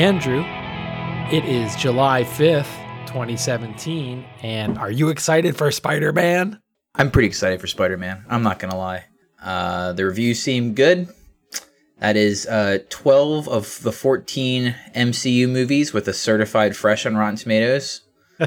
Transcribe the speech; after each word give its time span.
Andrew. 0.00 0.42
It 1.30 1.44
is 1.44 1.76
July 1.76 2.24
5th, 2.24 2.74
2017. 3.06 4.24
And 4.42 4.78
are 4.78 4.90
you 4.90 5.10
excited 5.10 5.58
for 5.58 5.70
Spider 5.70 6.10
Man? 6.10 6.58
I'm 6.94 7.10
pretty 7.10 7.28
excited 7.28 7.60
for 7.60 7.66
Spider 7.66 7.98
Man. 7.98 8.24
I'm 8.26 8.42
not 8.42 8.58
going 8.58 8.70
to 8.70 8.78
lie. 8.78 9.04
Uh, 9.42 9.92
the 9.92 10.06
reviews 10.06 10.42
seem 10.42 10.72
good. 10.72 11.08
That 11.98 12.16
is 12.16 12.46
uh, 12.46 12.78
12 12.88 13.46
of 13.46 13.82
the 13.82 13.92
14 13.92 14.74
MCU 14.96 15.46
movies 15.50 15.92
with 15.92 16.08
a 16.08 16.14
certified 16.14 16.74
fresh 16.74 17.04
on 17.04 17.14
Rotten 17.14 17.36
Tomatoes. 17.36 18.00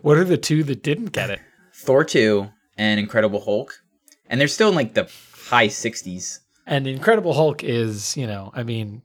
what 0.00 0.16
are 0.16 0.24
the 0.24 0.38
two 0.38 0.64
that 0.64 0.82
didn't 0.82 1.12
get 1.12 1.28
it? 1.28 1.40
Thor 1.74 2.04
2 2.04 2.48
and 2.78 2.98
Incredible 2.98 3.42
Hulk. 3.42 3.82
And 4.30 4.40
they're 4.40 4.48
still 4.48 4.70
in 4.70 4.76
like 4.76 4.94
the 4.94 5.10
high 5.50 5.68
60s. 5.68 6.38
And 6.66 6.86
Incredible 6.86 7.34
Hulk 7.34 7.62
is, 7.62 8.16
you 8.16 8.26
know, 8.26 8.50
I 8.54 8.62
mean, 8.62 9.02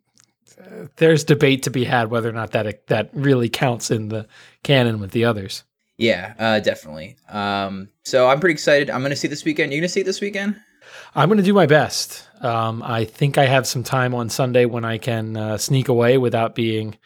there's 0.98 1.24
debate 1.24 1.64
to 1.64 1.70
be 1.70 1.86
had 1.86 2.10
whether 2.10 2.30
or 2.30 2.34
not 2.34 2.52
that 2.52 2.88
that 2.88 3.10
really 3.14 3.50
counts 3.50 3.92
in 3.92 4.10
the 4.10 4.28
canon 4.64 5.00
with 5.00 5.12
the 5.12 5.26
others. 5.26 5.64
Yeah, 5.98 6.34
uh, 6.38 6.60
definitely. 6.60 7.18
Um, 7.30 7.90
so 8.04 8.28
I'm 8.28 8.40
pretty 8.40 8.54
excited. 8.54 8.90
I'm 8.90 9.02
going 9.02 9.10
to 9.10 9.16
see 9.16 9.28
this 9.28 9.44
weekend. 9.44 9.72
You're 9.72 9.82
going 9.82 9.88
to 9.88 9.94
see 9.94 10.02
it 10.02 10.06
this 10.06 10.22
weekend? 10.22 10.56
I'm 11.16 11.28
going 11.28 11.38
to 11.38 11.44
do 11.44 11.54
my 11.54 11.66
best. 11.66 12.28
Um, 12.42 12.84
I 12.84 13.06
think 13.06 13.38
I 13.38 13.46
have 13.46 13.66
some 13.66 13.84
time 13.84 14.14
on 14.14 14.30
Sunday 14.30 14.66
when 14.66 14.86
I 14.86 15.00
can 15.00 15.36
uh, 15.36 15.58
sneak 15.58 15.88
away 15.88 16.20
without 16.20 16.54
being 16.54 16.98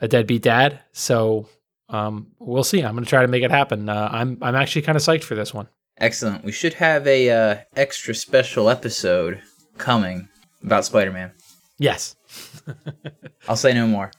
a 0.00 0.06
deadbeat 0.06 0.42
dad. 0.42 0.80
So 0.92 1.48
um, 1.88 2.28
we'll 2.38 2.64
see. 2.64 2.82
I'm 2.84 2.94
going 2.94 3.04
to 3.04 3.10
try 3.10 3.22
to 3.22 3.28
make 3.28 3.42
it 3.42 3.50
happen. 3.50 3.88
Uh, 3.88 4.08
I'm 4.12 4.38
I'm 4.42 4.54
actually 4.54 4.82
kind 4.82 4.96
of 4.96 5.02
psyched 5.02 5.24
for 5.24 5.34
this 5.34 5.52
one. 5.52 5.68
Excellent. 5.98 6.44
We 6.44 6.52
should 6.52 6.74
have 6.74 7.06
a 7.06 7.30
uh, 7.30 7.56
extra 7.74 8.14
special 8.14 8.70
episode 8.70 9.42
coming 9.76 10.28
about 10.62 10.84
Spider-Man. 10.84 11.32
Yes. 11.78 12.14
I'll 13.48 13.56
say 13.56 13.72
no 13.72 13.86
more. 13.86 14.10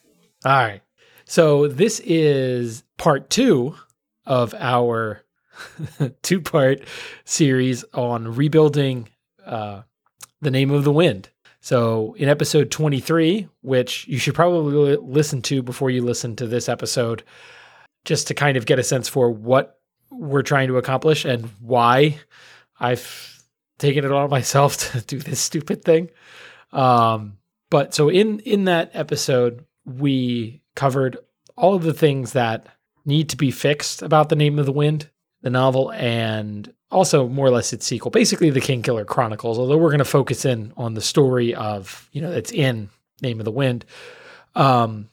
All 0.45 0.51
right. 0.51 0.81
So 1.25 1.67
this 1.67 1.99
is 2.01 2.83
part 2.97 3.29
two 3.29 3.75
of 4.25 4.53
our 4.55 5.23
two 6.21 6.41
part 6.41 6.81
series 7.25 7.85
on 7.93 8.35
rebuilding 8.35 9.09
uh, 9.45 9.81
the 10.41 10.51
name 10.51 10.71
of 10.71 10.83
the 10.83 10.91
wind. 10.91 11.29
So 11.61 12.15
in 12.17 12.27
episode 12.27 12.71
23, 12.71 13.47
which 13.61 14.07
you 14.07 14.17
should 14.17 14.33
probably 14.33 14.97
listen 14.97 15.41
to 15.43 15.61
before 15.61 15.91
you 15.91 16.01
listen 16.01 16.35
to 16.37 16.47
this 16.47 16.67
episode, 16.67 17.23
just 18.03 18.27
to 18.27 18.33
kind 18.33 18.57
of 18.57 18.65
get 18.65 18.79
a 18.79 18.83
sense 18.83 19.07
for 19.07 19.29
what 19.29 19.79
we're 20.09 20.41
trying 20.41 20.67
to 20.69 20.77
accomplish 20.77 21.23
and 21.23 21.45
why 21.59 22.19
I've 22.79 23.43
taken 23.77 24.03
it 24.03 24.11
on 24.11 24.29
myself 24.29 24.77
to 24.91 25.01
do 25.01 25.19
this 25.19 25.39
stupid 25.39 25.83
thing. 25.85 26.09
Um, 26.71 27.37
but 27.71 27.95
so 27.95 28.09
in 28.09 28.39
in 28.41 28.65
that 28.65 28.91
episode, 28.93 29.65
we 29.85 30.61
covered 30.75 31.17
all 31.55 31.73
of 31.73 31.81
the 31.81 31.93
things 31.93 32.33
that 32.33 32.67
need 33.05 33.29
to 33.29 33.37
be 33.37 33.49
fixed 33.49 34.03
about 34.03 34.29
the 34.29 34.35
name 34.35 34.59
of 34.59 34.67
the 34.67 34.71
wind, 34.71 35.09
the 35.41 35.49
novel, 35.49 35.91
and 35.93 36.71
also 36.91 37.27
more 37.27 37.47
or 37.47 37.49
less 37.49 37.73
its 37.73 37.87
sequel, 37.87 38.11
basically 38.11 38.51
the 38.51 38.61
Kingkiller 38.61 39.07
Chronicles. 39.07 39.57
Although 39.57 39.77
we're 39.77 39.89
going 39.89 39.99
to 39.99 40.05
focus 40.05 40.45
in 40.45 40.73
on 40.77 40.93
the 40.93 41.01
story 41.01 41.55
of 41.55 42.09
you 42.11 42.21
know 42.21 42.29
that's 42.29 42.51
in 42.51 42.89
Name 43.21 43.39
of 43.39 43.45
the 43.45 43.51
Wind, 43.51 43.85
um, 44.53 45.09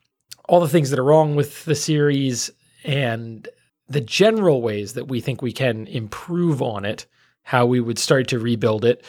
all 0.48 0.60
the 0.60 0.68
things 0.68 0.90
that 0.90 0.98
are 0.98 1.04
wrong 1.04 1.36
with 1.36 1.64
the 1.64 1.76
series 1.76 2.50
and 2.84 3.48
the 3.88 4.00
general 4.00 4.60
ways 4.60 4.94
that 4.94 5.06
we 5.06 5.20
think 5.20 5.40
we 5.40 5.52
can 5.52 5.86
improve 5.86 6.60
on 6.60 6.84
it, 6.84 7.06
how 7.42 7.66
we 7.66 7.80
would 7.80 8.00
start 8.00 8.28
to 8.28 8.40
rebuild 8.40 8.84
it. 8.84 9.04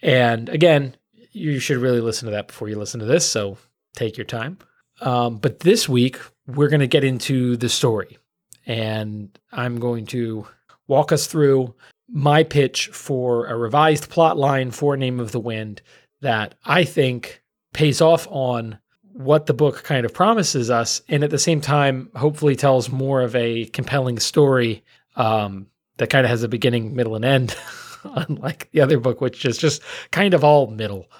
And 0.00 0.48
again, 0.48 0.96
you 1.38 1.58
should 1.58 1.78
really 1.78 2.00
listen 2.00 2.26
to 2.26 2.32
that 2.32 2.48
before 2.48 2.68
you 2.68 2.76
listen 2.76 3.00
to 3.00 3.06
this. 3.06 3.28
So 3.28 3.58
take 3.94 4.16
your 4.16 4.26
time. 4.26 4.58
Um, 5.00 5.36
but 5.36 5.60
this 5.60 5.88
week, 5.88 6.18
we're 6.46 6.68
going 6.68 6.80
to 6.80 6.86
get 6.86 7.04
into 7.04 7.56
the 7.56 7.68
story. 7.68 8.18
And 8.66 9.38
I'm 9.52 9.78
going 9.78 10.06
to 10.06 10.46
walk 10.86 11.12
us 11.12 11.26
through 11.26 11.74
my 12.08 12.42
pitch 12.42 12.88
for 12.88 13.46
a 13.46 13.56
revised 13.56 14.10
plot 14.10 14.36
line 14.36 14.70
for 14.70 14.96
Name 14.96 15.20
of 15.20 15.32
the 15.32 15.40
Wind 15.40 15.82
that 16.20 16.54
I 16.64 16.84
think 16.84 17.42
pays 17.72 18.00
off 18.00 18.26
on 18.30 18.78
what 19.12 19.46
the 19.46 19.54
book 19.54 19.82
kind 19.82 20.06
of 20.06 20.14
promises 20.14 20.70
us, 20.70 21.02
and 21.08 21.24
at 21.24 21.30
the 21.30 21.38
same 21.38 21.60
time, 21.60 22.08
hopefully 22.14 22.54
tells 22.54 22.88
more 22.88 23.20
of 23.20 23.34
a 23.34 23.64
compelling 23.66 24.18
story 24.20 24.84
um, 25.16 25.66
that 25.96 26.08
kind 26.08 26.24
of 26.24 26.30
has 26.30 26.44
a 26.44 26.48
beginning, 26.48 26.94
middle, 26.94 27.16
and 27.16 27.24
end, 27.24 27.56
unlike 28.04 28.70
the 28.70 28.80
other 28.80 29.00
book, 29.00 29.20
which 29.20 29.44
is 29.44 29.58
just 29.58 29.82
kind 30.12 30.34
of 30.34 30.44
all 30.44 30.68
middle. 30.68 31.10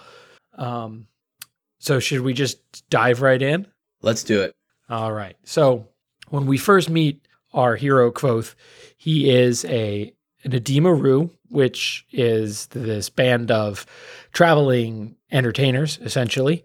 Um, 0.59 1.07
so 1.79 2.01
should 2.01 2.21
we 2.21 2.35
just 2.35 2.89
dive 2.91 3.23
right 3.23 3.41
in? 3.41 3.67
Let's 4.03 4.25
do 4.25 4.43
it. 4.43 4.55
All 4.91 5.13
right. 5.13 5.37
So 5.45 5.89
when 6.29 6.47
we 6.47 6.59
first 6.59 6.91
meet 6.91 7.27
our 7.53 7.77
hero 7.77 8.11
Kvothe, 8.11 8.55
he 8.97 9.31
is 9.31 9.65
a 9.65 10.13
an 10.45 10.55
Edema 10.55 10.95
Ruh, 10.95 11.31
which 11.49 12.07
is 12.13 12.67
this 12.69 13.11
band 13.11 13.51
of 13.51 13.87
traveling 14.33 15.17
entertainers, 15.33 15.99
essentially. 16.03 16.65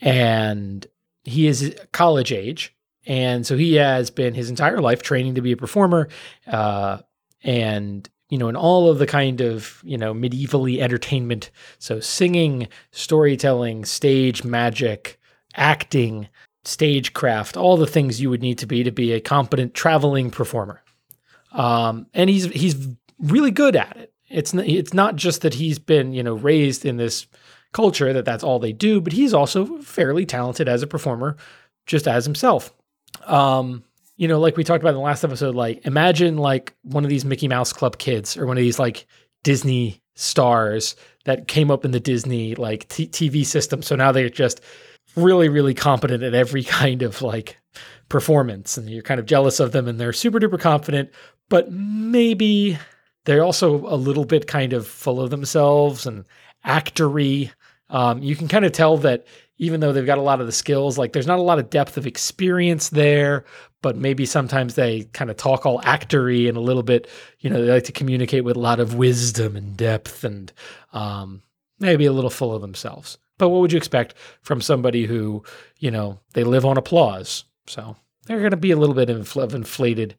And 0.00 0.86
he 1.24 1.46
is 1.46 1.76
college 1.92 2.32
age. 2.32 2.74
And 3.06 3.46
so 3.46 3.56
he 3.56 3.74
has 3.74 4.10
been 4.10 4.34
his 4.34 4.48
entire 4.48 4.80
life 4.80 5.02
training 5.02 5.34
to 5.34 5.42
be 5.42 5.52
a 5.52 5.56
performer. 5.56 6.08
Uh, 6.46 6.98
and 7.42 8.08
you 8.32 8.38
know, 8.38 8.48
in 8.48 8.56
all 8.56 8.88
of 8.88 8.98
the 8.98 9.06
kind 9.06 9.42
of, 9.42 9.78
you 9.84 9.98
know, 9.98 10.14
medievally 10.14 10.78
entertainment. 10.78 11.50
So 11.78 12.00
singing, 12.00 12.66
storytelling, 12.90 13.84
stage 13.84 14.42
magic, 14.42 15.20
acting, 15.54 16.28
stagecraft, 16.64 17.58
all 17.58 17.76
the 17.76 17.86
things 17.86 18.22
you 18.22 18.30
would 18.30 18.40
need 18.40 18.56
to 18.56 18.66
be 18.66 18.84
to 18.84 18.90
be 18.90 19.12
a 19.12 19.20
competent 19.20 19.74
traveling 19.74 20.30
performer. 20.30 20.82
Um, 21.52 22.06
and 22.14 22.30
he's 22.30 22.46
he's 22.46 22.88
really 23.18 23.50
good 23.50 23.76
at 23.76 23.98
it. 23.98 24.14
It's 24.30 24.54
it's 24.54 24.94
not 24.94 25.16
just 25.16 25.42
that 25.42 25.52
he's 25.52 25.78
been 25.78 26.14
you 26.14 26.22
know 26.22 26.32
raised 26.32 26.86
in 26.86 26.96
this 26.96 27.26
culture 27.72 28.14
that 28.14 28.24
that's 28.24 28.42
all 28.42 28.58
they 28.58 28.72
do, 28.72 29.02
but 29.02 29.12
he's 29.12 29.34
also 29.34 29.76
fairly 29.82 30.24
talented 30.24 30.70
as 30.70 30.82
a 30.82 30.86
performer, 30.86 31.36
just 31.84 32.08
as 32.08 32.24
himself. 32.24 32.72
Um, 33.26 33.84
you 34.16 34.28
know, 34.28 34.38
like 34.38 34.56
we 34.56 34.64
talked 34.64 34.82
about 34.82 34.90
in 34.90 34.96
the 34.96 35.00
last 35.00 35.24
episode, 35.24 35.54
like 35.54 35.84
imagine 35.86 36.36
like 36.36 36.74
one 36.82 37.04
of 37.04 37.10
these 37.10 37.24
Mickey 37.24 37.48
Mouse 37.48 37.72
Club 37.72 37.98
kids 37.98 38.36
or 38.36 38.46
one 38.46 38.56
of 38.56 38.62
these 38.62 38.78
like 38.78 39.06
Disney 39.42 40.02
stars 40.14 40.96
that 41.24 41.48
came 41.48 41.70
up 41.70 41.84
in 41.84 41.90
the 41.90 42.00
Disney 42.00 42.54
like 42.54 42.88
t- 42.88 43.08
TV 43.08 43.44
system. 43.44 43.82
So 43.82 43.96
now 43.96 44.12
they're 44.12 44.28
just 44.28 44.60
really, 45.16 45.48
really 45.48 45.74
competent 45.74 46.22
at 46.22 46.34
every 46.34 46.64
kind 46.64 47.02
of 47.02 47.22
like 47.22 47.58
performance, 48.08 48.76
and 48.76 48.90
you're 48.90 49.02
kind 49.02 49.20
of 49.20 49.26
jealous 49.26 49.60
of 49.60 49.72
them, 49.72 49.88
and 49.88 49.98
they're 49.98 50.12
super 50.12 50.38
duper 50.38 50.60
confident, 50.60 51.10
but 51.48 51.72
maybe 51.72 52.78
they're 53.24 53.42
also 53.42 53.86
a 53.86 53.96
little 53.96 54.24
bit 54.24 54.46
kind 54.46 54.72
of 54.72 54.86
full 54.86 55.20
of 55.20 55.30
themselves 55.30 56.06
and 56.06 56.24
actory. 56.66 57.50
Um, 57.88 58.22
you 58.22 58.36
can 58.36 58.48
kind 58.48 58.64
of 58.64 58.72
tell 58.72 58.96
that 58.98 59.26
even 59.58 59.80
though 59.80 59.92
they've 59.92 60.06
got 60.06 60.18
a 60.18 60.22
lot 60.22 60.40
of 60.40 60.46
the 60.46 60.52
skills, 60.52 60.98
like 60.98 61.12
there's 61.12 61.26
not 61.26 61.38
a 61.38 61.42
lot 61.42 61.58
of 61.58 61.70
depth 61.70 61.96
of 61.96 62.06
experience 62.06 62.88
there, 62.88 63.44
but 63.82 63.96
maybe 63.96 64.24
sometimes 64.26 64.74
they 64.74 65.02
kind 65.12 65.30
of 65.30 65.36
talk 65.36 65.66
all 65.66 65.80
actory 65.82 66.48
and 66.48 66.56
a 66.56 66.60
little 66.60 66.82
bit, 66.82 67.08
you 67.40 67.50
know, 67.50 67.64
they 67.64 67.72
like 67.72 67.84
to 67.84 67.92
communicate 67.92 68.44
with 68.44 68.56
a 68.56 68.60
lot 68.60 68.80
of 68.80 68.94
wisdom 68.94 69.56
and 69.56 69.76
depth 69.76 70.24
and 70.24 70.52
um, 70.92 71.42
maybe 71.78 72.06
a 72.06 72.12
little 72.12 72.30
full 72.30 72.54
of 72.54 72.62
themselves. 72.62 73.18
But 73.38 73.48
what 73.48 73.60
would 73.60 73.72
you 73.72 73.78
expect 73.78 74.14
from 74.42 74.60
somebody 74.60 75.04
who, 75.04 75.42
you 75.78 75.90
know, 75.90 76.20
they 76.32 76.44
live 76.44 76.64
on 76.64 76.76
applause? 76.76 77.44
So 77.66 77.96
they're 78.26 78.38
going 78.38 78.52
to 78.52 78.56
be 78.56 78.70
a 78.70 78.76
little 78.76 78.94
bit 78.94 79.10
of 79.10 79.54
inflated 79.54 80.16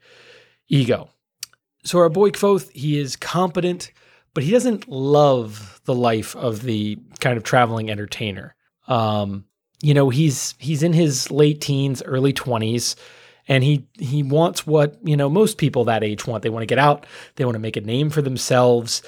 ego. 0.68 1.10
So 1.84 2.00
our 2.00 2.10
boy 2.10 2.32
Kvothe, 2.32 2.72
he 2.72 3.00
is 3.00 3.16
competent, 3.16 3.92
but 4.34 4.44
he 4.44 4.52
doesn't 4.52 4.88
love 4.88 5.82
the 5.86 5.94
life 5.94 6.36
of 6.36 6.64
the 6.64 6.98
kind 7.20 7.38
of 7.38 7.44
traveling 7.44 7.92
entertainer. 7.92 8.56
Um, 8.88 9.46
you 9.82 9.94
know, 9.94 10.10
he's 10.10 10.56
he's 10.60 10.84
in 10.84 10.94
his 10.94 11.30
late 11.30 11.62
teens, 11.62 12.02
early 12.04 12.34
20s, 12.34 12.96
and 13.48 13.64
he 13.64 13.88
he 13.94 14.24
wants 14.24 14.66
what, 14.66 14.98
you 15.04 15.18
know, 15.18 15.30
most 15.30 15.58
people 15.58 15.86
that 15.86 16.04
age 16.04 16.26
want. 16.26 16.44
They 16.44 16.50
want 16.50 16.64
to 16.64 16.68
get 16.68 16.80
out, 16.80 17.06
they 17.36 17.46
want 17.46 17.56
to 17.56 17.60
make 17.60 17.78
a 17.78 17.82
name 17.82 18.10
for 18.10 18.22
themselves, 18.22 19.04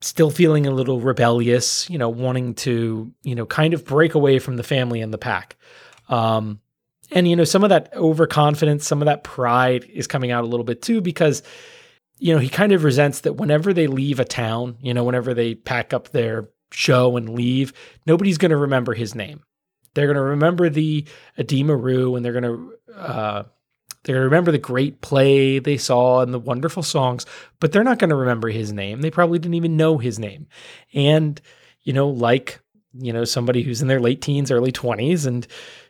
still 0.00 0.30
feeling 0.30 0.66
a 0.66 0.70
little 0.70 1.00
rebellious, 1.00 1.88
you 1.90 1.98
know, 1.98 2.08
wanting 2.08 2.54
to, 2.54 3.12
you 3.22 3.34
know, 3.34 3.46
kind 3.46 3.74
of 3.74 3.84
break 3.84 4.14
away 4.14 4.38
from 4.38 4.56
the 4.56 4.62
family 4.62 5.00
and 5.00 5.12
the 5.12 5.18
pack. 5.18 5.56
Um, 6.08 6.60
and 7.10 7.26
you 7.26 7.36
know, 7.36 7.44
some 7.44 7.64
of 7.64 7.70
that 7.70 7.92
overconfidence, 7.94 8.86
some 8.86 9.02
of 9.02 9.06
that 9.06 9.24
pride 9.24 9.84
is 9.92 10.06
coming 10.06 10.30
out 10.30 10.44
a 10.44 10.46
little 10.46 10.64
bit 10.64 10.82
too 10.82 11.00
because 11.00 11.42
you 12.18 12.32
know, 12.32 12.38
he 12.40 12.48
kind 12.48 12.72
of 12.72 12.84
resents 12.84 13.20
that 13.20 13.34
whenever 13.34 13.72
they 13.72 13.86
leave 13.86 14.20
a 14.20 14.24
town, 14.24 14.76
you 14.80 14.94
know, 14.94 15.04
whenever 15.04 15.34
they 15.34 15.54
pack 15.54 15.92
up 15.92 16.10
their 16.10 16.48
show 16.74 17.16
and 17.16 17.30
leave, 17.30 17.72
nobody's 18.06 18.38
going 18.38 18.50
to 18.50 18.56
remember 18.56 18.94
his 18.94 19.14
name. 19.14 19.42
They're 19.94 20.06
going 20.06 20.16
to 20.16 20.22
remember 20.22 20.68
the 20.68 21.06
Edema 21.38 21.76
Ruh 21.76 22.16
and 22.16 22.24
they're 22.24 22.38
going 22.38 22.44
to 22.44 22.74
uh, 22.96 23.42
they're 24.02 24.16
going 24.16 24.22
to 24.22 24.28
remember 24.28 24.52
the 24.52 24.58
great 24.58 25.00
play 25.00 25.58
they 25.58 25.78
saw 25.78 26.20
and 26.20 26.34
the 26.34 26.38
wonderful 26.38 26.82
songs, 26.82 27.24
but 27.58 27.72
they're 27.72 27.84
not 27.84 27.98
going 27.98 28.10
to 28.10 28.16
remember 28.16 28.48
his 28.48 28.72
name. 28.72 29.00
They 29.00 29.10
probably 29.10 29.38
didn't 29.38 29.54
even 29.54 29.78
know 29.78 29.96
his 29.96 30.18
name. 30.18 30.46
And 30.92 31.40
you 31.82 31.92
know, 31.92 32.08
like 32.08 32.60
you 32.98 33.12
know, 33.12 33.24
somebody 33.24 33.62
who's 33.62 33.82
in 33.82 33.88
their 33.88 34.00
late 34.00 34.20
teens, 34.20 34.50
early 34.50 34.72
20s 34.72 35.26
and 35.26 35.46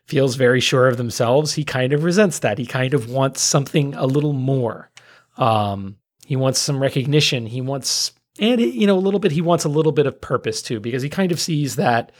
feels 0.06 0.36
very 0.36 0.60
sure 0.60 0.88
of 0.88 0.96
themselves, 0.96 1.52
he 1.52 1.64
kind 1.64 1.92
of 1.92 2.04
resents 2.04 2.40
that. 2.40 2.58
He 2.58 2.66
kind 2.66 2.94
of 2.94 3.10
wants 3.10 3.40
something 3.40 3.94
a 3.94 4.06
little 4.06 4.32
more. 4.32 4.90
Um, 5.36 5.96
he 6.26 6.36
wants 6.36 6.58
some 6.58 6.80
recognition. 6.80 7.46
He 7.46 7.60
wants, 7.60 8.12
and 8.38 8.60
you 8.60 8.86
know, 8.86 8.96
a 8.96 9.00
little 9.00 9.20
bit. 9.20 9.32
He 9.32 9.40
wants 9.40 9.64
a 9.64 9.68
little 9.68 9.92
bit 9.92 10.06
of 10.06 10.20
purpose 10.20 10.62
too, 10.62 10.80
because 10.80 11.02
he 11.02 11.08
kind 11.08 11.32
of 11.32 11.40
sees 11.40 11.76
that, 11.76 12.12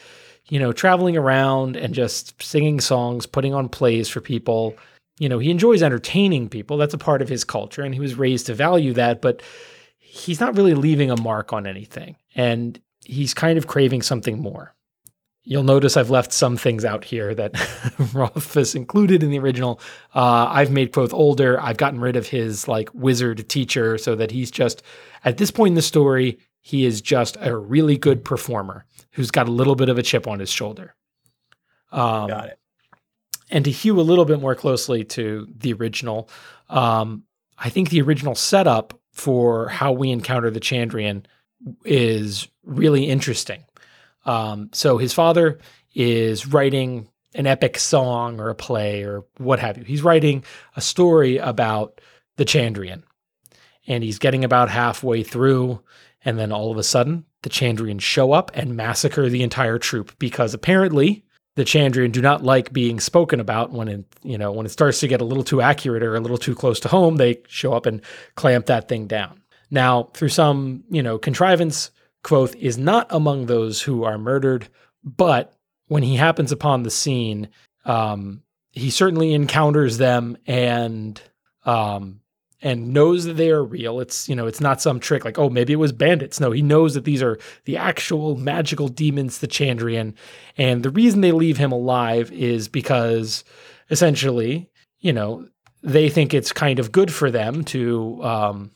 you 0.49 0.59
know, 0.59 0.73
traveling 0.73 1.17
around 1.17 1.77
and 1.77 1.95
just 1.95 2.41
singing 2.43 2.81
songs, 2.81 3.27
putting 3.27 3.55
on 3.55 3.69
plays 3.69 4.09
for 4.09 4.21
people. 4.21 4.77
You 5.19 5.29
know, 5.29 5.39
he 5.39 5.51
enjoys 5.51 5.83
entertaining 5.83 6.49
people. 6.49 6.77
That's 6.77 6.95
a 6.95 6.99
part 6.99 7.23
of 7.23 7.29
his 7.29 7.45
culture, 7.45 7.83
and 7.83 7.95
he 7.95 8.01
was 8.01 8.17
raised 8.17 8.47
to 8.47 8.55
value 8.55 8.93
that. 8.95 9.21
But 9.21 9.43
he's 9.99 10.41
not 10.41 10.57
really 10.57 10.75
leaving 10.75 11.11
a 11.11 11.21
mark 11.21 11.53
on 11.53 11.67
anything, 11.67 12.17
and 12.35 12.81
he's 13.05 13.35
kind 13.35 13.59
of 13.59 13.67
craving 13.67 14.03
something 14.03 14.39
more. 14.41 14.75
You'll 15.47 15.63
notice 15.63 15.99
I've 15.99 16.09
left 16.09 16.33
some 16.33 16.57
things 16.57 16.87
out 16.87 17.05
here 17.05 17.35
that 17.35 17.53
Rothfuss 18.15 18.75
included 18.75 19.23
in 19.23 19.31
the 19.31 19.39
original. 19.39 19.79
Uh, 20.15 20.47
I've 20.49 20.71
made 20.71 20.93
Kvothe 20.93 21.13
older. 21.13 21.61
I've 21.61 21.77
gotten 21.77 22.01
rid 22.01 22.17
of 22.17 22.29
his 22.29 22.67
like 22.67 22.89
wizard 22.95 23.47
teacher 23.51 23.99
so 23.99 24.15
that 24.15 24.31
he's 24.31 24.51
just, 24.51 24.83
at 25.25 25.39
this 25.39 25.51
point 25.51 25.73
in 25.73 25.75
the 25.75 25.83
story, 25.83 26.39
he 26.61 26.85
is 26.85 27.01
just 27.01 27.37
a 27.41 27.57
really 27.57 27.97
good 27.97 28.25
performer 28.25 28.85
who's 29.13 29.31
got 29.31 29.49
a 29.49 29.53
little 29.53 29.75
bit 29.75 29.89
of 29.89 29.99
a 29.99 30.03
chip 30.03 30.27
on 30.27 30.39
his 30.39 30.51
shoulder. 30.51 30.95
Um, 31.93 32.29
got 32.29 32.49
it. 32.49 32.59
And 33.51 33.65
to 33.67 33.71
hew 33.71 34.01
a 34.01 34.03
little 34.03 34.25
bit 34.25 34.41
more 34.41 34.55
closely 34.55 35.05
to 35.05 35.47
the 35.57 35.73
original, 35.75 36.29
um, 36.69 37.25
I 37.59 37.69
think 37.69 37.91
the 37.91 38.01
original 38.03 38.35
setup 38.35 38.99
for 39.13 39.69
how 39.69 39.93
we 39.93 40.11
encounter 40.11 40.51
the 40.51 40.61
Chandrian 40.61 41.25
is 41.85 42.49
really 42.65 43.05
interesting. 43.05 43.65
Um, 44.25 44.71
so 44.73 44.99
his 44.99 45.13
father 45.13 45.59
is 45.95 46.47
writing 46.47 47.09
an 47.35 47.47
epic 47.47 47.79
song 47.79 48.41
or 48.41 48.49
a 48.49 48.55
play 48.55 49.03
or 49.03 49.25
what 49.39 49.59
have 49.59 49.77
you. 49.79 49.85
He's 49.85 50.03
writing 50.03 50.45
a 50.77 50.81
story 50.81 51.37
about 51.37 52.01
the 52.37 52.45
Chandrian. 52.45 53.03
And 53.87 54.03
he's 54.03 54.19
getting 54.19 54.45
about 54.45 54.71
halfway 54.71 55.23
through, 55.23 55.81
and 56.25 56.39
then 56.39 56.53
all 56.53 56.71
of 56.71 56.79
a 56.79 56.83
sudden, 56.83 57.27
the 57.43 57.51
Chandrian 57.51 58.01
show 58.01 58.33
up 58.33 58.51
and 58.55 58.77
massacre 58.77 59.29
the 59.29 59.43
entire 59.43 59.79
troupe 59.79 60.19
because 60.19 60.55
apparently 60.55 61.25
the 61.57 61.65
Chandrian 61.65 62.11
do 62.11 62.21
not 62.21 62.43
like 62.43 62.73
being 62.73 62.99
spoken 62.99 63.41
about 63.41 63.71
when 63.71 63.89
it, 63.89 64.05
you 64.23 64.39
know, 64.39 64.51
when 64.51 64.67
it 64.67 64.71
starts 64.71 65.01
to 65.01 65.09
get 65.09 65.21
a 65.21 65.25
little 65.25 65.45
too 65.45 65.61
accurate 65.61 66.03
or 66.03 66.17
a 66.17 66.21
little 66.21 66.39
too 66.39 66.55
close 66.55 66.81
to 66.81 66.89
home, 66.89 67.17
they 67.17 67.41
show 67.47 67.75
up 67.75 67.87
and 67.87 68.01
clamp 68.35 68.67
that 68.67 68.89
thing 68.89 69.07
down. 69.07 69.41
Now, 69.71 70.11
through 70.15 70.31
some, 70.31 70.85
you 70.91 71.03
know, 71.03 71.19
contrivance, 71.19 71.91
Kvothe 72.25 72.57
is 72.57 72.79
not 72.79 73.07
among 73.11 73.47
those 73.47 73.83
who 73.83 74.05
are 74.05 74.19
murdered, 74.19 74.69
but 75.05 75.53
when 75.89 76.03
he 76.03 76.17
happens 76.17 76.51
upon 76.51 76.83
the 76.83 76.91
scene, 76.91 77.49
um, 77.85 78.43
he 78.73 78.91
certainly 78.91 79.35
encounters 79.35 79.99
them 79.99 80.37
and 80.47 81.21
um, 81.65 82.21
and 82.65 82.95
knows 82.95 83.27
that 83.27 83.35
they 83.35 83.51
are 83.51 83.63
real. 83.63 84.01
It's 84.01 84.29
you 84.29 84.35
know 84.35 84.47
it's 84.47 84.61
not 84.61 84.83
some 84.83 84.99
trick 84.99 85.25
like 85.25 85.39
oh 85.39 85.51
maybe 85.51 85.73
it 85.73 85.77
was 85.77 85.93
bandits. 85.93 86.41
No, 86.41 86.51
he 86.51 86.63
knows 86.63 86.95
that 86.95 87.05
these 87.05 87.23
are 87.23 87.39
the 87.67 87.77
actual 87.77 88.37
magical 88.37 88.89
demons, 88.89 89.39
the 89.39 89.47
Chandrian, 89.47 90.15
and 90.57 90.83
the 90.83 90.91
reason 90.91 91.21
they 91.21 91.31
leave 91.31 91.59
him 91.59 91.71
alive 91.71 92.33
is 92.33 92.67
because 92.67 93.45
essentially 93.91 94.71
you 94.99 95.13
know 95.13 95.47
they 95.83 96.09
think 96.09 96.33
it's 96.33 96.53
kind 96.53 96.79
of 96.79 96.91
good 96.91 97.13
for 97.13 97.31
them 97.31 97.63
to 97.65 98.25
um, 98.25 98.71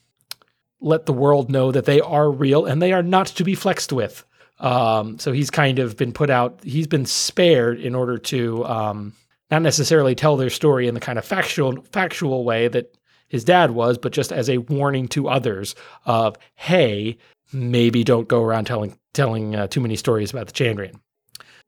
let 0.81 1.07
the 1.07 1.13
world 1.13 1.51
know 1.51 1.73
that 1.73 1.87
they 1.87 2.01
are 2.01 2.31
real 2.31 2.67
and 2.67 2.83
they 2.83 2.93
are 2.93 3.03
not 3.03 3.27
to 3.29 3.43
be 3.43 3.55
flexed 3.55 3.93
with. 3.93 4.25
Um, 4.61 5.19
so 5.19 5.33
he's 5.33 5.51
kind 5.51 5.79
of 5.79 5.97
been 5.97 6.13
put 6.13 6.31
out, 6.31 6.61
he's 6.65 6.89
been 6.89 7.07
spared 7.07 7.81
in 7.81 7.95
order 7.95 8.19
to 8.19 8.65
um, 8.67 9.13
not 9.51 9.63
necessarily 9.63 10.15
tell 10.15 10.37
their 10.37 10.51
story 10.51 10.89
in 10.89 10.95
the 10.95 11.01
kind 11.01 11.19
of 11.19 11.25
factual 11.25 11.81
factual 11.93 12.45
way 12.45 12.69
that 12.69 12.95
his 13.29 13.45
dad 13.45 13.73
was, 13.73 13.99
but 13.99 14.13
just 14.13 14.33
as 14.33 14.49
a 14.49 14.59
warning 14.59 15.09
to 15.09 15.29
others 15.29 15.75
of, 16.07 16.37
hey, 16.55 17.19
maybe 17.53 18.05
don't 18.05 18.29
go 18.29 18.43
around 18.43 18.67
telling 18.67 18.99
telling 19.15 19.55
uh, 19.55 19.67
too 19.67 19.81
many 19.81 19.97
stories 19.97 20.31
about 20.31 20.47
the 20.47 20.53
Chandrian. 20.53 20.99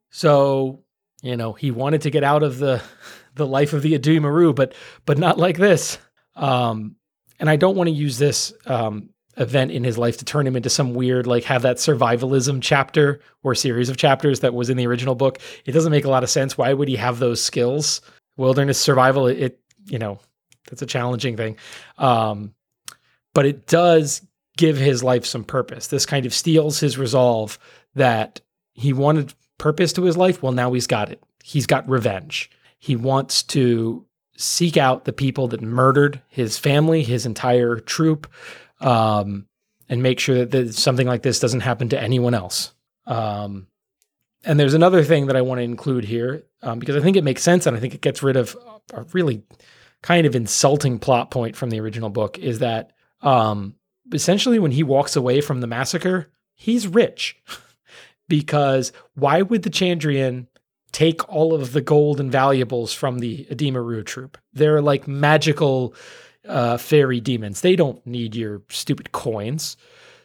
So, 0.09 0.83
you 1.21 1.35
know, 1.37 1.53
he 1.53 1.71
wanted 1.71 2.01
to 2.01 2.11
get 2.11 2.23
out 2.23 2.43
of 2.43 2.59
the 2.59 2.81
the 3.35 3.47
life 3.47 3.73
of 3.73 3.81
the 3.81 3.95
Edema 3.95 4.31
Ruh, 4.31 4.53
but 4.53 4.73
but 5.05 5.17
not 5.17 5.37
like 5.37 5.57
this. 5.57 5.97
Um, 6.35 6.95
and 7.39 7.49
I 7.49 7.55
don't 7.55 7.75
want 7.75 7.87
to 7.87 7.95
use 7.95 8.17
this 8.17 8.53
um, 8.67 9.09
event 9.37 9.71
in 9.71 9.83
his 9.83 9.97
life 9.97 10.17
to 10.17 10.25
turn 10.25 10.45
him 10.45 10.55
into 10.55 10.69
some 10.69 10.93
weird, 10.93 11.25
like, 11.25 11.43
have 11.45 11.63
that 11.63 11.77
survivalism 11.77 12.59
chapter 12.61 13.19
or 13.43 13.55
series 13.55 13.89
of 13.89 13.97
chapters 13.97 14.41
that 14.41 14.53
was 14.53 14.69
in 14.69 14.77
the 14.77 14.85
original 14.85 15.15
book. 15.15 15.39
It 15.65 15.71
doesn't 15.71 15.91
make 15.91 16.05
a 16.05 16.09
lot 16.09 16.23
of 16.23 16.29
sense. 16.29 16.57
Why 16.57 16.73
would 16.73 16.87
he 16.87 16.95
have 16.97 17.17
those 17.19 17.43
skills? 17.43 18.01
Wilderness 18.37 18.79
survival, 18.79 19.27
it 19.27 19.59
you 19.87 19.97
know, 19.97 20.19
that's 20.71 20.81
a 20.81 20.87
challenging 20.87 21.37
thing. 21.37 21.57
Um, 21.99 22.55
but 23.33 23.45
it 23.45 23.67
does 23.67 24.25
give 24.57 24.77
his 24.77 25.03
life 25.03 25.25
some 25.25 25.43
purpose. 25.43 25.87
This 25.87 26.05
kind 26.05 26.25
of 26.25 26.33
steels 26.33 26.79
his 26.79 26.97
resolve 26.97 27.59
that 27.95 28.41
he 28.73 28.93
wanted 28.93 29.33
purpose 29.57 29.93
to 29.93 30.03
his 30.03 30.17
life. 30.17 30.41
Well, 30.41 30.51
now 30.51 30.73
he's 30.73 30.87
got 30.87 31.11
it. 31.11 31.21
He's 31.43 31.67
got 31.67 31.87
revenge. 31.87 32.49
He 32.79 32.95
wants 32.95 33.43
to 33.43 34.05
seek 34.37 34.77
out 34.77 35.05
the 35.05 35.13
people 35.13 35.47
that 35.49 35.61
murdered 35.61 36.21
his 36.29 36.57
family, 36.57 37.03
his 37.03 37.25
entire 37.25 37.77
troupe, 37.77 38.27
um, 38.79 39.45
and 39.87 40.01
make 40.01 40.19
sure 40.19 40.45
that 40.45 40.73
something 40.73 41.05
like 41.05 41.21
this 41.21 41.39
doesn't 41.39 41.59
happen 41.59 41.89
to 41.89 42.01
anyone 42.01 42.33
else. 42.33 42.73
Um, 43.05 43.67
and 44.43 44.59
there's 44.59 44.73
another 44.73 45.03
thing 45.03 45.27
that 45.27 45.35
I 45.35 45.41
want 45.41 45.59
to 45.59 45.63
include 45.63 46.05
here 46.05 46.43
um, 46.63 46.79
because 46.79 46.95
I 46.95 47.01
think 47.01 47.17
it 47.17 47.23
makes 47.23 47.43
sense 47.43 47.67
and 47.67 47.77
I 47.77 47.79
think 47.79 47.93
it 47.93 48.01
gets 48.01 48.23
rid 48.23 48.35
of 48.35 48.55
a 48.93 49.03
really 49.13 49.43
kind 50.03 50.25
of 50.25 50.35
insulting 50.35 50.99
plot 50.99 51.31
point 51.31 51.55
from 51.55 51.69
the 51.69 51.79
original 51.79 52.09
book 52.09 52.37
is 52.39 52.59
that 52.59 52.91
um, 53.21 53.75
essentially 54.13 54.59
when 54.59 54.71
he 54.71 54.83
walks 54.83 55.15
away 55.15 55.41
from 55.41 55.61
the 55.61 55.67
massacre, 55.67 56.31
he's 56.55 56.87
rich. 56.87 57.37
because 58.27 58.91
why 59.15 59.41
would 59.41 59.63
the 59.63 59.69
Chandrian 59.69 60.47
take 60.91 61.27
all 61.29 61.53
of 61.53 61.73
the 61.73 61.81
gold 61.81 62.19
and 62.19 62.31
valuables 62.31 62.93
from 62.93 63.19
the 63.19 63.45
Addu-Maru 63.49 64.03
troupe. 64.03 64.37
They're 64.53 64.81
like 64.81 65.07
magical 65.07 65.95
uh, 66.47 66.77
fairy 66.77 67.21
demons. 67.21 67.61
They 67.61 67.75
don't 67.75 68.05
need 68.05 68.35
your 68.35 68.61
stupid 68.69 69.11
coins. 69.11 69.77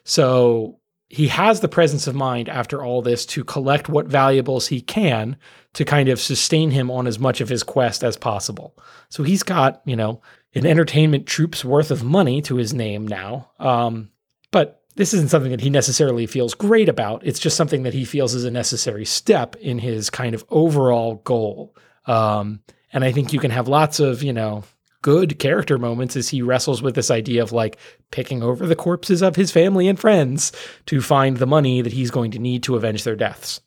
So 0.03 0.76
he 1.09 1.29
has 1.29 1.61
the 1.61 1.69
presence 1.69 2.05
of 2.07 2.15
mind 2.15 2.49
after 2.49 2.83
all 2.83 3.01
this 3.01 3.25
to 3.27 3.43
collect 3.43 3.87
what 3.87 4.07
valuables 4.07 4.67
he 4.67 4.81
can 4.81 5.37
to 5.73 5.85
kind 5.85 6.09
of 6.09 6.19
sustain 6.19 6.71
him 6.71 6.91
on 6.91 7.07
as 7.07 7.17
much 7.17 7.39
of 7.39 7.49
his 7.49 7.63
quest 7.63 8.03
as 8.03 8.17
possible. 8.17 8.77
So 9.09 9.23
he's 9.23 9.43
got, 9.43 9.81
you 9.85 9.95
know, 9.95 10.21
an 10.53 10.65
entertainment 10.65 11.25
troupe's 11.25 11.63
worth 11.63 11.91
of 11.91 12.03
money 12.03 12.41
to 12.43 12.55
his 12.55 12.73
name 12.73 13.07
now. 13.07 13.51
Um, 13.59 14.09
but 14.51 14.83
this 14.95 15.13
isn't 15.13 15.29
something 15.29 15.51
that 15.51 15.61
he 15.61 15.69
necessarily 15.69 16.25
feels 16.25 16.53
great 16.53 16.89
about. 16.89 17.25
It's 17.25 17.39
just 17.39 17.55
something 17.55 17.83
that 17.83 17.93
he 17.93 18.03
feels 18.03 18.33
is 18.33 18.43
a 18.43 18.51
necessary 18.51 19.05
step 19.05 19.55
in 19.57 19.79
his 19.79 20.09
kind 20.09 20.33
of 20.33 20.43
overall 20.49 21.15
goal. 21.23 21.75
Um, 22.05 22.61
and 22.91 23.03
I 23.03 23.11
think 23.11 23.31
you 23.31 23.39
can 23.39 23.51
have 23.51 23.67
lots 23.67 23.99
of, 23.99 24.23
you 24.23 24.33
know, 24.33 24.63
good 25.01 25.39
character 25.39 25.77
moments 25.77 26.15
as 26.15 26.29
he 26.29 26.41
wrestles 26.41 26.81
with 26.81 26.95
this 26.95 27.11
idea 27.11 27.43
of 27.43 27.51
like 27.51 27.77
picking 28.11 28.41
over 28.43 28.65
the 28.65 28.75
corpses 28.75 29.21
of 29.21 29.35
his 29.35 29.51
family 29.51 29.87
and 29.87 29.99
friends 29.99 30.51
to 30.85 31.01
find 31.01 31.37
the 31.37 31.47
money 31.47 31.81
that 31.81 31.93
he's 31.93 32.11
going 32.11 32.31
to 32.31 32.39
need 32.39 32.63
to 32.63 32.75
avenge 32.75 33.03
their 33.03 33.15
deaths. 33.15 33.61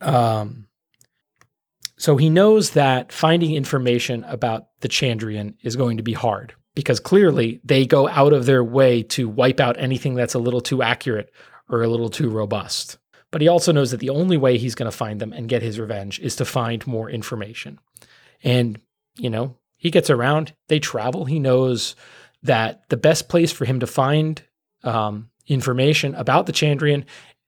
Um, 0.00 0.66
so 1.98 2.16
he 2.16 2.30
knows 2.30 2.70
that 2.70 3.12
finding 3.12 3.54
information 3.54 4.24
about 4.24 4.68
the 4.80 4.88
Chandrian 4.88 5.54
is 5.62 5.76
going 5.76 5.96
to 5.96 6.02
be 6.02 6.12
hard 6.12 6.54
because 6.74 7.00
clearly 7.00 7.60
they 7.64 7.84
go 7.84 8.08
out 8.08 8.32
of 8.32 8.46
their 8.46 8.62
way 8.62 9.02
to 9.02 9.28
wipe 9.28 9.58
out 9.58 9.78
anything 9.78 10.14
that's 10.14 10.34
a 10.34 10.38
little 10.38 10.60
too 10.60 10.80
accurate 10.80 11.32
or 11.68 11.82
a 11.82 11.88
little 11.88 12.08
too 12.08 12.30
robust. 12.30 12.98
But 13.30 13.42
he 13.42 13.48
also 13.48 13.72
knows 13.72 13.90
that 13.90 14.00
the 14.00 14.10
only 14.10 14.36
way 14.36 14.56
he's 14.56 14.76
going 14.76 14.90
to 14.90 14.96
find 14.96 15.20
them 15.20 15.32
and 15.32 15.48
get 15.48 15.60
his 15.60 15.78
revenge 15.78 16.18
is 16.20 16.36
to 16.36 16.44
find 16.44 16.86
more 16.86 17.10
information. 17.10 17.78
And, 18.42 18.80
you 19.16 19.28
know, 19.28 19.56
he 19.78 19.90
gets 19.90 20.10
around, 20.10 20.52
they 20.68 20.80
travel. 20.80 21.24
He 21.24 21.38
knows 21.38 21.96
that 22.42 22.82
the 22.90 22.96
best 22.96 23.28
place 23.28 23.52
for 23.52 23.64
him 23.64 23.80
to 23.80 23.86
find 23.86 24.42
um, 24.82 25.30
information 25.46 26.14
about 26.14 26.46
the 26.46 26.52
Chandrian 26.52 27.04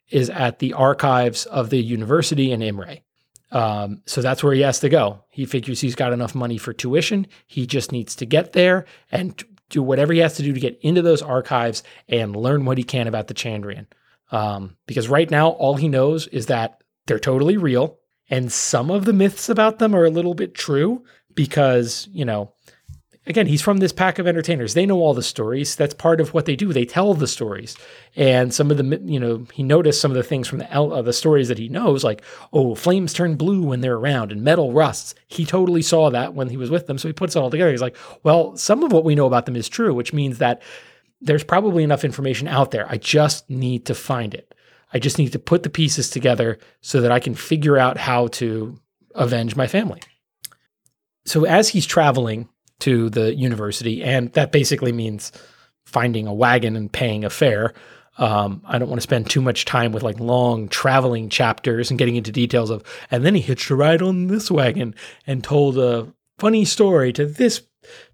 is 0.08 0.30
at 0.30 0.58
the 0.58 0.72
archives 0.72 1.44
of 1.46 1.70
the 1.70 1.82
university 1.82 2.50
in 2.52 2.62
Imre. 2.62 3.02
Um, 3.52 4.02
so 4.06 4.22
that's 4.22 4.42
where 4.42 4.54
he 4.54 4.60
has 4.60 4.80
to 4.80 4.88
go. 4.88 5.24
He 5.28 5.44
figures 5.44 5.80
he's 5.80 5.96
got 5.96 6.12
enough 6.12 6.34
money 6.34 6.56
for 6.56 6.72
tuition. 6.72 7.26
He 7.46 7.66
just 7.66 7.90
needs 7.92 8.14
to 8.16 8.26
get 8.26 8.52
there 8.52 8.86
and 9.10 9.42
do 9.68 9.82
whatever 9.82 10.12
he 10.12 10.20
has 10.20 10.34
to 10.36 10.42
do 10.42 10.52
to 10.52 10.60
get 10.60 10.78
into 10.82 11.02
those 11.02 11.22
archives 11.22 11.82
and 12.08 12.34
learn 12.36 12.64
what 12.64 12.78
he 12.78 12.84
can 12.84 13.08
about 13.08 13.26
the 13.26 13.34
Chandrian. 13.34 13.86
Um, 14.30 14.76
because 14.86 15.08
right 15.08 15.30
now, 15.30 15.48
all 15.48 15.74
he 15.74 15.88
knows 15.88 16.28
is 16.28 16.46
that 16.46 16.82
they're 17.06 17.18
totally 17.18 17.56
real. 17.56 17.98
And 18.28 18.52
some 18.52 18.90
of 18.90 19.04
the 19.04 19.12
myths 19.12 19.48
about 19.48 19.80
them 19.80 19.94
are 19.94 20.04
a 20.04 20.10
little 20.10 20.34
bit 20.34 20.54
true 20.54 21.04
because, 21.34 22.08
you 22.12 22.24
know, 22.24 22.52
again, 23.26 23.46
he's 23.46 23.62
from 23.62 23.78
this 23.78 23.92
pack 23.92 24.18
of 24.18 24.26
entertainers. 24.26 24.74
They 24.74 24.86
know 24.86 24.98
all 24.98 25.14
the 25.14 25.22
stories. 25.22 25.76
That's 25.76 25.94
part 25.94 26.20
of 26.20 26.34
what 26.34 26.46
they 26.46 26.56
do. 26.56 26.72
They 26.72 26.84
tell 26.84 27.14
the 27.14 27.26
stories. 27.26 27.76
And 28.16 28.52
some 28.52 28.70
of 28.70 28.76
the, 28.76 29.00
you 29.04 29.20
know, 29.20 29.46
he 29.52 29.62
noticed 29.62 30.00
some 30.00 30.10
of 30.10 30.16
the 30.16 30.22
things 30.22 30.48
from 30.48 30.58
the 30.58 30.72
uh, 30.72 31.02
the 31.02 31.12
stories 31.12 31.48
that 31.48 31.58
he 31.58 31.68
knows, 31.68 32.04
like, 32.04 32.22
oh, 32.52 32.74
flames 32.74 33.12
turn 33.12 33.36
blue 33.36 33.62
when 33.62 33.80
they're 33.80 33.96
around 33.96 34.32
and 34.32 34.42
metal 34.42 34.72
rusts. 34.72 35.14
He 35.28 35.46
totally 35.46 35.82
saw 35.82 36.10
that 36.10 36.34
when 36.34 36.48
he 36.48 36.56
was 36.56 36.70
with 36.70 36.86
them. 36.86 36.98
So 36.98 37.08
he 37.08 37.12
puts 37.12 37.36
it 37.36 37.38
all 37.38 37.50
together. 37.50 37.70
He's 37.70 37.82
like, 37.82 37.96
well, 38.22 38.56
some 38.56 38.82
of 38.82 38.92
what 38.92 39.04
we 39.04 39.14
know 39.14 39.26
about 39.26 39.46
them 39.46 39.56
is 39.56 39.68
true, 39.68 39.94
which 39.94 40.12
means 40.12 40.38
that 40.38 40.62
there's 41.20 41.44
probably 41.44 41.84
enough 41.84 42.04
information 42.04 42.48
out 42.48 42.70
there. 42.70 42.86
I 42.88 42.96
just 42.96 43.48
need 43.50 43.86
to 43.86 43.94
find 43.94 44.34
it. 44.34 44.54
I 44.92 44.98
just 44.98 45.18
need 45.18 45.32
to 45.32 45.38
put 45.38 45.62
the 45.62 45.70
pieces 45.70 46.10
together 46.10 46.58
so 46.80 47.00
that 47.00 47.12
I 47.12 47.20
can 47.20 47.34
figure 47.34 47.78
out 47.78 47.96
how 47.96 48.26
to 48.28 48.80
avenge 49.14 49.54
my 49.54 49.66
family. 49.66 50.00
So 51.24 51.44
as 51.44 51.68
he's 51.68 51.86
traveling 51.86 52.48
to 52.80 53.10
the 53.10 53.34
university, 53.34 54.02
and 54.02 54.32
that 54.32 54.52
basically 54.52 54.92
means 54.92 55.32
finding 55.84 56.26
a 56.26 56.34
wagon 56.34 56.76
and 56.76 56.92
paying 56.92 57.24
a 57.24 57.30
fare. 57.30 57.74
Um, 58.18 58.62
I 58.66 58.78
don't 58.78 58.88
want 58.88 58.98
to 58.98 59.02
spend 59.02 59.30
too 59.30 59.40
much 59.40 59.64
time 59.64 59.92
with 59.92 60.02
like 60.02 60.20
long 60.20 60.68
traveling 60.68 61.30
chapters 61.30 61.90
and 61.90 61.98
getting 61.98 62.16
into 62.16 62.32
details 62.32 62.70
of, 62.70 62.82
and 63.10 63.24
then 63.24 63.34
he 63.34 63.40
hitched 63.40 63.70
a 63.70 63.76
ride 63.76 64.02
on 64.02 64.26
this 64.26 64.50
wagon 64.50 64.94
and 65.26 65.42
told 65.42 65.78
a 65.78 66.12
funny 66.38 66.64
story 66.64 67.12
to 67.14 67.24
this 67.26 67.62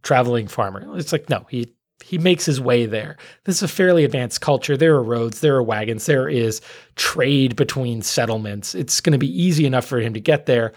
traveling 0.03 0.49
farmer. 0.49 0.97
It's 0.97 1.13
like, 1.13 1.29
no, 1.29 1.47
he 1.51 1.73
he 2.05 2.19
makes 2.19 2.45
his 2.45 2.61
way 2.61 2.87
there. 2.87 3.17
This 3.45 3.57
is 3.57 3.63
a 3.63 3.69
fairly 3.69 4.05
advanced 4.05 4.41
culture. 4.41 4.77
There 4.77 4.95
are 4.95 5.03
roads, 5.03 5.41
there 5.41 5.57
are 5.57 5.63
wagons, 5.63 6.07
there 6.07 6.29
is 6.29 6.61
trade 6.95 7.57
between 7.57 8.03
settlements. 8.03 8.75
It's 8.75 9.01
going 9.01 9.13
to 9.13 9.19
be 9.19 9.43
easy 9.43 9.67
enough 9.67 9.87
for 9.87 9.99
him 9.99 10.15
to 10.15 10.21
get 10.21 10.47
there. 10.47 10.73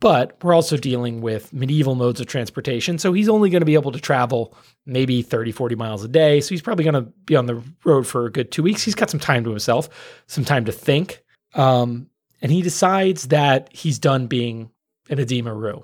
But 0.00 0.42
we're 0.42 0.54
also 0.54 0.78
dealing 0.78 1.20
with 1.20 1.52
medieval 1.52 1.94
modes 1.94 2.20
of 2.20 2.26
transportation. 2.26 2.98
So 2.98 3.12
he's 3.12 3.28
only 3.28 3.50
going 3.50 3.60
to 3.60 3.66
be 3.66 3.74
able 3.74 3.92
to 3.92 4.00
travel 4.00 4.54
maybe 4.86 5.20
30, 5.20 5.52
40 5.52 5.74
miles 5.74 6.02
a 6.02 6.08
day. 6.08 6.40
So 6.40 6.50
he's 6.50 6.62
probably 6.62 6.84
going 6.84 6.94
to 6.94 7.12
be 7.26 7.36
on 7.36 7.46
the 7.46 7.62
road 7.84 8.06
for 8.06 8.24
a 8.24 8.32
good 8.32 8.50
two 8.50 8.62
weeks. 8.62 8.82
He's 8.82 8.94
got 8.94 9.10
some 9.10 9.20
time 9.20 9.44
to 9.44 9.50
himself, 9.50 10.22
some 10.26 10.44
time 10.44 10.64
to 10.64 10.72
think. 10.72 11.22
Um, 11.54 12.08
and 12.40 12.50
he 12.50 12.62
decides 12.62 13.28
that 13.28 13.68
he's 13.72 13.98
done 13.98 14.26
being 14.26 14.70
an 15.10 15.18
Edema 15.18 15.52
Ruh. 15.52 15.82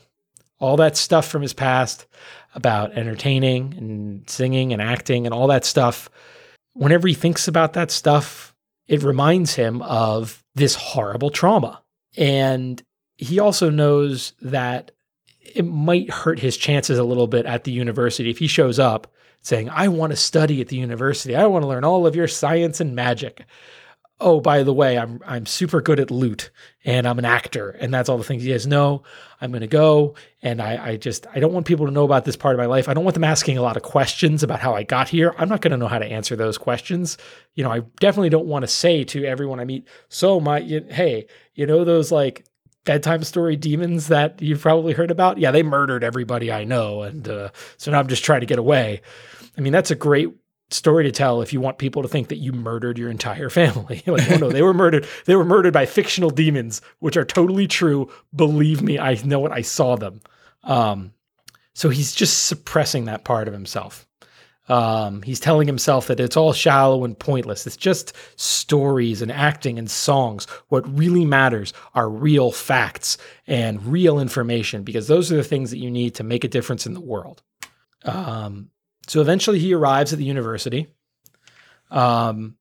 All 0.59 0.79
that 0.79 0.97
stuff 0.97 1.29
from 1.29 1.43
his 1.43 1.53
past 1.53 2.07
about 2.55 2.97
entertaining 2.97 3.75
and 3.77 4.31
singing 4.31 4.73
and 4.73 4.81
acting 4.81 5.27
and 5.27 5.35
all 5.35 5.49
that 5.49 5.67
stuff, 5.67 6.09
whenever 6.73 7.07
he 7.07 7.15
thinks 7.15 7.47
about 7.47 7.75
that 7.75 7.91
stuff, 7.91 8.55
it 8.89 9.03
reminds 9.03 9.55
him 9.55 9.83
of 9.83 10.43
this 10.55 10.75
horrible 10.75 11.31
trauma. 11.31 11.83
And 12.17 12.83
he 13.17 13.39
also 13.39 13.71
knows 13.71 14.33
that 14.43 14.91
it 15.41 15.65
might 15.65 16.11
hurt 16.11 16.39
his 16.39 16.57
chances 16.57 16.99
a 16.99 17.05
little 17.05 17.27
bit 17.27 17.47
at 17.47 17.65
the 17.65 17.73
university 17.73 18.31
if 18.31 18.39
he 18.39 18.47
shows 18.47 18.79
up 18.79 19.13
saying, 19.47 19.71
I 19.71 19.89
want 19.89 20.11
to 20.11 20.17
study 20.17 20.61
at 20.61 20.69
the 20.69 20.77
university. 20.77 21.37
I 21.37 21.47
want 21.47 21.63
to 21.63 21.69
learn 21.69 21.85
all 21.85 22.07
of 22.07 22.17
your 22.17 22.27
science 22.27 22.81
and 22.81 22.97
magic. 22.97 23.45
Oh, 24.19 24.41
by 24.41 24.63
the 24.63 24.73
way, 24.73 24.99
I'm 24.99 25.21
I'm 25.27 25.45
super 25.45 25.83
good 25.83 26.01
at 26.01 26.11
lute 26.11 26.51
and 26.87 27.07
I'm 27.07 27.19
an 27.19 27.27
actor, 27.27 27.69
and 27.69 27.93
that's 27.93 28.09
all 28.09 28.17
the 28.17 28.25
things 28.25 28.43
he 28.43 28.51
has. 28.51 28.67
No, 28.67 29.03
I'm 29.43 29.53
gonna 29.53 29.67
go 29.67 30.15
and 30.41 30.63
I, 30.63 30.93
I 30.93 30.97
just 30.97 31.27
I 31.35 31.39
don't 31.39 31.53
want 31.53 31.67
people 31.67 31.85
to 31.85 31.93
know 31.93 32.05
about 32.05 32.25
this 32.25 32.35
part 32.35 32.55
of 32.55 32.59
my 32.59 32.65
life. 32.65 32.89
I 32.89 32.95
don't 32.95 33.05
want 33.05 33.13
them 33.13 33.25
asking 33.25 33.59
a 33.59 33.63
lot 33.63 33.77
of 33.77 33.83
questions 33.83 34.43
about 34.43 34.61
how 34.61 34.75
I 34.75 34.85
got 34.85 35.11
here. 35.11 35.35
I'm 35.37 35.51
not 35.51 35.61
gonna 35.61 35.77
know 35.77 35.87
how 35.87 35.99
to 35.99 36.07
answer 36.07 36.35
those 36.35 36.57
questions. 36.57 37.19
You 37.55 37.63
know, 37.63 37.71
I 37.71 37.81
definitely 38.01 38.31
don't 38.31 38.47
want 38.47 38.63
to 38.63 38.69
say 38.69 39.05
to 39.05 39.25
everyone 39.27 39.61
I 39.61 39.65
meet, 39.65 39.87
so 40.09 40.41
my 40.41 40.61
you, 40.61 40.87
hey, 40.89 41.27
you 41.55 41.67
know 41.67 41.85
those 41.85 42.11
like 42.11 42.47
bedtime 42.87 43.23
story 43.23 43.57
demons 43.57 44.09
that 44.09 44.41
you've 44.41 44.63
probably 44.63 44.95
heard 44.95 45.11
about? 45.11 45.37
Yeah, 45.37 45.51
they 45.51 45.63
murdered 45.63 46.03
everybody 46.03 46.51
I 46.51 46.65
know. 46.65 47.03
And 47.03 47.29
uh, 47.29 47.51
so 47.77 47.91
now 47.91 47.99
I'm 47.99 48.07
just 48.07 48.25
trying 48.25 48.41
to 48.41 48.47
get 48.47 48.59
away. 48.59 49.03
I 49.59 49.61
mean, 49.61 49.75
that's 49.75 49.91
a 49.91 49.95
great 49.95 50.31
story 50.71 51.05
to 51.05 51.13
tell 51.13 51.43
if 51.43 51.53
you 51.53 51.61
want 51.61 51.79
people 51.79 52.03
to 52.03 52.09
think 52.09 52.29
that 52.29 52.37
you 52.37 52.53
murdered 52.53 52.99
your 52.99 53.11
entire 53.11 53.51
family. 53.51 54.03
like, 54.07 54.31
oh 54.31 54.37
no, 54.37 54.51
they 54.51 54.63
were 54.63 54.75
murdered. 54.75 55.07
They 55.27 55.37
were 55.37 55.45
murdered 55.45 55.75
by 55.75 55.85
fictional 55.85 56.31
demons, 56.31 56.81
which 57.01 57.17
are 57.17 57.25
totally 57.25 57.67
true. 57.67 58.11
Believe 58.35 58.81
me, 58.81 58.99
I 58.99 59.15
know 59.25 59.45
it. 59.45 59.53
I 59.53 59.61
saw 59.61 59.97
them. 59.97 60.21
Um, 60.65 61.13
so 61.75 61.91
he's 61.91 62.15
just 62.15 62.47
suppressing 62.47 63.05
that 63.05 63.25
part 63.25 63.49
of 63.49 63.55
himself. 63.55 64.07
Um, 64.69 65.23
he's 65.23 65.39
telling 65.39 65.67
himself 65.67 66.09
that 66.09 66.19
it's 66.19 66.37
all 66.37 66.53
shallow 66.53 67.05
and 67.05 67.19
pointless. 67.19 67.67
It's 67.67 67.77
just 67.77 68.15
stories 68.37 69.23
and 69.23 69.31
acting 69.31 69.79
and 69.79 69.91
songs. 69.91 70.47
What 70.69 70.99
really 70.99 71.25
matters 71.25 71.73
are 71.95 72.09
real 72.09 72.51
facts 72.51 73.17
and 73.47 73.85
real 73.87 74.19
information 74.19 74.83
because 74.83 75.07
those 75.07 75.31
are 75.31 75.37
the 75.37 75.45
things 75.45 75.71
that 75.71 75.79
you 75.79 75.91
need 75.91 76.17
to 76.17 76.25
make 76.25 76.43
a 76.43 76.49
difference 76.49 76.87
in 76.87 76.95
the 76.95 77.01
world. 77.01 77.43
Um, 78.05 78.71
so 79.07 79.21
eventually 79.21 79.59
he 79.59 79.73
arrives 79.73 80.13
at 80.13 80.19
the 80.19 80.25
university. 80.25 80.89
Um, 81.91 82.57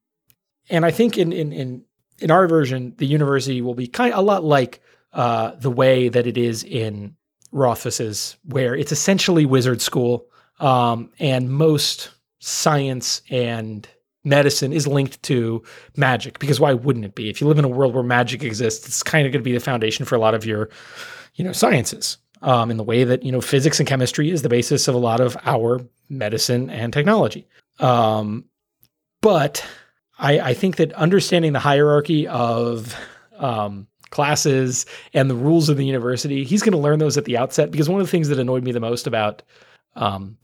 and 0.69 0.85
I 0.85 0.91
think 0.91 1.17
in, 1.17 1.33
in, 1.33 1.51
in, 1.51 1.85
in 2.19 2.31
our 2.31 2.47
version, 2.47 2.93
the 2.97 3.07
university 3.07 3.61
will 3.61 3.73
be 3.73 3.87
kind 3.87 4.13
of 4.13 4.19
a 4.19 4.21
lot 4.21 4.43
like 4.43 4.81
uh, 5.11 5.55
the 5.55 5.71
way 5.71 6.09
that 6.09 6.27
it 6.27 6.37
is 6.37 6.63
in 6.63 7.15
Rothfuss's, 7.51 8.37
where 8.43 8.75
it's 8.75 8.91
essentially 8.91 9.45
wizard 9.45 9.81
school 9.81 10.27
um, 10.59 11.11
and 11.19 11.51
most 11.51 12.11
science 12.39 13.21
and 13.29 13.87
medicine 14.23 14.73
is 14.73 14.87
linked 14.87 15.21
to 15.23 15.63
magic 15.95 16.39
because 16.39 16.59
why 16.59 16.73
wouldn't 16.73 17.05
it 17.05 17.15
be? 17.15 17.29
If 17.29 17.39
you 17.39 17.47
live 17.47 17.59
in 17.59 17.65
a 17.65 17.69
world 17.69 17.93
where 17.93 18.03
magic 18.03 18.43
exists, 18.43 18.87
it's 18.87 19.03
kind 19.03 19.25
of 19.25 19.31
going 19.31 19.41
to 19.41 19.47
be 19.47 19.53
the 19.53 19.59
foundation 19.59 20.05
for 20.05 20.15
a 20.15 20.19
lot 20.19 20.33
of 20.33 20.45
your, 20.45 20.69
you 21.35 21.43
know, 21.43 21.51
sciences. 21.51 22.17
Um, 22.41 22.69
in 22.69 22.77
the 22.77 22.83
way 22.83 23.05
that 23.05 23.23
you 23.23 23.31
know 23.31 23.41
physics 23.41 23.79
and 23.79 23.87
chemistry 23.87 24.29
is 24.29 24.41
the 24.41 24.49
basis 24.49 24.87
of 24.87 24.93
a 24.93 24.99
lot 24.99 25.19
of 25.19 25.37
our 25.45 25.79
medicine 26.09 26.69
and 26.69 26.93
technology. 26.93 27.47
Um, 27.79 28.45
but 29.21 29.65
I, 30.19 30.39
I, 30.39 30.53
think 30.53 30.75
that 30.75 30.93
understanding 30.93 31.53
the 31.53 31.59
hierarchy 31.59 32.27
of 32.27 32.95
um, 33.37 33.87
classes 34.11 34.85
and 35.13 35.29
the 35.29 35.35
rules 35.35 35.69
of 35.69 35.77
the 35.77 35.85
university, 35.85 36.43
he's 36.43 36.61
going 36.61 36.73
to 36.73 36.77
learn 36.77 36.99
those 36.99 37.17
at 37.17 37.25
the 37.25 37.37
outset. 37.37 37.71
Because 37.71 37.89
one 37.89 37.99
of 37.99 38.05
the 38.05 38.11
things 38.11 38.27
that 38.27 38.37
annoyed 38.37 38.63
me 38.63 38.71
the 38.71 38.79
most 38.79 39.07
about 39.07 39.41
um, 39.95 40.37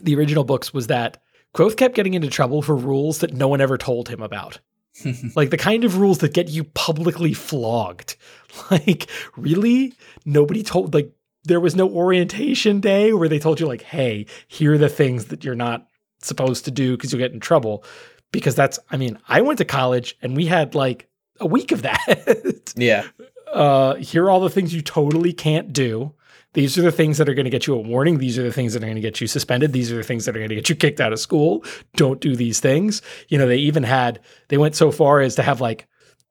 the 0.00 0.14
original 0.16 0.44
books 0.44 0.72
was 0.72 0.88
that 0.88 1.22
Kvothe 1.54 1.76
kept 1.76 1.94
getting 1.94 2.14
into 2.14 2.28
trouble 2.28 2.62
for 2.62 2.76
rules 2.76 3.20
that 3.20 3.32
no 3.32 3.48
one 3.48 3.60
ever 3.60 3.78
told 3.78 4.08
him 4.08 4.22
about. 4.22 4.60
like 5.36 5.50
the 5.50 5.56
kind 5.56 5.84
of 5.84 5.98
rules 5.98 6.18
that 6.18 6.34
get 6.34 6.48
you 6.48 6.64
publicly 6.64 7.34
flogged. 7.34 8.16
Like, 8.70 9.10
really? 9.36 9.94
Nobody 10.24 10.62
told, 10.62 10.94
like, 10.94 11.10
there 11.42 11.58
was 11.58 11.74
no 11.74 11.88
orientation 11.90 12.78
day 12.78 13.12
where 13.12 13.28
they 13.28 13.40
told 13.40 13.58
you, 13.58 13.66
like, 13.66 13.82
hey, 13.82 14.26
here 14.46 14.74
are 14.74 14.78
the 14.78 14.88
things 14.88 15.24
that 15.26 15.42
you're 15.42 15.56
not 15.56 15.88
supposed 16.20 16.64
to 16.66 16.70
do 16.70 16.96
because 16.96 17.12
you'll 17.12 17.18
get 17.18 17.32
in 17.32 17.40
trouble. 17.40 17.84
Because 18.30 18.54
that's, 18.54 18.78
I 18.92 18.96
mean, 18.96 19.18
I 19.26 19.40
went 19.40 19.58
to 19.58 19.64
college 19.64 20.16
and 20.22 20.36
we 20.36 20.46
had 20.46 20.76
like 20.76 21.08
a 21.40 21.46
week 21.46 21.72
of 21.72 21.82
that. 21.82 22.72
yeah. 22.76 23.08
Uh, 23.52 23.96
here 23.96 24.24
are 24.24 24.30
all 24.30 24.40
the 24.40 24.50
things 24.50 24.72
you 24.72 24.82
totally 24.82 25.32
can't 25.32 25.72
do. 25.72 26.14
These 26.54 26.78
are 26.78 26.82
the 26.82 26.92
things 26.92 27.18
that 27.18 27.28
are 27.28 27.34
going 27.34 27.44
to 27.44 27.50
get 27.50 27.66
you 27.66 27.74
a 27.74 27.78
warning. 27.78 28.18
These 28.18 28.38
are 28.38 28.44
the 28.44 28.52
things 28.52 28.72
that 28.72 28.82
are 28.82 28.86
going 28.86 28.94
to 28.94 29.00
get 29.00 29.20
you 29.20 29.26
suspended. 29.26 29.72
These 29.72 29.92
are 29.92 29.96
the 29.96 30.04
things 30.04 30.24
that 30.24 30.36
are 30.36 30.38
going 30.38 30.48
to 30.50 30.54
get 30.54 30.68
you 30.68 30.76
kicked 30.76 31.00
out 31.00 31.12
of 31.12 31.18
school. 31.18 31.64
Don't 31.96 32.20
do 32.20 32.36
these 32.36 32.60
things. 32.60 33.02
You 33.28 33.38
know, 33.38 33.48
they 33.48 33.58
even 33.58 33.82
had, 33.82 34.20
they 34.48 34.56
went 34.56 34.76
so 34.76 34.92
far 34.92 35.20
as 35.20 35.34
to 35.34 35.42
have 35.42 35.60
like, 35.60 35.88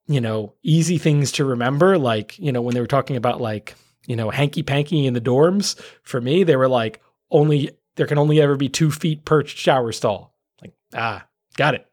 you 0.08 0.22
know, 0.22 0.54
easy 0.64 0.98
things 0.98 1.34
to 1.34 1.46
remember. 1.46 1.98
Like, 1.98 2.40
you 2.40 2.54
know, 2.54 2.62
when 2.62 2.74
they 2.74 2.80
were 2.80 2.88
talking 2.88 3.18
about 3.18 3.42
like, 3.42 3.76
you 4.08 4.16
know, 4.16 4.30
hanky 4.30 4.64
panky 4.64 5.06
in 5.06 5.14
the 5.14 5.22
dorms, 5.22 5.80
for 6.04 6.22
me, 6.22 6.44
they 6.44 6.56
were 6.56 6.70
like, 6.70 7.02
only, 7.30 7.72
there 7.96 8.08
can 8.08 8.18
only 8.18 8.42
ever 8.42 8.56
be 8.56 8.70
two 8.70 8.92
feet 8.92 9.26
per 9.26 9.46
shower 9.46 9.92
stall. 9.92 10.34
Like, 10.62 10.74
ah, 10.96 11.26
got 11.58 11.76
it. 11.76 11.86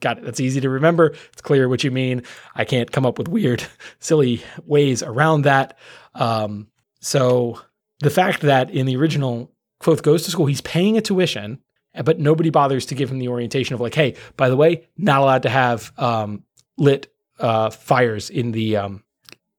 Got 0.00 0.18
it. 0.18 0.24
That's 0.24 0.40
easy 0.40 0.60
to 0.60 0.68
remember. 0.68 1.14
It's 1.32 1.42
clear 1.42 1.68
what 1.68 1.84
you 1.84 1.92
mean. 1.92 2.24
I 2.54 2.64
can't 2.64 2.90
come 2.90 3.06
up 3.06 3.16
with 3.16 3.28
weird, 3.28 3.64
silly 4.00 4.42
ways 4.64 5.04
around 5.04 5.42
that. 5.42 5.78
Um, 6.14 6.66
so 7.00 7.60
the 8.00 8.10
fact 8.10 8.42
that 8.42 8.70
in 8.70 8.86
the 8.86 8.96
original 8.96 9.50
Kvothe 9.80 10.02
goes 10.02 10.24
to 10.24 10.30
school, 10.30 10.46
he's 10.46 10.60
paying 10.60 10.96
a 10.96 11.00
tuition, 11.00 11.60
but 12.04 12.18
nobody 12.18 12.50
bothers 12.50 12.86
to 12.86 12.94
give 12.94 13.10
him 13.10 13.18
the 13.18 13.28
orientation 13.28 13.74
of 13.74 13.80
like, 13.80 13.94
hey, 13.94 14.14
by 14.36 14.48
the 14.48 14.56
way, 14.56 14.86
not 14.96 15.20
allowed 15.20 15.42
to 15.42 15.48
have 15.48 15.92
um, 15.98 16.44
lit 16.76 17.12
uh, 17.38 17.70
fires 17.70 18.30
in 18.30 18.52
the 18.52 18.76
um, 18.76 19.02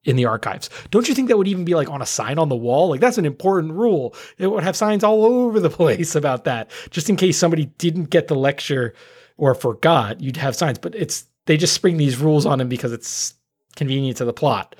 in 0.03 0.15
the 0.15 0.25
archives. 0.25 0.69
Don't 0.89 1.07
you 1.09 1.13
think 1.13 1.27
that 1.27 1.37
would 1.37 1.47
even 1.49 1.65
be 1.65 1.75
like 1.75 1.89
on 1.89 2.01
a 2.01 2.05
sign 2.05 2.39
on 2.39 2.49
the 2.49 2.55
wall? 2.55 2.89
Like 2.89 3.01
that's 3.01 3.17
an 3.17 3.25
important 3.25 3.73
rule. 3.73 4.15
It 4.37 4.47
would 4.47 4.63
have 4.63 4.75
signs 4.75 5.03
all 5.03 5.25
over 5.25 5.59
the 5.59 5.69
place 5.81 6.15
about 6.15 6.45
that, 6.45 6.71
just 6.89 7.09
in 7.09 7.15
case 7.15 7.37
somebody 7.37 7.65
didn't 7.77 8.05
get 8.05 8.27
the 8.27 8.35
lecture 8.35 8.93
or 9.37 9.53
forgot. 9.53 10.21
You'd 10.21 10.37
have 10.37 10.55
signs, 10.55 10.79
but 10.79 10.95
it's 10.95 11.25
they 11.45 11.57
just 11.57 11.73
spring 11.73 11.97
these 11.97 12.17
rules 12.17 12.45
on 12.45 12.59
him 12.61 12.69
because 12.69 12.93
it's 12.93 13.33
convenient 13.75 14.17
to 14.17 14.25
the 14.25 14.33
plot. 14.33 14.75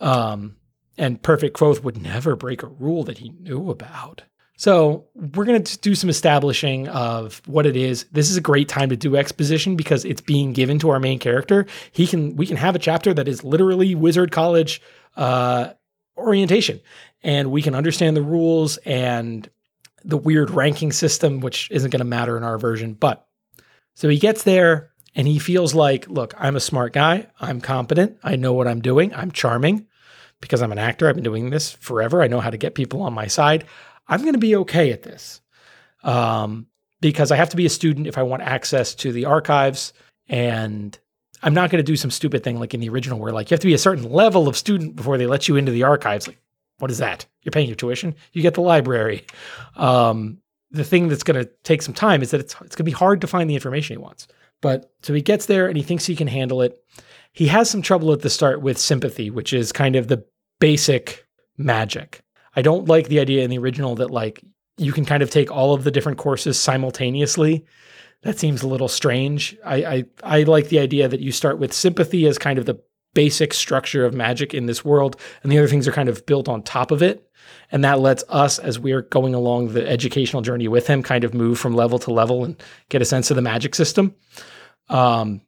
Um, 0.00 0.56
and 1.00 1.20
Perfect 1.22 1.56
Kvothe 1.56 1.82
would 1.82 2.00
never 2.00 2.36
break 2.36 2.62
a 2.62 2.66
rule 2.66 3.04
that 3.04 3.18
he 3.18 3.30
knew 3.30 3.70
about. 3.70 4.22
So 4.58 5.06
we're 5.14 5.46
going 5.46 5.64
to 5.64 5.78
do 5.78 5.94
some 5.94 6.10
establishing 6.10 6.88
of 6.88 7.40
what 7.46 7.64
it 7.64 7.74
is. 7.74 8.04
This 8.12 8.30
is 8.30 8.36
a 8.36 8.42
great 8.42 8.68
time 8.68 8.90
to 8.90 8.96
do 8.96 9.16
exposition 9.16 9.76
because 9.76 10.04
it's 10.04 10.20
being 10.20 10.52
given 10.52 10.78
to 10.80 10.90
our 10.90 11.00
main 11.00 11.18
character. 11.18 11.64
He 11.92 12.06
can 12.06 12.36
we 12.36 12.46
can 12.46 12.58
have 12.58 12.76
a 12.76 12.78
chapter 12.78 13.14
that 13.14 13.26
is 13.26 13.42
literally 13.42 13.94
Wizard 13.94 14.30
College 14.30 14.82
uh, 15.16 15.70
orientation, 16.18 16.80
and 17.22 17.50
we 17.50 17.62
can 17.62 17.74
understand 17.74 18.14
the 18.14 18.22
rules 18.22 18.76
and 18.78 19.48
the 20.04 20.18
weird 20.18 20.50
ranking 20.50 20.92
system, 20.92 21.40
which 21.40 21.70
isn't 21.70 21.90
going 21.90 22.00
to 22.00 22.04
matter 22.04 22.36
in 22.36 22.44
our 22.44 22.58
version. 22.58 22.92
But 22.92 23.26
so 23.94 24.10
he 24.10 24.18
gets 24.18 24.42
there 24.42 24.90
and 25.14 25.26
he 25.26 25.38
feels 25.38 25.74
like, 25.74 26.06
look, 26.08 26.34
I'm 26.36 26.56
a 26.56 26.60
smart 26.60 26.92
guy. 26.92 27.28
I'm 27.40 27.62
competent. 27.62 28.18
I 28.22 28.36
know 28.36 28.52
what 28.52 28.68
I'm 28.68 28.82
doing. 28.82 29.14
I'm 29.14 29.30
charming 29.30 29.86
because 30.40 30.62
I'm 30.62 30.72
an 30.72 30.78
actor. 30.78 31.08
I've 31.08 31.14
been 31.14 31.24
doing 31.24 31.50
this 31.50 31.72
forever. 31.72 32.22
I 32.22 32.28
know 32.28 32.40
how 32.40 32.50
to 32.50 32.56
get 32.56 32.74
people 32.74 33.02
on 33.02 33.12
my 33.12 33.26
side. 33.26 33.64
I'm 34.08 34.22
going 34.22 34.34
to 34.34 34.38
be 34.38 34.56
okay 34.56 34.92
at 34.92 35.02
this 35.02 35.40
um, 36.02 36.66
because 37.00 37.30
I 37.30 37.36
have 37.36 37.50
to 37.50 37.56
be 37.56 37.66
a 37.66 37.70
student 37.70 38.06
if 38.06 38.18
I 38.18 38.22
want 38.22 38.42
access 38.42 38.94
to 38.96 39.12
the 39.12 39.26
archives. 39.26 39.92
And 40.28 40.98
I'm 41.42 41.54
not 41.54 41.70
going 41.70 41.82
to 41.82 41.90
do 41.90 41.96
some 41.96 42.10
stupid 42.10 42.42
thing 42.42 42.58
like 42.58 42.74
in 42.74 42.80
the 42.80 42.88
original 42.88 43.18
where 43.18 43.32
like 43.32 43.50
you 43.50 43.54
have 43.54 43.60
to 43.60 43.66
be 43.66 43.74
a 43.74 43.78
certain 43.78 44.10
level 44.10 44.48
of 44.48 44.56
student 44.56 44.96
before 44.96 45.18
they 45.18 45.26
let 45.26 45.48
you 45.48 45.56
into 45.56 45.72
the 45.72 45.84
archives. 45.84 46.26
Like, 46.26 46.38
what 46.78 46.90
is 46.90 46.98
that? 46.98 47.26
You're 47.42 47.52
paying 47.52 47.68
your 47.68 47.76
tuition. 47.76 48.14
You 48.32 48.42
get 48.42 48.54
the 48.54 48.62
library. 48.62 49.26
Um, 49.76 50.38
the 50.70 50.84
thing 50.84 51.08
that's 51.08 51.22
going 51.22 51.42
to 51.42 51.50
take 51.62 51.82
some 51.82 51.94
time 51.94 52.22
is 52.22 52.30
that 52.30 52.40
it's, 52.40 52.54
it's 52.54 52.76
going 52.76 52.84
to 52.84 52.84
be 52.84 52.90
hard 52.92 53.20
to 53.20 53.26
find 53.26 53.50
the 53.50 53.54
information 53.54 53.94
he 53.94 54.02
wants. 54.02 54.28
But 54.60 54.92
so 55.02 55.12
he 55.14 55.22
gets 55.22 55.46
there 55.46 55.66
and 55.66 55.76
he 55.76 55.82
thinks 55.82 56.06
he 56.06 56.16
can 56.16 56.28
handle 56.28 56.62
it. 56.62 56.82
He 57.32 57.46
has 57.46 57.70
some 57.70 57.82
trouble 57.82 58.12
at 58.12 58.20
the 58.20 58.30
start 58.30 58.60
with 58.60 58.78
sympathy, 58.78 59.30
which 59.30 59.52
is 59.52 59.72
kind 59.72 59.96
of 59.96 60.08
the 60.08 60.24
basic 60.60 61.26
magic. 61.58 62.22
I 62.54 62.62
don't 62.62 62.88
like 62.88 63.08
the 63.08 63.20
idea 63.20 63.42
in 63.42 63.50
the 63.50 63.58
original 63.58 63.96
that 63.96 64.10
like 64.10 64.42
you 64.78 64.92
can 64.92 65.04
kind 65.04 65.22
of 65.22 65.30
take 65.30 65.50
all 65.50 65.74
of 65.74 65.84
the 65.84 65.90
different 65.90 66.18
courses 66.18 66.58
simultaneously. 66.58 67.66
That 68.22 68.38
seems 68.38 68.62
a 68.62 68.68
little 68.68 68.88
strange. 68.88 69.56
I, 69.64 69.84
I 69.84 70.04
I 70.22 70.42
like 70.44 70.68
the 70.68 70.78
idea 70.78 71.08
that 71.08 71.20
you 71.20 71.32
start 71.32 71.58
with 71.58 71.72
sympathy 71.72 72.26
as 72.26 72.38
kind 72.38 72.58
of 72.58 72.66
the 72.66 72.80
basic 73.14 73.52
structure 73.52 74.04
of 74.04 74.14
magic 74.14 74.54
in 74.54 74.66
this 74.66 74.84
world, 74.84 75.16
and 75.42 75.50
the 75.50 75.58
other 75.58 75.68
things 75.68 75.88
are 75.88 75.92
kind 75.92 76.08
of 76.08 76.24
built 76.26 76.48
on 76.48 76.62
top 76.62 76.90
of 76.90 77.02
it. 77.02 77.26
And 77.72 77.82
that 77.84 78.00
lets 78.00 78.22
us, 78.28 78.58
as 78.58 78.78
we're 78.78 79.02
going 79.02 79.34
along 79.34 79.68
the 79.68 79.88
educational 79.88 80.42
journey 80.42 80.68
with 80.68 80.86
him, 80.86 81.02
kind 81.02 81.24
of 81.24 81.34
move 81.34 81.58
from 81.58 81.74
level 81.74 81.98
to 82.00 82.12
level 82.12 82.44
and 82.44 82.62
get 82.88 83.02
a 83.02 83.06
sense 83.06 83.30
of 83.30 83.36
the 83.36 83.42
magic 83.42 83.74
system. 83.74 84.14
Um, 84.88 85.40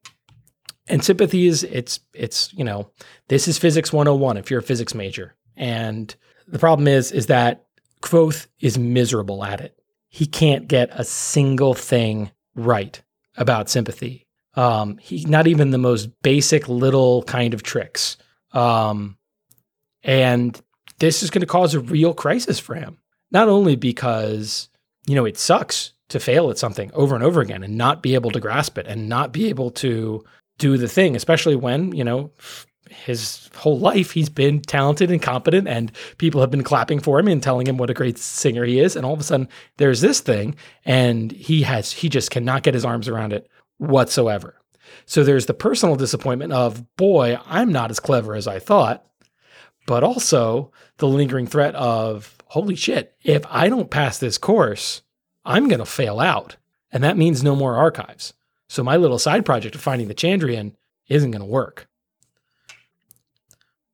and 0.89 1.05
sympathy 1.05 1.47
is 1.47 1.65
it's 1.65 2.01
it's 2.13 2.53
you 2.53 2.65
know 2.65 2.91
this 3.29 3.49
is 3.49 3.59
physics 3.59 3.93
101 3.93 4.37
if 4.37 4.51
you're 4.51 4.61
a 4.61 4.63
physics 4.63 4.95
major. 4.95 5.35
And 5.57 6.15
the 6.47 6.59
problem 6.59 6.89
is 6.89 7.13
is 7.13 7.27
that 7.27 7.67
Kvothe 8.03 8.47
is 8.61 8.79
miserable 8.79 9.45
at 9.45 9.61
it. 9.61 9.79
He 10.09 10.27
can't 10.27 10.69
get 10.69 10.91
a 10.93 11.05
single 11.05 11.75
thing 11.75 12.31
right 12.55 13.01
about 13.37 13.71
sympathy. 13.71 14.27
Um 14.55 14.99
he 14.99 15.25
not 15.25 15.47
even 15.47 15.71
the 15.71 15.79
most 15.79 16.11
basic 16.23 16.69
little 16.69 17.23
kind 17.25 17.55
of 17.55 17.63
tricks. 17.63 18.17
Um 18.53 19.17
and 20.03 20.61
this 20.99 21.23
is 21.23 21.31
going 21.31 21.43
to 21.43 21.47
cause 21.47 21.75
a 21.75 21.81
real 21.81 22.13
crisis 22.13 22.59
for 22.59 22.75
him. 22.75 22.99
Not 23.31 23.49
only 23.49 23.77
because 23.77 24.69
you 25.07 25.15
know 25.15 25.25
it 25.25 25.39
sucks 25.39 25.93
to 26.09 26.21
fail 26.21 26.51
at 26.51 26.59
something 26.59 26.91
over 26.93 27.15
and 27.15 27.25
over 27.25 27.41
again 27.41 27.63
and 27.63 27.79
not 27.79 28.03
be 28.03 28.15
able 28.15 28.31
to 28.31 28.41
grasp 28.41 28.77
it 28.77 28.87
and 28.87 29.09
not 29.09 29.33
be 29.33 29.49
able 29.49 29.71
to 29.71 30.23
do 30.63 30.79
the 30.79 30.89
thing, 30.89 31.17
especially 31.17 31.57
when, 31.57 31.93
you 31.93 32.05
know, 32.05 32.31
his 32.89 33.51
whole 33.57 33.79
life 33.81 34.13
he's 34.13 34.29
been 34.29 34.61
talented 34.61 35.11
and 35.11 35.21
competent 35.21 35.67
and 35.67 35.91
people 36.19 36.41
have 36.41 36.51
been 36.51 36.63
clapping 36.63 37.01
for 37.01 37.19
him 37.19 37.27
and 37.27 37.43
telling 37.43 37.67
him 37.67 37.79
what 37.79 37.91
a 37.91 37.95
great 37.95 38.19
singer 38.19 38.65
he 38.65 38.79
is 38.79 38.95
and 38.95 39.05
all 39.05 39.15
of 39.15 39.19
a 39.19 39.25
sudden 39.25 39.49
there's 39.79 40.03
this 40.03 40.21
thing 40.21 40.55
and 40.85 41.33
he 41.33 41.63
has 41.63 41.91
he 41.91 42.09
just 42.09 42.31
cannot 42.31 42.63
get 42.63 42.75
his 42.75 42.85
arms 42.85 43.09
around 43.09 43.33
it 43.33 43.49
whatsoever. 43.79 44.55
So 45.07 45.25
there's 45.25 45.47
the 45.47 45.55
personal 45.55 45.97
disappointment 45.97 46.53
of 46.53 46.85
boy, 46.97 47.39
I'm 47.47 47.73
not 47.73 47.91
as 47.91 47.99
clever 47.99 48.37
as 48.37 48.47
I 48.47 48.59
thought, 48.59 49.05
but 49.87 50.05
also 50.05 50.71
the 50.99 51.09
lingering 51.09 51.47
threat 51.47 51.75
of 51.75 52.37
holy 52.47 52.77
shit, 52.77 53.17
if 53.25 53.43
I 53.49 53.69
don't 53.69 53.91
pass 53.91 54.19
this 54.19 54.39
course, 54.39 55.03
I'm 55.45 55.67
going 55.69 55.81
to 55.81 55.87
fail 55.87 56.21
out. 56.21 56.57
And 56.93 57.03
that 57.03 57.17
means 57.17 57.43
no 57.43 57.57
more 57.57 57.77
archives. 57.77 58.35
So 58.73 58.83
my 58.83 58.97
little 58.97 59.19
side 59.19 59.45
project 59.45 59.75
of 59.75 59.83
finding 59.83 60.09
the 60.09 60.15
Chandrian 60.15 60.73
isn't 61.07 61.31
going 61.31 61.43
to 61.43 61.47
work. 61.47 61.89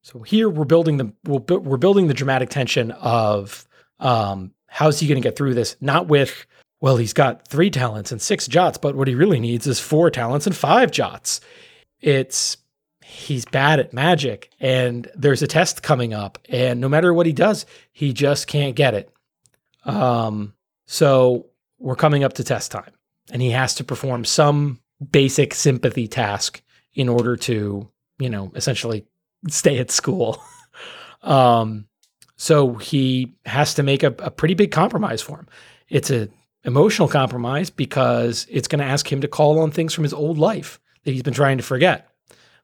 So 0.02 0.20
here 0.20 0.48
we're 0.48 0.66
building 0.66 0.98
the 0.98 1.12
we're 1.24 1.76
building 1.76 2.06
the 2.06 2.14
dramatic 2.14 2.48
tension 2.48 2.92
of 2.92 3.66
um, 3.98 4.52
how's 4.68 5.00
he 5.00 5.08
going 5.08 5.20
to 5.20 5.28
get 5.28 5.36
through 5.36 5.54
this? 5.54 5.74
Not 5.80 6.06
with 6.06 6.46
well, 6.80 6.96
he's 6.96 7.12
got 7.12 7.48
three 7.48 7.70
talents 7.70 8.12
and 8.12 8.22
six 8.22 8.46
jots, 8.46 8.78
but 8.78 8.94
what 8.94 9.08
he 9.08 9.16
really 9.16 9.40
needs 9.40 9.66
is 9.66 9.80
four 9.80 10.12
talents 10.12 10.46
and 10.46 10.54
five 10.54 10.92
jots. 10.92 11.40
It's 12.00 12.56
he's 13.02 13.46
bad 13.46 13.80
at 13.80 13.92
magic, 13.92 14.48
and 14.60 15.10
there's 15.16 15.42
a 15.42 15.48
test 15.48 15.82
coming 15.82 16.14
up, 16.14 16.38
and 16.48 16.80
no 16.80 16.88
matter 16.88 17.12
what 17.12 17.26
he 17.26 17.32
does, 17.32 17.66
he 17.90 18.12
just 18.12 18.46
can't 18.46 18.76
get 18.76 18.94
it. 18.94 19.12
Um, 19.84 20.54
so 20.86 21.46
we're 21.80 21.96
coming 21.96 22.22
up 22.22 22.34
to 22.34 22.44
test 22.44 22.70
time 22.70 22.92
and 23.32 23.42
he 23.42 23.50
has 23.50 23.74
to 23.76 23.84
perform 23.84 24.24
some 24.24 24.80
basic 25.10 25.54
sympathy 25.54 26.08
task 26.08 26.62
in 26.94 27.08
order 27.08 27.36
to, 27.36 27.88
you 28.18 28.30
know, 28.30 28.52
essentially 28.54 29.06
stay 29.48 29.78
at 29.78 29.90
school. 29.90 30.42
um, 31.22 31.86
so 32.36 32.74
he 32.74 33.34
has 33.46 33.74
to 33.74 33.82
make 33.82 34.02
a, 34.02 34.14
a 34.18 34.30
pretty 34.30 34.54
big 34.54 34.70
compromise 34.70 35.20
for 35.20 35.38
him. 35.38 35.48
It's 35.88 36.10
a 36.10 36.28
emotional 36.64 37.08
compromise 37.08 37.70
because 37.70 38.46
it's 38.50 38.68
going 38.68 38.80
to 38.80 38.84
ask 38.84 39.10
him 39.10 39.20
to 39.20 39.28
call 39.28 39.60
on 39.60 39.70
things 39.70 39.94
from 39.94 40.04
his 40.04 40.12
old 40.12 40.38
life 40.38 40.80
that 41.04 41.12
he's 41.12 41.22
been 41.22 41.34
trying 41.34 41.56
to 41.58 41.64
forget. 41.64 42.10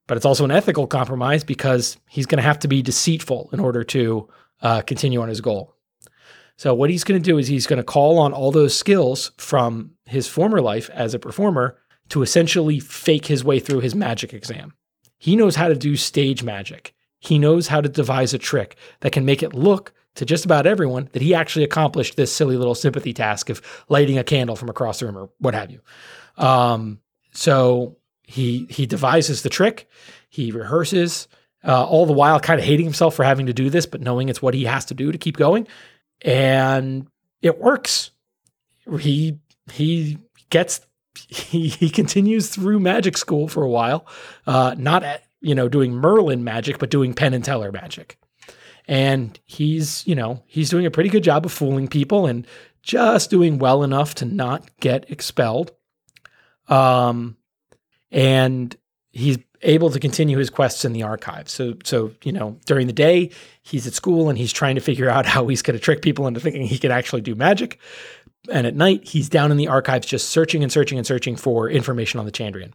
But 0.06 0.16
it's 0.16 0.26
also 0.26 0.44
an 0.44 0.50
ethical 0.50 0.86
compromise 0.86 1.44
because 1.44 1.96
he's 2.08 2.26
going 2.26 2.38
to 2.38 2.42
have 2.42 2.58
to 2.60 2.68
be 2.68 2.82
deceitful 2.82 3.50
in 3.52 3.60
order 3.60 3.82
to 3.84 4.28
uh, 4.60 4.82
continue 4.82 5.22
on 5.22 5.28
his 5.28 5.40
goal. 5.40 5.74
So 6.56 6.74
what 6.74 6.90
he's 6.90 7.04
going 7.04 7.20
to 7.20 7.24
do 7.30 7.38
is 7.38 7.48
he's 7.48 7.66
going 7.66 7.78
to 7.78 7.84
call 7.84 8.18
on 8.18 8.32
all 8.32 8.52
those 8.52 8.76
skills 8.76 9.32
from 9.38 9.92
his 10.06 10.28
former 10.28 10.60
life 10.60 10.90
as 10.90 11.14
a 11.14 11.18
performer 11.18 11.76
to 12.10 12.22
essentially 12.22 12.78
fake 12.78 13.26
his 13.26 13.44
way 13.44 13.58
through 13.58 13.80
his 13.80 13.94
magic 13.94 14.34
exam. 14.34 14.74
He 15.18 15.36
knows 15.36 15.56
how 15.56 15.68
to 15.68 15.74
do 15.74 15.96
stage 15.96 16.42
magic. 16.42 16.94
He 17.18 17.38
knows 17.38 17.68
how 17.68 17.80
to 17.80 17.88
devise 17.88 18.34
a 18.34 18.38
trick 18.38 18.76
that 19.00 19.12
can 19.12 19.24
make 19.24 19.42
it 19.42 19.54
look 19.54 19.92
to 20.16 20.24
just 20.24 20.44
about 20.44 20.66
everyone 20.66 21.08
that 21.12 21.22
he 21.22 21.34
actually 21.34 21.64
accomplished 21.64 22.16
this 22.16 22.32
silly 22.32 22.56
little 22.56 22.74
sympathy 22.74 23.12
task 23.12 23.48
of 23.48 23.62
lighting 23.88 24.18
a 24.18 24.24
candle 24.24 24.56
from 24.56 24.68
across 24.68 25.00
the 25.00 25.06
room 25.06 25.16
or 25.16 25.30
what 25.38 25.54
have 25.54 25.70
you. 25.70 25.80
Um, 26.36 27.00
so 27.32 27.96
he 28.22 28.66
he 28.70 28.86
devises 28.86 29.42
the 29.42 29.48
trick. 29.48 29.88
He 30.28 30.52
rehearses, 30.52 31.26
uh, 31.66 31.84
all 31.84 32.06
the 32.06 32.12
while 32.12 32.38
kind 32.38 32.60
of 32.60 32.66
hating 32.66 32.84
himself 32.84 33.14
for 33.14 33.24
having 33.24 33.46
to 33.46 33.52
do 33.52 33.70
this, 33.70 33.86
but 33.86 34.00
knowing 34.00 34.28
it's 34.28 34.42
what 34.42 34.54
he 34.54 34.64
has 34.64 34.84
to 34.86 34.94
do 34.94 35.10
to 35.10 35.18
keep 35.18 35.36
going 35.36 35.66
and 36.22 37.06
it 37.42 37.58
works. 37.58 38.10
He 38.98 39.38
he 39.72 40.18
gets 40.50 40.80
he 41.16 41.68
he 41.68 41.90
continues 41.90 42.48
through 42.48 42.80
magic 42.80 43.16
school 43.16 43.48
for 43.48 43.62
a 43.62 43.68
while, 43.68 44.06
uh, 44.46 44.74
not 44.76 45.02
at, 45.02 45.24
you 45.40 45.54
know 45.54 45.68
doing 45.68 45.92
Merlin 45.92 46.44
magic, 46.44 46.78
but 46.78 46.90
doing 46.90 47.14
Penn 47.14 47.34
and 47.34 47.44
Teller 47.44 47.72
magic, 47.72 48.18
and 48.86 49.38
he's 49.44 50.06
you 50.06 50.14
know 50.14 50.42
he's 50.46 50.70
doing 50.70 50.86
a 50.86 50.90
pretty 50.90 51.10
good 51.10 51.24
job 51.24 51.46
of 51.46 51.52
fooling 51.52 51.88
people 51.88 52.26
and 52.26 52.46
just 52.82 53.30
doing 53.30 53.58
well 53.58 53.82
enough 53.82 54.14
to 54.16 54.24
not 54.24 54.68
get 54.80 55.10
expelled. 55.10 55.72
Um, 56.68 57.36
and 58.10 58.76
he's 59.12 59.38
able 59.62 59.90
to 59.90 59.98
continue 59.98 60.38
his 60.38 60.50
quests 60.50 60.84
in 60.84 60.92
the 60.92 61.02
archives. 61.02 61.52
So, 61.52 61.74
so 61.84 62.12
you 62.22 62.32
know, 62.32 62.58
during 62.66 62.86
the 62.86 62.92
day, 62.92 63.30
he's 63.62 63.86
at 63.86 63.94
school 63.94 64.28
and 64.28 64.38
he's 64.38 64.52
trying 64.52 64.74
to 64.74 64.80
figure 64.80 65.08
out 65.08 65.26
how 65.34 65.46
he's 65.48 65.62
going 65.62 65.78
to 65.78 65.82
trick 65.82 66.02
people 66.02 66.26
into 66.26 66.40
thinking 66.40 66.62
he 66.62 66.78
can 66.78 66.90
actually 66.90 67.22
do 67.22 67.34
magic. 67.34 67.80
And 68.50 68.66
at 68.66 68.76
night, 68.76 69.08
he's 69.08 69.28
down 69.28 69.50
in 69.50 69.56
the 69.56 69.68
archives 69.68 70.06
just 70.06 70.28
searching 70.28 70.62
and 70.62 70.70
searching 70.70 70.98
and 70.98 71.06
searching 71.06 71.36
for 71.36 71.68
information 71.68 72.20
on 72.20 72.26
the 72.26 72.32
Chandrian. 72.32 72.72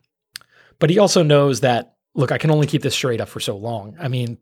But 0.80 0.90
he 0.90 0.98
also 1.00 1.24
knows 1.24 1.62
that, 1.62 1.96
look, 2.16 2.32
I 2.32 2.38
can 2.38 2.52
only 2.52 2.68
keep 2.68 2.82
this 2.82 2.96
straight 2.96 3.22
up 3.22 3.30
for 3.30 3.40
so 3.40 3.56
long. 3.56 3.96
I 4.00 4.08
mean, 4.08 4.38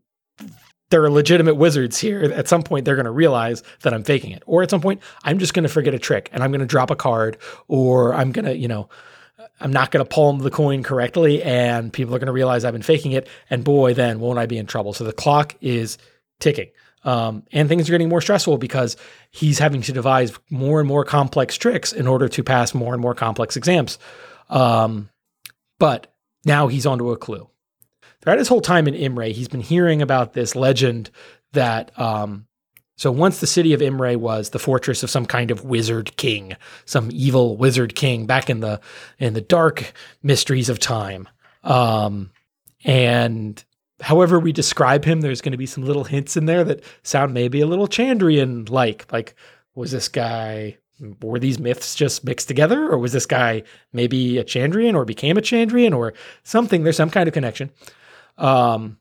there 0.89 1.03
are 1.03 1.09
legitimate 1.09 1.55
wizards 1.55 1.97
here. 1.97 2.21
At 2.23 2.47
some 2.47 2.63
point, 2.63 2.85
they're 2.85 2.95
going 2.95 3.05
to 3.05 3.11
realize 3.11 3.61
that 3.81 3.93
I'm 3.93 4.03
faking 4.03 4.31
it. 4.31 4.43
Or 4.45 4.63
at 4.63 4.69
some 4.69 4.79
point, 4.79 5.01
I'm 5.23 5.39
just 5.39 5.53
going 5.53 5.63
to 5.63 5.69
forget 5.69 5.93
a 5.93 5.99
trick 5.99 6.29
and 6.31 6.43
I'm 6.43 6.51
going 6.51 6.61
to 6.61 6.65
drop 6.65 6.91
a 6.91 6.95
card 6.95 7.37
or 7.67 8.13
I'm 8.13 8.31
going 8.31 8.45
to, 8.45 8.55
you 8.55 8.69
know, 8.69 8.87
I'm 9.59 9.73
not 9.73 9.91
going 9.91 10.05
to 10.05 10.09
palm 10.09 10.39
the 10.39 10.51
coin 10.51 10.83
correctly, 10.83 11.41
and 11.41 11.91
people 11.91 12.13
are 12.13 12.19
going 12.19 12.27
to 12.27 12.33
realize 12.33 12.63
I've 12.63 12.73
been 12.73 12.81
faking 12.83 13.13
it. 13.13 13.27
And 13.49 13.63
boy, 13.63 13.93
then 13.93 14.19
won't 14.19 14.37
I 14.37 14.45
be 14.45 14.57
in 14.57 14.67
trouble? 14.67 14.93
So 14.93 15.03
the 15.03 15.13
clock 15.13 15.55
is 15.61 15.97
ticking. 16.39 16.69
Um, 17.07 17.43
and 17.53 17.69
things 17.69 17.87
are 17.87 17.93
getting 17.93 18.09
more 18.09 18.19
stressful 18.19 18.57
because 18.57 18.97
he's 19.31 19.59
having 19.59 19.81
to 19.83 19.93
devise 19.93 20.37
more 20.49 20.81
and 20.81 20.87
more 20.89 21.05
complex 21.05 21.55
tricks 21.55 21.93
in 21.93 22.05
order 22.05 22.27
to 22.27 22.43
pass 22.43 22.73
more 22.73 22.93
and 22.93 23.01
more 23.01 23.15
complex 23.15 23.55
exams. 23.55 23.97
Um, 24.49 25.09
but 25.79 26.13
now 26.43 26.67
he's 26.67 26.85
onto 26.85 27.11
a 27.11 27.17
clue. 27.17 27.49
Throughout 28.21 28.39
his 28.39 28.49
whole 28.49 28.59
time 28.59 28.89
in 28.89 28.93
Imre, 28.93 29.29
he's 29.29 29.47
been 29.47 29.61
hearing 29.61 30.01
about 30.01 30.33
this 30.33 30.53
legend 30.53 31.09
that 31.53 31.97
um, 31.97 32.45
so 32.97 33.09
once 33.09 33.39
the 33.39 33.47
city 33.47 33.71
of 33.71 33.81
Imre 33.81 34.17
was 34.17 34.49
the 34.49 34.59
fortress 34.59 35.01
of 35.01 35.09
some 35.09 35.25
kind 35.25 35.49
of 35.49 35.63
wizard 35.63 36.17
king, 36.17 36.57
some 36.83 37.07
evil 37.13 37.55
wizard 37.55 37.95
king 37.95 38.25
back 38.25 38.49
in 38.49 38.59
the 38.59 38.81
in 39.17 39.33
the 39.33 39.39
dark 39.39 39.93
mysteries 40.23 40.67
of 40.67 40.77
time. 40.77 41.29
Um, 41.63 42.31
and 42.83 43.63
however 44.01 44.39
we 44.39 44.51
describe 44.51 45.05
him, 45.05 45.21
there's 45.21 45.41
going 45.41 45.51
to 45.51 45.57
be 45.57 45.65
some 45.65 45.83
little 45.83 46.03
hints 46.03 46.37
in 46.37 46.45
there 46.45 46.63
that 46.63 46.83
sound 47.03 47.33
maybe 47.33 47.61
a 47.61 47.67
little 47.67 47.87
Chandrian 47.87 48.69
like, 48.69 49.11
like 49.11 49.35
Was 49.75 49.91
this 49.91 50.07
guy 50.07 50.77
were 51.21 51.39
these 51.39 51.59
myths 51.59 51.95
just 51.95 52.23
mixed 52.23 52.47
together? 52.47 52.89
Or 52.89 52.97
was 52.97 53.13
this 53.13 53.25
guy 53.25 53.63
maybe 53.93 54.37
a 54.37 54.43
Chandrian 54.43 54.95
or 54.95 55.05
became 55.05 55.37
a 55.37 55.41
Chandrian 55.41 55.95
or 55.95 56.13
something? 56.43 56.83
There's 56.83 56.97
some 56.97 57.09
kind 57.09 57.27
of 57.27 57.33
connection. 57.33 57.71
Um 58.37 58.97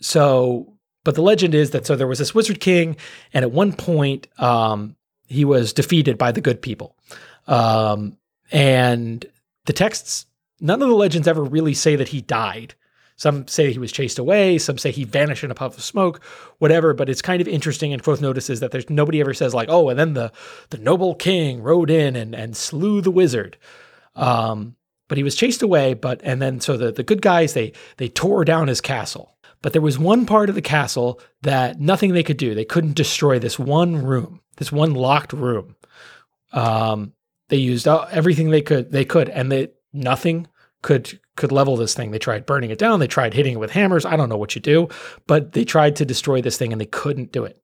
so 0.00 0.74
but 1.04 1.14
the 1.14 1.22
legend 1.22 1.54
is 1.54 1.70
that 1.70 1.86
so 1.86 1.96
there 1.96 2.06
was 2.06 2.18
this 2.18 2.34
wizard 2.34 2.60
king 2.60 2.96
and 3.32 3.44
at 3.44 3.52
one 3.52 3.72
point 3.72 4.28
um 4.38 4.96
he 5.28 5.44
was 5.44 5.72
defeated 5.72 6.18
by 6.18 6.32
the 6.32 6.40
good 6.40 6.62
people. 6.62 6.96
Um 7.46 8.16
and 8.52 9.24
the 9.64 9.72
texts 9.72 10.26
none 10.60 10.82
of 10.82 10.88
the 10.88 10.94
legends 10.94 11.26
ever 11.26 11.42
really 11.42 11.74
say 11.74 11.96
that 11.96 12.08
he 12.08 12.20
died 12.20 12.74
some 13.16 13.48
say 13.48 13.72
he 13.72 13.78
was 13.78 13.92
chased 13.92 14.18
away. 14.18 14.58
Some 14.58 14.76
say 14.76 14.90
he 14.90 15.04
vanished 15.04 15.42
in 15.42 15.50
a 15.50 15.54
puff 15.54 15.76
of 15.76 15.82
smoke, 15.82 16.22
whatever. 16.58 16.92
But 16.92 17.08
it's 17.08 17.22
kind 17.22 17.40
of 17.40 17.48
interesting. 17.48 17.92
And 17.92 18.02
Kvothe 18.02 18.20
notices 18.20 18.60
that 18.60 18.70
there's 18.70 18.90
nobody 18.90 19.20
ever 19.20 19.34
says 19.34 19.54
like, 19.54 19.68
oh, 19.70 19.88
and 19.88 19.98
then 19.98 20.12
the 20.12 20.32
the 20.70 20.78
noble 20.78 21.14
king 21.14 21.62
rode 21.62 21.90
in 21.90 22.14
and 22.14 22.34
and 22.34 22.56
slew 22.56 23.00
the 23.00 23.10
wizard. 23.10 23.56
Um, 24.14 24.76
but 25.08 25.18
he 25.18 25.24
was 25.24 25.34
chased 25.34 25.62
away. 25.62 25.94
But 25.94 26.20
and 26.22 26.42
then 26.42 26.60
so 26.60 26.76
the 26.76 26.92
the 26.92 27.02
good 27.02 27.22
guys 27.22 27.54
they 27.54 27.72
they 27.96 28.08
tore 28.08 28.44
down 28.44 28.68
his 28.68 28.82
castle. 28.82 29.36
But 29.62 29.72
there 29.72 29.82
was 29.82 29.98
one 29.98 30.26
part 30.26 30.50
of 30.50 30.54
the 30.54 30.62
castle 30.62 31.18
that 31.42 31.80
nothing 31.80 32.12
they 32.12 32.22
could 32.22 32.36
do. 32.36 32.54
They 32.54 32.66
couldn't 32.66 32.94
destroy 32.94 33.38
this 33.38 33.58
one 33.58 34.04
room, 34.04 34.40
this 34.58 34.70
one 34.70 34.94
locked 34.94 35.32
room. 35.32 35.74
Um, 36.52 37.14
they 37.48 37.56
used 37.56 37.88
everything 37.88 38.50
they 38.50 38.62
could. 38.62 38.92
They 38.92 39.06
could, 39.06 39.30
and 39.30 39.50
they 39.50 39.70
nothing 39.92 40.48
could 40.86 41.18
could 41.34 41.50
level 41.50 41.76
this 41.76 41.94
thing. 41.94 42.12
They 42.12 42.18
tried 42.20 42.46
burning 42.46 42.70
it 42.70 42.78
down. 42.78 43.00
They 43.00 43.08
tried 43.08 43.34
hitting 43.34 43.54
it 43.54 43.58
with 43.58 43.72
hammers. 43.72 44.06
I 44.06 44.14
don't 44.14 44.28
know 44.28 44.36
what 44.36 44.54
you 44.54 44.60
do, 44.60 44.88
but 45.26 45.50
they 45.50 45.64
tried 45.64 45.96
to 45.96 46.04
destroy 46.04 46.40
this 46.40 46.56
thing 46.56 46.70
and 46.70 46.80
they 46.80 46.86
couldn't 46.86 47.32
do 47.32 47.44
it 47.44 47.60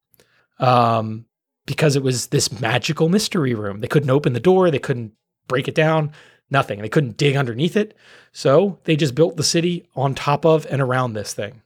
um, 0.58 1.24
because 1.64 1.94
it 1.94 2.02
was 2.02 2.26
this 2.26 2.60
magical 2.60 3.08
mystery 3.08 3.54
room. 3.54 3.80
They 3.80 3.86
couldn't 3.86 4.10
open 4.10 4.32
the 4.32 4.40
door. 4.40 4.72
They 4.72 4.80
couldn't 4.80 5.12
break 5.46 5.68
it 5.68 5.74
down. 5.76 6.10
Nothing. 6.50 6.82
They 6.82 6.88
couldn't 6.88 7.16
dig 7.16 7.36
underneath 7.36 7.76
it. 7.76 7.96
So 8.32 8.80
they 8.84 8.96
just 8.96 9.14
built 9.14 9.36
the 9.36 9.44
city 9.44 9.88
on 9.94 10.16
top 10.16 10.44
of 10.44 10.66
and 10.68 10.82
around 10.82 11.12
this 11.12 11.32
thing. 11.32 11.62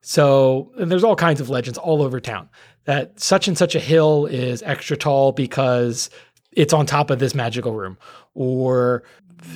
So 0.00 0.72
there's 0.78 1.04
all 1.04 1.14
kinds 1.14 1.42
of 1.42 1.50
legends 1.50 1.78
all 1.78 2.02
over 2.02 2.20
town 2.20 2.48
that 2.86 3.20
such 3.20 3.48
and 3.48 3.58
such 3.58 3.74
a 3.74 3.80
hill 3.80 4.24
is 4.24 4.62
extra 4.62 4.96
tall 4.96 5.32
because 5.32 6.08
it's 6.52 6.72
on 6.72 6.86
top 6.86 7.10
of 7.10 7.18
this 7.18 7.34
magical 7.34 7.72
room, 7.74 7.98
or 8.34 9.02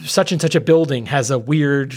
such 0.04 0.32
and 0.32 0.40
such 0.40 0.54
a 0.54 0.60
building 0.60 1.06
has 1.06 1.30
a 1.30 1.38
weird 1.38 1.94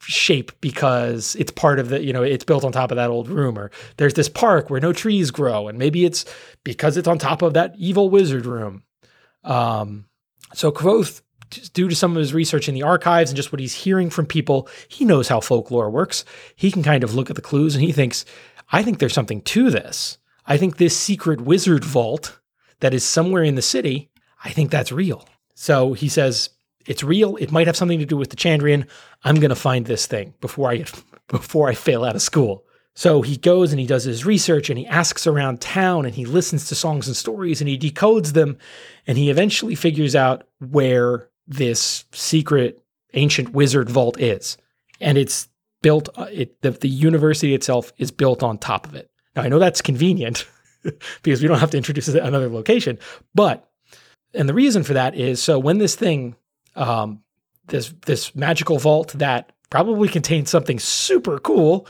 shape 0.00 0.52
because 0.60 1.34
it's 1.36 1.50
part 1.50 1.78
of 1.78 1.88
the 1.88 2.02
you 2.02 2.12
know 2.12 2.22
it's 2.22 2.44
built 2.44 2.64
on 2.64 2.72
top 2.72 2.90
of 2.90 2.96
that 2.96 3.10
old 3.10 3.28
room 3.28 3.58
or 3.58 3.70
there's 3.96 4.14
this 4.14 4.28
park 4.28 4.70
where 4.70 4.80
no 4.80 4.92
trees 4.92 5.30
grow 5.30 5.68
and 5.68 5.78
maybe 5.78 6.04
it's 6.04 6.24
because 6.64 6.96
it's 6.96 7.08
on 7.08 7.18
top 7.18 7.42
of 7.42 7.54
that 7.54 7.74
evil 7.76 8.08
wizard 8.08 8.46
room. 8.46 8.82
Um 9.44 10.06
so 10.54 10.70
Kvothe 10.70 11.20
due 11.72 11.88
to 11.88 11.96
some 11.96 12.12
of 12.12 12.18
his 12.18 12.34
research 12.34 12.68
in 12.68 12.74
the 12.74 12.82
archives 12.82 13.30
and 13.30 13.36
just 13.36 13.52
what 13.52 13.60
he's 13.60 13.74
hearing 13.74 14.08
from 14.08 14.26
people 14.26 14.68
he 14.88 15.04
knows 15.04 15.28
how 15.28 15.40
folklore 15.40 15.90
works. 15.90 16.24
He 16.54 16.70
can 16.70 16.82
kind 16.82 17.02
of 17.02 17.14
look 17.14 17.28
at 17.28 17.36
the 17.36 17.42
clues 17.42 17.74
and 17.74 17.84
he 17.84 17.92
thinks 17.92 18.24
i 18.70 18.82
think 18.82 18.98
there's 18.98 19.14
something 19.14 19.42
to 19.42 19.70
this. 19.70 20.18
I 20.46 20.56
think 20.56 20.76
this 20.76 20.96
secret 20.96 21.40
wizard 21.40 21.84
vault 21.84 22.38
that 22.80 22.94
is 22.94 23.04
somewhere 23.04 23.42
in 23.42 23.56
the 23.56 23.62
city 23.62 24.10
i 24.44 24.50
think 24.50 24.70
that's 24.70 24.92
real. 24.92 25.28
So 25.54 25.92
he 25.92 26.08
says 26.08 26.50
it's 26.88 27.04
real. 27.04 27.36
It 27.36 27.52
might 27.52 27.66
have 27.66 27.76
something 27.76 27.98
to 27.98 28.06
do 28.06 28.16
with 28.16 28.30
the 28.30 28.36
Chandrian. 28.36 28.88
I'm 29.22 29.36
going 29.36 29.50
to 29.50 29.54
find 29.54 29.84
this 29.84 30.06
thing 30.06 30.34
before 30.40 30.70
I 30.70 30.84
before 31.28 31.68
I 31.68 31.74
fail 31.74 32.04
out 32.04 32.16
of 32.16 32.22
school. 32.22 32.64
So 32.94 33.22
he 33.22 33.36
goes 33.36 33.70
and 33.70 33.78
he 33.78 33.86
does 33.86 34.02
his 34.02 34.24
research 34.24 34.70
and 34.70 34.78
he 34.78 34.86
asks 34.86 35.26
around 35.26 35.60
town 35.60 36.04
and 36.04 36.14
he 36.14 36.24
listens 36.24 36.66
to 36.68 36.74
songs 36.74 37.06
and 37.06 37.14
stories 37.14 37.60
and 37.60 37.68
he 37.68 37.78
decodes 37.78 38.32
them 38.32 38.58
and 39.06 39.16
he 39.16 39.30
eventually 39.30 39.76
figures 39.76 40.16
out 40.16 40.48
where 40.58 41.28
this 41.46 42.06
secret 42.10 42.82
ancient 43.14 43.50
wizard 43.50 43.88
vault 43.88 44.18
is. 44.18 44.56
And 45.00 45.16
it's 45.16 45.46
built 45.82 46.08
uh, 46.16 46.26
it 46.32 46.60
the, 46.62 46.70
the 46.70 46.88
university 46.88 47.54
itself 47.54 47.92
is 47.98 48.10
built 48.10 48.42
on 48.42 48.58
top 48.58 48.86
of 48.86 48.94
it. 48.94 49.10
Now 49.36 49.42
I 49.42 49.48
know 49.48 49.58
that's 49.58 49.82
convenient 49.82 50.46
because 51.22 51.42
we 51.42 51.48
don't 51.48 51.60
have 51.60 51.70
to 51.72 51.76
introduce 51.76 52.08
another 52.08 52.48
location, 52.48 52.98
but 53.34 53.70
and 54.32 54.48
the 54.48 54.54
reason 54.54 54.82
for 54.82 54.94
that 54.94 55.14
is 55.14 55.42
so 55.42 55.58
when 55.58 55.78
this 55.78 55.94
thing 55.94 56.34
um, 56.78 57.22
this 57.66 57.92
this 58.06 58.34
magical 58.34 58.78
vault 58.78 59.12
that 59.18 59.52
probably 59.70 60.08
contains 60.08 60.48
something 60.48 60.78
super 60.78 61.38
cool 61.38 61.86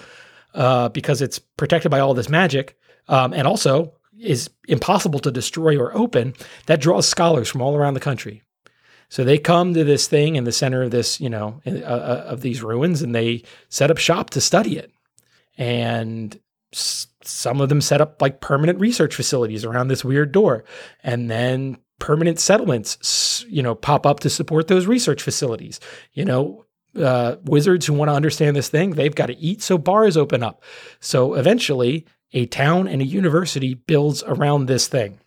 uh, 0.54 0.88
because 0.88 1.22
it's 1.22 1.38
protected 1.38 1.90
by 1.90 2.00
all 2.00 2.14
this 2.14 2.28
magic, 2.28 2.76
um, 3.08 3.32
and 3.32 3.46
also 3.46 3.92
is 4.20 4.50
impossible 4.66 5.20
to 5.20 5.30
destroy 5.30 5.78
or 5.78 5.96
open. 5.96 6.34
That 6.66 6.80
draws 6.80 7.06
scholars 7.08 7.48
from 7.48 7.62
all 7.62 7.76
around 7.76 7.94
the 7.94 8.00
country. 8.00 8.42
So 9.10 9.24
they 9.24 9.38
come 9.38 9.72
to 9.74 9.84
this 9.84 10.06
thing 10.08 10.36
in 10.36 10.44
the 10.44 10.52
center 10.52 10.82
of 10.82 10.90
this, 10.90 11.20
you 11.20 11.30
know, 11.30 11.60
uh, 11.66 11.70
uh, 11.70 12.24
of 12.26 12.40
these 12.40 12.62
ruins, 12.62 13.00
and 13.00 13.14
they 13.14 13.44
set 13.68 13.90
up 13.90 13.98
shop 13.98 14.30
to 14.30 14.40
study 14.40 14.76
it. 14.76 14.92
And 15.56 16.38
s- 16.74 17.06
some 17.22 17.60
of 17.60 17.68
them 17.68 17.80
set 17.80 18.00
up 18.00 18.20
like 18.20 18.40
permanent 18.40 18.80
research 18.80 19.14
facilities 19.14 19.64
around 19.64 19.88
this 19.88 20.04
weird 20.04 20.32
door, 20.32 20.64
and 21.02 21.30
then 21.30 21.78
permanent 21.98 22.38
settlements, 22.38 23.44
you 23.48 23.62
know, 23.62 23.74
pop 23.74 24.06
up 24.06 24.20
to 24.20 24.30
support 24.30 24.68
those 24.68 24.86
research 24.86 25.22
facilities. 25.22 25.80
You 26.12 26.24
know, 26.24 26.64
uh, 26.96 27.36
wizards 27.44 27.86
who 27.86 27.92
want 27.92 28.08
to 28.08 28.14
understand 28.14 28.56
this 28.56 28.68
thing, 28.68 28.90
they've 28.90 29.14
got 29.14 29.26
to 29.26 29.38
eat, 29.38 29.62
so 29.62 29.78
bars 29.78 30.16
open 30.16 30.42
up. 30.42 30.62
So 31.00 31.34
eventually, 31.34 32.06
a 32.32 32.46
town 32.46 32.88
and 32.88 33.00
a 33.00 33.06
university 33.06 33.74
builds 33.74 34.22
around 34.24 34.66
this 34.66 34.86
thing. 34.88 35.18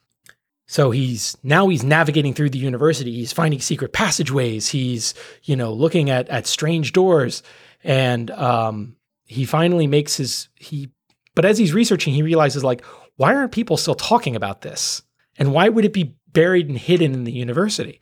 So 0.68 0.92
he's 0.92 1.38
now 1.44 1.68
he's 1.68 1.84
navigating 1.84 2.34
through 2.34 2.52
the 2.52 2.58
university. 2.58 3.12
He's 3.12 3.34
finding 3.34 3.60
secret 3.60 3.92
passageways. 3.92 4.70
He's 4.70 5.14
you 5.44 5.56
know 5.58 5.74
looking 5.74 6.10
at 6.10 6.30
at 6.30 6.48
strange 6.48 6.94
doors, 6.94 7.44
and 7.84 8.32
um, 8.32 8.96
he 9.26 9.44
finally 9.46 9.88
makes 9.88 10.16
his 10.16 10.48
he. 10.56 10.90
But 11.36 11.46
as 11.46 11.58
he's 11.58 11.74
researching, 11.74 12.14
he 12.14 12.24
realizes 12.24 12.64
like, 12.64 12.86
why 13.18 13.36
aren't 13.36 13.52
people 13.52 13.78
still 13.78 13.96
talking 13.96 14.36
about 14.36 14.62
this? 14.62 15.02
And 15.38 15.54
why 15.54 15.70
would 15.70 15.86
it 15.86 15.94
be 15.94 16.16
buried 16.34 16.70
and 16.70 16.78
hidden 16.78 17.14
in 17.14 17.24
the 17.24 17.32
university. 17.32 18.00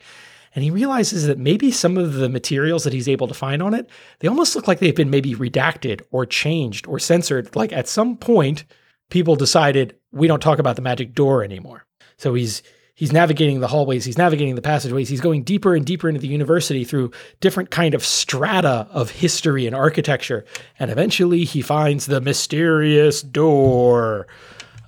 And 0.54 0.64
he 0.64 0.70
realizes 0.70 1.26
that 1.26 1.38
maybe 1.38 1.70
some 1.70 1.96
of 1.96 2.14
the 2.14 2.28
materials 2.28 2.84
that 2.84 2.92
he's 2.92 3.08
able 3.08 3.28
to 3.28 3.34
find 3.34 3.62
on 3.62 3.72
it, 3.72 3.88
they 4.18 4.28
almost 4.28 4.56
look 4.56 4.66
like 4.66 4.80
they've 4.80 4.94
been 4.94 5.10
maybe 5.10 5.34
redacted 5.34 6.02
or 6.10 6.26
changed 6.26 6.88
or 6.88 6.98
censored. 6.98 7.54
Like 7.54 7.72
at 7.72 7.88
some 7.88 8.16
point, 8.16 8.64
people 9.10 9.36
decided 9.36 9.96
we 10.10 10.26
don't 10.26 10.42
talk 10.42 10.58
about 10.58 10.76
the 10.76 10.82
magic 10.82 11.14
door 11.14 11.44
anymore. 11.44 11.86
So 12.16 12.34
he's 12.34 12.62
he's 12.94 13.12
navigating 13.12 13.60
the 13.60 13.68
hallways, 13.68 14.04
he's 14.04 14.18
navigating 14.18 14.56
the 14.56 14.62
passageways, 14.62 15.08
he's 15.08 15.20
going 15.20 15.42
deeper 15.42 15.74
and 15.74 15.86
deeper 15.86 16.08
into 16.08 16.20
the 16.20 16.28
university 16.28 16.84
through 16.84 17.10
different 17.40 17.70
kind 17.70 17.94
of 17.94 18.04
strata 18.04 18.86
of 18.90 19.10
history 19.10 19.66
and 19.66 19.74
architecture, 19.74 20.44
and 20.78 20.90
eventually 20.90 21.44
he 21.44 21.62
finds 21.62 22.06
the 22.06 22.20
mysterious 22.20 23.22
door, 23.22 24.26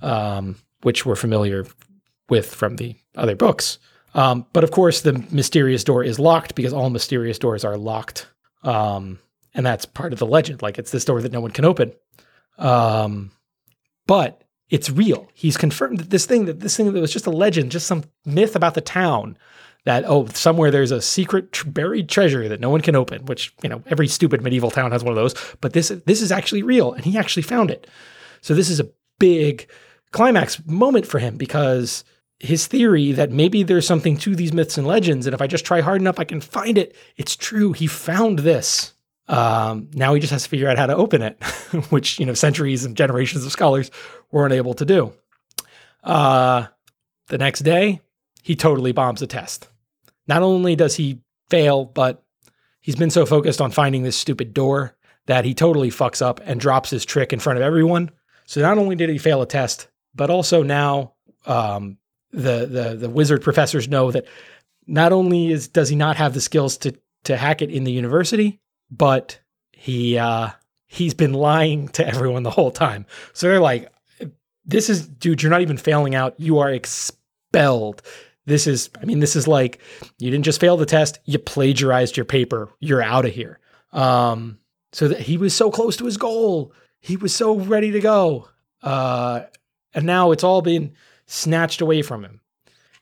um, 0.01 0.57
which 0.83 1.05
we're 1.05 1.15
familiar 1.15 1.65
with 2.29 2.53
from 2.53 2.77
the 2.77 2.95
other 3.15 3.35
books. 3.35 3.79
Um, 4.15 4.45
but 4.53 4.63
of 4.63 4.71
course, 4.71 5.01
the 5.01 5.13
mysterious 5.31 5.83
door 5.83 6.03
is 6.03 6.19
locked 6.19 6.55
because 6.55 6.73
all 6.73 6.89
mysterious 6.89 7.39
doors 7.39 7.65
are 7.65 7.77
locked. 7.77 8.27
Um, 8.63 9.19
and 9.53 9.65
that's 9.65 9.85
part 9.85 10.13
of 10.13 10.19
the 10.19 10.25
legend. 10.25 10.61
Like 10.61 10.77
it's 10.77 10.91
this 10.91 11.05
door 11.05 11.21
that 11.21 11.31
no 11.31 11.41
one 11.41 11.51
can 11.51 11.65
open. 11.65 11.93
Um, 12.57 13.31
but 14.07 14.43
it's 14.69 14.89
real. 14.89 15.29
He's 15.33 15.57
confirmed 15.57 15.99
that 15.99 16.09
this 16.09 16.25
thing, 16.25 16.45
that 16.45 16.59
this 16.59 16.77
thing 16.77 16.91
that 16.91 16.99
was 16.99 17.13
just 17.13 17.27
a 17.27 17.31
legend, 17.31 17.71
just 17.71 17.87
some 17.87 18.03
myth 18.25 18.55
about 18.55 18.73
the 18.73 18.81
town 18.81 19.37
that, 19.85 20.05
oh, 20.07 20.27
somewhere 20.27 20.71
there's 20.71 20.91
a 20.91 21.01
secret 21.01 21.51
tr- 21.51 21.69
buried 21.69 22.07
treasure 22.07 22.47
that 22.47 22.61
no 22.61 22.69
one 22.69 22.81
can 22.81 22.95
open, 22.95 23.25
which, 23.25 23.53
you 23.61 23.69
know, 23.69 23.83
every 23.87 24.07
stupid 24.07 24.41
medieval 24.41 24.71
town 24.71 24.91
has 24.91 25.03
one 25.03 25.11
of 25.11 25.17
those. 25.17 25.35
But 25.59 25.73
this, 25.73 25.89
this 25.89 26.21
is 26.21 26.31
actually 26.31 26.63
real. 26.63 26.93
And 26.93 27.03
he 27.03 27.17
actually 27.17 27.43
found 27.43 27.69
it. 27.69 27.87
So 28.41 28.53
this 28.53 28.69
is 28.69 28.79
a 28.79 28.89
big 29.19 29.67
climax 30.13 30.65
moment 30.65 31.05
for 31.05 31.19
him 31.19 31.35
because 31.35 32.05
his 32.39 32.67
theory 32.67 33.11
that 33.11 33.31
maybe 33.31 33.63
there's 33.63 33.87
something 33.87 34.17
to 34.17 34.35
these 34.35 34.53
myths 34.53 34.77
and 34.77 34.87
legends, 34.87 35.27
and 35.27 35.33
if 35.33 35.41
I 35.41 35.47
just 35.47 35.65
try 35.65 35.81
hard 35.81 36.01
enough, 36.01 36.19
I 36.19 36.23
can 36.23 36.41
find 36.41 36.77
it. 36.77 36.95
It's 37.17 37.35
true. 37.35 37.73
He 37.73 37.87
found 37.87 38.39
this. 38.39 38.93
Um, 39.27 39.89
now 39.93 40.13
he 40.13 40.19
just 40.19 40.31
has 40.31 40.43
to 40.43 40.49
figure 40.49 40.69
out 40.69 40.77
how 40.77 40.85
to 40.85 40.95
open 40.95 41.21
it, 41.21 41.41
which 41.89 42.19
you 42.19 42.25
know 42.25 42.33
centuries 42.33 42.85
and 42.85 42.95
generations 42.95 43.45
of 43.45 43.51
scholars 43.51 43.91
weren't 44.31 44.53
able 44.53 44.73
to 44.75 44.85
do. 44.85 45.13
Uh, 46.03 46.67
the 47.27 47.37
next 47.37 47.61
day, 47.61 48.01
he 48.43 48.55
totally 48.55 48.91
bombs 48.91 49.21
the 49.21 49.27
test. 49.27 49.67
Not 50.27 50.43
only 50.43 50.75
does 50.75 50.95
he 50.95 51.19
fail, 51.49 51.85
but 51.85 52.23
he's 52.81 52.95
been 52.95 53.09
so 53.09 53.25
focused 53.25 53.61
on 53.61 53.71
finding 53.71 54.03
this 54.03 54.17
stupid 54.17 54.53
door 54.53 54.95
that 55.25 55.45
he 55.45 55.53
totally 55.53 55.89
fucks 55.89 56.21
up 56.21 56.41
and 56.43 56.59
drops 56.59 56.89
his 56.89 57.05
trick 57.05 57.31
in 57.31 57.39
front 57.39 57.57
of 57.57 57.63
everyone. 57.63 58.11
So 58.45 58.61
not 58.61 58.77
only 58.77 58.97
did 58.97 59.09
he 59.09 59.17
fail 59.17 59.41
a 59.41 59.47
test, 59.47 59.87
but 60.15 60.29
also 60.29 60.63
now 60.63 61.13
um, 61.45 61.97
the 62.31 62.65
the 62.65 62.95
the 62.95 63.09
wizard 63.09 63.41
professors 63.41 63.87
know 63.87 64.11
that 64.11 64.25
not 64.87 65.13
only 65.13 65.51
is 65.51 65.67
does 65.67 65.89
he 65.89 65.95
not 65.95 66.17
have 66.17 66.33
the 66.33 66.41
skills 66.41 66.77
to 66.77 66.93
to 67.23 67.37
hack 67.37 67.61
it 67.61 67.69
in 67.69 67.83
the 67.83 67.91
university, 67.91 68.59
but 68.91 69.39
he 69.71 70.17
uh, 70.17 70.49
he's 70.87 71.13
been 71.13 71.33
lying 71.33 71.87
to 71.89 72.05
everyone 72.07 72.43
the 72.43 72.49
whole 72.49 72.71
time. 72.71 73.05
So 73.33 73.47
they're 73.47 73.59
like, 73.59 73.91
"This 74.65 74.89
is 74.89 75.07
dude, 75.07 75.41
you're 75.41 75.49
not 75.49 75.61
even 75.61 75.77
failing 75.77 76.15
out. 76.15 76.39
You 76.39 76.59
are 76.59 76.71
expelled. 76.71 78.01
This 78.45 78.67
is, 78.67 78.89
I 79.01 79.05
mean, 79.05 79.19
this 79.19 79.35
is 79.35 79.47
like 79.47 79.79
you 80.19 80.29
didn't 80.29 80.45
just 80.45 80.59
fail 80.59 80.75
the 80.75 80.85
test, 80.85 81.19
you 81.25 81.39
plagiarized 81.39 82.17
your 82.17 82.25
paper. 82.25 82.69
You're 82.79 83.01
out 83.01 83.25
of 83.25 83.33
here. 83.33 83.59
Um, 83.93 84.57
so 84.91 85.07
that 85.07 85.21
he 85.21 85.37
was 85.37 85.55
so 85.55 85.71
close 85.71 85.95
to 85.97 86.05
his 86.05 86.17
goal. 86.17 86.73
He 86.99 87.15
was 87.15 87.33
so 87.33 87.55
ready 87.55 87.91
to 87.91 87.99
go. 87.99 88.49
Uh, 88.81 89.41
and 89.93 90.05
now 90.05 90.31
it's 90.31 90.43
all 90.43 90.61
been 90.61 90.93
snatched 91.25 91.81
away 91.81 92.01
from 92.01 92.23
him. 92.23 92.41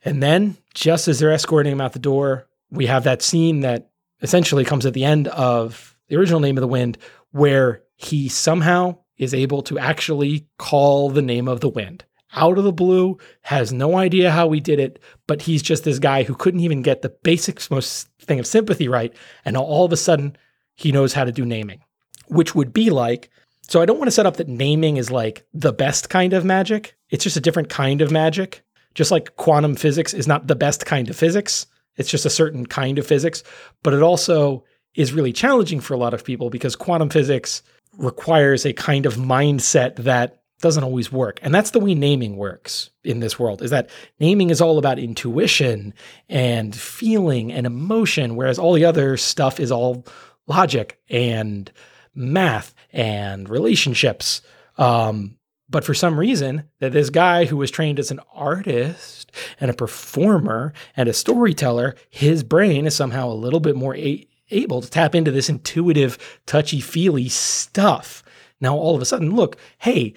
And 0.03 0.21
then, 0.21 0.57
just 0.73 1.07
as 1.07 1.19
they're 1.19 1.31
escorting 1.31 1.71
him 1.71 1.81
out 1.81 1.93
the 1.93 1.99
door, 1.99 2.47
we 2.69 2.87
have 2.87 3.03
that 3.03 3.21
scene 3.21 3.61
that 3.61 3.91
essentially 4.21 4.65
comes 4.65 4.85
at 4.85 4.93
the 4.93 5.05
end 5.05 5.27
of 5.27 5.95
the 6.07 6.15
original 6.15 6.39
Name 6.39 6.57
of 6.57 6.61
the 6.61 6.67
Wind, 6.67 6.97
where 7.31 7.83
he 7.95 8.27
somehow 8.29 8.97
is 9.17 9.33
able 9.33 9.61
to 9.63 9.77
actually 9.77 10.47
call 10.57 11.09
the 11.09 11.21
name 11.21 11.47
of 11.47 11.61
the 11.61 11.69
wind 11.69 12.03
out 12.33 12.57
of 12.57 12.63
the 12.63 12.71
blue, 12.71 13.17
has 13.41 13.73
no 13.73 13.97
idea 13.97 14.31
how 14.31 14.49
he 14.51 14.59
did 14.59 14.79
it, 14.79 14.99
but 15.27 15.41
he's 15.41 15.61
just 15.61 15.83
this 15.83 15.99
guy 15.99 16.23
who 16.23 16.35
couldn't 16.35 16.61
even 16.61 16.81
get 16.81 17.01
the 17.01 17.13
basic 17.23 17.69
most 17.69 18.07
thing 18.19 18.39
of 18.39 18.47
sympathy 18.47 18.87
right. 18.87 19.13
And 19.43 19.57
all 19.57 19.85
of 19.85 19.91
a 19.91 19.97
sudden, 19.97 20.35
he 20.75 20.91
knows 20.91 21.13
how 21.13 21.25
to 21.25 21.31
do 21.31 21.45
naming, 21.45 21.81
which 22.27 22.55
would 22.55 22.73
be 22.73 22.89
like 22.89 23.29
so 23.71 23.81
I 23.81 23.85
don't 23.85 23.97
want 23.97 24.07
to 24.07 24.11
set 24.11 24.25
up 24.25 24.35
that 24.35 24.49
naming 24.49 24.97
is 24.97 25.11
like 25.11 25.45
the 25.53 25.71
best 25.71 26.09
kind 26.09 26.33
of 26.33 26.43
magic. 26.43 26.97
It's 27.09 27.23
just 27.23 27.37
a 27.37 27.41
different 27.41 27.69
kind 27.69 28.01
of 28.01 28.11
magic. 28.11 28.63
Just 28.95 29.11
like 29.11 29.37
quantum 29.37 29.75
physics 29.75 30.13
is 30.13 30.27
not 30.27 30.47
the 30.47 30.57
best 30.57 30.85
kind 30.85 31.09
of 31.09 31.15
physics. 31.15 31.67
It's 31.95 32.09
just 32.09 32.25
a 32.25 32.29
certain 32.29 32.65
kind 32.65 32.99
of 32.99 33.07
physics, 33.07 33.43
but 33.81 33.93
it 33.93 34.01
also 34.01 34.65
is 34.95 35.13
really 35.13 35.31
challenging 35.31 35.79
for 35.79 35.93
a 35.93 35.97
lot 35.97 36.13
of 36.13 36.25
people 36.25 36.49
because 36.49 36.75
quantum 36.75 37.09
physics 37.09 37.63
requires 37.97 38.65
a 38.65 38.73
kind 38.73 39.05
of 39.05 39.15
mindset 39.15 39.95
that 39.95 40.43
doesn't 40.59 40.83
always 40.83 41.09
work. 41.09 41.39
And 41.41 41.55
that's 41.55 41.71
the 41.71 41.79
way 41.79 41.95
naming 41.95 42.35
works 42.35 42.89
in 43.05 43.21
this 43.21 43.39
world 43.39 43.61
is 43.61 43.71
that 43.71 43.89
naming 44.19 44.49
is 44.49 44.59
all 44.59 44.79
about 44.79 44.99
intuition 44.99 45.93
and 46.27 46.75
feeling 46.75 47.53
and 47.53 47.65
emotion 47.65 48.35
whereas 48.35 48.59
all 48.59 48.73
the 48.73 48.83
other 48.83 49.15
stuff 49.15 49.61
is 49.61 49.71
all 49.71 50.05
logic 50.45 50.99
and 51.09 51.71
math 52.13 52.73
and 52.91 53.49
relationships. 53.49 54.41
Um, 54.77 55.37
but 55.69 55.85
for 55.85 55.93
some 55.93 56.19
reason, 56.19 56.63
that 56.79 56.91
this 56.91 57.09
guy 57.09 57.45
who 57.45 57.55
was 57.55 57.71
trained 57.71 57.97
as 57.97 58.11
an 58.11 58.19
artist 58.33 59.31
and 59.59 59.71
a 59.71 59.75
performer 59.75 60.73
and 60.97 61.07
a 61.07 61.13
storyteller, 61.13 61.95
his 62.09 62.43
brain 62.43 62.85
is 62.85 62.95
somehow 62.95 63.29
a 63.29 63.33
little 63.33 63.61
bit 63.61 63.77
more 63.77 63.95
a- 63.95 64.27
able 64.49 64.81
to 64.81 64.89
tap 64.89 65.15
into 65.15 65.31
this 65.31 65.47
intuitive, 65.49 66.17
touchy 66.45 66.81
feely 66.81 67.29
stuff. 67.29 68.21
Now, 68.59 68.75
all 68.75 68.95
of 68.95 69.01
a 69.01 69.05
sudden, 69.05 69.33
look, 69.33 69.55
hey, 69.77 70.13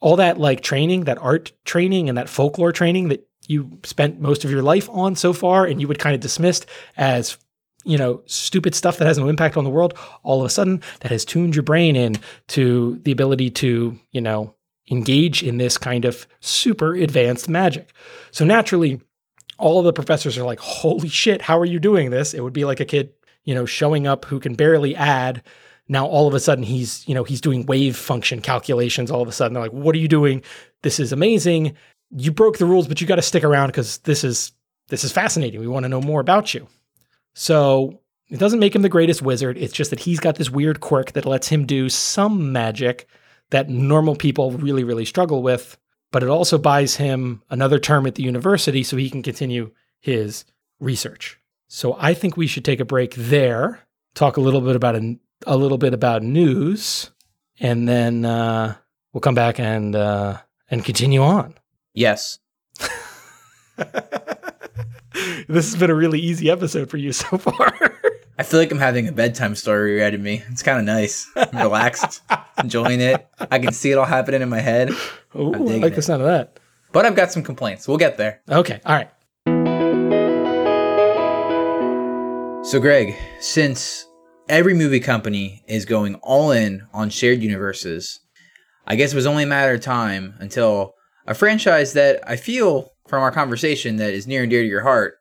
all 0.00 0.16
that 0.16 0.38
like 0.38 0.62
training, 0.62 1.04
that 1.04 1.18
art 1.18 1.52
training 1.64 2.08
and 2.08 2.16
that 2.16 2.28
folklore 2.28 2.72
training 2.72 3.08
that 3.08 3.28
you 3.48 3.78
spent 3.84 4.20
most 4.20 4.44
of 4.44 4.50
your 4.50 4.62
life 4.62 4.88
on 4.90 5.14
so 5.14 5.32
far 5.32 5.66
and 5.66 5.80
you 5.80 5.88
would 5.88 5.98
kind 5.98 6.14
of 6.14 6.20
dismissed 6.20 6.66
as 6.96 7.36
you 7.86 7.96
know, 7.96 8.20
stupid 8.26 8.74
stuff 8.74 8.98
that 8.98 9.06
has 9.06 9.16
no 9.16 9.28
impact 9.28 9.56
on 9.56 9.64
the 9.64 9.70
world, 9.70 9.96
all 10.24 10.40
of 10.40 10.46
a 10.46 10.50
sudden 10.50 10.82
that 11.00 11.12
has 11.12 11.24
tuned 11.24 11.54
your 11.54 11.62
brain 11.62 11.94
in 11.94 12.18
to 12.48 12.98
the 13.04 13.12
ability 13.12 13.48
to, 13.50 13.96
you 14.10 14.20
know, 14.20 14.54
engage 14.90 15.42
in 15.42 15.58
this 15.58 15.78
kind 15.78 16.04
of 16.04 16.26
super 16.40 16.94
advanced 16.94 17.48
magic. 17.48 17.92
So 18.32 18.44
naturally, 18.44 19.00
all 19.58 19.78
of 19.78 19.84
the 19.84 19.92
professors 19.92 20.36
are 20.36 20.44
like, 20.44 20.58
holy 20.58 21.08
shit, 21.08 21.42
how 21.42 21.58
are 21.58 21.64
you 21.64 21.78
doing 21.78 22.10
this? 22.10 22.34
It 22.34 22.42
would 22.42 22.52
be 22.52 22.64
like 22.64 22.80
a 22.80 22.84
kid, 22.84 23.12
you 23.44 23.54
know, 23.54 23.66
showing 23.66 24.06
up 24.06 24.24
who 24.24 24.40
can 24.40 24.54
barely 24.54 24.94
add. 24.96 25.42
Now 25.88 26.06
all 26.06 26.26
of 26.26 26.34
a 26.34 26.40
sudden 26.40 26.64
he's, 26.64 27.06
you 27.08 27.14
know, 27.14 27.22
he's 27.24 27.40
doing 27.40 27.66
wave 27.66 27.96
function 27.96 28.40
calculations. 28.40 29.12
All 29.12 29.22
of 29.22 29.28
a 29.28 29.32
sudden 29.32 29.54
they're 29.54 29.62
like, 29.62 29.72
what 29.72 29.94
are 29.94 29.98
you 29.98 30.08
doing? 30.08 30.42
This 30.82 30.98
is 30.98 31.12
amazing. 31.12 31.76
You 32.10 32.32
broke 32.32 32.58
the 32.58 32.66
rules, 32.66 32.88
but 32.88 33.00
you 33.00 33.06
got 33.06 33.16
to 33.16 33.22
stick 33.22 33.44
around 33.44 33.68
because 33.68 33.98
this 33.98 34.24
is 34.24 34.52
this 34.88 35.04
is 35.04 35.12
fascinating. 35.12 35.60
We 35.60 35.66
want 35.66 35.84
to 35.84 35.88
know 35.88 36.00
more 36.00 36.20
about 36.20 36.54
you. 36.54 36.66
So 37.38 38.00
it 38.30 38.38
doesn't 38.38 38.60
make 38.60 38.74
him 38.74 38.80
the 38.80 38.88
greatest 38.88 39.20
wizard. 39.20 39.58
It's 39.58 39.74
just 39.74 39.90
that 39.90 40.00
he's 40.00 40.20
got 40.20 40.36
this 40.36 40.50
weird 40.50 40.80
quirk 40.80 41.12
that 41.12 41.26
lets 41.26 41.48
him 41.48 41.66
do 41.66 41.90
some 41.90 42.50
magic 42.50 43.06
that 43.50 43.68
normal 43.68 44.16
people 44.16 44.52
really, 44.52 44.84
really 44.84 45.04
struggle 45.04 45.42
with. 45.42 45.76
But 46.12 46.22
it 46.22 46.30
also 46.30 46.56
buys 46.56 46.96
him 46.96 47.42
another 47.50 47.78
term 47.78 48.06
at 48.06 48.14
the 48.14 48.22
university 48.22 48.82
so 48.82 48.96
he 48.96 49.10
can 49.10 49.22
continue 49.22 49.70
his 50.00 50.46
research. 50.80 51.38
So 51.68 51.94
I 52.00 52.14
think 52.14 52.38
we 52.38 52.46
should 52.46 52.64
take 52.64 52.80
a 52.80 52.86
break 52.86 53.14
there, 53.16 53.80
talk 54.14 54.38
a 54.38 54.40
little 54.40 54.62
bit 54.62 54.74
about 54.74 54.96
a, 54.96 55.18
a 55.46 55.58
little 55.58 55.78
bit 55.78 55.92
about 55.92 56.22
news, 56.22 57.10
and 57.60 57.86
then 57.86 58.24
uh, 58.24 58.76
we'll 59.12 59.20
come 59.20 59.34
back 59.34 59.60
and 59.60 59.94
uh, 59.94 60.38
and 60.70 60.82
continue 60.82 61.20
on. 61.22 61.54
Yes. 61.92 62.38
this 65.48 65.72
has 65.72 65.76
been 65.76 65.90
a 65.90 65.94
really 65.94 66.20
easy 66.20 66.50
episode 66.50 66.90
for 66.90 66.98
you 66.98 67.12
so 67.12 67.38
far. 67.38 67.72
I 68.38 68.42
feel 68.42 68.60
like 68.60 68.70
I'm 68.70 68.78
having 68.78 69.08
a 69.08 69.12
bedtime 69.12 69.54
story 69.54 69.96
read 69.96 70.10
to 70.10 70.18
me. 70.18 70.42
It's 70.50 70.62
kind 70.62 70.78
of 70.78 70.84
nice. 70.84 71.30
I'm 71.34 71.56
relaxed, 71.56 72.20
enjoying 72.58 73.00
it. 73.00 73.26
I 73.50 73.58
can 73.58 73.72
see 73.72 73.90
it 73.90 73.96
all 73.96 74.04
happening 74.04 74.42
in 74.42 74.50
my 74.50 74.60
head. 74.60 74.90
Ooh, 75.34 75.54
I 75.54 75.78
like 75.78 75.94
the 75.94 76.02
sound 76.02 76.20
of 76.20 76.28
that. 76.28 76.60
But 76.92 77.06
I've 77.06 77.16
got 77.16 77.32
some 77.32 77.42
complaints. 77.42 77.88
We'll 77.88 77.96
get 77.96 78.18
there. 78.18 78.42
Okay. 78.48 78.80
All 78.84 78.94
right. 78.94 79.10
So, 82.66 82.78
Greg, 82.78 83.14
since 83.40 84.06
every 84.50 84.74
movie 84.74 85.00
company 85.00 85.62
is 85.66 85.86
going 85.86 86.16
all 86.16 86.50
in 86.50 86.86
on 86.92 87.08
shared 87.08 87.40
universes, 87.40 88.20
I 88.86 88.96
guess 88.96 89.12
it 89.12 89.16
was 89.16 89.26
only 89.26 89.44
a 89.44 89.46
matter 89.46 89.74
of 89.74 89.80
time 89.80 90.34
until 90.40 90.94
a 91.26 91.34
franchise 91.34 91.94
that 91.94 92.28
I 92.28 92.36
feel 92.36 92.92
from 93.06 93.22
our 93.22 93.30
conversation 93.30 93.96
that 93.96 94.12
is 94.12 94.26
near 94.26 94.42
and 94.42 94.50
dear 94.50 94.62
to 94.62 94.68
your 94.68 94.82
heart 94.82 95.18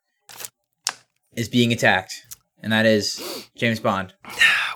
is 1.36 1.50
being 1.50 1.72
attacked, 1.74 2.14
and 2.62 2.72
that 2.72 2.86
is 2.86 3.48
James 3.56 3.80
Bond. 3.80 4.14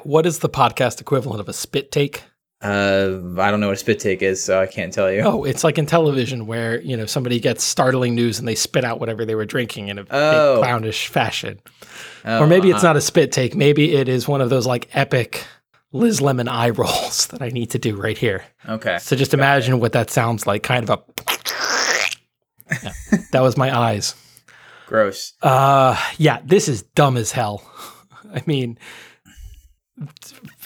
What 0.03 0.25
is 0.25 0.39
the 0.39 0.49
podcast 0.49 1.01
equivalent 1.01 1.39
of 1.41 1.49
a 1.49 1.53
spit 1.53 1.91
take? 1.91 2.23
Uh, 2.61 3.19
I 3.37 3.51
don't 3.51 3.61
know 3.61 3.67
what 3.67 3.73
a 3.75 3.77
spit 3.77 3.99
take 4.01 4.21
is, 4.21 4.43
so 4.43 4.61
I 4.61 4.67
can't 4.67 4.91
tell 4.91 5.09
you. 5.09 5.21
Oh, 5.21 5.45
it's 5.45 5.63
like 5.63 5.77
in 5.77 5.85
television 5.85 6.45
where 6.45 6.81
you 6.81 6.97
know 6.97 7.05
somebody 7.05 7.39
gets 7.39 7.63
startling 7.63 8.15
news 8.15 8.37
and 8.37 8.47
they 8.47 8.55
spit 8.55 8.83
out 8.83 8.99
whatever 8.99 9.23
they 9.25 9.35
were 9.35 9.45
drinking 9.45 9.87
in 9.87 9.97
a 9.99 10.05
Oh. 10.11 10.59
clownish 10.61 11.07
fashion, 11.07 11.59
Oh, 12.25 12.39
or 12.43 12.47
maybe 12.47 12.69
it's 12.69 12.83
uh, 12.83 12.87
not 12.87 12.97
a 12.97 13.01
spit 13.01 13.31
take. 13.31 13.55
Maybe 13.55 13.95
it 13.95 14.09
is 14.09 14.27
one 14.27 14.41
of 14.41 14.49
those 14.49 14.67
like 14.67 14.89
epic 14.93 15.45
Liz 15.93 16.19
Lemon 16.21 16.49
eye 16.49 16.71
rolls 16.71 17.27
that 17.31 17.41
I 17.41 17.47
need 17.47 17.69
to 17.71 17.79
do 17.79 17.95
right 17.95 18.17
here. 18.17 18.43
Okay. 18.67 18.97
So 18.99 19.15
just 19.15 19.33
imagine 19.33 19.79
what 19.79 19.93
that 19.93 20.09
sounds 20.09 20.45
like, 20.45 20.61
kind 20.63 20.87
of 20.87 20.89
a. 20.99 21.68
Yeah, 22.83 22.93
that 23.31 23.41
was 23.41 23.57
my 23.57 23.75
eyes. 23.75 24.15
Gross. 24.87 25.33
Uh, 25.41 25.99
yeah, 26.17 26.39
this 26.43 26.67
is 26.67 26.81
dumb 26.81 27.17
as 27.17 27.31
hell. 27.31 27.61
I 28.33 28.41
mean, 28.45 28.77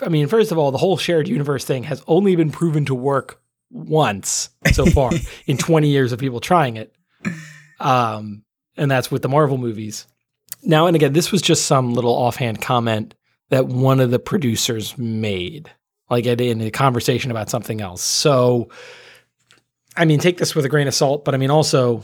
I 0.01 0.09
mean, 0.09 0.27
first 0.27 0.51
of 0.51 0.57
all, 0.57 0.71
the 0.71 0.77
whole 0.77 0.97
shared 0.97 1.27
universe 1.27 1.65
thing 1.65 1.83
has 1.83 2.03
only 2.07 2.35
been 2.35 2.51
proven 2.51 2.85
to 2.85 2.95
work 2.95 3.41
once 3.69 4.49
so 4.71 4.85
far 4.91 5.11
in 5.47 5.57
20 5.57 5.89
years 5.89 6.11
of 6.11 6.19
people 6.19 6.39
trying 6.39 6.77
it. 6.77 6.95
Um, 7.79 8.43
and 8.77 8.89
that's 8.89 9.11
with 9.11 9.21
the 9.21 9.29
Marvel 9.29 9.57
movies. 9.57 10.07
Now 10.63 10.87
and 10.87 10.95
again, 10.95 11.13
this 11.13 11.31
was 11.31 11.41
just 11.41 11.65
some 11.65 11.93
little 11.93 12.13
offhand 12.13 12.61
comment 12.61 13.15
that 13.49 13.67
one 13.67 13.99
of 13.99 14.11
the 14.11 14.19
producers 14.19 14.97
made, 14.97 15.69
like 16.09 16.25
in 16.25 16.61
a 16.61 16.71
conversation 16.71 17.29
about 17.31 17.49
something 17.49 17.81
else. 17.81 18.01
So, 18.01 18.69
I 19.95 20.05
mean, 20.05 20.19
take 20.19 20.37
this 20.37 20.55
with 20.55 20.65
a 20.65 20.69
grain 20.69 20.87
of 20.87 20.93
salt, 20.93 21.23
but 21.25 21.33
I 21.33 21.37
mean, 21.37 21.51
also, 21.51 22.03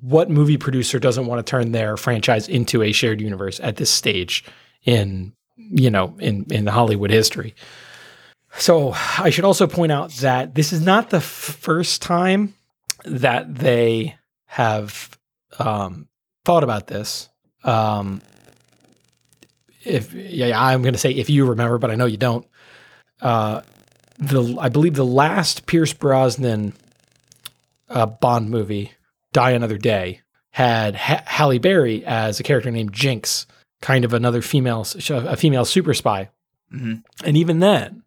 what 0.00 0.30
movie 0.30 0.56
producer 0.56 0.98
doesn't 0.98 1.26
want 1.26 1.44
to 1.44 1.48
turn 1.48 1.72
their 1.72 1.96
franchise 1.96 2.48
into 2.48 2.82
a 2.82 2.92
shared 2.92 3.20
universe 3.20 3.60
at 3.60 3.76
this 3.76 3.90
stage 3.90 4.44
in 4.84 5.32
you 5.56 5.90
know 5.90 6.16
in 6.18 6.46
in 6.50 6.66
Hollywood 6.66 7.10
history? 7.10 7.54
So 8.56 8.92
I 9.18 9.30
should 9.30 9.44
also 9.44 9.66
point 9.66 9.92
out 9.92 10.10
that 10.16 10.54
this 10.54 10.72
is 10.72 10.84
not 10.84 11.10
the 11.10 11.20
first 11.20 12.02
time 12.02 12.54
that 13.04 13.54
they 13.54 14.16
have 14.46 15.16
um, 15.58 16.08
thought 16.44 16.64
about 16.64 16.88
this. 16.88 17.28
Um, 17.62 18.20
if 19.84 20.12
yeah, 20.12 20.60
I'm 20.60 20.82
going 20.82 20.94
to 20.94 20.98
say 20.98 21.12
if 21.12 21.30
you 21.30 21.46
remember, 21.46 21.78
but 21.78 21.90
I 21.90 21.94
know 21.94 22.06
you 22.06 22.16
don't. 22.16 22.46
Uh, 23.20 23.62
the 24.18 24.56
I 24.60 24.68
believe 24.68 24.94
the 24.94 25.06
last 25.06 25.66
Pierce 25.66 25.92
Brosnan 25.92 26.74
uh, 27.90 28.06
Bond 28.06 28.48
movie, 28.50 28.92
Die 29.32 29.50
Another 29.50 29.78
Day, 29.78 30.20
had 30.52 30.96
ha- 30.96 31.22
Halle 31.26 31.58
Berry 31.58 32.04
as 32.04 32.40
a 32.40 32.42
character 32.42 32.70
named 32.70 32.92
Jinx, 32.92 33.46
kind 33.82 34.04
of 34.04 34.14
another 34.14 34.42
female, 34.42 34.86
a 35.10 35.36
female 35.36 35.64
super 35.64 35.94
spy. 35.94 36.30
Mhm. 36.72 37.02
And 37.24 37.36
even 37.36 37.58
then, 37.58 38.02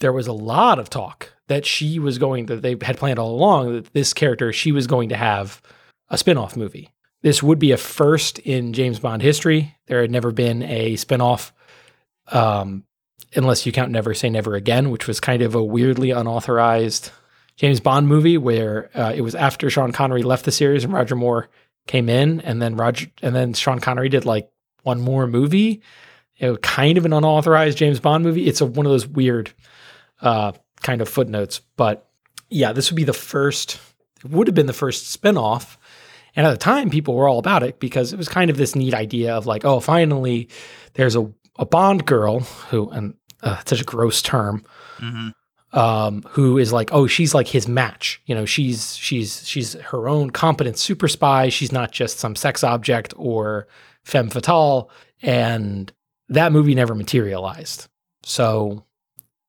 there 0.00 0.12
was 0.12 0.26
a 0.26 0.32
lot 0.32 0.78
of 0.78 0.90
talk 0.90 1.32
that 1.48 1.66
she 1.66 1.98
was 1.98 2.18
going 2.18 2.46
that 2.46 2.62
they 2.62 2.76
had 2.82 2.98
planned 2.98 3.18
all 3.18 3.34
along 3.34 3.72
that 3.72 3.92
this 3.92 4.12
character 4.12 4.52
she 4.52 4.70
was 4.72 4.86
going 4.86 5.08
to 5.08 5.16
have 5.16 5.60
a 6.10 6.18
spin-off 6.18 6.56
movie. 6.56 6.90
This 7.22 7.42
would 7.42 7.58
be 7.58 7.72
a 7.72 7.76
first 7.76 8.38
in 8.40 8.72
James 8.72 8.98
Bond 9.00 9.22
history. 9.22 9.74
There 9.86 10.00
had 10.02 10.10
never 10.10 10.30
been 10.30 10.62
a 10.62 10.96
spin-off 10.96 11.52
um, 12.30 12.84
unless 13.34 13.66
you 13.66 13.72
count 13.72 13.90
Never 13.90 14.14
Say 14.14 14.30
Never 14.30 14.54
Again, 14.54 14.90
which 14.90 15.06
was 15.06 15.20
kind 15.20 15.42
of 15.42 15.54
a 15.54 15.64
weirdly 15.64 16.10
unauthorized 16.10 17.10
James 17.58 17.80
Bond 17.80 18.06
movie 18.06 18.38
where 18.38 18.88
uh, 18.94 19.12
it 19.14 19.20
was 19.20 19.34
after 19.34 19.68
Sean 19.68 19.92
Connery 19.92 20.22
left 20.22 20.44
the 20.44 20.52
series 20.52 20.84
and 20.84 20.92
Roger 20.92 21.16
Moore 21.16 21.48
came 21.86 22.08
in, 22.08 22.40
and 22.40 22.62
then 22.62 22.76
Roger 22.76 23.08
and 23.20 23.34
then 23.34 23.52
Sean 23.52 23.80
Connery 23.80 24.08
did 24.08 24.24
like 24.24 24.48
one 24.84 25.00
more 25.00 25.26
movie. 25.26 25.82
It 26.38 26.48
was 26.48 26.58
kind 26.62 26.96
of 26.96 27.04
an 27.04 27.12
unauthorized 27.12 27.76
James 27.76 27.98
Bond 27.98 28.24
movie. 28.24 28.46
It's 28.46 28.60
a, 28.60 28.66
one 28.66 28.86
of 28.86 28.92
those 28.92 29.08
weird 29.08 29.52
uh, 30.22 30.52
kind 30.82 31.02
of 31.02 31.08
footnotes, 31.08 31.60
but 31.76 32.08
yeah, 32.48 32.72
this 32.72 32.90
would 32.90 32.96
be 32.96 33.04
the 33.04 33.12
first. 33.12 33.80
It 34.24 34.30
would 34.30 34.46
have 34.46 34.54
been 34.54 34.66
the 34.66 34.72
first 34.72 35.20
spinoff. 35.20 35.76
And 36.36 36.46
at 36.46 36.50
the 36.52 36.56
time, 36.56 36.90
people 36.90 37.14
were 37.14 37.28
all 37.28 37.40
about 37.40 37.64
it 37.64 37.80
because 37.80 38.12
it 38.12 38.16
was 38.16 38.28
kind 38.28 38.50
of 38.50 38.56
this 38.56 38.76
neat 38.76 38.94
idea 38.94 39.34
of 39.34 39.46
like, 39.46 39.64
oh, 39.64 39.80
finally, 39.80 40.48
there's 40.94 41.16
a, 41.16 41.28
a 41.58 41.66
Bond 41.66 42.06
girl 42.06 42.40
who, 42.70 42.88
and 42.90 43.14
uh, 43.42 43.60
such 43.66 43.80
a 43.80 43.84
gross 43.84 44.22
term, 44.22 44.64
um, 45.72 46.22
who 46.30 46.58
is 46.58 46.72
like, 46.72 46.90
oh, 46.92 47.06
she's 47.06 47.34
like 47.34 47.48
his 47.48 47.68
match. 47.68 48.20
You 48.26 48.34
know, 48.34 48.44
she's 48.44 48.96
she's 48.96 49.46
she's 49.46 49.74
her 49.74 50.08
own 50.08 50.30
competent 50.30 50.78
super 50.78 51.08
spy. 51.08 51.48
She's 51.48 51.72
not 51.72 51.92
just 51.92 52.18
some 52.18 52.36
sex 52.36 52.64
object 52.64 53.14
or 53.16 53.68
femme 54.02 54.30
fatale. 54.30 54.90
And 55.20 55.92
that 56.28 56.52
movie 56.52 56.74
never 56.74 56.94
materialized. 56.94 57.88
So, 58.24 58.84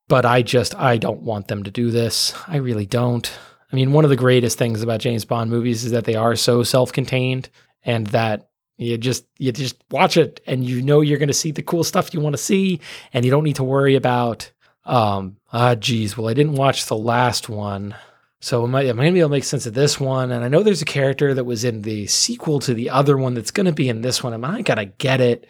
but 0.07 0.25
I 0.25 0.41
just 0.41 0.75
I 0.75 0.97
don't 0.97 1.21
want 1.21 1.47
them 1.47 1.63
to 1.63 1.71
do 1.71 1.91
this. 1.91 2.33
I 2.47 2.57
really 2.57 2.85
don't. 2.85 3.31
I 3.71 3.75
mean, 3.75 3.93
one 3.93 4.03
of 4.03 4.09
the 4.09 4.15
greatest 4.15 4.57
things 4.57 4.81
about 4.81 4.99
James 4.99 5.25
Bond 5.25 5.51
movies 5.51 5.85
is 5.85 5.91
that 5.91 6.05
they 6.05 6.15
are 6.15 6.35
so 6.35 6.63
self-contained 6.63 7.49
and 7.83 8.07
that 8.07 8.49
you 8.77 8.97
just 8.97 9.25
you 9.37 9.51
just 9.51 9.75
watch 9.91 10.17
it 10.17 10.41
and 10.47 10.65
you 10.65 10.81
know 10.81 11.01
you're 11.01 11.19
going 11.19 11.27
to 11.27 11.33
see 11.33 11.51
the 11.51 11.61
cool 11.61 11.83
stuff 11.83 12.13
you 12.13 12.19
want 12.19 12.33
to 12.33 12.41
see 12.41 12.79
and 13.13 13.25
you 13.25 13.31
don't 13.31 13.43
need 13.43 13.57
to 13.57 13.63
worry 13.63 13.95
about 13.95 14.51
um 14.85 15.37
ah 15.51 15.75
geez, 15.75 16.17
well 16.17 16.29
I 16.29 16.33
didn't 16.33 16.55
watch 16.55 16.85
the 16.85 16.97
last 16.97 17.49
one. 17.49 17.95
So 18.41 18.63
it 18.63 18.69
might, 18.69 18.95
maybe 18.95 19.19
it'll 19.19 19.29
make 19.29 19.43
sense 19.43 19.65
of 19.65 19.73
this 19.73 19.99
one. 19.99 20.31
And 20.31 20.45
I 20.45 20.47
know 20.47 20.63
there's 20.63 20.81
a 20.81 20.85
character 20.85 21.33
that 21.33 21.43
was 21.43 21.65
in 21.65 21.81
the 21.81 22.07
sequel 22.07 22.59
to 22.59 22.73
the 22.73 22.89
other 22.89 23.17
one 23.17 23.33
that's 23.33 23.51
going 23.51 23.65
to 23.65 23.73
be 23.73 23.89
in 23.89 24.01
this 24.01 24.23
one. 24.23 24.33
Am 24.33 24.45
I 24.45 24.61
going 24.61 24.77
to 24.77 24.85
get 24.85 25.19
it? 25.19 25.45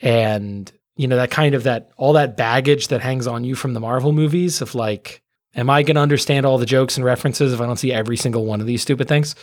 And, 0.00 0.70
you 0.94 1.08
know, 1.08 1.16
that 1.16 1.32
kind 1.32 1.54
of 1.54 1.64
that, 1.64 1.90
all 1.96 2.12
that 2.12 2.36
baggage 2.36 2.88
that 2.88 3.00
hangs 3.00 3.26
on 3.26 3.42
you 3.42 3.56
from 3.56 3.74
the 3.74 3.80
Marvel 3.80 4.12
movies 4.12 4.62
of 4.62 4.76
like, 4.76 5.20
am 5.56 5.68
I 5.68 5.82
going 5.82 5.96
to 5.96 6.00
understand 6.00 6.46
all 6.46 6.58
the 6.58 6.66
jokes 6.66 6.96
and 6.96 7.04
references 7.04 7.52
if 7.52 7.60
I 7.60 7.66
don't 7.66 7.76
see 7.76 7.92
every 7.92 8.16
single 8.16 8.46
one 8.46 8.60
of 8.60 8.68
these 8.68 8.82
stupid 8.82 9.08
things? 9.08 9.34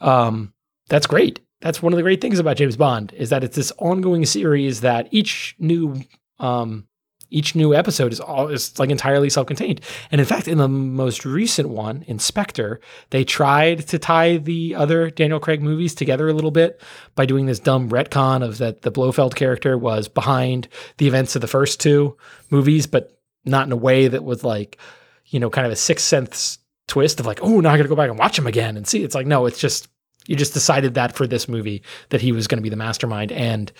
Um, 0.00 0.52
that's 0.88 1.06
great. 1.06 1.40
That's 1.62 1.82
one 1.82 1.94
of 1.94 1.96
the 1.96 2.02
great 2.02 2.20
things 2.20 2.38
about 2.38 2.58
James 2.58 2.76
Bond 2.76 3.14
is 3.14 3.30
that 3.30 3.44
it's 3.44 3.56
this 3.56 3.72
ongoing 3.78 4.26
series 4.26 4.82
that 4.82 5.08
each 5.10 5.56
new, 5.58 6.02
um, 6.38 6.86
each 7.30 7.54
new 7.54 7.74
episode 7.74 8.12
is 8.12 8.20
all 8.20 8.48
is 8.48 8.78
like 8.78 8.90
entirely 8.90 9.28
self-contained. 9.30 9.80
And 10.10 10.20
in 10.20 10.26
fact, 10.26 10.48
in 10.48 10.58
the 10.58 10.68
most 10.68 11.24
recent 11.24 11.68
one, 11.68 12.04
in 12.06 12.18
Spectre, 12.18 12.80
they 13.10 13.24
tried 13.24 13.88
to 13.88 13.98
tie 13.98 14.36
the 14.36 14.74
other 14.74 15.10
Daniel 15.10 15.40
Craig 15.40 15.62
movies 15.62 15.94
together 15.94 16.28
a 16.28 16.32
little 16.32 16.50
bit 16.50 16.80
by 17.14 17.26
doing 17.26 17.46
this 17.46 17.58
dumb 17.58 17.90
retcon 17.90 18.44
of 18.44 18.58
that 18.58 18.82
the 18.82 18.90
Blofeld 18.90 19.34
character 19.34 19.76
was 19.76 20.08
behind 20.08 20.68
the 20.98 21.06
events 21.06 21.34
of 21.34 21.42
the 21.42 21.48
first 21.48 21.80
two 21.80 22.16
movies, 22.50 22.86
but 22.86 23.18
not 23.44 23.66
in 23.66 23.72
a 23.72 23.76
way 23.76 24.08
that 24.08 24.24
was 24.24 24.44
like, 24.44 24.78
you 25.26 25.40
know, 25.40 25.50
kind 25.50 25.66
of 25.66 25.72
a 25.72 25.76
sixth 25.76 26.06
sense 26.06 26.58
twist 26.88 27.18
of 27.18 27.26
like, 27.26 27.42
oh, 27.42 27.60
now 27.60 27.70
I 27.70 27.76
got 27.76 27.82
to 27.82 27.88
go 27.88 27.96
back 27.96 28.10
and 28.10 28.18
watch 28.18 28.38
him 28.38 28.46
again 28.46 28.76
and 28.76 28.86
see. 28.86 29.02
It's 29.02 29.14
like, 29.14 29.26
no, 29.26 29.46
it's 29.46 29.58
just 29.58 29.88
you 30.26 30.36
just 30.36 30.54
decided 30.54 30.94
that 30.94 31.14
for 31.14 31.26
this 31.26 31.48
movie 31.48 31.82
that 32.10 32.20
he 32.20 32.32
was 32.32 32.46
going 32.46 32.58
to 32.58 32.62
be 32.62 32.68
the 32.68 32.76
mastermind 32.76 33.32
and 33.32 33.72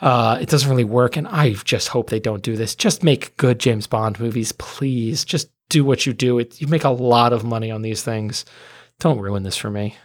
uh, 0.00 0.38
it 0.40 0.48
doesn't 0.48 0.70
really 0.70 0.84
work. 0.84 1.16
And 1.16 1.28
I 1.28 1.52
just 1.52 1.88
hope 1.88 2.10
they 2.10 2.20
don't 2.20 2.42
do 2.42 2.56
this. 2.56 2.74
Just 2.74 3.02
make 3.02 3.36
good 3.36 3.58
James 3.58 3.86
Bond 3.86 4.18
movies, 4.18 4.52
please. 4.52 5.24
Just 5.24 5.50
do 5.68 5.84
what 5.84 6.06
you 6.06 6.12
do. 6.12 6.38
It, 6.38 6.60
you 6.60 6.66
make 6.66 6.84
a 6.84 6.90
lot 6.90 7.32
of 7.32 7.44
money 7.44 7.70
on 7.70 7.82
these 7.82 8.02
things. 8.02 8.44
Don't 8.98 9.18
ruin 9.18 9.42
this 9.42 9.56
for 9.56 9.70
me. 9.70 9.96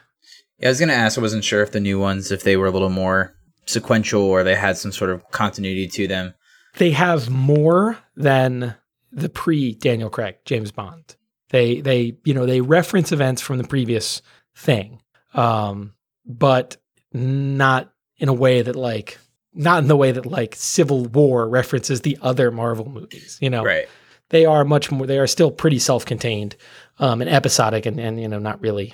Yeah, 0.60 0.68
I 0.68 0.72
was 0.72 0.80
gonna 0.80 0.94
ask. 0.94 1.18
I 1.18 1.22
wasn't 1.22 1.44
sure 1.44 1.62
if 1.62 1.72
the 1.72 1.82
new 1.82 2.00
ones, 2.00 2.32
if 2.32 2.44
they 2.44 2.56
were 2.56 2.68
a 2.68 2.72
little 2.72 2.90
more 2.90 3.36
sequential 3.66 4.22
or 4.22 4.44
they 4.44 4.56
had 4.56 4.78
some 4.78 4.92
sort 4.92 5.10
of 5.10 5.30
continuity 5.32 5.88
to 5.88 6.08
them. 6.08 6.34
They 6.78 6.92
have 6.92 7.30
more 7.30 7.98
than 8.16 8.76
the 9.12 9.30
pre 9.30 9.74
Daniel 9.74 10.10
Craig 10.10 10.38
James 10.46 10.72
Bond. 10.72 11.16
They 11.50 11.82
they 11.82 12.18
you 12.24 12.34
know 12.34 12.46
they 12.46 12.62
reference 12.62 13.12
events 13.12 13.42
from 13.42 13.58
the 13.58 13.68
previous 13.68 14.22
thing, 14.56 15.02
um, 15.34 15.94
but 16.26 16.78
not 17.14 17.92
in 18.18 18.30
a 18.30 18.34
way 18.34 18.62
that 18.62 18.76
like 18.76 19.18
not 19.56 19.82
in 19.82 19.88
the 19.88 19.96
way 19.98 20.12
that 20.12 20.26
like 20.26 20.54
Civil 20.56 21.06
War 21.06 21.48
references 21.50 22.02
the 22.02 22.18
other 22.22 22.52
Marvel 22.52 22.89
movies. 22.89 23.38
You 23.41 23.50
know, 23.50 23.63
Right. 23.63 23.88
they 24.30 24.46
are 24.46 24.63
much 24.65 24.91
more. 24.91 25.08
They 25.08 25.18
are 25.20 25.28
still 25.28 25.52
pretty 25.52 25.80
self-contained 25.80 26.56
um, 27.00 27.22
and 27.22 27.30
episodic, 27.30 27.86
and 27.86 28.00
and 28.00 28.20
you 28.22 28.28
know 28.28 28.39
not 28.39 28.62
really, 28.62 28.94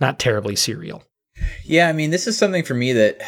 not 0.00 0.18
terribly 0.18 0.56
serial. 0.56 1.02
Yeah, 1.64 1.88
I 1.88 1.92
mean, 1.92 2.10
this 2.10 2.26
is 2.26 2.36
something 2.38 2.62
for 2.64 2.74
me 2.74 2.92
that 2.92 3.20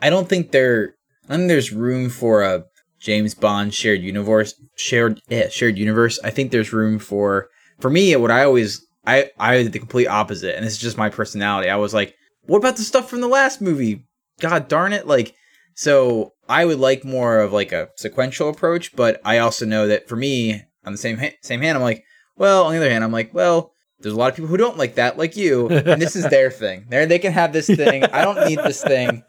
I 0.00 0.10
don't 0.10 0.28
think 0.28 0.50
there. 0.52 0.94
I 1.28 1.36
think 1.36 1.48
there's 1.48 1.72
room 1.72 2.08
for 2.10 2.42
a 2.42 2.64
James 3.00 3.34
Bond 3.34 3.74
shared 3.74 4.00
universe. 4.02 4.54
Shared, 4.76 5.20
yeah, 5.28 5.48
shared 5.48 5.78
universe. 5.78 6.18
I 6.24 6.30
think 6.30 6.50
there's 6.52 6.72
room 6.72 6.98
for 6.98 7.48
for 7.80 7.90
me. 7.90 8.14
What 8.16 8.30
I 8.30 8.44
always 8.44 8.84
I 9.06 9.30
I 9.38 9.62
did 9.62 9.72
the 9.72 9.78
complete 9.78 10.06
opposite, 10.06 10.56
and 10.56 10.64
this 10.64 10.72
is 10.74 10.78
just 10.78 10.96
my 10.98 11.10
personality. 11.10 11.68
I 11.70 11.76
was 11.76 11.92
like, 11.94 12.14
what 12.42 12.58
about 12.58 12.76
the 12.76 12.82
stuff 12.82 13.08
from 13.10 13.20
the 13.20 13.28
last 13.28 13.60
movie? 13.60 14.04
God 14.40 14.68
darn 14.68 14.92
it! 14.92 15.06
Like, 15.06 15.34
so 15.74 16.32
I 16.48 16.64
would 16.64 16.78
like 16.78 17.04
more 17.04 17.40
of 17.40 17.52
like 17.52 17.72
a 17.72 17.88
sequential 17.96 18.48
approach, 18.48 18.96
but 18.96 19.20
I 19.24 19.38
also 19.38 19.66
know 19.66 19.86
that 19.88 20.08
for 20.08 20.16
me, 20.16 20.62
on 20.84 20.92
the 20.92 20.98
same 20.98 21.18
ha- 21.18 21.36
same 21.42 21.60
hand, 21.60 21.76
I'm 21.76 21.82
like, 21.82 22.04
well, 22.36 22.64
on 22.64 22.72
the 22.72 22.78
other 22.78 22.90
hand, 22.90 23.04
I'm 23.04 23.12
like, 23.12 23.34
well, 23.34 23.72
there's 24.00 24.14
a 24.14 24.18
lot 24.18 24.30
of 24.30 24.36
people 24.36 24.48
who 24.48 24.56
don't 24.56 24.78
like 24.78 24.94
that, 24.94 25.18
like 25.18 25.36
you, 25.36 25.68
and 25.68 26.00
this 26.00 26.16
is 26.16 26.26
their 26.30 26.50
thing. 26.50 26.86
They 26.88 27.04
they 27.06 27.18
can 27.18 27.32
have 27.32 27.52
this 27.52 27.66
thing. 27.66 28.04
I 28.04 28.22
don't 28.24 28.46
need 28.48 28.58
this 28.60 28.82
thing. 28.82 29.22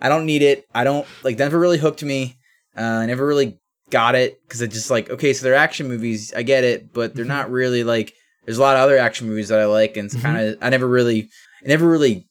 I 0.00 0.08
don't 0.08 0.26
need 0.26 0.42
it. 0.42 0.66
I 0.74 0.84
don't 0.84 1.06
like. 1.22 1.38
Never 1.38 1.58
really 1.58 1.78
hooked 1.78 2.02
me. 2.02 2.36
Uh, 2.76 2.82
I 2.82 3.06
never 3.06 3.26
really 3.26 3.58
got 3.90 4.14
it 4.14 4.40
because 4.42 4.60
it's 4.60 4.74
just 4.74 4.90
like 4.90 5.08
okay, 5.10 5.32
so 5.32 5.44
they're 5.44 5.54
action 5.54 5.88
movies. 5.88 6.32
I 6.34 6.42
get 6.42 6.64
it, 6.64 6.92
but 6.92 7.14
they're 7.14 7.24
not 7.24 7.50
really 7.50 7.84
like. 7.84 8.12
There's 8.44 8.58
a 8.58 8.62
lot 8.62 8.76
of 8.76 8.82
other 8.82 8.98
action 8.98 9.28
movies 9.28 9.48
that 9.48 9.60
I 9.60 9.66
like, 9.66 9.96
and 9.96 10.06
it's 10.06 10.20
kind 10.20 10.38
of 10.38 10.58
I 10.60 10.70
never 10.70 10.88
really, 10.88 11.28
I 11.64 11.68
never 11.68 11.88
really, 11.88 12.26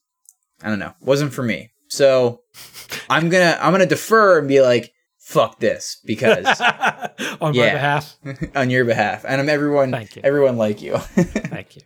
I 0.64 0.70
don't 0.70 0.80
know, 0.80 0.94
wasn't 1.00 1.34
for 1.34 1.44
me. 1.44 1.70
So 1.98 2.42
I'm 3.10 3.30
gonna 3.30 3.58
I'm 3.60 3.72
gonna 3.72 3.86
defer 3.86 4.40
and 4.40 4.48
be 4.48 4.62
like, 4.62 4.94
fuck 5.18 5.60
this 5.60 6.00
because 6.06 6.46
on 7.42 7.56
my 7.56 7.72
behalf. 7.72 8.16
on 8.56 8.70
your 8.70 8.86
behalf, 8.86 9.26
and 9.28 9.42
I'm 9.42 9.50
everyone 9.50 9.92
Thank 9.92 10.16
you. 10.16 10.22
everyone 10.24 10.58
like 10.58 10.82
you. 10.82 10.98
Thank 10.98 11.76
you. 11.76 11.82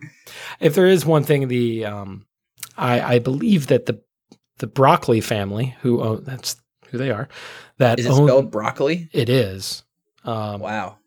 If 0.60 0.76
there 0.76 0.88
is 0.88 1.06
one 1.06 1.24
thing, 1.24 1.48
the 1.48 1.86
um, 1.86 2.26
I, 2.78 3.16
I 3.16 3.20
believe 3.20 3.68
that 3.68 3.86
the 3.86 4.02
the 4.58 4.68
broccoli 4.68 5.22
family, 5.22 5.76
who 5.82 6.02
own 6.02 6.24
that's 6.24 6.56
who 6.90 6.98
they 6.98 7.10
are, 7.10 7.30
that 7.78 8.00
Is 8.00 8.06
it 8.06 8.12
own 8.12 8.28
spelled 8.28 8.52
broccoli? 8.52 9.10
it 9.14 9.30
is. 9.30 9.84
Um, 10.24 10.60
Wow. 10.62 10.98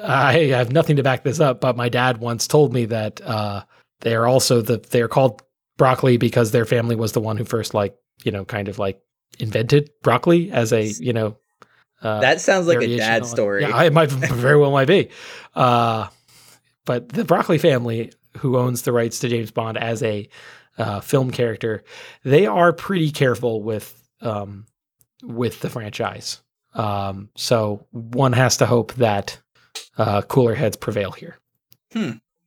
I 0.00 0.44
have 0.50 0.70
nothing 0.70 0.94
to 0.96 1.02
back 1.02 1.24
this 1.24 1.40
up, 1.40 1.60
but 1.60 1.76
my 1.76 1.88
dad 1.88 2.18
once 2.18 2.46
told 2.46 2.72
me 2.72 2.84
that 2.86 3.20
uh, 3.22 3.64
they 4.00 4.14
are 4.14 4.26
also 4.26 4.60
the 4.62 4.78
they 4.78 5.02
are 5.02 5.08
called 5.08 5.42
broccoli 5.76 6.16
because 6.16 6.52
their 6.52 6.64
family 6.64 6.94
was 6.94 7.12
the 7.12 7.20
one 7.20 7.36
who 7.36 7.44
first 7.44 7.74
like 7.74 7.94
you 8.24 8.32
know 8.32 8.44
kind 8.44 8.68
of 8.68 8.78
like 8.78 9.00
invented 9.38 9.90
broccoli 10.02 10.50
as 10.50 10.72
a 10.72 10.84
you 10.84 11.12
know 11.12 11.36
uh, 12.02 12.20
That 12.20 12.40
sounds 12.40 12.66
like 12.66 12.82
a 12.82 12.96
dad 12.96 13.26
story. 13.26 13.62
Yeah, 13.62 13.82
it 13.82 13.92
might 13.92 14.10
very 14.10 14.58
well 14.58 14.70
might 14.70 14.88
be. 14.88 15.08
Uh, 15.54 16.08
but 16.84 17.08
the 17.08 17.24
Broccoli 17.24 17.58
family, 17.58 18.12
who 18.38 18.56
owns 18.58 18.82
the 18.82 18.92
rights 18.92 19.18
to 19.20 19.28
James 19.28 19.50
Bond 19.50 19.78
as 19.78 20.02
a 20.02 20.28
uh, 20.78 21.00
film 21.00 21.30
character, 21.30 21.84
they 22.22 22.46
are 22.46 22.72
pretty 22.72 23.10
careful 23.10 23.62
with 23.62 24.00
um, 24.20 24.66
with 25.22 25.60
the 25.60 25.70
franchise. 25.70 26.40
Um, 26.74 27.30
so 27.36 27.86
one 27.90 28.34
has 28.34 28.58
to 28.58 28.66
hope 28.66 28.92
that 28.94 29.40
uh, 29.96 30.22
cooler 30.22 30.54
heads 30.54 30.76
prevail 30.76 31.12
here. 31.12 31.38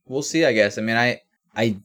we'll 0.06 0.22
see. 0.22 0.44
I 0.44 0.52
guess. 0.52 0.78
I 0.78 0.82
mean, 0.82 0.96
I 0.96 1.20
I 1.56 1.76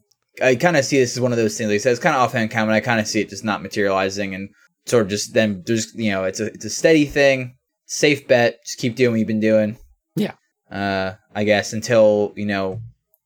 I 0.41 0.55
kind 0.55 0.77
of 0.77 0.85
see 0.85 0.99
this 0.99 1.15
as 1.15 1.21
one 1.21 1.31
of 1.31 1.37
those 1.37 1.57
things. 1.57 1.69
Like 1.69 1.75
I 1.75 1.79
said, 1.79 1.91
it's 1.91 2.01
kind 2.01 2.15
of 2.15 2.21
offhand 2.21 2.51
comment. 2.51 2.75
I 2.75 2.81
kind 2.81 2.99
of 2.99 3.07
see 3.07 3.21
it 3.21 3.29
just 3.29 3.43
not 3.43 3.61
materializing 3.61 4.35
and 4.35 4.49
sort 4.85 5.03
of 5.03 5.09
just 5.09 5.33
then 5.33 5.63
There's 5.65 5.93
you 5.95 6.11
know, 6.11 6.23
it's 6.23 6.39
a 6.39 6.47
it's 6.47 6.65
a 6.65 6.69
steady 6.69 7.05
thing, 7.05 7.55
safe 7.85 8.27
bet. 8.27 8.63
Just 8.65 8.79
keep 8.79 8.95
doing 8.95 9.11
what 9.11 9.19
you've 9.19 9.27
been 9.27 9.39
doing. 9.39 9.77
Yeah. 10.15 10.33
Uh, 10.69 11.15
I 11.33 11.43
guess 11.43 11.73
until 11.73 12.33
you 12.35 12.45
know 12.45 12.81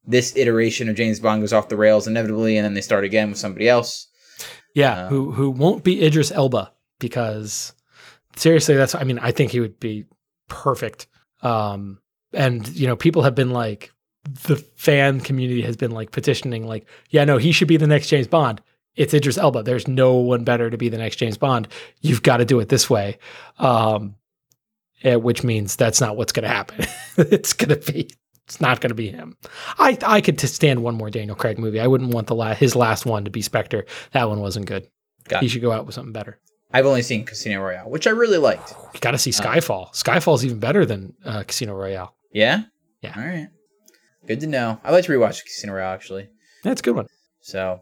this 0.05 0.36
iteration 0.36 0.89
of 0.89 0.95
James 0.95 1.20
Bond 1.20 1.41
goes 1.41 1.53
off 1.53 1.70
the 1.70 1.78
rails 1.78 2.07
inevitably, 2.07 2.57
and 2.57 2.66
then 2.66 2.74
they 2.74 2.82
start 2.82 3.03
again 3.03 3.30
with 3.30 3.39
somebody 3.39 3.70
else. 3.70 4.07
Yeah, 4.76 5.05
Um, 5.05 5.10
who 5.10 5.32
who 5.32 5.49
won't 5.49 5.84
be 5.84 6.03
Idris 6.03 6.32
Elba 6.32 6.72
because 6.99 7.74
seriously, 8.36 8.76
that's 8.76 8.95
I 8.95 9.03
mean 9.03 9.20
I 9.20 9.32
think 9.32 9.51
he 9.51 9.60
would 9.60 9.80
be 9.80 10.05
perfect. 10.47 11.07
Um, 11.41 11.99
and 12.34 12.68
you 12.70 12.88
know 12.88 12.95
people 12.95 13.24
have 13.24 13.36
been 13.36 13.51
like 13.51 13.91
the 14.24 14.57
fan 14.76 15.20
community 15.22 15.61
has 15.61 15.78
been 15.78 15.91
like 15.91 16.11
petitioning 16.11 16.67
like 16.67 16.86
yeah 17.09 17.24
no 17.24 17.38
he 17.38 17.51
should 17.51 17.67
be 17.67 17.78
the 17.78 17.88
next 17.88 18.07
James 18.07 18.28
Bond. 18.28 18.61
It's 18.95 19.13
Idris 19.13 19.38
Elba. 19.38 19.63
There's 19.63 19.88
no 19.88 20.15
one 20.15 20.43
better 20.43 20.70
to 20.70 20.78
be 20.78 20.89
the 20.89 20.97
next 20.97 21.17
James 21.17 21.38
Bond. 21.38 21.67
You've 22.01 22.24
got 22.24 22.38
to 22.38 22.45
do 22.45 22.59
it 22.59 22.67
this 22.67 22.89
way. 22.89 23.17
Um, 23.57 24.15
eh, 25.03 25.15
which 25.15 25.43
means 25.43 25.76
that's 25.78 26.01
not 26.01 26.17
what's 26.17 26.34
going 26.34 26.43
to 26.43 26.49
happen. 26.49 26.86
it's 27.17 27.53
going 27.53 27.80
to 27.80 27.91
be 27.93 28.09
It's 28.45 28.59
not 28.59 28.82
going 28.82 28.89
to 28.89 28.95
be 28.95 29.09
him. 29.09 29.38
I 29.78 29.97
I 30.05 30.22
could 30.22 30.39
stand 30.39 30.84
one 30.84 30.95
more 30.95 31.09
Daniel 31.09 31.36
Craig 31.36 31.57
movie. 31.59 31.80
I 31.80 31.88
wouldn't 31.88 32.13
want 32.13 32.28
the 32.28 32.36
la- 32.36 32.55
his 32.55 32.76
last 32.76 33.05
one 33.05 33.24
to 33.26 33.32
be 33.32 33.41
Spectre. 33.41 33.86
That 34.11 34.28
one 34.28 34.41
wasn't 34.41 34.65
good. 34.65 34.88
Got 35.30 35.41
he 35.41 35.45
it. 35.45 35.49
should 35.49 35.61
go 35.61 35.72
out 35.72 35.86
with 35.86 35.95
something 35.95 36.13
better. 36.13 36.39
I've 36.72 36.86
only 36.86 37.01
seen 37.01 37.26
Casino 37.26 37.61
Royale, 37.61 37.89
which 37.89 38.05
I 38.05 38.11
really 38.11 38.38
liked. 38.38 38.76
You 38.93 38.99
got 38.99 39.11
to 39.11 39.17
see 39.17 39.32
Skyfall. 39.32 39.93
Skyfall's 39.93 40.45
even 40.45 40.59
better 40.59 40.86
than 40.86 41.13
uh, 41.26 41.43
Casino 41.43 41.74
Royale. 41.76 42.15
Yeah? 42.32 42.63
Yeah. 43.01 43.13
All 43.15 43.24
right. 43.26 43.47
Good 44.30 44.39
to 44.41 44.47
know. 44.47 44.80
I 44.84 44.91
like 44.91 45.03
to 45.05 45.11
rewatch 45.11 45.43
Casino 45.43 45.73
Royale, 45.73 45.93
actually. 45.93 46.30
That's 46.63 46.80
a 46.82 46.84
good 46.84 46.95
one. 46.95 47.07
So, 47.41 47.82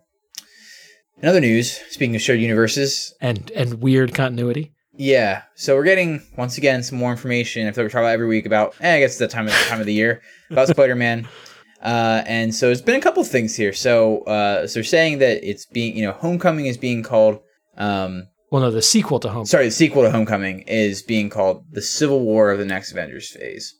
in 1.22 1.28
other 1.28 1.42
news, 1.42 1.72
speaking 1.90 2.16
of 2.16 2.22
shared 2.22 2.40
universes, 2.40 3.14
And 3.22 3.52
and 3.52 3.82
weird 3.82 4.14
continuity. 4.14 4.72
yeah. 4.96 5.42
So 5.56 5.76
we're 5.76 5.84
getting 5.84 6.22
once 6.38 6.58
again 6.58 6.84
some 6.84 6.98
more 6.98 7.12
information. 7.12 7.68
I 7.68 7.72
feel 7.72 7.84
like 7.84 7.90
we 7.90 7.94
talk 7.94 8.00
about 8.02 8.14
every 8.14 8.28
week 8.28 8.46
about. 8.46 8.76
Eh, 8.80 8.96
I 8.96 9.00
guess 9.02 9.12
it's 9.12 9.20
the 9.20 9.28
time 9.28 9.48
of 9.48 9.54
time 9.68 9.82
of 9.82 9.86
the 9.86 9.94
year 9.94 10.22
about 10.50 10.68
Spider 10.70 10.96
Man. 10.96 11.28
Uh, 11.80 12.24
and 12.26 12.56
so 12.56 12.66
there's 12.66 12.82
been 12.82 12.96
a 12.96 13.00
couple 13.02 13.24
things 13.24 13.56
here. 13.56 13.72
So, 13.72 14.22
uh, 14.24 14.66
so 14.66 14.74
they're 14.80 14.84
saying 14.84 15.20
that 15.20 15.48
it's 15.48 15.68
being, 15.68 15.96
you 15.96 16.04
know, 16.08 16.12
Homecoming 16.12 16.66
is 16.66 16.76
being 16.76 17.04
called. 17.04 17.40
Um, 17.78 18.24
Well, 18.52 18.64
no, 18.64 18.72
the 18.72 18.82
sequel 18.82 19.20
to 19.20 19.30
Home. 19.30 19.46
sorry, 19.46 19.66
the 19.66 19.72
sequel 19.72 20.02
to 20.02 20.10
Homecoming 20.10 20.62
is 20.62 21.04
being 21.04 21.30
called 21.30 21.66
the 21.72 21.84
Civil 21.84 22.22
War 22.22 22.50
of 22.50 22.58
the 22.58 22.66
Next 22.66 22.92
Avengers 22.92 23.30
phase. 23.30 23.76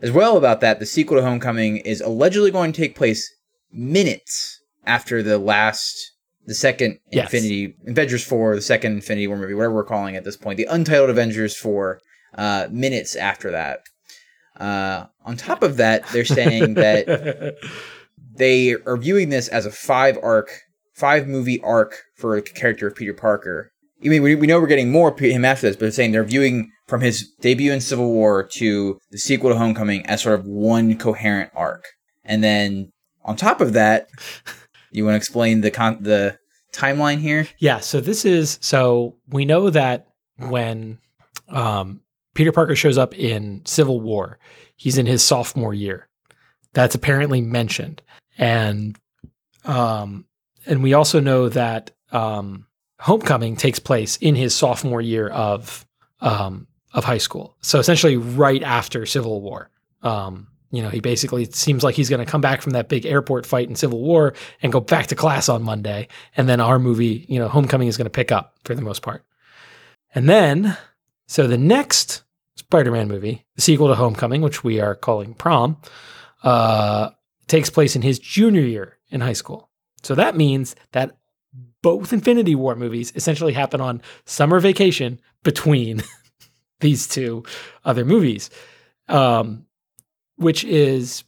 As 0.00 0.12
well 0.12 0.36
about 0.36 0.60
that, 0.60 0.78
the 0.78 0.86
sequel 0.86 1.18
to 1.18 1.22
Homecoming 1.22 1.78
is 1.78 2.00
allegedly 2.00 2.50
going 2.50 2.72
to 2.72 2.80
take 2.80 2.96
place 2.96 3.34
minutes 3.72 4.60
after 4.86 5.22
the 5.22 5.38
last, 5.38 6.12
the 6.46 6.54
second 6.54 6.98
Yes. 7.10 7.32
Infinity 7.32 7.76
Avengers 7.86 8.24
Four, 8.24 8.54
the 8.54 8.62
second 8.62 8.92
Infinity 8.92 9.26
War 9.26 9.36
movie, 9.36 9.54
whatever 9.54 9.74
we're 9.74 9.84
calling 9.84 10.14
it 10.14 10.18
at 10.18 10.24
this 10.24 10.36
point, 10.36 10.56
the 10.56 10.68
Untitled 10.70 11.10
Avengers 11.10 11.56
Four, 11.56 12.00
uh, 12.36 12.68
minutes 12.70 13.16
after 13.16 13.50
that. 13.50 13.80
Uh, 14.56 15.06
on 15.24 15.36
top 15.36 15.62
of 15.62 15.76
that, 15.76 16.06
they're 16.08 16.24
saying 16.24 16.74
that 16.74 17.56
they 18.36 18.74
are 18.74 18.96
viewing 18.96 19.28
this 19.28 19.48
as 19.48 19.66
a 19.66 19.70
five 19.70 20.18
arc, 20.22 20.50
five 20.94 21.26
movie 21.26 21.60
arc 21.62 22.02
for 22.16 22.36
the 22.36 22.42
character 22.42 22.86
of 22.86 22.96
Peter 22.96 23.14
Parker. 23.14 23.72
I 24.04 24.08
mean, 24.08 24.22
we, 24.22 24.34
we 24.36 24.46
know 24.46 24.60
we're 24.60 24.68
getting 24.68 24.92
more 24.92 25.10
of 25.10 25.18
him 25.18 25.44
after 25.44 25.66
this, 25.66 25.76
but 25.76 25.80
they're 25.80 25.90
saying 25.90 26.12
they're 26.12 26.24
viewing 26.24 26.70
from 26.88 27.02
his 27.02 27.30
debut 27.40 27.72
in 27.72 27.80
Civil 27.80 28.10
War 28.10 28.42
to 28.42 28.98
the 29.10 29.18
sequel 29.18 29.50
to 29.50 29.58
Homecoming 29.58 30.04
as 30.06 30.22
sort 30.22 30.40
of 30.40 30.46
one 30.46 30.98
coherent 30.98 31.52
arc. 31.54 31.86
And 32.24 32.42
then 32.42 32.90
on 33.24 33.36
top 33.36 33.60
of 33.60 33.74
that, 33.74 34.08
you 34.90 35.04
want 35.04 35.12
to 35.12 35.18
explain 35.18 35.60
the 35.60 35.70
con- 35.70 36.02
the 36.02 36.38
timeline 36.72 37.18
here? 37.18 37.46
Yeah, 37.58 37.80
so 37.80 38.00
this 38.00 38.24
is 38.24 38.58
so 38.60 39.16
we 39.28 39.44
know 39.44 39.70
that 39.70 40.08
when 40.38 40.98
um, 41.48 42.00
Peter 42.34 42.52
Parker 42.52 42.74
shows 42.76 42.98
up 42.98 43.14
in 43.18 43.62
Civil 43.64 44.00
War, 44.00 44.38
he's 44.76 44.98
in 44.98 45.06
his 45.06 45.22
sophomore 45.22 45.74
year. 45.74 46.08
That's 46.72 46.94
apparently 46.94 47.40
mentioned, 47.40 48.02
and 48.36 48.98
um, 49.64 50.26
and 50.66 50.82
we 50.82 50.94
also 50.94 51.18
know 51.20 51.48
that 51.48 51.90
um, 52.12 52.66
Homecoming 53.00 53.56
takes 53.56 53.78
place 53.78 54.16
in 54.18 54.34
his 54.36 54.54
sophomore 54.54 55.00
year 55.00 55.28
of 55.28 55.86
um, 56.20 56.67
of 56.92 57.04
high 57.04 57.18
school. 57.18 57.56
So 57.60 57.78
essentially, 57.78 58.16
right 58.16 58.62
after 58.62 59.06
Civil 59.06 59.40
War. 59.40 59.70
Um, 60.02 60.48
you 60.70 60.82
know, 60.82 60.90
he 60.90 61.00
basically 61.00 61.46
seems 61.46 61.82
like 61.82 61.94
he's 61.94 62.10
going 62.10 62.24
to 62.24 62.30
come 62.30 62.42
back 62.42 62.60
from 62.60 62.72
that 62.72 62.88
big 62.88 63.06
airport 63.06 63.46
fight 63.46 63.68
in 63.68 63.74
Civil 63.74 64.00
War 64.00 64.34
and 64.62 64.70
go 64.70 64.80
back 64.80 65.06
to 65.06 65.14
class 65.14 65.48
on 65.48 65.62
Monday. 65.62 66.08
And 66.36 66.48
then 66.48 66.60
our 66.60 66.78
movie, 66.78 67.24
you 67.28 67.38
know, 67.38 67.48
Homecoming 67.48 67.88
is 67.88 67.96
going 67.96 68.04
to 68.06 68.10
pick 68.10 68.30
up 68.30 68.54
for 68.64 68.74
the 68.74 68.82
most 68.82 69.02
part. 69.02 69.24
And 70.14 70.28
then, 70.28 70.76
so 71.26 71.46
the 71.46 71.58
next 71.58 72.22
Spider 72.56 72.90
Man 72.90 73.08
movie, 73.08 73.46
the 73.54 73.62
sequel 73.62 73.88
to 73.88 73.94
Homecoming, 73.94 74.42
which 74.42 74.62
we 74.62 74.80
are 74.80 74.94
calling 74.94 75.32
Prom, 75.34 75.78
uh, 76.42 77.10
takes 77.46 77.70
place 77.70 77.96
in 77.96 78.02
his 78.02 78.18
junior 78.18 78.62
year 78.62 78.98
in 79.08 79.22
high 79.22 79.32
school. 79.32 79.70
So 80.02 80.14
that 80.14 80.36
means 80.36 80.76
that 80.92 81.16
both 81.82 82.12
Infinity 82.12 82.54
War 82.54 82.76
movies 82.76 83.12
essentially 83.14 83.52
happen 83.52 83.80
on 83.80 84.02
summer 84.26 84.60
vacation 84.60 85.20
between 85.42 86.02
these 86.80 87.06
two 87.08 87.44
other 87.84 88.04
movies. 88.04 88.50
Um, 89.08 89.64
which 90.36 90.62
is 90.64 91.24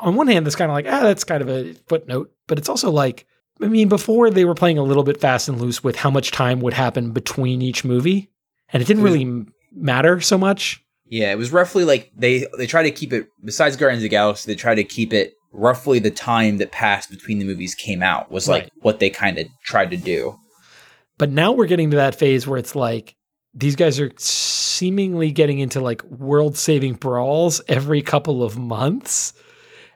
on 0.00 0.16
one 0.16 0.26
hand 0.26 0.44
that's 0.44 0.56
kind 0.56 0.70
of 0.70 0.74
like 0.74 0.86
ah 0.88 1.00
that's 1.02 1.22
kind 1.24 1.40
of 1.40 1.48
a 1.48 1.72
footnote 1.88 2.32
but 2.48 2.58
it's 2.58 2.68
also 2.68 2.90
like 2.90 3.26
i 3.62 3.68
mean 3.68 3.88
before 3.88 4.28
they 4.28 4.44
were 4.44 4.54
playing 4.56 4.76
a 4.76 4.82
little 4.82 5.04
bit 5.04 5.20
fast 5.20 5.48
and 5.48 5.60
loose 5.60 5.84
with 5.84 5.94
how 5.96 6.10
much 6.10 6.32
time 6.32 6.60
would 6.60 6.74
happen 6.74 7.12
between 7.12 7.62
each 7.62 7.84
movie 7.84 8.28
and 8.70 8.82
it 8.82 8.86
didn't 8.86 9.04
really 9.04 9.22
m- 9.22 9.52
matter 9.72 10.20
so 10.20 10.36
much 10.36 10.82
Yeah, 11.06 11.30
it 11.30 11.38
was 11.38 11.52
roughly 11.52 11.84
like 11.84 12.10
they 12.16 12.46
they 12.58 12.66
try 12.66 12.82
to 12.82 12.90
keep 12.90 13.12
it. 13.12 13.28
Besides 13.44 13.76
Guardians 13.76 14.00
of 14.00 14.04
the 14.04 14.08
Galaxy, 14.08 14.50
they 14.50 14.56
try 14.56 14.74
to 14.74 14.82
keep 14.84 15.12
it 15.12 15.34
roughly 15.52 16.00
the 16.00 16.10
time 16.10 16.58
that 16.58 16.72
passed 16.72 17.08
between 17.10 17.38
the 17.38 17.44
movies 17.44 17.74
came 17.76 18.02
out 18.02 18.30
was 18.32 18.48
like 18.48 18.64
Right. 18.64 18.72
what 18.82 18.98
they 18.98 19.10
kind 19.10 19.38
of 19.38 19.46
tried 19.62 19.90
to 19.92 19.96
do. 19.96 20.36
but 21.16 21.30
now 21.30 21.52
we're 21.52 21.66
getting 21.68 21.90
to 21.92 21.96
that 21.98 22.16
phase 22.16 22.46
where 22.46 22.58
it's 22.58 22.74
like 22.74 23.14
these 23.54 23.76
guys 23.76 24.00
are 24.00 24.10
seemingly 24.16 25.30
getting 25.30 25.58
into 25.58 25.80
like 25.80 26.02
world 26.04 26.56
saving 26.56 26.94
brawls 26.94 27.60
every 27.68 28.02
couple 28.02 28.42
of 28.42 28.58
months. 28.58 29.32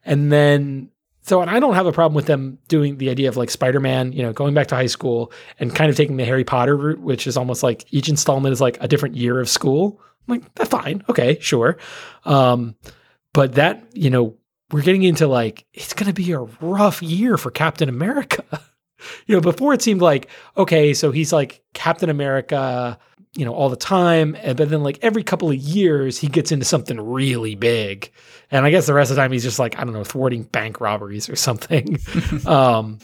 And 0.05 0.33
then 0.33 0.91
so 1.29 1.43
and 1.43 1.51
i 1.51 1.61
don't 1.61 1.75
have 1.75 1.87
a 1.87 1.93
problem 1.93 2.15
with 2.15 2.27
them 2.27 2.59
doing 2.69 2.97
the 2.97 3.11
idea 3.11 3.29
of 3.29 3.37
like 3.37 3.51
spider-man 3.51 4.13
you 4.13 4.23
know 4.23 4.33
going 4.33 4.55
back 4.55 4.67
to 4.67 4.75
high 4.75 4.87
school 4.87 5.31
and 5.61 5.75
kind 5.75 5.91
of 5.91 5.97
taking 5.97 6.17
the 6.17 6.25
harry 6.25 6.45
potter 6.45 6.77
route 6.77 7.01
which 7.01 7.27
is 7.27 7.37
almost 7.37 7.63
like 7.63 7.85
each 7.91 8.09
installment 8.09 8.53
is 8.53 8.61
like 8.61 8.79
a 8.81 8.89
different 8.89 9.15
year 9.15 9.39
of 9.39 9.49
school. 9.49 10.01
I'm 10.27 10.39
like 10.39 10.55
that's 10.55 10.71
fine. 10.71 11.05
Okay 11.09 11.39
sure. 11.41 11.77
Um 12.25 12.75
but 13.33 13.55
that 13.55 13.85
you 13.93 14.11
know 14.11 14.37
we're 14.71 14.83
getting 14.83 15.03
into 15.03 15.27
like 15.27 15.67
it's 15.75 15.93
going 15.93 16.07
to 16.07 16.15
be 16.15 16.33
a 16.33 16.41
rough 16.41 17.03
year 17.03 17.37
for 17.37 17.51
captain 17.51 17.89
america. 17.89 18.45
You 19.29 19.37
know 19.37 19.41
before 19.41 19.75
it 19.75 19.81
seemed 19.81 20.01
like 20.01 20.29
okay 20.57 20.93
so 20.93 21.13
he's 21.13 21.33
like 21.33 21.63
captain 21.73 22.11
america 22.11 22.99
you 23.35 23.45
know 23.45 23.53
all 23.53 23.69
the 23.69 23.77
time 23.77 24.37
but 24.57 24.71
then 24.71 24.83
like 24.83 24.99
every 25.03 25.23
couple 25.23 25.51
of 25.51 25.57
years 25.57 26.19
he 26.19 26.29
gets 26.29 26.51
into 26.51 26.65
something 26.65 27.01
really 27.01 27.55
big. 27.55 28.13
And 28.51 28.65
i 28.65 28.71
guess 28.71 28.87
the 28.87 28.95
rest 28.95 29.11
of 29.11 29.17
the 29.17 29.23
time 29.23 29.33
he's 29.33 29.43
just 29.43 29.59
like 29.59 29.79
i 29.79 29.85
don't 29.85 29.93
know 29.93 30.05
thwarting 30.05 30.45
bank 30.45 30.81
robberies 30.81 31.29
or 31.29 31.37
something. 31.37 31.99
Um 32.47 32.99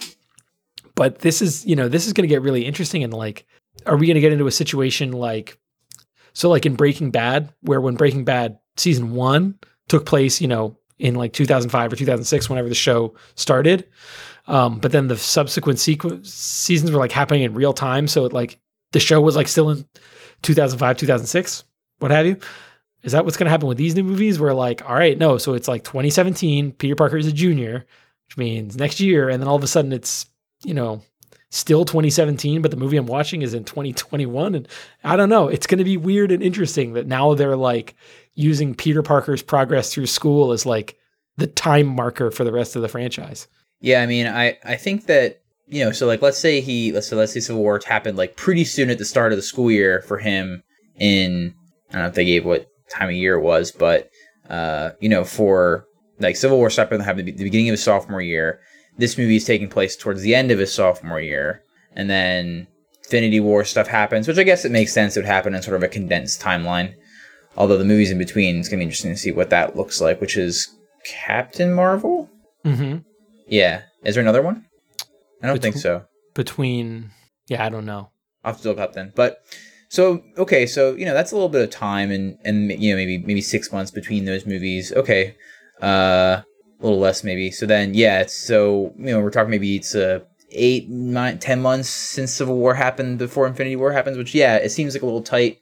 but 0.94 1.20
this 1.20 1.42
is 1.42 1.64
you 1.66 1.76
know 1.76 1.88
this 1.88 2.06
is 2.06 2.12
going 2.12 2.28
to 2.28 2.32
get 2.32 2.42
really 2.42 2.64
interesting 2.64 3.02
and 3.04 3.12
like 3.12 3.46
are 3.86 3.96
we 3.96 4.06
going 4.06 4.14
to 4.14 4.20
get 4.20 4.32
into 4.32 4.46
a 4.46 4.52
situation 4.52 5.12
like 5.12 5.58
so 6.32 6.48
like 6.48 6.66
in 6.66 6.74
breaking 6.74 7.10
bad 7.10 7.52
where 7.62 7.80
when 7.80 7.94
breaking 7.94 8.24
bad 8.24 8.58
season 8.76 9.14
1 9.14 9.58
took 9.88 10.06
place 10.06 10.40
you 10.40 10.48
know 10.48 10.78
in 10.98 11.14
like 11.14 11.32
2005 11.32 11.92
or 11.92 11.96
2006 11.96 12.48
whenever 12.48 12.68
the 12.68 12.74
show 12.74 13.14
started 13.34 13.86
um, 14.46 14.78
but 14.78 14.92
then 14.92 15.08
the 15.08 15.16
subsequent 15.16 15.78
sequ- 15.78 16.24
seasons 16.26 16.90
were 16.92 16.98
like 16.98 17.12
happening 17.12 17.42
in 17.42 17.54
real 17.54 17.72
time 17.72 18.06
so 18.06 18.24
it 18.24 18.32
like 18.32 18.60
the 18.92 19.00
show 19.00 19.20
was 19.20 19.36
like 19.36 19.48
still 19.48 19.70
in 19.70 19.84
2005 20.44 20.96
2006 20.96 21.64
what 21.98 22.10
have 22.10 22.26
you 22.26 22.36
is 23.02 23.12
that 23.12 23.24
what's 23.24 23.36
going 23.36 23.44
to 23.44 23.50
happen 23.50 23.68
with 23.68 23.76
these 23.76 23.94
new 23.94 24.02
movies? 24.02 24.40
Where 24.40 24.54
like 24.54 24.88
all 24.88 24.96
right 24.96 25.18
no 25.18 25.38
so 25.38 25.54
it's 25.54 25.68
like 25.68 25.84
2017 25.84 26.72
peter 26.72 26.94
parker 26.94 27.16
is 27.16 27.26
a 27.26 27.32
junior 27.32 27.86
which 28.28 28.36
means 28.36 28.76
next 28.76 29.00
year 29.00 29.28
and 29.28 29.42
then 29.42 29.48
all 29.48 29.56
of 29.56 29.64
a 29.64 29.68
sudden 29.68 29.92
it's 29.92 30.26
you 30.64 30.74
know 30.74 31.02
still 31.50 31.84
2017 31.84 32.62
but 32.62 32.70
the 32.70 32.76
movie 32.76 32.96
i'm 32.96 33.06
watching 33.06 33.42
is 33.42 33.54
in 33.54 33.64
2021 33.64 34.54
and 34.54 34.68
i 35.04 35.14
don't 35.16 35.28
know 35.28 35.46
it's 35.46 35.68
going 35.68 35.78
to 35.78 35.84
be 35.84 35.96
weird 35.96 36.32
and 36.32 36.42
interesting 36.42 36.94
that 36.94 37.06
now 37.06 37.34
they're 37.34 37.56
like 37.56 37.94
using 38.34 38.74
peter 38.74 39.02
parker's 39.02 39.42
progress 39.42 39.92
through 39.92 40.06
school 40.06 40.50
as 40.50 40.66
like 40.66 40.98
the 41.36 41.46
time 41.46 41.86
marker 41.86 42.30
for 42.30 42.44
the 42.44 42.52
rest 42.52 42.76
of 42.76 42.82
the 42.82 42.88
franchise. 42.88 43.48
Yeah, 43.80 44.02
I 44.02 44.06
mean, 44.06 44.26
I 44.26 44.58
I 44.64 44.76
think 44.76 45.06
that 45.06 45.42
you 45.66 45.84
know, 45.84 45.92
so 45.92 46.06
like 46.06 46.22
let's 46.22 46.38
say 46.38 46.60
he 46.60 46.92
let's 46.92 47.08
say 47.08 47.16
let's 47.16 47.32
say 47.32 47.40
Civil 47.40 47.62
War 47.62 47.80
happened 47.84 48.18
like 48.18 48.36
pretty 48.36 48.64
soon 48.64 48.90
at 48.90 48.98
the 48.98 49.04
start 49.04 49.32
of 49.32 49.38
the 49.38 49.42
school 49.42 49.70
year 49.70 50.02
for 50.02 50.18
him 50.18 50.62
in 50.96 51.54
I 51.90 51.92
don't 51.94 52.02
know 52.02 52.08
if 52.08 52.14
they 52.14 52.24
gave 52.24 52.44
what 52.44 52.68
time 52.90 53.08
of 53.08 53.14
year 53.14 53.36
it 53.36 53.42
was, 53.42 53.72
but 53.72 54.10
uh, 54.48 54.90
you 55.00 55.08
know, 55.08 55.24
for 55.24 55.86
like 56.20 56.36
Civil 56.36 56.58
War 56.58 56.70
stuff 56.70 56.90
happened 56.90 57.28
at 57.28 57.36
the 57.36 57.44
beginning 57.44 57.68
of 57.68 57.74
his 57.74 57.82
sophomore 57.82 58.20
year. 58.20 58.60
This 58.96 59.18
movie 59.18 59.36
is 59.36 59.44
taking 59.44 59.68
place 59.68 59.96
towards 59.96 60.22
the 60.22 60.34
end 60.34 60.50
of 60.50 60.58
his 60.58 60.72
sophomore 60.72 61.20
year, 61.20 61.62
and 61.94 62.08
then 62.08 62.68
Infinity 63.02 63.40
War 63.40 63.64
stuff 63.64 63.88
happens, 63.88 64.28
which 64.28 64.38
I 64.38 64.44
guess 64.44 64.64
it 64.64 64.70
makes 64.70 64.92
sense 64.92 65.16
it 65.16 65.20
would 65.20 65.26
happen 65.26 65.54
in 65.54 65.62
sort 65.62 65.76
of 65.76 65.82
a 65.82 65.88
condensed 65.88 66.40
timeline. 66.40 66.94
Although 67.56 67.78
the 67.78 67.84
movies 67.84 68.10
in 68.10 68.18
between, 68.18 68.58
it's 68.58 68.68
gonna 68.68 68.78
be 68.78 68.84
interesting 68.84 69.12
to 69.12 69.16
see 69.16 69.32
what 69.32 69.50
that 69.50 69.76
looks 69.76 70.00
like, 70.00 70.20
which 70.20 70.36
is 70.36 70.68
Captain 71.04 71.72
Marvel. 71.74 72.30
mm-hmm. 72.64 72.98
Yeah. 73.46 73.82
Is 74.04 74.14
there 74.14 74.22
another 74.22 74.42
one? 74.42 74.64
I 75.44 75.46
don't 75.48 75.62
think 75.62 75.76
so. 75.76 76.06
between 76.34 77.10
yeah 77.46 77.64
i 77.64 77.68
don't 77.68 77.86
know 77.86 78.10
I'll 78.44 78.52
have 78.52 78.62
to 78.62 78.68
look 78.68 78.78
up 78.78 78.92
then. 78.92 79.12
But 79.16 79.42
so 79.88 80.22
okay, 80.36 80.66
so 80.66 80.94
you 80.94 81.04
know 81.04 81.14
that's 81.14 81.32
a 81.32 81.34
little 81.34 81.48
bit 81.48 81.62
of 81.62 81.70
time 81.70 82.10
and 82.10 82.38
and 82.44 82.70
you 82.70 82.90
know 82.90 82.96
maybe 82.96 83.18
maybe 83.18 83.40
six 83.40 83.72
months 83.72 83.90
between 83.90 84.26
those 84.26 84.46
movies. 84.46 84.92
Okay, 84.92 85.34
uh, 85.82 86.42
a 86.42 86.44
little 86.80 86.98
less 86.98 87.24
maybe. 87.24 87.50
So 87.50 87.66
then 87.66 87.94
yeah, 87.94 88.20
it's 88.20 88.34
so 88.34 88.92
you 88.98 89.06
know 89.06 89.20
we're 89.20 89.30
talking 89.30 89.50
maybe 89.50 89.76
it's 89.76 89.94
uh 89.94 90.20
eight 90.50 90.88
nine 90.88 91.38
ten 91.38 91.62
months 91.62 91.88
since 91.88 92.32
Civil 92.32 92.56
War 92.56 92.74
happened 92.74 93.18
before 93.18 93.46
Infinity 93.46 93.76
War 93.76 93.92
happens. 93.92 94.18
Which 94.18 94.34
yeah, 94.34 94.56
it 94.56 94.70
seems 94.70 94.94
like 94.94 95.02
a 95.02 95.06
little 95.06 95.22
tight. 95.22 95.58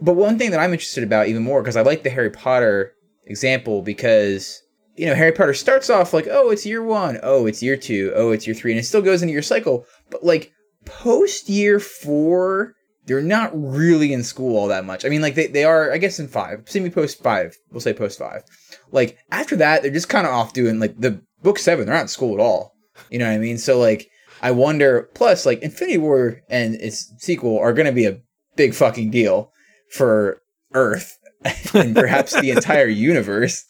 But 0.00 0.14
one 0.14 0.38
thing 0.38 0.52
that 0.52 0.60
I'm 0.60 0.72
interested 0.72 1.04
about 1.04 1.28
even 1.28 1.42
more 1.42 1.60
because 1.62 1.76
I 1.76 1.82
like 1.82 2.02
the 2.02 2.10
Harry 2.10 2.30
Potter 2.30 2.94
example 3.26 3.82
because 3.82 4.62
you 5.00 5.06
know 5.06 5.14
Harry 5.14 5.32
Potter 5.32 5.54
starts 5.54 5.88
off 5.88 6.12
like, 6.12 6.28
oh, 6.30 6.50
it's 6.50 6.66
year 6.66 6.82
one, 6.82 7.18
oh, 7.22 7.46
it's 7.46 7.62
year 7.62 7.78
two, 7.78 8.12
oh, 8.14 8.32
it's 8.32 8.46
year 8.46 8.54
three, 8.54 8.72
and 8.72 8.78
it 8.78 8.84
still 8.84 9.00
goes 9.00 9.22
into 9.22 9.32
your 9.32 9.40
cycle. 9.40 9.86
But 10.10 10.22
like 10.22 10.52
post 10.84 11.48
year 11.48 11.80
four, 11.80 12.74
they're 13.06 13.22
not 13.22 13.50
really 13.54 14.12
in 14.12 14.22
school 14.22 14.58
all 14.58 14.68
that 14.68 14.84
much. 14.84 15.06
I 15.06 15.08
mean, 15.08 15.22
like 15.22 15.36
they, 15.36 15.46
they 15.46 15.64
are, 15.64 15.90
I 15.90 15.96
guess, 15.96 16.20
in 16.20 16.28
five. 16.28 16.64
Semi 16.66 16.90
post 16.90 17.22
five, 17.22 17.56
we'll 17.70 17.80
say 17.80 17.94
post 17.94 18.18
five. 18.18 18.42
Like 18.92 19.16
after 19.32 19.56
that, 19.56 19.80
they're 19.80 19.90
just 19.90 20.10
kind 20.10 20.26
of 20.26 20.34
off 20.34 20.52
doing 20.52 20.78
like 20.78 21.00
the 21.00 21.22
book 21.42 21.58
seven. 21.58 21.86
They're 21.86 21.94
not 21.94 22.02
in 22.02 22.08
school 22.08 22.34
at 22.34 22.40
all. 22.40 22.74
You 23.08 23.18
know 23.18 23.26
what 23.26 23.32
I 23.32 23.38
mean? 23.38 23.56
So 23.56 23.78
like, 23.78 24.06
I 24.42 24.50
wonder. 24.50 25.08
Plus, 25.14 25.46
like 25.46 25.62
Infinity 25.62 25.96
War 25.96 26.42
and 26.50 26.74
its 26.74 27.10
sequel 27.16 27.58
are 27.58 27.72
going 27.72 27.86
to 27.86 27.92
be 27.92 28.04
a 28.04 28.20
big 28.54 28.74
fucking 28.74 29.10
deal 29.10 29.50
for 29.90 30.42
Earth 30.74 31.16
and 31.74 31.96
perhaps 31.96 32.38
the 32.38 32.50
entire 32.50 32.86
universe. 32.88 33.64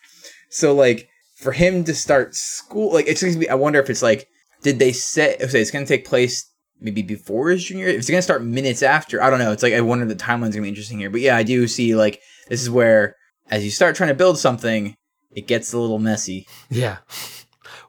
So 0.50 0.74
like, 0.74 1.06
for 1.40 1.52
him 1.52 1.84
to 1.84 1.94
start 1.94 2.34
school, 2.34 2.92
like 2.92 3.06
it's 3.06 3.22
gonna 3.22 3.38
be. 3.38 3.48
I 3.48 3.54
wonder 3.54 3.80
if 3.80 3.90
it's 3.90 4.02
like, 4.02 4.28
did 4.62 4.78
they 4.78 4.92
say? 4.92 5.36
Okay, 5.40 5.60
it's 5.60 5.70
going 5.70 5.84
to 5.84 5.88
take 5.88 6.06
place 6.06 6.50
maybe 6.80 7.02
before 7.02 7.50
his 7.50 7.64
junior 7.64 7.86
year. 7.86 7.94
If 7.94 8.00
it's 8.00 8.10
going 8.10 8.18
to 8.18 8.22
start 8.22 8.42
minutes 8.42 8.82
after, 8.82 9.22
I 9.22 9.30
don't 9.30 9.38
know. 9.38 9.52
It's 9.52 9.62
like 9.62 9.74
I 9.74 9.80
wonder 9.80 10.04
the 10.04 10.14
timeline's 10.14 10.54
going 10.54 10.62
to 10.62 10.62
be 10.62 10.68
interesting 10.68 10.98
here. 10.98 11.10
But 11.10 11.20
yeah, 11.20 11.36
I 11.36 11.42
do 11.42 11.66
see 11.66 11.94
like 11.94 12.20
this 12.48 12.62
is 12.62 12.70
where 12.70 13.16
as 13.50 13.64
you 13.64 13.70
start 13.70 13.96
trying 13.96 14.08
to 14.08 14.14
build 14.14 14.38
something, 14.38 14.96
it 15.30 15.46
gets 15.46 15.72
a 15.72 15.78
little 15.78 15.98
messy. 15.98 16.46
Yeah. 16.70 16.98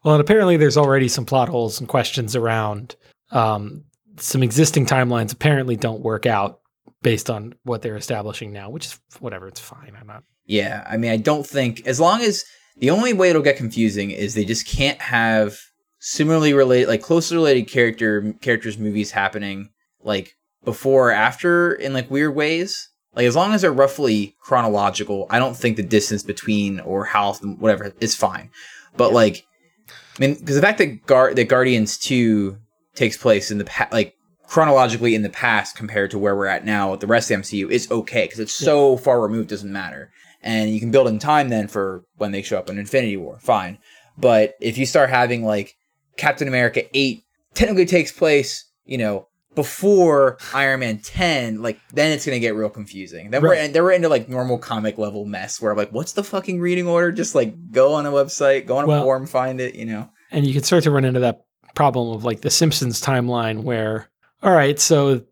Well, 0.03 0.15
and 0.15 0.21
apparently 0.21 0.57
there's 0.57 0.77
already 0.77 1.07
some 1.07 1.25
plot 1.25 1.49
holes 1.49 1.79
and 1.79 1.87
questions 1.87 2.35
around 2.35 2.95
um, 3.31 3.83
some 4.17 4.43
existing 4.43 4.85
timelines. 4.85 5.33
Apparently, 5.33 5.75
don't 5.75 6.01
work 6.01 6.25
out 6.25 6.59
based 7.01 7.29
on 7.29 7.55
what 7.63 7.81
they're 7.81 7.97
establishing 7.97 8.51
now, 8.51 8.69
which 8.69 8.85
is 8.87 8.99
whatever. 9.19 9.47
It's 9.47 9.59
fine. 9.59 9.93
I'm 9.99 10.07
not. 10.07 10.23
Yeah, 10.45 10.85
I 10.89 10.97
mean, 10.97 11.11
I 11.11 11.17
don't 11.17 11.45
think 11.45 11.85
as 11.85 11.99
long 11.99 12.21
as 12.21 12.43
the 12.77 12.89
only 12.89 13.13
way 13.13 13.29
it'll 13.29 13.41
get 13.41 13.57
confusing 13.57 14.11
is 14.11 14.33
they 14.33 14.45
just 14.45 14.67
can't 14.67 15.01
have 15.01 15.59
similarly 15.99 16.53
related, 16.53 16.87
like 16.87 17.01
closely 17.01 17.37
related 17.37 17.67
character 17.67 18.33
characters 18.41 18.77
movies 18.77 19.11
happening 19.11 19.69
like 20.03 20.35
before 20.63 21.09
or 21.09 21.11
after 21.11 21.73
in 21.73 21.93
like 21.93 22.09
weird 22.11 22.35
ways. 22.35 22.89
Like 23.15 23.25
as 23.25 23.35
long 23.35 23.53
as 23.53 23.61
they're 23.61 23.73
roughly 23.73 24.35
chronological, 24.41 25.27
I 25.29 25.37
don't 25.37 25.55
think 25.55 25.77
the 25.77 25.83
distance 25.83 26.23
between 26.23 26.79
or 26.79 27.05
how 27.05 27.33
whatever 27.33 27.93
is 27.99 28.15
fine. 28.15 28.49
But 28.95 29.09
yeah. 29.09 29.15
like, 29.15 29.45
I 29.89 30.21
mean, 30.21 30.35
because 30.35 30.55
the 30.55 30.61
fact 30.61 30.77
that 30.77 31.05
Gar- 31.05 31.33
that 31.33 31.45
Guardians 31.45 31.97
two 31.97 32.57
takes 32.95 33.17
place 33.17 33.51
in 33.51 33.57
the 33.57 33.65
past, 33.65 33.91
like 33.91 34.15
chronologically 34.47 35.13
in 35.13 35.23
the 35.23 35.29
past 35.29 35.75
compared 35.75 36.11
to 36.11 36.17
where 36.17 36.35
we're 36.35 36.45
at 36.45 36.65
now 36.65 36.91
with 36.91 36.99
the 36.99 37.07
rest 37.07 37.29
of 37.29 37.37
the 37.37 37.43
MCU 37.43 37.69
is 37.69 37.89
okay 37.91 38.25
because 38.25 38.39
it's 38.39 38.53
so 38.53 38.97
far 38.97 39.21
removed, 39.21 39.49
doesn't 39.49 39.71
matter. 39.71 40.11
And 40.43 40.73
you 40.73 40.79
can 40.79 40.91
build 40.91 41.07
in 41.07 41.19
time 41.19 41.49
then 41.49 41.67
for 41.67 42.03
when 42.17 42.31
they 42.31 42.41
show 42.41 42.57
up 42.57 42.69
in 42.69 42.79
Infinity 42.79 43.17
War, 43.17 43.39
fine. 43.39 43.77
But 44.17 44.55
if 44.59 44.77
you 44.77 44.85
start 44.85 45.09
having 45.09 45.45
like 45.45 45.75
Captain 46.17 46.47
America 46.47 46.83
8 46.93 47.23
technically 47.53 47.85
takes 47.85 48.11
place, 48.11 48.65
you 48.85 48.97
know, 48.97 49.27
before 49.55 50.37
Iron 50.53 50.79
Man 50.79 50.99
10, 50.99 51.61
like 51.61 51.79
then 51.93 52.11
it's 52.11 52.25
gonna 52.25 52.39
get 52.39 52.55
real 52.55 52.69
confusing. 52.69 53.31
Then 53.31 53.43
right. 53.43 53.59
we're 53.59 53.67
then 53.67 53.83
we're 53.83 53.91
into 53.91 54.09
like 54.09 54.29
normal 54.29 54.57
comic 54.57 54.97
level 54.97 55.25
mess 55.25 55.61
where 55.61 55.71
I'm 55.71 55.77
like, 55.77 55.91
what's 55.91 56.13
the 56.13 56.23
fucking 56.23 56.59
reading 56.59 56.87
order? 56.87 57.11
Just 57.11 57.35
like 57.35 57.71
go 57.71 57.93
on 57.93 58.05
a 58.05 58.11
website, 58.11 58.65
go 58.65 58.77
on 58.77 58.85
a 58.85 58.87
well, 58.87 59.03
forum, 59.03 59.25
find 59.25 59.59
it, 59.59 59.75
you 59.75 59.85
know. 59.85 60.09
And 60.31 60.47
you 60.47 60.53
can 60.53 60.63
start 60.63 60.83
to 60.83 60.91
run 60.91 61.05
into 61.05 61.19
that 61.19 61.45
problem 61.75 62.13
of 62.13 62.23
like 62.23 62.41
the 62.41 62.49
Simpsons 62.49 63.01
timeline 63.01 63.63
where, 63.63 64.09
all 64.41 64.53
right, 64.53 64.79
so 64.79 65.23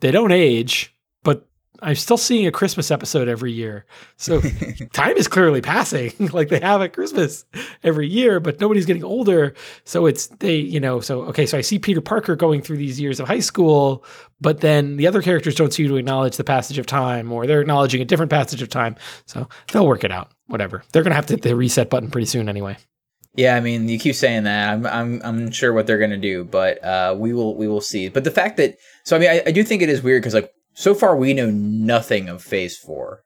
they 0.00 0.10
don't 0.10 0.32
age, 0.32 0.93
I'm 1.82 1.96
still 1.96 2.16
seeing 2.16 2.46
a 2.46 2.52
Christmas 2.52 2.90
episode 2.90 3.28
every 3.28 3.52
year. 3.52 3.84
So 4.16 4.40
time 4.92 5.16
is 5.16 5.28
clearly 5.28 5.60
passing. 5.60 6.12
like 6.32 6.48
they 6.48 6.60
have 6.60 6.82
at 6.82 6.92
Christmas 6.92 7.44
every 7.82 8.08
year, 8.08 8.40
but 8.40 8.60
nobody's 8.60 8.86
getting 8.86 9.04
older. 9.04 9.54
So 9.84 10.06
it's 10.06 10.28
they, 10.38 10.56
you 10.56 10.80
know, 10.80 11.00
so 11.00 11.22
okay, 11.24 11.46
so 11.46 11.58
I 11.58 11.60
see 11.60 11.78
Peter 11.78 12.00
Parker 12.00 12.36
going 12.36 12.62
through 12.62 12.76
these 12.76 13.00
years 13.00 13.20
of 13.20 13.28
high 13.28 13.40
school, 13.40 14.04
but 14.40 14.60
then 14.60 14.96
the 14.96 15.06
other 15.06 15.22
characters 15.22 15.54
don't 15.54 15.72
seem 15.72 15.88
to 15.88 15.96
acknowledge 15.96 16.36
the 16.36 16.44
passage 16.44 16.78
of 16.78 16.86
time 16.86 17.30
or 17.32 17.46
they're 17.46 17.60
acknowledging 17.60 18.00
a 18.00 18.04
different 18.04 18.30
passage 18.30 18.62
of 18.62 18.68
time. 18.68 18.96
So 19.26 19.48
they'll 19.72 19.86
work 19.86 20.04
it 20.04 20.12
out. 20.12 20.30
Whatever. 20.46 20.84
They're 20.92 21.02
gonna 21.02 21.14
have 21.14 21.26
to 21.26 21.34
hit 21.34 21.42
the 21.42 21.56
reset 21.56 21.90
button 21.90 22.10
pretty 22.10 22.26
soon 22.26 22.48
anyway. 22.48 22.76
Yeah, 23.36 23.56
I 23.56 23.60
mean, 23.60 23.88
you 23.88 23.98
keep 23.98 24.14
saying 24.14 24.44
that. 24.44 24.72
I'm 24.72 24.86
I'm 24.86 25.20
I'm 25.24 25.50
sure 25.50 25.72
what 25.72 25.86
they're 25.86 25.98
gonna 25.98 26.16
do, 26.16 26.44
but 26.44 26.82
uh, 26.84 27.16
we 27.18 27.32
will 27.32 27.56
we 27.56 27.66
will 27.66 27.80
see. 27.80 28.08
But 28.08 28.22
the 28.24 28.30
fact 28.30 28.58
that 28.58 28.78
so 29.04 29.16
I 29.16 29.18
mean, 29.18 29.30
I, 29.30 29.42
I 29.46 29.50
do 29.50 29.64
think 29.64 29.82
it 29.82 29.88
is 29.88 30.02
weird 30.02 30.22
because 30.22 30.34
like 30.34 30.52
so 30.74 30.94
far, 30.94 31.16
we 31.16 31.32
know 31.34 31.50
nothing 31.50 32.28
of 32.28 32.42
Phase 32.42 32.76
Four. 32.76 33.22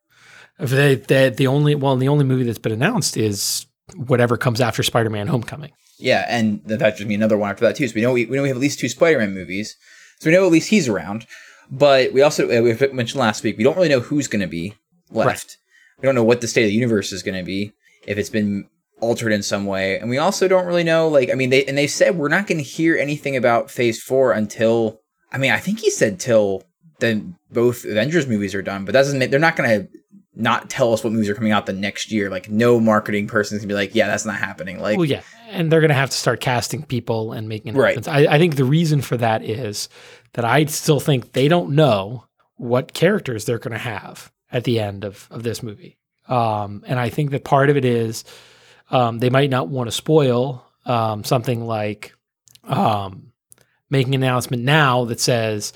They, 0.59 0.97
they, 0.97 1.31
the 1.31 1.47
only 1.47 1.75
well, 1.75 1.97
the 1.97 2.09
only 2.09 2.25
movie 2.25 2.45
that's 2.45 2.59
been 2.59 2.73
announced 2.73 3.17
is 3.17 3.67
whatever 3.97 4.37
comes 4.37 4.61
after 4.61 4.83
Spider-Man: 4.83 5.29
Homecoming. 5.29 5.73
Yeah, 5.99 6.27
and 6.29 6.63
that 6.67 6.97
just 6.97 7.09
be 7.09 7.15
another 7.15 7.37
one 7.37 7.51
after 7.51 7.65
that 7.65 7.77
too. 7.77 7.89
So 7.89 7.95
we 7.95 8.03
know 8.03 8.13
we, 8.13 8.27
we 8.27 8.37
know 8.37 8.43
we 8.43 8.49
have 8.49 8.57
at 8.57 8.61
least 8.61 8.79
two 8.79 8.89
Spider-Man 8.89 9.35
movies, 9.35 9.77
so 10.21 10.31
we 10.31 10.37
know 10.37 10.45
at 10.45 10.53
least 10.53 10.71
he's 10.71 10.89
around. 10.89 11.27
But 11.71 12.13
we 12.13 12.23
also 12.23 12.45
uh, 12.47 12.63
we 12.63 12.75
mentioned 12.93 13.21
last 13.21 13.43
week 13.43 13.59
we 13.59 13.65
don't 13.65 13.77
really 13.77 13.89
know 13.89 14.01
who's 14.01 14.29
going 14.29 14.41
to 14.41 14.47
be 14.47 14.75
left. 15.11 15.27
Right. 15.27 15.57
We 16.01 16.07
don't 16.07 16.15
know 16.15 16.25
what 16.25 16.41
the 16.41 16.49
state 16.49 16.63
of 16.63 16.69
the 16.69 16.75
universe 16.75 17.13
is 17.13 17.23
going 17.23 17.37
to 17.37 17.45
be 17.45 17.73
if 18.07 18.19
it's 18.19 18.31
been 18.31 18.69
altered 19.01 19.33
in 19.33 19.43
some 19.43 19.65
way, 19.67 19.99
and 19.99 20.11
we 20.11 20.19
also 20.19 20.49
don't 20.49 20.67
really 20.67 20.85
know. 20.85 21.09
Like, 21.09 21.31
I 21.31 21.35
mean, 21.35 21.51
they 21.51 21.65
and 21.65 21.79
they 21.79 21.87
said 21.87 22.17
we're 22.17 22.29
not 22.29 22.47
going 22.47 22.59
to 22.59 22.65
hear 22.65 22.97
anything 22.97 23.37
about 23.37 23.71
Phase 23.71 24.03
Four 24.03 24.33
until. 24.33 25.01
I 25.31 25.37
mean, 25.37 25.51
I 25.51 25.59
think 25.59 25.81
he 25.81 25.91
said 25.91 26.19
till 26.19 26.65
then 27.01 27.37
both 27.51 27.85
Avengers 27.85 28.27
movies 28.27 28.55
are 28.55 28.63
done, 28.63 28.85
but 28.85 28.93
that 28.93 29.01
doesn't 29.01 29.19
make, 29.19 29.31
they're 29.31 29.41
not 29.41 29.57
going 29.57 29.69
to 29.69 29.99
not 30.39 30.71
tell 30.71 30.93
us 30.93 31.03
what 31.03 31.13
movies 31.13 31.29
are 31.29 31.35
coming 31.35 31.51
out 31.51 31.67
the 31.67 31.73
next 31.73 32.13
year. 32.13 32.31
Like 32.31 32.49
no 32.49 32.79
marketing 32.79 33.27
person's 33.27 33.61
gonna 33.61 33.69
be 33.69 33.75
like, 33.75 33.95
yeah, 33.95 34.07
that's 34.07 34.25
not 34.25 34.37
happening. 34.37 34.79
Like, 34.79 34.97
well, 34.97 35.05
yeah, 35.05 35.23
and 35.49 35.71
they're 35.71 35.81
gonna 35.81 35.95
have 35.95 36.11
to 36.11 36.17
start 36.17 36.41
casting 36.41 36.85
people 36.85 37.33
and 37.33 37.49
making 37.49 37.75
right. 37.75 38.07
I, 38.07 38.27
I 38.27 38.39
think 38.39 38.55
the 38.57 38.65
reason 38.65 39.03
for 39.03 39.17
that 39.17 39.43
is 39.43 39.89
that 40.35 40.45
I 40.45 40.65
still 40.67 41.01
think 41.01 41.33
they 41.33 41.49
don't 41.49 41.71
know 41.71 42.25
what 42.55 42.95
characters 42.95 43.45
they're 43.45 43.59
gonna 43.59 43.79
have 43.79 44.33
at 44.53 44.65
the 44.65 44.79
end 44.79 45.05
of 45.05 45.27
of 45.31 45.43
this 45.43 45.63
movie, 45.63 45.99
um, 46.29 46.85
and 46.87 47.01
I 47.01 47.09
think 47.09 47.33
that 47.33 47.45
part 47.45 47.69
of 47.69 47.77
it 47.77 47.85
is 47.85 48.25
um, 48.91 49.19
they 49.19 49.31
might 49.31 49.51
not 49.51 49.69
want 49.69 49.89
to 49.89 49.93
spoil 49.93 50.65
um, 50.87 51.25
something 51.25 51.67
like 51.67 52.15
um, 52.63 53.33
making 53.91 54.15
an 54.15 54.23
announcement 54.23 54.63
now 54.63 55.05
that 55.07 55.19
says, 55.19 55.73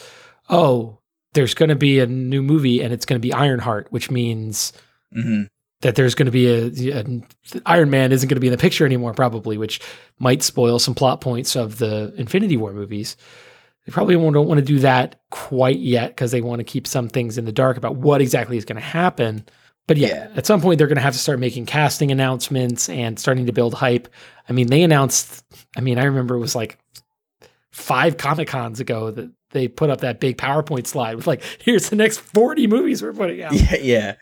oh 0.49 0.99
there's 1.35 1.55
going 1.55 1.69
to 1.71 1.77
be 1.77 1.99
a 1.99 2.07
new 2.07 2.43
movie 2.43 2.83
and 2.83 2.93
it's 2.93 3.07
going 3.07 3.21
to 3.21 3.27
be 3.27 3.33
Ironheart, 3.33 3.89
which 3.91 4.11
means 4.11 4.73
mm-hmm. 5.17 5.45
that 5.81 5.95
there's 5.95 6.15
going 6.15 6.27
to 6.27 6.33
be 6.33 6.47
a, 6.47 7.01
a, 7.01 7.23
Iron 7.67 7.91
Man 7.91 8.13
isn't 8.13 8.29
going 8.29 8.37
to 8.37 8.41
be 8.41 8.49
in 8.49 8.53
the 8.53 8.59
picture 8.59 8.85
anymore, 8.85 9.15
probably, 9.15 9.57
which 9.57 9.81
might 10.19 10.43
spoil 10.43 10.79
some 10.79 10.95
plot 10.95 11.21
points 11.21 11.57
of 11.57 11.79
the 11.79 12.13
Infinity 12.17 12.57
War 12.57 12.73
movies. 12.73 13.17
They 13.87 13.93
probably 13.93 14.15
don't 14.15 14.47
want 14.47 14.59
to 14.59 14.65
do 14.65 14.79
that 14.81 15.21
quite 15.31 15.79
yet 15.79 16.11
because 16.11 16.31
they 16.31 16.41
want 16.41 16.61
to 16.61 16.65
keep 16.65 16.87
some 16.87 17.09
things 17.09 17.37
in 17.37 17.47
the 17.47 17.53
dark 17.53 17.77
about 17.77 17.97
what 17.97 18.21
exactly 18.21 18.57
is 18.57 18.65
going 18.65 18.77
to 18.77 18.83
happen. 18.83 19.45
But 19.89 19.97
yeah, 19.97 20.09
yeah, 20.09 20.29
at 20.37 20.47
some 20.47 20.61
point 20.61 20.79
they're 20.79 20.87
going 20.87 20.97
to 20.97 21.03
have 21.03 21.15
to 21.15 21.19
start 21.19 21.41
making 21.41 21.67
casting 21.67 22.13
announcements 22.13 22.89
and 22.89 23.19
starting 23.19 23.47
to 23.47 23.53
build 23.53 23.75
hype. 23.75 24.09
I 24.49 24.53
mean, 24.53 24.69
they 24.69 24.83
announced. 24.83 25.45
I 25.77 25.81
mean, 25.81 25.99
I 25.99 26.05
remember 26.05 26.37
it 26.37 26.41
was 26.41 26.55
like 26.55 26.79
five 27.73 28.17
Comic 28.17 28.47
Cons 28.47 28.79
ago 28.79 29.11
that 29.11 29.31
they 29.53 29.69
put 29.69 29.91
up 29.91 30.01
that 30.01 30.21
big 30.21 30.37
PowerPoint 30.37 30.87
slide 30.87 31.17
with 31.17 31.27
like, 31.27 31.43
here's 31.61 31.91
the 31.91 31.97
next 31.97 32.19
40 32.19 32.67
movies 32.67 33.03
we're 33.03 33.13
putting 33.13 33.43
out. 33.43 33.53
Yeah, 33.53 33.77
yeah. 33.77 34.15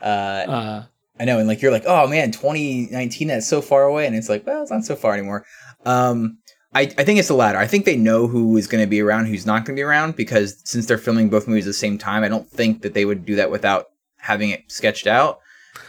Uh, 0.00 0.04
uh, 0.04 0.84
I 1.18 1.24
know, 1.24 1.38
and 1.38 1.48
like 1.48 1.62
you're 1.62 1.72
like, 1.72 1.84
oh 1.86 2.06
man, 2.06 2.30
2019, 2.30 3.28
that's 3.28 3.48
so 3.48 3.62
far 3.62 3.84
away, 3.84 4.06
and 4.06 4.14
it's 4.14 4.28
like, 4.28 4.46
well, 4.46 4.62
it's 4.62 4.70
not 4.70 4.84
so 4.84 4.96
far 4.96 5.14
anymore. 5.14 5.44
Um, 5.84 6.38
I, 6.74 6.82
I 6.82 7.04
think 7.04 7.18
it's 7.18 7.28
the 7.28 7.34
latter. 7.34 7.58
I 7.58 7.66
think 7.66 7.86
they 7.86 7.96
know 7.96 8.26
who 8.26 8.56
is 8.58 8.66
going 8.66 8.84
to 8.84 8.88
be 8.88 9.00
around, 9.00 9.26
who's 9.26 9.46
not 9.46 9.64
going 9.64 9.76
to 9.76 9.80
be 9.80 9.82
around, 9.82 10.14
because 10.14 10.60
since 10.64 10.84
they're 10.84 10.98
filming 10.98 11.30
both 11.30 11.48
movies 11.48 11.66
at 11.66 11.70
the 11.70 11.74
same 11.74 11.96
time, 11.96 12.22
I 12.22 12.28
don't 12.28 12.48
think 12.50 12.82
that 12.82 12.92
they 12.92 13.06
would 13.06 13.24
do 13.24 13.36
that 13.36 13.50
without 13.50 13.86
having 14.18 14.50
it 14.50 14.70
sketched 14.70 15.06
out. 15.06 15.40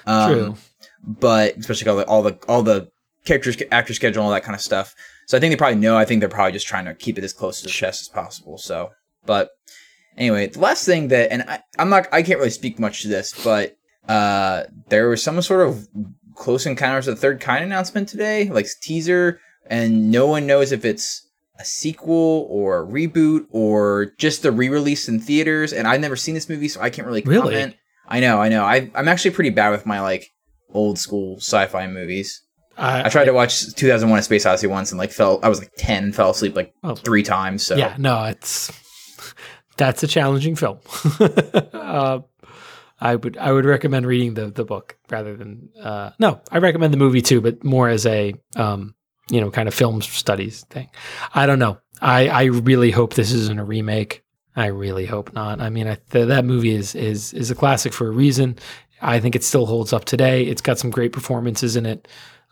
Um, 0.05 0.31
True. 0.31 0.55
But 1.03 1.57
especially 1.57 1.89
all 1.89 1.97
the 1.97 2.05
all 2.07 2.23
the 2.23 2.39
all 2.47 2.63
the 2.63 2.89
characters, 3.25 3.57
actor 3.71 3.93
schedule, 3.93 4.23
all 4.23 4.31
that 4.31 4.43
kind 4.43 4.55
of 4.55 4.61
stuff. 4.61 4.95
So 5.28 5.38
I 5.38 5.39
think 5.39 5.51
they 5.51 5.57
probably 5.57 5.80
know. 5.80 5.97
I 5.97 6.05
think 6.05 6.21
they're 6.21 6.30
probably 6.30 6.53
just 6.53 6.67
trying 6.67 6.86
to 6.86 6.95
keep 6.95 7.17
it 7.17 7.23
as 7.23 7.34
close 7.34 7.59
to 7.59 7.67
the 7.67 7.69
chest 7.69 8.01
as 8.01 8.07
possible. 8.07 8.57
So, 8.57 8.91
but 9.25 9.49
anyway, 10.17 10.47
the 10.47 10.59
last 10.59 10.86
thing 10.86 11.09
that, 11.09 11.32
and 11.32 11.43
I, 11.43 11.59
I'm 11.78 11.89
not, 11.89 12.07
I 12.11 12.23
can't 12.23 12.39
really 12.39 12.49
speak 12.49 12.80
much 12.80 13.01
to 13.01 13.09
this, 13.09 13.34
but 13.43 13.75
uh, 14.07 14.63
there 14.88 15.09
was 15.09 15.21
some 15.21 15.41
sort 15.41 15.67
of 15.67 15.88
close 16.36 16.65
encounters 16.65 17.09
of 17.09 17.15
the 17.15 17.21
third 17.21 17.41
kind 17.41 17.63
announcement 17.63 18.07
today, 18.07 18.49
like 18.49 18.67
teaser, 18.82 19.41
and 19.69 20.09
no 20.11 20.28
one 20.28 20.47
knows 20.47 20.71
if 20.71 20.86
it's 20.86 21.28
a 21.59 21.65
sequel 21.65 22.47
or 22.49 22.82
a 22.82 22.86
reboot 22.88 23.47
or 23.51 24.13
just 24.17 24.45
a 24.45 24.51
re-release 24.51 25.09
in 25.09 25.19
theaters. 25.19 25.73
And 25.73 25.88
I've 25.88 25.99
never 25.99 26.15
seen 26.15 26.36
this 26.36 26.47
movie, 26.47 26.69
so 26.69 26.80
I 26.80 26.89
can't 26.89 27.07
really 27.07 27.21
comment. 27.21 27.45
Really? 27.45 27.78
I 28.07 28.21
know, 28.21 28.39
I 28.39 28.47
know. 28.47 28.63
I, 28.63 28.89
I'm 28.95 29.09
actually 29.09 29.32
pretty 29.32 29.49
bad 29.49 29.71
with 29.71 29.86
my 29.86 29.99
like 29.99 30.32
old 30.73 30.97
school 30.97 31.38
sci-fi 31.38 31.88
movies. 31.88 32.43
I, 32.78 33.05
I 33.05 33.09
tried 33.09 33.25
to 33.25 33.34
watch 33.34 33.73
2001: 33.73 34.19
A 34.19 34.23
Space 34.23 34.45
Odyssey 34.45 34.67
once 34.67 34.91
and 34.91 34.99
like 34.99 35.11
fell. 35.11 35.39
I 35.43 35.49
was 35.49 35.59
like 35.59 35.71
10 35.78 36.13
fell 36.13 36.32
asleep 36.32 36.55
like 36.55 36.73
oh, 36.84 36.95
three 36.95 37.23
times. 37.23 37.65
So 37.65 37.75
yeah, 37.75 37.95
no, 37.97 38.23
it's 38.25 38.71
that's 39.78 40.03
a 40.03 40.07
challenging 40.07 40.55
film. 40.55 40.80
uh, 41.73 42.19
I 42.99 43.15
would 43.15 43.38
I 43.38 43.51
would 43.51 43.65
recommend 43.65 44.05
reading 44.05 44.34
the 44.34 44.47
the 44.47 44.65
book 44.65 44.97
rather 45.09 45.36
than 45.36 45.69
uh, 45.82 46.11
no. 46.19 46.41
I 46.51 46.57
recommend 46.59 46.93
the 46.93 46.97
movie 46.97 47.21
too, 47.21 47.41
but 47.41 47.63
more 47.63 47.89
as 47.89 48.05
a 48.05 48.34
um, 48.55 48.95
you 49.30 49.41
know 49.41 49.51
kind 49.51 49.67
of 49.67 49.73
film 49.73 50.01
studies 50.01 50.63
thing. 50.69 50.89
I 51.34 51.45
don't 51.45 51.59
know. 51.59 51.80
I 52.01 52.28
I 52.28 52.43
really 52.45 52.91
hope 52.91 53.13
this 53.13 53.32
isn't 53.32 53.59
a 53.59 53.65
remake. 53.65 54.23
I 54.55 54.67
really 54.67 55.05
hope 55.05 55.34
not. 55.34 55.61
I 55.61 55.69
mean, 55.69 55.88
I, 55.88 55.99
th- 56.09 56.30
that 56.30 56.43
movie 56.43 56.73
is 56.73 56.95
is 56.95 57.34
is 57.34 57.51
a 57.51 57.55
classic 57.55 57.93
for 57.93 58.07
a 58.07 58.11
reason. 58.11 58.57
I 58.99 59.19
think 59.19 59.36
it 59.36 59.43
still 59.43 59.67
holds 59.67 59.93
up 59.93 60.05
today. 60.05 60.43
It's 60.43 60.61
got 60.61 60.80
some 60.80 60.89
great 60.89 61.11
performances 61.11 61.75
in 61.75 61.86
it. 61.86 62.07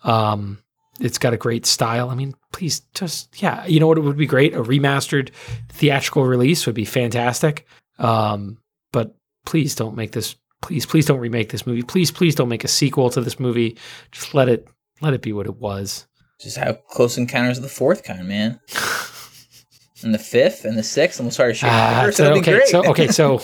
Um, 0.06 0.60
it's 1.00 1.18
got 1.18 1.34
a 1.34 1.38
great 1.38 1.66
style. 1.66 2.10
I 2.10 2.16
mean, 2.16 2.36
please 2.54 2.82
just 2.94 3.42
yeah, 3.42 3.66
you 3.66 3.80
know 3.80 3.88
what? 3.88 3.98
It 3.98 4.02
would 4.02 4.18
be 4.18 4.26
great. 4.26 4.54
A 4.54 4.64
remastered 4.64 5.32
theatrical 5.70 6.24
release 6.26 6.66
would 6.66 6.76
be 6.76 6.86
fantastic. 6.86 7.68
Um, 8.00 8.58
but 8.94 9.16
please 9.46 9.76
don't 9.76 9.98
make 9.98 10.14
this. 10.14 10.36
Please, 10.62 10.86
please 10.86 11.06
don't 11.06 11.20
remake 11.20 11.50
this 11.50 11.68
movie. 11.68 11.84
Please, 11.84 12.12
please 12.12 12.34
don't 12.34 12.50
make 12.50 12.64
a 12.64 12.70
sequel 12.70 13.10
to 13.10 13.22
this 13.22 13.40
movie. 13.40 13.78
Just 14.12 14.34
let 14.34 14.48
it 14.48 14.68
let 15.02 15.14
it 15.14 15.22
be 15.22 15.34
what 15.34 15.48
it 15.48 15.58
was. 15.58 16.08
Just 16.40 16.58
have 16.58 16.86
Close 16.88 17.18
Encounters 17.18 17.58
of 17.58 17.64
the 17.64 17.70
Fourth 17.70 18.04
Kind, 18.04 18.28
man. 18.28 18.60
and 20.04 20.14
the 20.14 20.20
fifth 20.20 20.66
and 20.66 20.78
the 20.78 20.84
sixth, 20.84 21.20
and 21.20 21.26
we'll 21.26 21.32
start 21.32 21.56
shooting. 21.56 21.74
Uh, 21.74 22.12
so, 22.12 22.34
okay, 22.36 22.62
so 22.66 22.86
okay, 22.90 23.08
so 23.10 23.42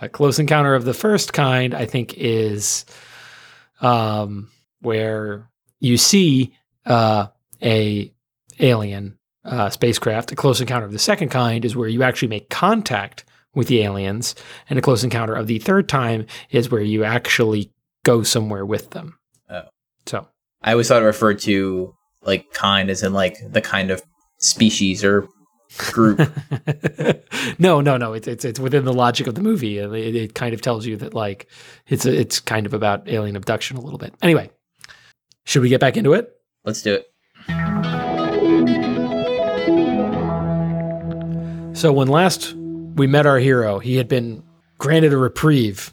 a 0.00 0.08
close 0.08 0.38
encounter 0.38 0.74
of 0.74 0.84
the 0.84 0.94
first 0.94 1.32
kind, 1.32 1.74
I 1.74 1.86
think, 1.86 2.14
is 2.16 2.84
um, 3.80 4.50
where 4.84 5.48
you 5.80 5.96
see 5.96 6.56
uh, 6.86 7.26
a 7.62 8.12
alien 8.60 9.18
uh, 9.44 9.70
spacecraft. 9.70 10.32
A 10.32 10.36
close 10.36 10.60
encounter 10.60 10.86
of 10.86 10.92
the 10.92 10.98
second 10.98 11.30
kind 11.30 11.64
is 11.64 11.76
where 11.76 11.88
you 11.88 12.02
actually 12.02 12.28
make 12.28 12.50
contact 12.50 13.24
with 13.54 13.68
the 13.68 13.82
aliens, 13.82 14.34
and 14.68 14.78
a 14.78 14.82
close 14.82 15.04
encounter 15.04 15.34
of 15.34 15.46
the 15.46 15.58
third 15.58 15.88
time 15.88 16.26
is 16.50 16.70
where 16.70 16.82
you 16.82 17.04
actually 17.04 17.70
go 18.04 18.22
somewhere 18.22 18.66
with 18.66 18.90
them. 18.90 19.18
Oh. 19.48 19.62
So 20.06 20.26
I 20.62 20.72
always 20.72 20.88
thought 20.88 21.02
it 21.02 21.06
referred 21.06 21.38
to 21.40 21.94
like 22.22 22.52
kind 22.52 22.90
as 22.90 23.02
in 23.02 23.12
like 23.12 23.38
the 23.46 23.60
kind 23.60 23.90
of 23.90 24.02
species 24.38 25.04
or 25.04 25.28
group. 25.76 26.18
no, 27.58 27.80
no, 27.80 27.96
no. 27.96 28.12
It's 28.12 28.26
it's 28.26 28.44
it's 28.44 28.60
within 28.60 28.84
the 28.84 28.92
logic 28.92 29.26
of 29.26 29.34
the 29.34 29.40
movie. 29.40 29.78
It, 29.78 29.92
it 29.92 30.34
kind 30.34 30.54
of 30.54 30.60
tells 30.60 30.86
you 30.86 30.96
that 30.96 31.14
like 31.14 31.48
it's 31.86 32.06
a, 32.06 32.18
it's 32.18 32.40
kind 32.40 32.66
of 32.66 32.74
about 32.74 33.08
alien 33.08 33.36
abduction 33.36 33.76
a 33.76 33.80
little 33.80 33.98
bit. 33.98 34.14
Anyway, 34.22 34.50
should 35.44 35.62
we 35.62 35.68
get 35.68 35.80
back 35.80 35.96
into 35.96 36.12
it? 36.12 36.36
Let's 36.64 36.82
do 36.82 36.94
it. 36.94 37.10
So 41.76 41.92
when 41.92 42.08
last 42.08 42.54
we 42.54 43.06
met 43.06 43.26
our 43.26 43.38
hero, 43.38 43.78
he 43.78 43.96
had 43.96 44.08
been 44.08 44.42
granted 44.78 45.12
a 45.12 45.16
reprieve, 45.16 45.92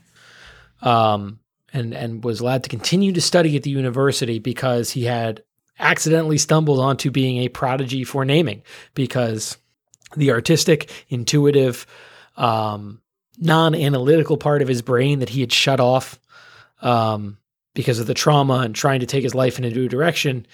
um, 0.82 1.39
and 1.74 1.93
and 1.93 2.24
was 2.24 2.39
allowed 2.39 2.64
to 2.64 2.70
continue 2.70 3.12
to 3.14 3.22
study 3.22 3.56
at 3.56 3.64
the 3.64 3.70
university 3.70 4.39
because 4.39 4.91
he 4.91 5.06
had 5.06 5.43
accidentally 5.80 6.38
stumbled 6.38 6.80
onto 6.80 7.10
being 7.10 7.38
a 7.38 7.49
prodigy 7.49 8.04
for 8.04 8.24
naming 8.24 8.62
because 8.93 9.58
the 10.16 10.32
artistic, 10.32 10.91
intuitive, 11.10 11.88
um, 12.38 13.02
non-analytical 13.39 14.38
part 14.38 14.62
of 14.62 14.68
his 14.68 14.82
brain 14.82 15.20
that 15.20 15.30
he 15.30 15.41
had 15.41 15.52
shut 15.52 15.80
off 15.80 16.20
um, 16.82 17.38
because 17.74 18.00
of 18.00 18.08
the 18.08 18.14
trauma 18.14 18.60
and 18.60 18.76
trying 18.76 19.00
to 19.00 19.06
take 19.06 19.24
his 19.24 19.36
life 19.36 19.58
in 19.58 19.66
a 19.66 19.70
new 19.70 19.88
direction. 19.88 20.46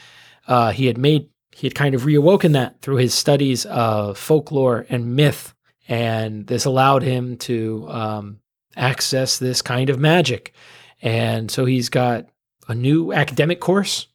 Uh, 0.48 0.72
he 0.72 0.86
had 0.86 0.98
made 0.98 1.30
he 1.52 1.66
had 1.66 1.74
kind 1.76 1.96
of 1.96 2.04
reawoken 2.04 2.54
that 2.54 2.82
through 2.82 2.98
his 2.98 3.14
studies 3.14 3.66
of 3.66 4.18
folklore 4.18 4.86
and 4.90 5.16
myth, 5.16 5.56
and 5.88 6.46
this 6.46 6.66
allowed 6.66 7.02
him 7.02 7.36
to 7.38 7.88
um, 7.90 8.40
access 8.76 9.40
this 9.40 9.62
kind 9.64 9.90
of 9.90 10.00
magic. 10.00 10.54
And 11.02 11.50
so 11.50 11.66
he's 11.66 11.90
got 11.90 12.28
a 12.68 12.76
new 12.76 13.12
academic 13.12 13.60
course 13.60 14.08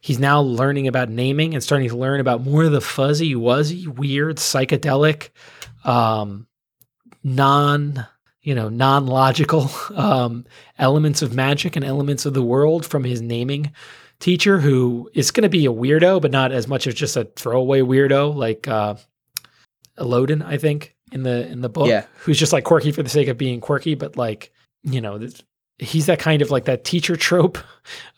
He's 0.00 0.18
now 0.18 0.40
learning 0.40 0.88
about 0.88 1.10
naming 1.10 1.54
and 1.54 1.62
starting 1.62 1.88
to 1.88 1.96
learn 1.96 2.20
about 2.20 2.42
more 2.42 2.64
of 2.64 2.72
the 2.72 2.80
fuzzy, 2.80 3.34
wuzzy, 3.34 3.86
weird, 3.86 4.38
psychedelic, 4.38 5.30
um, 5.84 6.46
non, 7.22 8.06
you 8.42 8.54
know, 8.54 8.68
non-logical 8.68 9.70
um, 9.94 10.46
elements 10.78 11.22
of 11.22 11.34
magic 11.34 11.76
and 11.76 11.84
elements 11.84 12.26
of 12.26 12.34
the 12.34 12.42
world 12.42 12.86
from 12.86 13.04
his 13.04 13.20
naming 13.20 13.72
teacher, 14.18 14.60
who 14.60 15.10
is 15.14 15.30
going 15.30 15.42
to 15.42 15.48
be 15.48 15.66
a 15.66 15.72
weirdo, 15.72 16.20
but 16.20 16.30
not 16.30 16.52
as 16.52 16.68
much 16.68 16.86
as 16.86 16.94
just 16.94 17.16
a 17.16 17.24
throwaway 17.24 17.80
weirdo 17.80 18.34
like 18.34 18.68
uh, 18.68 18.94
Elodin, 19.98 20.42
I 20.42 20.58
think, 20.58 20.94
in 21.12 21.22
the 21.22 21.46
in 21.48 21.60
the 21.60 21.68
book. 21.68 21.88
Yeah. 21.88 22.06
who's 22.18 22.38
just 22.38 22.52
like 22.52 22.64
quirky 22.64 22.92
for 22.92 23.02
the 23.02 23.10
sake 23.10 23.28
of 23.28 23.36
being 23.38 23.60
quirky, 23.60 23.94
but 23.94 24.16
like 24.16 24.52
you 24.82 25.00
know, 25.00 25.20
he's 25.78 26.06
that 26.06 26.18
kind 26.18 26.40
of 26.40 26.50
like 26.50 26.64
that 26.64 26.84
teacher 26.84 27.16
trope 27.16 27.58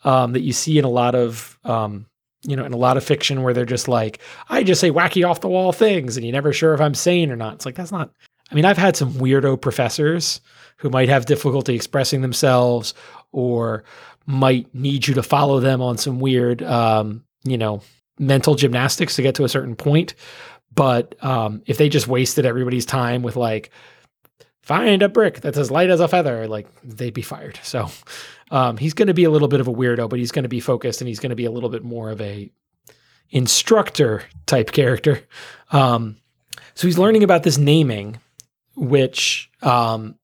um, 0.03 0.33
that 0.33 0.41
you 0.41 0.53
see 0.53 0.77
in 0.77 0.85
a 0.85 0.89
lot 0.89 1.15
of 1.15 1.57
um, 1.63 2.05
you 2.43 2.55
know 2.55 2.65
in 2.65 2.73
a 2.73 2.77
lot 2.77 2.97
of 2.97 3.03
fiction 3.03 3.41
where 3.43 3.53
they're 3.53 3.65
just 3.65 3.87
like 3.87 4.19
i 4.49 4.63
just 4.63 4.81
say 4.81 4.91
wacky 4.91 5.27
off 5.27 5.41
the 5.41 5.47
wall 5.47 5.71
things 5.71 6.17
and 6.17 6.25
you're 6.25 6.33
never 6.33 6.53
sure 6.53 6.73
if 6.73 6.81
i'm 6.81 6.93
sane 6.93 7.31
or 7.31 7.35
not 7.35 7.55
it's 7.55 7.65
like 7.65 7.75
that's 7.75 7.91
not 7.91 8.11
i 8.53 8.55
mean 8.55 8.65
i've 8.65 8.77
had 8.77 8.95
some 8.95 9.13
weirdo 9.13 9.59
professors 9.59 10.39
who 10.77 10.89
might 10.89 11.09
have 11.09 11.25
difficulty 11.25 11.75
expressing 11.75 12.21
themselves 12.21 12.93
or 13.31 13.83
might 14.25 14.73
need 14.73 15.07
you 15.07 15.13
to 15.13 15.23
follow 15.23 15.59
them 15.59 15.81
on 15.81 15.97
some 15.97 16.19
weird 16.19 16.61
um, 16.63 17.23
you 17.43 17.57
know 17.57 17.81
mental 18.19 18.55
gymnastics 18.55 19.15
to 19.15 19.21
get 19.21 19.35
to 19.35 19.43
a 19.43 19.49
certain 19.49 19.75
point 19.75 20.13
but 20.73 21.15
um, 21.23 21.61
if 21.65 21.77
they 21.77 21.89
just 21.89 22.07
wasted 22.07 22.45
everybody's 22.45 22.85
time 22.85 23.21
with 23.21 23.35
like 23.35 23.71
find 24.63 25.01
a 25.01 25.09
brick 25.09 25.41
that's 25.41 25.57
as 25.57 25.69
light 25.69 25.89
as 25.89 25.99
a 25.99 26.07
feather, 26.07 26.47
like 26.47 26.67
they'd 26.83 27.13
be 27.13 27.21
fired. 27.21 27.59
So 27.63 27.89
um, 28.49 28.77
he's 28.77 28.93
going 28.93 29.09
to 29.09 29.13
be 29.13 29.25
a 29.25 29.29
little 29.29 29.49
bit 29.49 29.59
of 29.59 29.67
a 29.67 29.73
weirdo, 29.73 30.09
but 30.09 30.19
he's 30.19 30.31
going 30.31 30.43
to 30.43 30.49
be 30.49 30.61
focused 30.61 31.01
and 31.01 31.07
he's 31.07 31.19
going 31.19 31.31
to 31.31 31.35
be 31.35 31.45
a 31.45 31.51
little 31.51 31.69
bit 31.69 31.83
more 31.83 32.09
of 32.09 32.21
a 32.21 32.49
instructor 33.29 34.23
type 34.45 34.71
character. 34.71 35.21
Um, 35.71 36.17
so 36.75 36.87
he's 36.87 36.97
learning 36.97 37.23
about 37.23 37.43
this 37.43 37.57
naming, 37.57 38.19
which 38.75 39.49
um, 39.61 40.15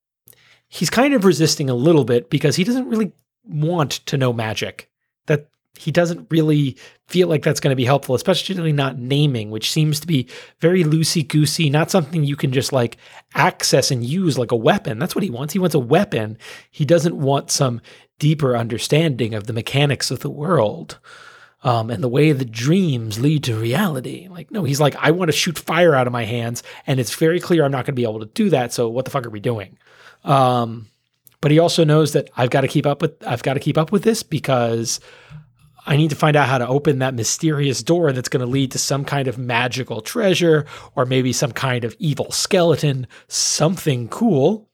he's 0.67 0.89
kind 0.89 1.13
of 1.13 1.25
resisting 1.25 1.69
a 1.69 1.75
little 1.75 2.05
bit 2.05 2.29
because 2.29 2.55
he 2.55 2.63
doesn't 2.63 2.89
really 2.89 3.11
want 3.45 3.91
to 4.07 4.17
know 4.17 4.33
magic. 4.33 4.89
That 5.27 5.47
he 5.77 5.91
doesn't 5.91 6.27
really 6.29 6.77
feel 7.07 7.27
like 7.27 7.43
that's 7.43 7.59
going 7.59 7.71
to 7.71 7.75
be 7.75 7.85
helpful, 7.85 8.15
especially 8.15 8.71
not 8.71 8.99
naming, 8.99 9.49
which 9.49 9.71
seems 9.71 9.99
to 9.99 10.07
be 10.07 10.27
very 10.59 10.83
loosey 10.83 11.27
goosey, 11.27 11.69
not 11.69 11.91
something 11.91 12.23
you 12.23 12.35
can 12.35 12.51
just 12.51 12.71
like 12.71 12.97
access 13.33 13.91
and 13.91 14.05
use 14.05 14.37
like 14.37 14.51
a 14.51 14.55
weapon. 14.55 14.99
That's 14.99 15.15
what 15.15 15.23
he 15.23 15.29
wants. 15.29 15.53
He 15.53 15.59
wants 15.59 15.75
a 15.75 15.79
weapon. 15.79 16.37
He 16.69 16.85
doesn't 16.85 17.15
want 17.15 17.51
some 17.51 17.81
deeper 18.19 18.55
understanding 18.55 19.33
of 19.33 19.47
the 19.47 19.53
mechanics 19.53 20.11
of 20.11 20.19
the 20.19 20.29
world. 20.29 20.99
Um, 21.61 21.89
and 21.89 22.01
the 22.01 22.07
way 22.07 22.31
the 22.31 22.45
dreams 22.45 23.19
lead 23.19 23.43
to 23.43 23.55
reality. 23.55 24.29
Like, 24.29 24.49
no, 24.49 24.63
he's 24.63 24.79
like, 24.79 24.95
I 24.95 25.11
want 25.11 25.27
to 25.27 25.35
shoot 25.35 25.59
fire 25.59 25.93
out 25.93 26.07
of 26.07 26.13
my 26.13 26.23
hands, 26.23 26.63
and 26.87 27.01
it's 27.01 27.13
very 27.13 27.41
clear 27.41 27.65
I'm 27.65 27.71
not 27.71 27.85
going 27.85 27.95
to 27.95 27.99
be 27.99 28.03
able 28.03 28.21
to 28.21 28.27
do 28.27 28.49
that. 28.51 28.71
So, 28.71 28.87
what 28.87 29.03
the 29.03 29.11
fuck 29.11 29.25
are 29.25 29.29
we 29.29 29.41
doing? 29.41 29.77
Um, 30.23 30.87
but 31.41 31.51
he 31.51 31.59
also 31.59 31.83
knows 31.83 32.13
that 32.13 32.29
I've 32.35 32.49
got 32.49 32.61
to 32.61 32.67
keep 32.67 32.85
up 32.85 33.01
with 33.01 33.25
I've 33.25 33.43
got 33.43 33.53
to 33.55 33.59
keep 33.59 33.77
up 33.77 33.91
with 33.91 34.03
this 34.03 34.23
because 34.23 34.99
I 35.85 35.97
need 35.97 36.11
to 36.11 36.15
find 36.15 36.35
out 36.35 36.47
how 36.47 36.59
to 36.59 36.67
open 36.67 36.99
that 36.99 37.13
mysterious 37.13 37.81
door 37.81 38.11
that's 38.11 38.29
going 38.29 38.45
to 38.45 38.51
lead 38.51 38.71
to 38.73 38.77
some 38.77 39.05
kind 39.05 39.27
of 39.27 39.37
magical 39.37 40.01
treasure 40.01 40.65
or 40.95 41.05
maybe 41.05 41.33
some 41.33 41.51
kind 41.51 41.83
of 41.83 41.95
evil 41.97 42.31
skeleton, 42.31 43.07
something 43.27 44.07
cool. 44.09 44.69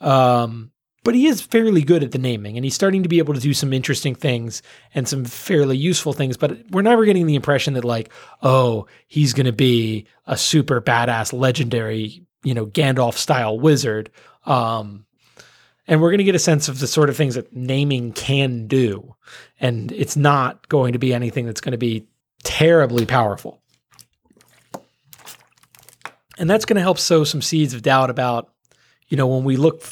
Um, 0.00 0.71
but 1.04 1.14
he 1.14 1.26
is 1.26 1.40
fairly 1.40 1.82
good 1.82 2.04
at 2.04 2.12
the 2.12 2.18
naming 2.18 2.56
and 2.56 2.64
he's 2.64 2.74
starting 2.74 3.02
to 3.02 3.08
be 3.08 3.18
able 3.18 3.34
to 3.34 3.40
do 3.40 3.54
some 3.54 3.72
interesting 3.72 4.14
things 4.14 4.62
and 4.94 5.08
some 5.08 5.24
fairly 5.24 5.76
useful 5.76 6.12
things. 6.12 6.36
But 6.36 6.70
we're 6.70 6.82
never 6.82 7.04
getting 7.04 7.26
the 7.26 7.34
impression 7.34 7.74
that, 7.74 7.84
like, 7.84 8.10
oh, 8.42 8.86
he's 9.08 9.32
going 9.32 9.46
to 9.46 9.52
be 9.52 10.06
a 10.26 10.36
super 10.36 10.80
badass, 10.80 11.32
legendary, 11.32 12.24
you 12.44 12.54
know, 12.54 12.66
Gandalf 12.66 13.14
style 13.14 13.58
wizard. 13.58 14.10
Um, 14.46 15.04
and 15.88 16.00
we're 16.00 16.10
going 16.10 16.18
to 16.18 16.24
get 16.24 16.36
a 16.36 16.40
sense 16.40 16.68
of 16.68 16.78
the 16.78 16.86
sort 16.86 17.10
of 17.10 17.16
things 17.16 17.34
that 17.34 17.52
naming 17.52 18.12
can 18.12 18.68
do. 18.68 19.16
And 19.58 19.90
it's 19.90 20.16
not 20.16 20.68
going 20.68 20.92
to 20.92 20.98
be 20.98 21.12
anything 21.12 21.46
that's 21.46 21.60
going 21.60 21.72
to 21.72 21.78
be 21.78 22.06
terribly 22.44 23.06
powerful. 23.06 23.60
And 26.38 26.48
that's 26.48 26.64
going 26.64 26.76
to 26.76 26.82
help 26.82 26.98
sow 26.98 27.24
some 27.24 27.42
seeds 27.42 27.74
of 27.74 27.82
doubt 27.82 28.10
about, 28.10 28.52
you 29.08 29.16
know, 29.16 29.26
when 29.26 29.44
we 29.44 29.56
look 29.56 29.82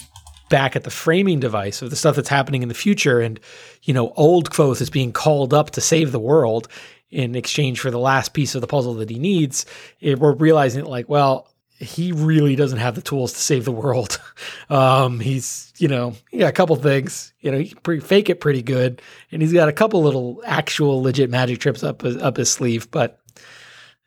back 0.51 0.77
at 0.77 0.85
the 0.85 0.91
framing 0.91 1.41
device 1.41 1.81
of 1.81 1.89
the 1.89 1.97
stuff 1.97 2.17
that's 2.17 2.29
happening 2.29 2.63
in 2.63 2.69
the 2.69 2.75
future 2.75 3.21
and, 3.21 3.41
you 3.85 3.95
know, 3.95 4.13
old 4.17 4.51
Kvothe 4.51 4.83
is 4.83 4.91
being 4.91 5.13
called 5.13 5.55
up 5.55 5.71
to 5.71 5.81
save 5.81 6.13
the 6.13 6.21
world 6.21 6.69
in 7.11 7.35
exchange 7.35 7.81
for 7.81 7.91
the 7.91 7.99
last 7.99 8.35
piece 8.35 8.55
of 8.55 8.61
the 8.61 8.67
puzzle 8.67 8.95
that 8.95 9.11
he 9.11 9.19
needs, 9.19 9.67
it, 10.01 10.19
we're 10.19 10.35
realizing 10.35 10.85
like, 10.85 11.09
well, 11.09 11.49
he 11.79 12.13
really 12.13 12.57
doesn't 12.57 12.79
have 12.79 12.95
the 12.95 13.03
tools 13.03 13.33
to 13.33 13.39
save 13.39 13.65
the 13.65 13.73
world. 13.73 14.21
Um, 14.69 15.19
he's, 15.19 15.73
you 15.79 15.89
know, 15.89 16.15
yeah, 16.31 16.47
a 16.47 16.53
couple 16.53 16.77
things, 16.77 17.33
you 17.41 17.51
know, 17.51 17.59
he 17.59 17.71
can 17.71 18.01
fake 18.01 18.31
it 18.31 18.39
pretty 18.39 18.63
good, 18.63 19.03
and 19.33 19.43
he's 19.43 19.53
got 19.53 19.69
a 19.69 19.73
couple 19.73 20.01
little 20.01 20.41
actual 20.47 21.03
legit 21.03 21.29
magic 21.29 21.59
trips 21.59 21.83
up 21.83 22.05
up 22.05 22.37
his 22.37 22.53
sleeve, 22.53 22.89
but 22.93 23.19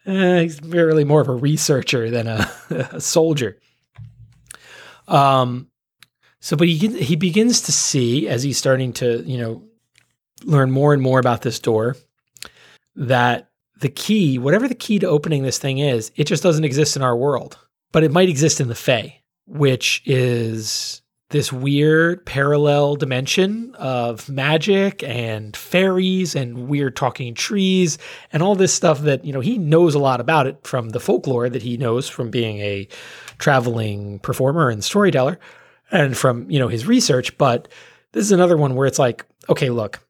uh, 0.08 0.40
he's 0.40 0.62
really 0.62 1.04
more 1.04 1.20
of 1.20 1.28
a 1.28 1.36
researcher 1.36 2.10
than 2.10 2.28
a, 2.28 2.50
a 2.94 3.02
soldier. 3.02 3.60
Um, 5.10 5.68
So, 6.44 6.58
but 6.58 6.68
he 6.68 6.90
he 7.02 7.16
begins 7.16 7.62
to 7.62 7.72
see 7.72 8.28
as 8.28 8.44
he's 8.44 8.58
starting 8.58 8.92
to 8.94 9.24
you 9.24 9.38
know 9.38 9.64
learn 10.44 10.72
more 10.72 10.92
and 10.94 11.02
more 11.02 11.18
about 11.18 11.42
this 11.42 11.58
door 11.58 11.96
that 12.98 13.50
the 13.80 13.88
key, 13.88 14.38
whatever 14.38 14.68
the 14.68 14.76
key 14.76 15.00
to 15.00 15.08
opening 15.08 15.44
this 15.44 15.58
thing 15.58 15.78
is, 15.78 16.12
it 16.18 16.26
just 16.26 16.44
doesn't 16.44 16.66
exist 16.66 16.98
in 16.98 17.02
our 17.02 17.16
world, 17.16 17.58
but 17.94 18.04
it 18.04 18.12
might 18.12 18.28
exist 18.28 18.60
in 18.60 18.68
the 18.68 18.76
Fae, 18.76 19.22
which 19.48 20.02
is 20.06 21.02
this 21.30 21.54
weird 21.54 22.26
parallel 22.26 22.98
dimension 22.98 23.74
of 23.76 24.28
magic 24.28 25.02
and 25.02 25.56
fairies 25.56 26.36
and 26.36 26.68
weird 26.68 26.98
talking 26.98 27.34
trees 27.34 27.98
and 28.34 28.44
all 28.44 28.54
this 28.54 28.74
stuff 28.74 29.00
that, 29.00 29.24
you 29.24 29.32
know, 29.32 29.40
he 29.40 29.58
knows 29.58 29.96
a 29.96 30.00
lot 30.00 30.20
about 30.20 30.46
it 30.46 30.68
from 30.68 30.90
the 30.90 31.00
folklore 31.00 31.48
that 31.48 31.62
he 31.62 31.78
knows 31.78 32.10
from 32.10 32.30
being 32.30 32.60
a 32.60 32.86
traveling 33.38 34.20
performer 34.20 34.70
and 34.70 34.84
storyteller 34.84 35.40
and 35.94 36.18
from, 36.18 36.50
you 36.52 36.60
know, 36.60 36.68
his 36.68 36.86
research. 36.86 37.38
But 37.38 37.70
this 38.12 38.26
is 38.26 38.34
another 38.34 38.58
one 38.58 38.76
where 38.76 38.88
it's 38.88 39.00
like, 39.00 39.26
okay, 39.48 39.70
look, 39.70 40.06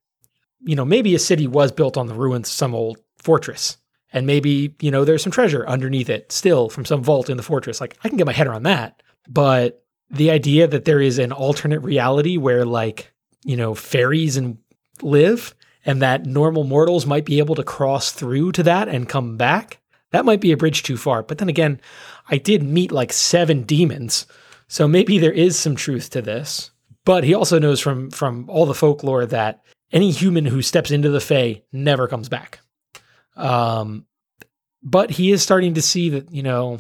you 0.62 0.76
know, 0.76 0.86
maybe 0.86 1.14
a 1.14 1.20
city 1.20 1.46
was 1.46 1.72
built 1.72 1.98
on 1.98 2.08
the 2.08 2.16
ruins 2.16 2.50
of 2.50 2.54
some 2.54 2.74
old 2.74 2.98
fortress. 3.18 3.78
And 4.12 4.26
maybe, 4.26 4.76
you 4.80 4.90
know, 4.90 5.06
there's 5.06 5.24
some 5.24 5.32
treasure 5.32 5.68
underneath 5.68 6.10
it 6.10 6.32
still 6.32 6.70
from 6.70 6.86
some 6.86 7.04
vault 7.04 7.30
in 7.30 7.38
the 7.38 7.44
fortress. 7.44 7.82
Like, 7.82 7.98
I 8.04 8.10
can 8.10 8.18
get 8.18 8.28
my 8.28 8.34
head 8.34 8.48
around 8.48 8.64
that. 8.64 9.02
But 9.28 9.84
the 10.14 10.30
idea 10.32 10.68
that 10.68 10.86
there 10.86 11.02
is 11.02 11.20
an 11.20 11.32
alternate 11.32 11.80
reality 11.80 12.38
where 12.38 12.66
like 12.66 13.12
you 13.44 13.58
know 13.58 13.74
fairies 13.74 14.38
and 14.38 14.58
live 15.02 15.56
and 15.86 16.02
that 16.02 16.26
normal 16.26 16.64
mortals 16.64 17.06
might 17.06 17.26
be 17.26 17.40
able 17.40 17.56
to 17.56 17.64
cross 17.64 18.12
through 18.12 18.52
to 18.54 18.64
that 18.64 18.88
and 18.88 19.10
come 19.10 19.36
back 19.36 19.80
that 20.12 20.26
might 20.26 20.40
be 20.40 20.52
a 20.52 20.58
bridge 20.58 20.84
too 20.84 20.96
far 20.96 21.24
but 21.24 21.40
then 21.40 21.50
again 21.50 21.82
i 22.30 22.38
did 22.38 22.64
meet 22.64 22.92
like 22.92 23.12
seven 23.12 23.64
demons 23.64 24.26
so 24.74 24.88
maybe 24.88 25.18
there 25.20 25.32
is 25.32 25.58
some 25.58 25.76
truth 25.76 26.10
to 26.10 26.22
this 26.22 26.72
but 27.06 27.24
he 27.24 27.34
also 27.34 27.60
knows 27.60 27.80
from 27.80 28.10
from 28.12 28.50
all 28.50 28.66
the 28.66 28.74
folklore 28.74 29.26
that 29.26 29.62
any 29.92 30.12
human 30.12 30.46
who 30.46 30.62
steps 30.62 30.92
into 30.92 31.10
the 31.10 31.22
Fae 31.22 31.62
never 31.72 32.08
comes 32.08 32.30
back 32.30 32.60
um 33.36 34.06
but 34.82 35.12
he 35.12 35.32
is 35.32 35.42
starting 35.42 35.74
to 35.76 35.82
see 35.82 36.10
that 36.10 36.32
you 36.32 36.44
know 36.44 36.80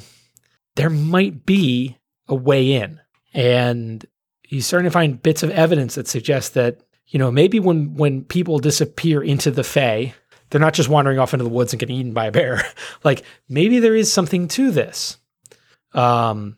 there 0.75 0.89
might 0.89 1.45
be 1.45 1.97
a 2.27 2.35
way 2.35 2.73
in 2.73 2.99
and 3.33 4.05
he's 4.53 4.67
starting 4.67 4.85
to 4.85 4.93
find 4.93 5.21
bits 5.21 5.43
of 5.43 5.49
evidence 5.49 5.95
that 5.95 6.07
suggest 6.07 6.53
that 6.53 6.81
you 7.07 7.19
know 7.19 7.31
maybe 7.31 7.59
when 7.59 7.95
when 7.95 8.23
people 8.23 8.59
disappear 8.59 9.21
into 9.21 9.51
the 9.51 9.63
Fae, 9.63 10.13
they're 10.49 10.61
not 10.61 10.73
just 10.73 10.89
wandering 10.89 11.19
off 11.19 11.33
into 11.33 11.43
the 11.43 11.49
woods 11.49 11.73
and 11.73 11.79
getting 11.79 11.95
eaten 11.95 12.13
by 12.13 12.27
a 12.27 12.31
bear. 12.31 12.63
like 13.03 13.23
maybe 13.49 13.79
there 13.79 13.95
is 13.95 14.13
something 14.13 14.47
to 14.49 14.71
this. 14.71 15.17
Um, 15.93 16.57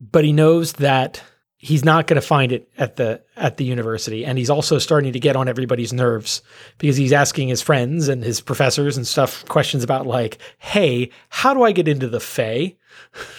but 0.00 0.24
he 0.24 0.32
knows 0.32 0.74
that 0.74 1.22
he's 1.56 1.84
not 1.84 2.06
going 2.06 2.20
to 2.20 2.26
find 2.26 2.52
it 2.52 2.70
at 2.78 2.96
the 2.96 3.20
at 3.36 3.56
the 3.56 3.64
university 3.64 4.24
and 4.24 4.38
he's 4.38 4.50
also 4.50 4.78
starting 4.78 5.12
to 5.12 5.20
get 5.20 5.34
on 5.34 5.48
everybody's 5.48 5.92
nerves 5.92 6.40
because 6.78 6.96
he's 6.96 7.12
asking 7.12 7.48
his 7.48 7.60
friends 7.60 8.08
and 8.08 8.22
his 8.22 8.40
professors 8.40 8.96
and 8.96 9.06
stuff 9.06 9.44
questions 9.46 9.82
about 9.82 10.06
like 10.06 10.38
hey 10.58 11.10
how 11.30 11.52
do 11.52 11.64
i 11.64 11.72
get 11.72 11.88
into 11.88 12.08
the 12.08 12.20
Fae 12.20 12.76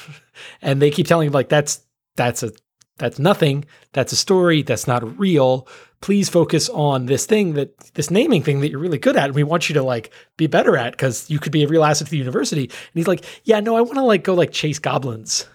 and 0.62 0.82
they 0.82 0.92
keep 0.92 1.08
telling 1.08 1.28
him 1.28 1.34
like 1.34 1.48
that's 1.48 1.82
that's 2.18 2.44
a 2.44 2.52
that's 3.00 3.18
nothing. 3.18 3.66
That's 3.94 4.14
a 4.14 4.18
story. 4.18 4.62
That's 4.62 4.86
not 4.86 5.18
real. 5.18 5.68
Please 6.02 6.30
focus 6.30 6.70
on 6.70 7.08
this 7.08 7.26
thing 7.26 7.54
that 7.54 7.78
this 7.96 8.12
naming 8.12 8.44
thing 8.44 8.60
that 8.60 8.70
you're 8.70 8.80
really 8.80 9.00
good 9.00 9.18
at. 9.18 9.26
And 9.26 9.36
we 9.36 9.44
want 9.44 9.70
you 9.70 9.74
to 9.74 9.84
like 9.84 10.12
be 10.38 10.48
better 10.48 10.78
at 10.78 10.92
because 10.92 11.30
you 11.30 11.40
could 11.40 11.52
be 11.52 11.64
a 11.64 11.68
real 11.68 11.84
asset 11.84 12.08
to 12.08 12.12
the 12.12 12.18
university. 12.18 12.66
And 12.66 12.94
he's 12.94 13.08
like, 13.08 13.26
yeah, 13.46 13.60
no, 13.62 13.76
I 13.76 13.82
want 13.82 13.96
to 13.96 14.04
like 14.04 14.24
go 14.24 14.36
like 14.36 14.52
chase 14.52 14.80
goblins. 14.80 15.46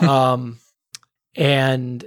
Um, 0.00 0.58
and 1.34 2.04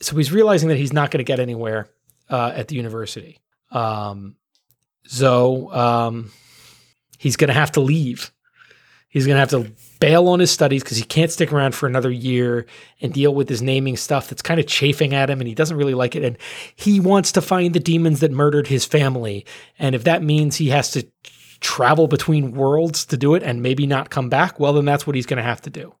so 0.00 0.16
he's 0.16 0.32
realizing 0.32 0.68
that 0.68 0.78
he's 0.78 0.92
not 0.92 1.10
going 1.10 1.18
to 1.18 1.24
get 1.24 1.40
anywhere 1.40 1.88
uh, 2.28 2.52
at 2.54 2.68
the 2.68 2.76
university. 2.76 3.38
Um, 3.70 4.36
so 5.04 5.72
um, 5.72 6.30
he's 7.18 7.36
going 7.36 7.48
to 7.48 7.54
have 7.54 7.72
to 7.72 7.80
leave. 7.80 8.32
He's 9.08 9.26
going 9.26 9.36
to 9.36 9.40
have 9.40 9.50
to 9.50 9.72
bail 10.00 10.26
on 10.28 10.40
his 10.40 10.50
studies 10.50 10.82
because 10.82 10.96
he 10.96 11.04
can't 11.04 11.30
stick 11.30 11.52
around 11.52 11.74
for 11.74 11.86
another 11.86 12.10
year 12.10 12.66
and 13.00 13.12
deal 13.12 13.34
with 13.34 13.48
his 13.48 13.60
naming 13.60 13.96
stuff 13.96 14.28
that's 14.28 14.40
kind 14.40 14.58
of 14.58 14.66
chafing 14.66 15.14
at 15.14 15.28
him 15.28 15.40
and 15.40 15.46
he 15.46 15.54
doesn't 15.54 15.76
really 15.76 15.94
like 15.94 16.16
it. 16.16 16.24
And 16.24 16.38
he 16.74 16.98
wants 16.98 17.30
to 17.32 17.42
find 17.42 17.74
the 17.74 17.80
demons 17.80 18.20
that 18.20 18.32
murdered 18.32 18.68
his 18.68 18.86
family. 18.86 19.44
And 19.78 19.94
if 19.94 20.04
that 20.04 20.22
means 20.22 20.56
he 20.56 20.70
has 20.70 20.90
to 20.92 21.06
travel 21.60 22.08
between 22.08 22.52
worlds 22.52 23.04
to 23.06 23.18
do 23.18 23.34
it 23.34 23.42
and 23.42 23.62
maybe 23.62 23.86
not 23.86 24.10
come 24.10 24.30
back, 24.30 24.58
well, 24.58 24.72
then 24.72 24.86
that's 24.86 25.06
what 25.06 25.14
he's 25.14 25.26
going 25.26 25.36
to 25.36 25.42
have 25.42 25.60
to 25.62 25.70
do. 25.70 25.94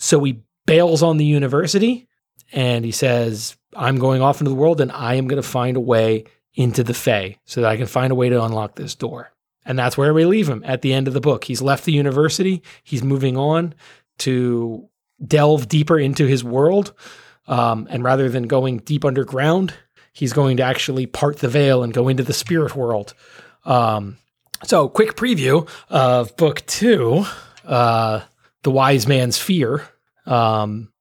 So 0.00 0.24
he 0.24 0.40
bails 0.66 1.02
on 1.02 1.18
the 1.18 1.24
university 1.24 2.08
and 2.52 2.84
he 2.84 2.90
says, 2.90 3.56
I'm 3.76 3.98
going 3.98 4.22
off 4.22 4.40
into 4.40 4.50
the 4.50 4.56
world 4.56 4.80
and 4.80 4.90
I 4.90 5.14
am 5.14 5.28
going 5.28 5.40
to 5.40 5.46
find 5.46 5.76
a 5.76 5.80
way 5.80 6.24
into 6.54 6.82
the 6.82 6.94
Fae 6.94 7.36
so 7.44 7.60
that 7.60 7.70
I 7.70 7.76
can 7.76 7.86
find 7.86 8.10
a 8.10 8.16
way 8.16 8.30
to 8.30 8.42
unlock 8.42 8.74
this 8.74 8.94
door. 8.94 9.30
And 9.64 9.78
that's 9.78 9.98
where 9.98 10.14
we 10.14 10.24
leave 10.24 10.48
him 10.48 10.62
at 10.64 10.80
the 10.80 10.94
end 10.94 11.06
of 11.06 11.14
the 11.14 11.20
book. 11.20 11.44
He's 11.44 11.60
left 11.60 11.84
the 11.84 11.92
university, 11.92 12.62
he's 12.82 13.04
moving 13.04 13.36
on 13.36 13.74
to 14.20 14.88
delve 15.24 15.68
deeper 15.68 15.98
into 15.98 16.26
his 16.26 16.42
world. 16.42 16.94
Um, 17.46 17.86
and 17.90 18.02
rather 18.02 18.30
than 18.30 18.44
going 18.44 18.78
deep 18.78 19.04
underground, 19.04 19.74
he's 20.12 20.32
going 20.32 20.56
to 20.56 20.62
actually 20.62 21.06
part 21.06 21.38
the 21.38 21.48
veil 21.48 21.82
and 21.82 21.92
go 21.92 22.08
into 22.08 22.22
the 22.22 22.32
spirit 22.32 22.74
world. 22.74 23.12
Um, 23.64 24.16
so, 24.64 24.88
quick 24.88 25.14
preview 25.14 25.68
of 25.88 26.36
book 26.36 26.64
two 26.66 27.24
uh, 27.64 28.20
The 28.62 28.70
Wise 28.70 29.06
Man's 29.06 29.38
Fear. 29.38 29.86
Um, 30.26 30.92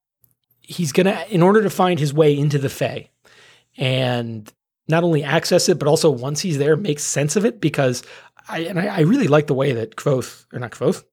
he's 0.62 0.92
going 0.92 1.06
to, 1.06 1.34
in 1.34 1.42
order 1.42 1.64
to 1.64 1.70
find 1.70 2.00
his 2.00 2.14
way 2.14 2.38
into 2.38 2.58
the 2.58 2.70
Fae 2.70 3.10
and 3.78 4.52
not 4.88 5.04
only 5.04 5.24
access 5.24 5.70
it, 5.70 5.80
but 5.80 5.88
also 5.88 6.10
once 6.10 6.42
he's 6.42 6.58
there, 6.58 6.76
make 6.76 7.00
sense 7.00 7.36
of 7.36 7.46
it 7.46 7.62
because 7.62 8.04
I, 8.48 8.60
and 8.62 8.80
I, 8.80 8.88
I, 8.88 9.00
really 9.02 9.28
like 9.28 9.48
the 9.48 9.54
way 9.54 9.74
that 9.74 9.96
Kvothe, 9.96 10.46
or 10.52 10.60
not 10.60 10.72
Kvothe, 10.72 11.04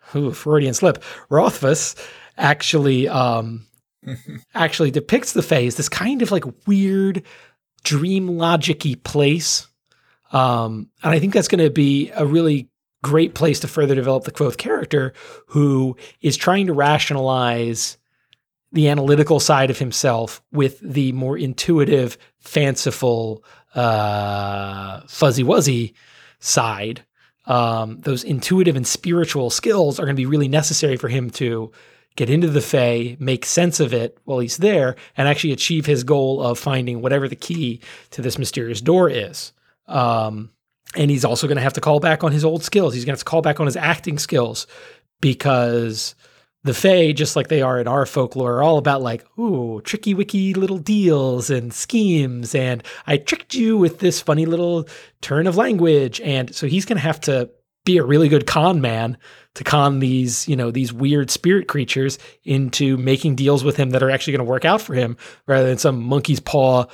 ooh, 0.16 0.32
Freudian 0.32 0.74
slip, 0.74 1.02
Rothfuss 1.28 1.94
actually 2.36 3.08
um, 3.08 3.66
actually 4.54 4.90
depicts 4.90 5.32
the 5.32 5.42
Fae 5.42 5.66
as 5.66 5.76
this 5.76 5.88
kind 5.88 6.22
of 6.22 6.32
like 6.32 6.44
weird 6.66 7.22
dream 7.84 8.28
logicy 8.28 9.02
place. 9.02 9.66
Um, 10.32 10.90
and 11.02 11.12
I 11.12 11.18
think 11.18 11.34
that's 11.34 11.48
going 11.48 11.64
to 11.64 11.70
be 11.70 12.10
a 12.10 12.26
really 12.26 12.68
great 13.02 13.34
place 13.34 13.60
to 13.60 13.68
further 13.68 13.94
develop 13.94 14.24
the 14.24 14.32
Kvothe 14.32 14.56
character 14.56 15.12
who 15.46 15.96
is 16.20 16.36
trying 16.36 16.66
to 16.66 16.72
rationalize 16.72 17.98
the 18.72 18.88
analytical 18.88 19.38
side 19.38 19.70
of 19.70 19.78
himself 19.78 20.42
with 20.50 20.80
the 20.80 21.12
more 21.12 21.36
intuitive, 21.36 22.16
fanciful, 22.38 23.44
uh, 23.74 25.02
fuzzy 25.06 25.44
wuzzy 25.44 25.92
side, 26.38 27.04
um, 27.46 28.00
those 28.00 28.24
intuitive 28.24 28.76
and 28.76 28.86
spiritual 28.86 29.50
skills 29.50 29.98
are 29.98 30.04
going 30.04 30.16
to 30.16 30.20
be 30.20 30.26
really 30.26 30.48
necessary 30.48 30.96
for 30.96 31.08
him 31.08 31.30
to 31.30 31.72
get 32.16 32.30
into 32.30 32.48
the 32.48 32.60
Fae, 32.60 33.16
make 33.18 33.44
sense 33.44 33.80
of 33.80 33.92
it 33.92 34.18
while 34.24 34.38
he's 34.38 34.58
there, 34.58 34.96
and 35.16 35.28
actually 35.28 35.52
achieve 35.52 35.86
his 35.86 36.04
goal 36.04 36.42
of 36.42 36.58
finding 36.58 37.00
whatever 37.00 37.28
the 37.28 37.36
key 37.36 37.80
to 38.10 38.22
this 38.22 38.38
mysterious 38.38 38.80
door 38.80 39.08
is. 39.08 39.52
Um, 39.86 40.50
and 40.94 41.10
he's 41.10 41.24
also 41.24 41.46
going 41.46 41.56
to 41.56 41.62
have 41.62 41.74
to 41.74 41.80
call 41.80 42.00
back 42.00 42.24
on 42.24 42.32
his 42.32 42.44
old 42.44 42.62
skills. 42.62 42.94
He's 42.94 43.04
going 43.04 43.14
to 43.14 43.18
have 43.18 43.24
to 43.24 43.30
call 43.30 43.42
back 43.42 43.60
on 43.60 43.66
his 43.66 43.76
acting 43.76 44.18
skills 44.18 44.66
because 45.20 46.14
the 46.64 46.74
Fae, 46.74 47.12
just 47.12 47.34
like 47.34 47.48
they 47.48 47.62
are 47.62 47.80
in 47.80 47.88
our 47.88 48.06
folklore, 48.06 48.54
are 48.54 48.62
all 48.62 48.78
about 48.78 49.02
like, 49.02 49.26
ooh, 49.38 49.80
tricky 49.82 50.14
wicky 50.14 50.54
little 50.54 50.78
deals 50.78 51.50
and 51.50 51.72
schemes. 51.72 52.54
And 52.54 52.82
I 53.06 53.16
tricked 53.16 53.54
you 53.54 53.76
with 53.76 53.98
this 53.98 54.20
funny 54.20 54.46
little 54.46 54.86
turn 55.20 55.46
of 55.46 55.56
language. 55.56 56.20
And 56.20 56.54
so 56.54 56.66
he's 56.66 56.84
going 56.84 56.98
to 56.98 57.02
have 57.02 57.20
to 57.22 57.50
be 57.84 57.98
a 57.98 58.04
really 58.04 58.28
good 58.28 58.46
con 58.46 58.80
man 58.80 59.18
to 59.54 59.64
con 59.64 59.98
these, 59.98 60.46
you 60.48 60.54
know, 60.54 60.70
these 60.70 60.92
weird 60.92 61.30
spirit 61.30 61.66
creatures 61.66 62.18
into 62.44 62.96
making 62.96 63.34
deals 63.34 63.64
with 63.64 63.76
him 63.76 63.90
that 63.90 64.02
are 64.02 64.10
actually 64.10 64.32
going 64.34 64.46
to 64.46 64.50
work 64.50 64.64
out 64.64 64.80
for 64.80 64.94
him 64.94 65.16
rather 65.46 65.66
than 65.66 65.78
some 65.78 66.00
monkey's 66.00 66.40
paw 66.40 66.84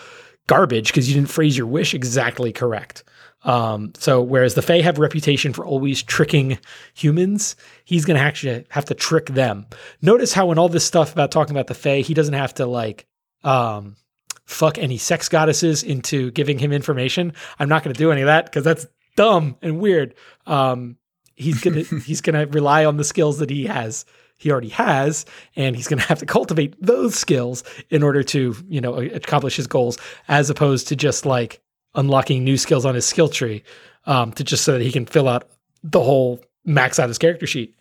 garbage 0.46 0.88
because 0.88 1.08
you 1.08 1.14
didn't 1.14 1.28
phrase 1.28 1.58
your 1.58 1.66
wish 1.66 1.92
exactly 1.92 2.52
correct. 2.52 3.04
Um, 3.44 3.92
so 3.96 4.20
whereas 4.20 4.54
the 4.54 4.62
Fae 4.62 4.80
have 4.80 4.98
a 4.98 5.00
reputation 5.00 5.52
for 5.52 5.64
always 5.64 6.02
tricking 6.02 6.58
humans, 6.94 7.56
he's 7.84 8.04
going 8.04 8.16
to 8.16 8.22
actually 8.22 8.66
have 8.70 8.84
to 8.86 8.94
trick 8.94 9.26
them. 9.26 9.66
Notice 10.02 10.32
how 10.32 10.50
in 10.50 10.58
all 10.58 10.68
this 10.68 10.84
stuff 10.84 11.12
about 11.12 11.30
talking 11.30 11.54
about 11.54 11.68
the 11.68 11.74
Fae, 11.74 12.00
he 12.00 12.14
doesn't 12.14 12.34
have 12.34 12.54
to 12.54 12.66
like 12.66 13.06
um, 13.44 13.96
fuck 14.44 14.78
any 14.78 14.98
sex 14.98 15.28
goddesses 15.28 15.82
into 15.82 16.30
giving 16.32 16.58
him 16.58 16.72
information. 16.72 17.32
I'm 17.58 17.68
not 17.68 17.84
going 17.84 17.94
to 17.94 17.98
do 17.98 18.10
any 18.10 18.22
of 18.22 18.26
that 18.26 18.46
because 18.46 18.64
that's 18.64 18.86
dumb 19.16 19.56
and 19.62 19.78
weird. 19.78 20.14
Um, 20.46 20.96
he's 21.36 21.60
gonna 21.60 21.82
he's 22.04 22.20
gonna 22.20 22.46
rely 22.46 22.84
on 22.84 22.96
the 22.96 23.04
skills 23.04 23.38
that 23.38 23.50
he 23.50 23.66
has 23.66 24.04
he 24.38 24.52
already 24.52 24.68
has 24.68 25.26
and 25.56 25.74
he's 25.74 25.88
going 25.88 25.98
to 25.98 26.06
have 26.06 26.20
to 26.20 26.26
cultivate 26.26 26.74
those 26.80 27.16
skills 27.16 27.64
in 27.90 28.02
order 28.02 28.22
to 28.22 28.54
you 28.68 28.80
know 28.80 28.94
accomplish 28.94 29.56
his 29.56 29.66
goals 29.66 29.98
as 30.28 30.48
opposed 30.48 30.88
to 30.88 30.96
just 30.96 31.26
like 31.26 31.60
unlocking 31.98 32.44
new 32.44 32.56
skills 32.56 32.86
on 32.86 32.94
his 32.94 33.04
skill 33.04 33.28
tree 33.28 33.62
um, 34.06 34.32
to 34.32 34.44
just 34.44 34.64
so 34.64 34.72
that 34.72 34.82
he 34.82 34.92
can 34.92 35.04
fill 35.04 35.28
out 35.28 35.48
the 35.82 36.00
whole 36.00 36.40
max 36.64 36.98
out 36.98 37.08
his 37.08 37.18
character 37.18 37.46
sheet. 37.46 37.76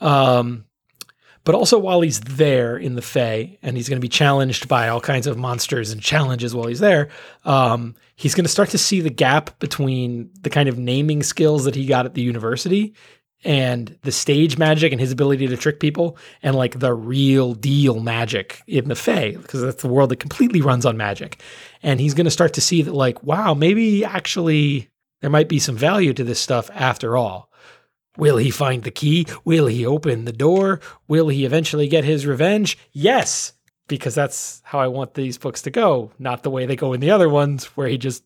Um, 0.00 0.66
but 1.44 1.54
also 1.54 1.78
while 1.78 2.00
he's 2.00 2.20
there 2.20 2.76
in 2.76 2.94
the 2.94 3.02
Fae, 3.02 3.58
and 3.62 3.76
he's 3.76 3.88
going 3.88 3.98
to 3.98 4.04
be 4.04 4.08
challenged 4.08 4.68
by 4.68 4.88
all 4.88 5.00
kinds 5.00 5.26
of 5.26 5.36
monsters 5.36 5.90
and 5.90 6.00
challenges 6.00 6.54
while 6.54 6.66
he's 6.66 6.80
there. 6.80 7.08
Um, 7.44 7.94
he's 8.16 8.34
going 8.34 8.44
to 8.44 8.50
start 8.50 8.70
to 8.70 8.78
see 8.78 9.00
the 9.00 9.10
gap 9.10 9.58
between 9.58 10.30
the 10.40 10.50
kind 10.50 10.68
of 10.68 10.78
naming 10.78 11.22
skills 11.22 11.64
that 11.64 11.74
he 11.74 11.86
got 11.86 12.06
at 12.06 12.14
the 12.14 12.22
university 12.22 12.94
and 13.44 13.96
the 14.02 14.12
stage 14.12 14.56
magic 14.56 14.90
and 14.90 15.00
his 15.00 15.12
ability 15.12 15.46
to 15.46 15.56
trick 15.56 15.78
people 15.78 16.16
and 16.42 16.56
like 16.56 16.78
the 16.78 16.94
real 16.94 17.54
deal 17.54 18.00
magic 18.00 18.62
in 18.66 18.88
the 18.88 18.96
Fae, 18.96 19.32
because 19.32 19.60
that's 19.60 19.82
the 19.82 19.88
world 19.88 20.10
that 20.10 20.20
completely 20.20 20.60
runs 20.60 20.86
on 20.86 20.96
magic. 20.96 21.40
And 21.82 22.00
he's 22.00 22.14
going 22.14 22.24
to 22.24 22.30
start 22.30 22.54
to 22.54 22.60
see 22.60 22.82
that, 22.82 22.94
like, 22.94 23.22
wow, 23.22 23.54
maybe 23.54 24.04
actually 24.04 24.88
there 25.20 25.30
might 25.30 25.48
be 25.48 25.58
some 25.58 25.76
value 25.76 26.14
to 26.14 26.24
this 26.24 26.40
stuff 26.40 26.70
after 26.72 27.16
all. 27.16 27.50
Will 28.16 28.36
he 28.36 28.50
find 28.50 28.82
the 28.82 28.90
key? 28.90 29.26
Will 29.44 29.66
he 29.66 29.84
open 29.84 30.24
the 30.24 30.32
door? 30.32 30.80
Will 31.08 31.28
he 31.28 31.44
eventually 31.44 31.88
get 31.88 32.04
his 32.04 32.26
revenge? 32.26 32.78
Yes, 32.92 33.52
because 33.88 34.14
that's 34.14 34.62
how 34.64 34.78
I 34.78 34.86
want 34.86 35.14
these 35.14 35.36
books 35.36 35.62
to 35.62 35.70
go, 35.70 36.12
not 36.18 36.42
the 36.42 36.50
way 36.50 36.64
they 36.64 36.76
go 36.76 36.92
in 36.92 37.00
the 37.00 37.10
other 37.10 37.28
ones 37.28 37.64
where 37.76 37.88
he 37.88 37.98
just 37.98 38.24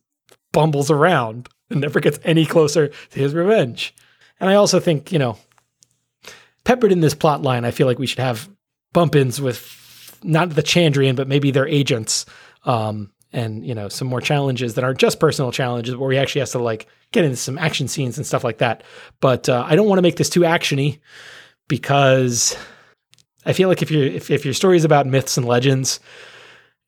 bumbles 0.53 0.91
around 0.91 1.49
and 1.69 1.81
never 1.81 1.99
gets 1.99 2.19
any 2.23 2.45
closer 2.45 2.87
to 2.87 3.19
his 3.19 3.33
revenge. 3.33 3.93
And 4.39 4.49
I 4.49 4.55
also 4.55 4.79
think, 4.79 5.11
you 5.11 5.19
know, 5.19 5.37
peppered 6.63 6.91
in 6.91 7.01
this 7.01 7.13
plot 7.15 7.41
line, 7.41 7.65
I 7.65 7.71
feel 7.71 7.87
like 7.87 7.99
we 7.99 8.07
should 8.07 8.19
have 8.19 8.49
bump 8.93 9.15
ins 9.15 9.39
with 9.41 10.17
not 10.23 10.49
the 10.51 10.63
Chandrian, 10.63 11.15
but 11.15 11.27
maybe 11.27 11.51
their 11.51 11.67
agents. 11.67 12.25
Um, 12.65 13.11
and, 13.31 13.65
you 13.65 13.75
know, 13.75 13.89
some 13.89 14.07
more 14.07 14.21
challenges 14.21 14.73
that 14.73 14.83
aren't 14.83 14.97
just 14.99 15.19
personal 15.19 15.51
challenges 15.51 15.95
where 15.95 16.11
he 16.11 16.17
actually 16.17 16.39
has 16.39 16.51
to 16.51 16.59
like 16.59 16.87
get 17.11 17.23
into 17.25 17.37
some 17.37 17.57
action 17.57 17.87
scenes 17.87 18.17
and 18.17 18.25
stuff 18.25 18.43
like 18.43 18.57
that. 18.57 18.83
But 19.19 19.47
uh, 19.47 19.63
I 19.67 19.75
don't 19.75 19.87
want 19.87 19.99
to 19.99 20.03
make 20.03 20.15
this 20.15 20.29
too 20.29 20.41
actiony 20.41 20.99
because 21.67 22.57
I 23.45 23.53
feel 23.53 23.69
like 23.69 23.81
if 23.81 23.91
you 23.91 24.03
if, 24.03 24.31
if 24.31 24.45
your 24.45 24.53
story 24.53 24.77
is 24.77 24.83
about 24.85 25.05
myths 25.05 25.37
and 25.37 25.45
legends, 25.47 25.99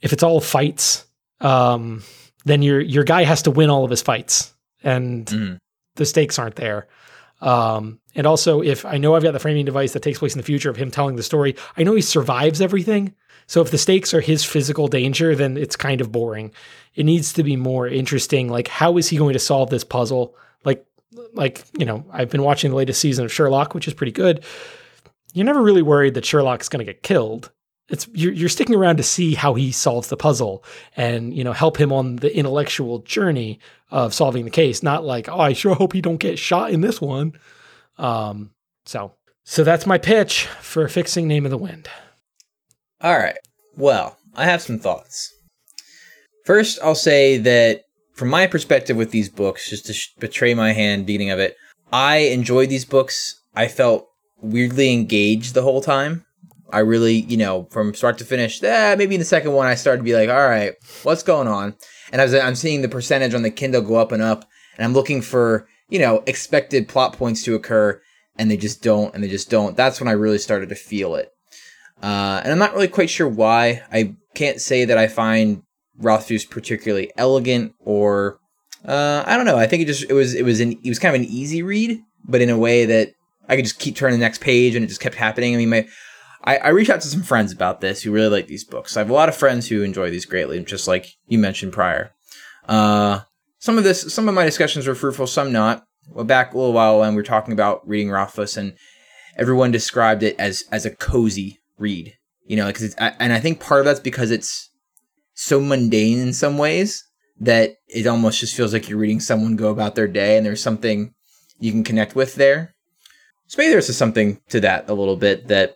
if 0.01 0.13
it's 0.13 0.23
all 0.23 0.41
fights, 0.41 1.05
um, 1.41 2.03
then 2.45 2.61
your 2.63 2.81
your 2.81 3.03
guy 3.03 3.23
has 3.23 3.43
to 3.43 3.51
win 3.51 3.69
all 3.69 3.83
of 3.85 3.91
his 3.91 4.01
fights, 4.01 4.53
and 4.83 5.25
Mhm. 5.27 5.57
the 5.95 6.05
stakes 6.05 6.39
aren't 6.39 6.55
there. 6.55 6.87
Um, 7.41 7.99
and 8.15 8.27
also, 8.27 8.61
if 8.61 8.85
I 8.85 8.97
know 8.97 9.15
I've 9.15 9.23
got 9.23 9.31
the 9.31 9.39
framing 9.39 9.65
device 9.65 9.93
that 9.93 10.03
takes 10.03 10.19
place 10.19 10.33
in 10.33 10.39
the 10.39 10.45
future 10.45 10.69
of 10.69 10.75
him 10.75 10.91
telling 10.91 11.15
the 11.15 11.23
story, 11.23 11.55
I 11.77 11.83
know 11.83 11.95
he 11.95 12.01
survives 12.01 12.61
everything. 12.61 13.15
So 13.47 13.61
if 13.61 13.71
the 13.71 13.77
stakes 13.77 14.13
are 14.13 14.21
his 14.21 14.43
physical 14.43 14.87
danger, 14.87 15.35
then 15.35 15.57
it's 15.57 15.75
kind 15.75 16.01
of 16.01 16.11
boring. 16.11 16.51
It 16.95 17.05
needs 17.05 17.33
to 17.33 17.43
be 17.43 17.55
more 17.55 17.87
interesting. 17.87 18.49
Like, 18.49 18.67
how 18.67 18.97
is 18.97 19.09
he 19.09 19.17
going 19.17 19.33
to 19.33 19.39
solve 19.39 19.69
this 19.69 19.83
puzzle? 19.83 20.35
Like, 20.63 20.85
like 21.33 21.65
you 21.77 21.85
know, 21.85 22.05
I've 22.11 22.29
been 22.29 22.43
watching 22.43 22.69
the 22.69 22.77
latest 22.77 23.01
season 23.01 23.25
of 23.25 23.33
Sherlock, 23.33 23.73
which 23.73 23.87
is 23.87 23.93
pretty 23.93 24.11
good. 24.11 24.43
You're 25.33 25.45
never 25.45 25.61
really 25.61 25.81
worried 25.81 26.13
that 26.13 26.25
Sherlock's 26.25 26.69
going 26.69 26.85
to 26.85 26.91
get 26.93 27.03
killed. 27.03 27.51
It's 27.89 28.07
you're, 28.13 28.31
you're 28.31 28.49
sticking 28.49 28.75
around 28.75 28.97
to 28.97 29.03
see 29.03 29.33
how 29.33 29.53
he 29.53 29.71
solves 29.71 30.07
the 30.07 30.17
puzzle 30.17 30.63
and 30.95 31.35
you 31.35 31.43
know 31.43 31.53
help 31.53 31.77
him 31.77 31.91
on 31.91 32.17
the 32.17 32.35
intellectual 32.35 32.99
journey 32.99 33.59
of 33.89 34.13
solving 34.13 34.45
the 34.45 34.51
case. 34.51 34.81
Not 34.81 35.03
like, 35.03 35.27
oh, 35.27 35.39
I 35.39 35.53
sure 35.53 35.75
hope 35.75 35.93
he 35.93 36.01
don't 36.01 36.17
get 36.17 36.39
shot 36.39 36.71
in 36.71 36.81
this 36.81 37.01
one. 37.01 37.33
Um, 37.97 38.51
so 38.85 39.15
so 39.43 39.63
that's 39.63 39.85
my 39.85 39.97
pitch 39.97 40.45
for 40.61 40.87
fixing 40.87 41.27
Name 41.27 41.45
of 41.45 41.51
the 41.51 41.57
Wind. 41.57 41.89
All 43.01 43.17
right. 43.17 43.37
Well, 43.75 44.17
I 44.35 44.45
have 44.45 44.61
some 44.61 44.79
thoughts. 44.79 45.33
First, 46.45 46.79
I'll 46.83 46.95
say 46.95 47.37
that 47.37 47.81
from 48.13 48.29
my 48.29 48.47
perspective 48.47 48.97
with 48.97 49.11
these 49.11 49.29
books, 49.29 49.69
just 49.69 49.85
to 49.87 49.93
sh- 49.93 50.13
betray 50.19 50.53
my 50.53 50.73
hand 50.73 51.05
beginning 51.05 51.31
of 51.31 51.39
it, 51.39 51.55
I 51.91 52.17
enjoyed 52.17 52.69
these 52.69 52.85
books. 52.85 53.41
I 53.55 53.67
felt 53.67 54.07
weirdly 54.41 54.93
engaged 54.93 55.53
the 55.53 55.63
whole 55.63 55.81
time. 55.81 56.25
I 56.71 56.79
really, 56.79 57.21
you 57.21 57.37
know, 57.37 57.67
from 57.71 57.93
start 57.93 58.17
to 58.19 58.25
finish, 58.25 58.61
eh, 58.63 58.95
maybe 58.97 59.15
in 59.15 59.19
the 59.19 59.25
second 59.25 59.53
one, 59.53 59.67
I 59.67 59.75
started 59.75 59.99
to 59.99 60.03
be 60.03 60.15
like, 60.15 60.29
all 60.29 60.47
right, 60.47 60.73
what's 61.03 61.23
going 61.23 61.47
on? 61.47 61.75
And 62.11 62.21
I 62.21 62.25
was, 62.25 62.33
I'm 62.33 62.55
seeing 62.55 62.81
the 62.81 62.89
percentage 62.89 63.33
on 63.33 63.43
the 63.43 63.49
Kindle 63.49 63.81
go 63.81 63.95
up 63.95 64.11
and 64.11 64.21
up, 64.21 64.45
and 64.77 64.85
I'm 64.85 64.93
looking 64.93 65.21
for, 65.21 65.67
you 65.89 65.99
know, 65.99 66.23
expected 66.25 66.87
plot 66.87 67.13
points 67.13 67.43
to 67.43 67.55
occur, 67.55 68.01
and 68.37 68.49
they 68.49 68.57
just 68.57 68.81
don't, 68.81 69.13
and 69.13 69.23
they 69.23 69.29
just 69.29 69.49
don't. 69.49 69.75
That's 69.75 69.99
when 69.99 70.07
I 70.07 70.13
really 70.13 70.37
started 70.37 70.69
to 70.69 70.75
feel 70.75 71.15
it. 71.15 71.31
Uh, 72.01 72.41
and 72.43 72.51
I'm 72.51 72.59
not 72.59 72.73
really 72.73 72.87
quite 72.87 73.09
sure 73.09 73.27
why. 73.27 73.83
I 73.91 74.15
can't 74.33 74.59
say 74.59 74.85
that 74.85 74.97
I 74.97 75.07
find 75.07 75.63
Rothfuss 75.97 76.45
particularly 76.45 77.11
elegant 77.15 77.75
or 77.79 78.39
uh, 78.85 79.23
I 79.25 79.37
don't 79.37 79.45
know. 79.45 79.57
I 79.57 79.67
think 79.67 79.83
it 79.83 79.85
just 79.85 80.09
it 80.09 80.13
was 80.13 80.33
it 80.33 80.43
was 80.43 80.59
an 80.59 80.71
it 80.83 80.89
was 80.89 80.99
kind 80.99 81.15
of 81.15 81.21
an 81.21 81.27
easy 81.27 81.61
read, 81.61 82.01
but 82.27 82.41
in 82.41 82.49
a 82.49 82.57
way 82.57 82.85
that 82.85 83.13
I 83.47 83.55
could 83.55 83.65
just 83.65 83.79
keep 83.79 83.95
turning 83.95 84.19
the 84.19 84.25
next 84.25 84.41
page 84.41 84.75
and 84.75 84.83
it 84.83 84.87
just 84.87 85.01
kept 85.01 85.15
happening. 85.15 85.53
I 85.53 85.57
mean, 85.57 85.69
my 85.69 85.87
I, 86.43 86.57
I 86.57 86.69
reached 86.69 86.89
out 86.89 87.01
to 87.01 87.07
some 87.07 87.23
friends 87.23 87.51
about 87.51 87.81
this 87.81 88.01
who 88.01 88.11
really 88.11 88.29
like 88.29 88.47
these 88.47 88.63
books. 88.63 88.97
I 88.97 89.01
have 89.01 89.09
a 89.09 89.13
lot 89.13 89.29
of 89.29 89.35
friends 89.35 89.67
who 89.67 89.83
enjoy 89.83 90.09
these 90.09 90.25
greatly, 90.25 90.61
just 90.63 90.87
like 90.87 91.07
you 91.27 91.37
mentioned 91.37 91.73
prior. 91.73 92.13
Uh, 92.67 93.21
some 93.59 93.77
of 93.77 93.83
this, 93.83 94.13
some 94.13 94.27
of 94.27 94.33
my 94.33 94.45
discussions 94.45 94.87
were 94.87 94.95
fruitful, 94.95 95.27
some 95.27 95.51
not. 95.51 95.85
Well, 96.09 96.25
back 96.25 96.53
a 96.53 96.57
little 96.57 96.73
while 96.73 96.99
when 96.99 97.11
we 97.11 97.15
were 97.15 97.23
talking 97.23 97.53
about 97.53 97.87
reading 97.87 98.09
Rothfuss, 98.09 98.57
and 98.57 98.73
everyone 99.37 99.71
described 99.71 100.23
it 100.23 100.35
as 100.39 100.63
as 100.71 100.85
a 100.85 100.95
cozy 100.95 101.59
read. 101.77 102.13
You 102.45 102.57
know, 102.57 102.67
because 102.67 102.95
and 102.95 103.31
I 103.31 103.39
think 103.39 103.59
part 103.59 103.81
of 103.81 103.85
that's 103.85 103.99
because 103.99 104.31
it's 104.31 104.71
so 105.35 105.61
mundane 105.61 106.17
in 106.17 106.33
some 106.33 106.57
ways 106.57 107.03
that 107.39 107.75
it 107.87 108.07
almost 108.07 108.39
just 108.39 108.55
feels 108.55 108.73
like 108.73 108.89
you're 108.89 108.97
reading 108.97 109.19
someone 109.19 109.55
go 109.55 109.69
about 109.69 109.93
their 109.93 110.07
day, 110.07 110.37
and 110.37 110.45
there's 110.45 110.63
something 110.63 111.13
you 111.59 111.71
can 111.71 111.83
connect 111.83 112.15
with 112.15 112.35
there. 112.35 112.73
So 113.47 113.57
maybe 113.57 113.71
there's 113.71 113.95
something 113.95 114.41
to 114.49 114.59
that 114.61 114.89
a 114.89 114.93
little 114.93 115.17
bit 115.17 115.49
that 115.49 115.75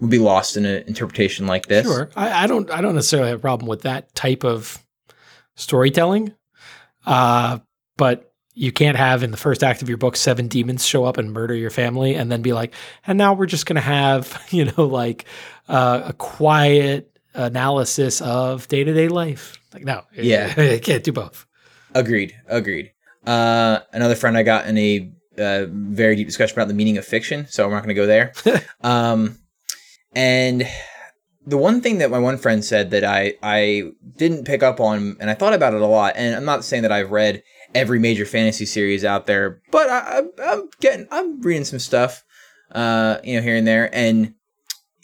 would 0.00 0.10
be 0.10 0.18
lost 0.18 0.56
in 0.56 0.64
an 0.64 0.84
interpretation 0.86 1.46
like 1.46 1.66
this. 1.66 1.86
Sure, 1.86 2.10
I, 2.16 2.44
I 2.44 2.46
don't 2.46 2.70
I 2.70 2.80
don't 2.80 2.94
necessarily 2.94 3.30
have 3.30 3.38
a 3.38 3.42
problem 3.42 3.68
with 3.68 3.82
that 3.82 4.14
type 4.14 4.44
of 4.44 4.78
storytelling, 5.54 6.34
uh, 7.06 7.58
but 7.96 8.32
you 8.52 8.72
can't 8.72 8.96
have 8.96 9.22
in 9.22 9.30
the 9.30 9.36
first 9.36 9.62
act 9.62 9.82
of 9.82 9.88
your 9.88 9.98
book 9.98 10.16
seven 10.16 10.48
demons 10.48 10.86
show 10.86 11.04
up 11.04 11.18
and 11.18 11.32
murder 11.32 11.54
your 11.54 11.70
family 11.70 12.14
and 12.14 12.32
then 12.32 12.40
be 12.40 12.54
like, 12.54 12.72
and 13.06 13.18
now 13.18 13.34
we're 13.34 13.46
just 13.46 13.66
going 13.66 13.76
to 13.76 13.82
have 13.82 14.42
you 14.50 14.66
know 14.66 14.86
like 14.86 15.24
uh, 15.68 16.02
a 16.06 16.12
quiet 16.12 17.10
analysis 17.34 18.20
of 18.20 18.66
day 18.68 18.84
to 18.84 18.92
day 18.92 19.08
life. 19.08 19.58
Like 19.72 19.84
no, 19.84 20.02
Yeah. 20.14 20.58
you 20.72 20.80
can't 20.80 21.04
do 21.04 21.12
both. 21.12 21.46
Agreed. 21.94 22.34
Agreed. 22.46 22.92
Uh, 23.26 23.80
another 23.92 24.14
friend 24.14 24.36
I 24.36 24.42
got 24.42 24.66
in 24.66 24.78
a 24.78 25.10
uh, 25.38 25.66
very 25.68 26.16
deep 26.16 26.26
discussion 26.26 26.56
about 26.56 26.68
the 26.68 26.74
meaning 26.74 26.96
of 26.96 27.04
fiction, 27.04 27.46
so 27.48 27.64
I'm 27.64 27.70
not 27.70 27.80
going 27.80 27.88
to 27.88 27.94
go 27.94 28.06
there. 28.06 28.32
um, 28.80 29.38
and 30.16 30.66
the 31.46 31.58
one 31.58 31.82
thing 31.82 31.98
that 31.98 32.10
my 32.10 32.18
one 32.18 32.38
friend 32.38 32.64
said 32.64 32.90
that 32.90 33.04
I 33.04 33.34
I 33.42 33.92
didn't 34.16 34.46
pick 34.46 34.62
up 34.62 34.80
on, 34.80 35.16
and 35.20 35.30
I 35.30 35.34
thought 35.34 35.52
about 35.52 35.74
it 35.74 35.82
a 35.82 35.86
lot, 35.86 36.14
and 36.16 36.34
I'm 36.34 36.46
not 36.46 36.64
saying 36.64 36.82
that 36.82 36.90
I've 36.90 37.12
read 37.12 37.42
every 37.74 37.98
major 37.98 38.24
fantasy 38.24 38.64
series 38.64 39.04
out 39.04 39.26
there, 39.26 39.60
but 39.70 39.90
I, 39.90 40.22
I'm 40.42 40.70
getting 40.80 41.06
I'm 41.10 41.42
reading 41.42 41.66
some 41.66 41.78
stuff, 41.78 42.24
uh, 42.72 43.18
you 43.22 43.36
know, 43.36 43.42
here 43.42 43.56
and 43.56 43.66
there, 43.66 43.94
and 43.94 44.34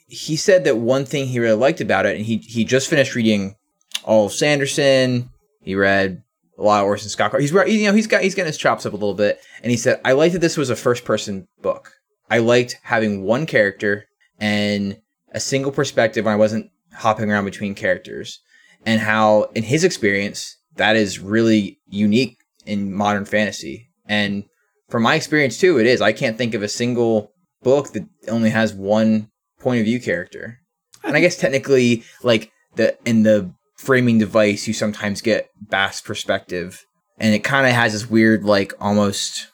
he 0.06 0.34
said 0.34 0.64
that 0.64 0.78
one 0.78 1.04
thing 1.04 1.26
he 1.26 1.38
really 1.38 1.58
liked 1.58 1.82
about 1.82 2.06
it, 2.06 2.16
and 2.16 2.24
he 2.24 2.38
he 2.38 2.64
just 2.64 2.88
finished 2.88 3.14
reading 3.14 3.56
all 4.02 4.26
of 4.26 4.32
Sanderson. 4.32 5.28
He 5.60 5.74
read 5.74 6.22
a 6.58 6.62
lot 6.62 6.80
of 6.80 6.86
Orson 6.86 7.10
Scott. 7.10 7.38
He's 7.38 7.52
re- 7.52 7.70
you 7.70 7.86
know 7.86 7.94
he's 7.94 8.06
got 8.06 8.22
he's 8.22 8.34
getting 8.34 8.48
his 8.48 8.56
chops 8.56 8.86
up 8.86 8.94
a 8.94 8.96
little 8.96 9.14
bit, 9.14 9.40
and 9.62 9.70
he 9.70 9.76
said 9.76 10.00
I 10.06 10.12
liked 10.12 10.32
that 10.32 10.40
this 10.40 10.56
was 10.56 10.70
a 10.70 10.76
first 10.76 11.04
person 11.04 11.48
book. 11.60 11.92
I 12.30 12.38
liked 12.38 12.78
having 12.82 13.24
one 13.24 13.44
character 13.44 14.06
and 14.42 15.01
a 15.32 15.40
single 15.40 15.72
perspective 15.72 16.24
when 16.24 16.34
I 16.34 16.38
wasn't 16.38 16.70
hopping 16.92 17.30
around 17.30 17.44
between 17.44 17.74
characters, 17.74 18.40
and 18.86 19.00
how 19.00 19.44
in 19.54 19.64
his 19.64 19.84
experience 19.84 20.56
that 20.76 20.96
is 20.96 21.18
really 21.18 21.78
unique 21.88 22.38
in 22.64 22.92
modern 22.94 23.24
fantasy. 23.24 23.90
And 24.06 24.44
from 24.88 25.02
my 25.02 25.14
experience 25.14 25.58
too, 25.58 25.78
it 25.78 25.86
is. 25.86 26.00
I 26.00 26.12
can't 26.12 26.38
think 26.38 26.54
of 26.54 26.62
a 26.62 26.68
single 26.68 27.32
book 27.62 27.92
that 27.92 28.06
only 28.28 28.50
has 28.50 28.74
one 28.74 29.30
point 29.60 29.80
of 29.80 29.86
view 29.86 30.00
character. 30.00 30.58
And 31.04 31.16
I 31.16 31.20
guess 31.20 31.36
technically, 31.36 32.04
like 32.22 32.50
the 32.76 32.96
in 33.04 33.22
the 33.22 33.52
framing 33.76 34.18
device, 34.18 34.66
you 34.66 34.74
sometimes 34.74 35.20
get 35.20 35.48
Bast 35.60 36.04
perspective, 36.04 36.84
and 37.18 37.34
it 37.34 37.44
kind 37.44 37.66
of 37.66 37.72
has 37.72 37.92
this 37.92 38.08
weird, 38.08 38.44
like 38.44 38.72
almost 38.80 39.51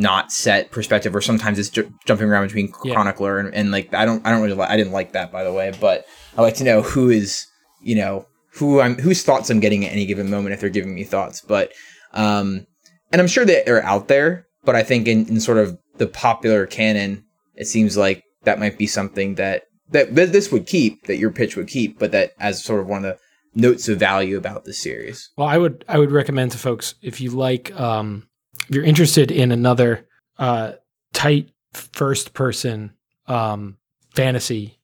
not 0.00 0.32
set 0.32 0.70
perspective, 0.70 1.14
or 1.14 1.20
sometimes 1.20 1.58
it's 1.58 1.68
ju- 1.68 1.92
jumping 2.06 2.28
around 2.28 2.46
between 2.46 2.72
Yeah. 2.84 2.94
chronicler 2.94 3.38
and, 3.38 3.54
and 3.54 3.70
like 3.70 3.92
I 3.94 4.04
don't 4.04 4.26
I 4.26 4.30
don't 4.30 4.42
really 4.42 4.54
like 4.56 4.70
I 4.70 4.76
didn't 4.76 4.92
like 4.92 5.12
that 5.12 5.30
by 5.30 5.44
the 5.44 5.52
way, 5.52 5.72
but 5.80 6.04
I 6.36 6.42
like 6.42 6.54
to 6.56 6.64
know 6.64 6.82
who 6.82 7.10
is 7.10 7.46
you 7.82 7.94
know 7.96 8.26
who 8.54 8.80
I'm 8.80 8.96
whose 8.98 9.22
thoughts 9.22 9.50
I'm 9.50 9.60
getting 9.60 9.84
at 9.84 9.92
any 9.92 10.06
given 10.06 10.30
moment 10.30 10.54
if 10.54 10.60
they're 10.60 10.70
giving 10.70 10.94
me 10.94 11.04
thoughts, 11.04 11.40
but 11.40 11.72
um, 12.12 12.66
and 13.12 13.20
I'm 13.20 13.28
sure 13.28 13.44
that 13.44 13.66
they're 13.66 13.84
out 13.84 14.08
there, 14.08 14.46
but 14.64 14.74
I 14.74 14.82
think 14.82 15.06
in, 15.06 15.26
in 15.28 15.40
sort 15.40 15.58
of 15.58 15.78
the 15.98 16.06
popular 16.06 16.66
canon, 16.66 17.24
it 17.54 17.66
seems 17.66 17.96
like 17.96 18.22
that 18.44 18.58
might 18.58 18.78
be 18.78 18.86
something 18.86 19.34
that 19.36 19.62
that 19.90 20.14
this 20.14 20.50
would 20.52 20.66
keep, 20.66 21.06
that 21.06 21.16
your 21.18 21.30
pitch 21.32 21.56
would 21.56 21.68
keep, 21.68 21.98
but 21.98 22.12
that 22.12 22.32
as 22.38 22.62
sort 22.64 22.80
of 22.80 22.86
one 22.86 23.04
of 23.04 23.16
the 23.16 23.60
notes 23.60 23.88
of 23.88 23.98
value 23.98 24.36
about 24.36 24.64
the 24.64 24.72
series. 24.72 25.28
Well, 25.36 25.48
I 25.48 25.58
would 25.58 25.84
I 25.88 25.98
would 25.98 26.10
recommend 26.12 26.52
to 26.52 26.58
folks 26.58 26.94
if 27.02 27.20
you 27.20 27.30
like 27.30 27.78
um, 27.78 28.28
if 28.70 28.76
you're 28.76 28.84
interested 28.84 29.32
in 29.32 29.50
another 29.50 30.06
uh, 30.38 30.74
tight 31.12 31.50
first 31.72 32.34
person 32.34 32.92
um, 33.26 33.76
fantasy 34.14 34.78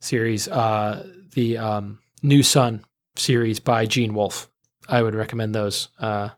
series, 0.00 0.48
uh, 0.48 1.06
the 1.34 1.58
um, 1.58 1.98
New 2.22 2.42
Sun 2.42 2.82
series 3.16 3.60
by 3.60 3.84
Gene 3.84 4.14
Wolfe. 4.14 4.48
I 4.88 5.02
would 5.02 5.14
recommend 5.14 5.54
those. 5.54 5.88
Uh, 5.98 6.30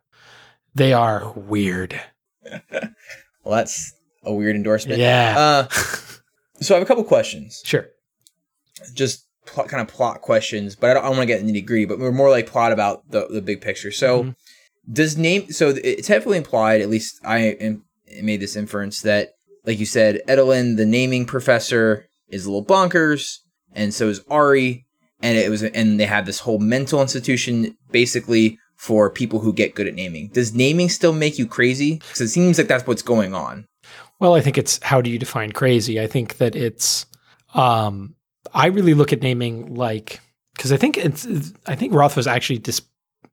they 0.74 0.92
are 0.92 1.32
weird. 1.36 1.98
well, 2.50 3.54
that's 3.56 3.94
a 4.24 4.34
weird 4.34 4.56
endorsement. 4.56 4.98
Yeah. 4.98 5.34
Uh, 5.38 5.68
so 6.60 6.74
I 6.74 6.78
have 6.78 6.82
a 6.82 6.86
couple 6.86 7.04
questions. 7.04 7.62
Sure. 7.64 7.86
Just 8.92 9.28
plot, 9.46 9.68
kind 9.68 9.80
of 9.80 9.86
plot 9.86 10.20
questions, 10.20 10.74
but 10.74 10.90
I 10.90 10.94
don't, 10.94 11.04
don't 11.04 11.12
want 11.16 11.22
to 11.22 11.26
get 11.26 11.40
into 11.40 11.52
nitty 11.52 11.64
gritty. 11.64 11.84
But 11.84 12.00
we're 12.00 12.10
more 12.10 12.28
like 12.28 12.48
plot 12.48 12.72
about 12.72 13.08
the 13.08 13.28
the 13.28 13.40
big 13.40 13.60
picture. 13.60 13.92
So, 13.92 14.24
Mhm. 14.24 14.36
Does 14.90 15.16
name? 15.16 15.52
So 15.52 15.74
it's 15.82 16.08
heavily 16.08 16.38
implied. 16.38 16.80
At 16.80 16.90
least 16.90 17.20
I 17.24 17.38
am, 17.38 17.84
made 18.22 18.40
this 18.40 18.56
inference 18.56 19.02
that, 19.02 19.34
like 19.64 19.78
you 19.78 19.86
said, 19.86 20.20
Elodin, 20.28 20.76
the 20.76 20.86
naming 20.86 21.24
professor, 21.24 22.06
is 22.28 22.46
a 22.46 22.50
little 22.50 22.64
bonkers, 22.64 23.38
and 23.74 23.94
so 23.94 24.08
is 24.08 24.20
Auri. 24.28 24.86
And 25.24 25.38
it 25.38 25.48
was, 25.50 25.62
and 25.62 26.00
they 26.00 26.06
have 26.06 26.26
this 26.26 26.40
whole 26.40 26.58
mental 26.58 27.00
institution 27.00 27.76
basically 27.92 28.58
for 28.76 29.08
people 29.08 29.38
who 29.38 29.52
get 29.52 29.76
good 29.76 29.86
at 29.86 29.94
naming. 29.94 30.26
Does 30.32 30.52
naming 30.52 30.88
still 30.88 31.12
make 31.12 31.38
you 31.38 31.46
crazy? 31.46 31.94
Because 31.98 32.20
it 32.20 32.28
seems 32.28 32.58
like 32.58 32.66
that's 32.66 32.84
what's 32.84 33.02
going 33.02 33.32
on. 33.32 33.66
Well, 34.18 34.34
I 34.34 34.40
think 34.40 34.58
it's 34.58 34.82
how 34.82 35.00
do 35.00 35.10
you 35.10 35.18
define 35.18 35.52
crazy? 35.52 36.00
I 36.00 36.08
think 36.08 36.38
that 36.38 36.56
it's 36.56 37.06
um 37.54 38.16
I 38.52 38.66
really 38.66 38.94
look 38.94 39.12
at 39.12 39.22
naming 39.22 39.74
like 39.74 40.18
because 40.56 40.72
I 40.72 40.76
think 40.76 40.98
it's 40.98 41.26
I 41.66 41.76
think 41.76 41.94
roth 41.94 42.16
was 42.16 42.26
actually 42.26 42.58
just 42.58 42.88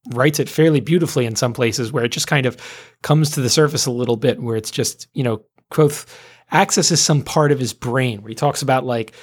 writes 0.10 0.40
it 0.40 0.50
fairly 0.50 0.80
beautifully 0.80 1.26
in 1.26 1.36
some 1.36 1.54
places 1.54 1.92
where 1.92 2.06
it 2.06 2.12
just 2.12 2.28
kind 2.28 2.46
of 2.46 2.58
comes 3.02 3.32
to 3.32 3.42
the 3.42 3.50
surface 3.50 3.86
a 3.86 3.92
little 3.92 4.18
bit 4.18 4.42
where 4.42 4.56
it's 4.56 4.72
just, 4.72 5.08
you 5.14 5.24
know, 5.24 5.44
Kvothe 5.72 6.06
accesses 6.52 7.02
some 7.02 7.22
part 7.22 7.52
of 7.52 7.60
his 7.60 7.74
brain 7.74 8.22
where 8.22 8.30
he 8.30 8.36
talks 8.36 8.62
about 8.62 8.86
like 8.86 9.14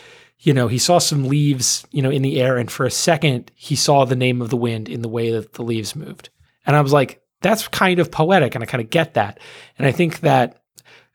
you 0.41 0.53
know, 0.53 0.69
he 0.69 0.79
saw 0.79 0.99
some 0.99 1.29
leaves, 1.29 1.87
you 1.91 2.03
know, 2.03 2.11
in 2.11 2.23
the 2.23 2.41
air, 2.41 2.57
and 2.57 2.71
for 2.71 2.85
a 2.85 2.91
second, 2.91 3.51
he 3.55 3.75
saw 3.75 4.05
the 4.05 4.17
name 4.17 4.43
of 4.43 4.51
the 4.51 4.57
wind 4.57 4.89
in 4.89 5.03
the 5.03 5.09
way 5.09 5.31
that 5.31 5.55
the 5.55 5.63
leaves 5.63 5.97
moved. 5.97 6.29
And 6.67 6.77
I 6.77 6.81
was 6.81 6.93
like, 6.93 7.23
that's 7.41 7.69
kind 7.69 7.99
of 7.99 8.11
poetic, 8.11 8.55
and 8.55 8.63
I 8.63 8.67
kind 8.67 8.83
of 8.83 8.91
get 8.91 9.15
that. 9.15 9.41
And 9.79 9.87
I 9.87 9.93
think 9.93 10.21
that 10.21 10.61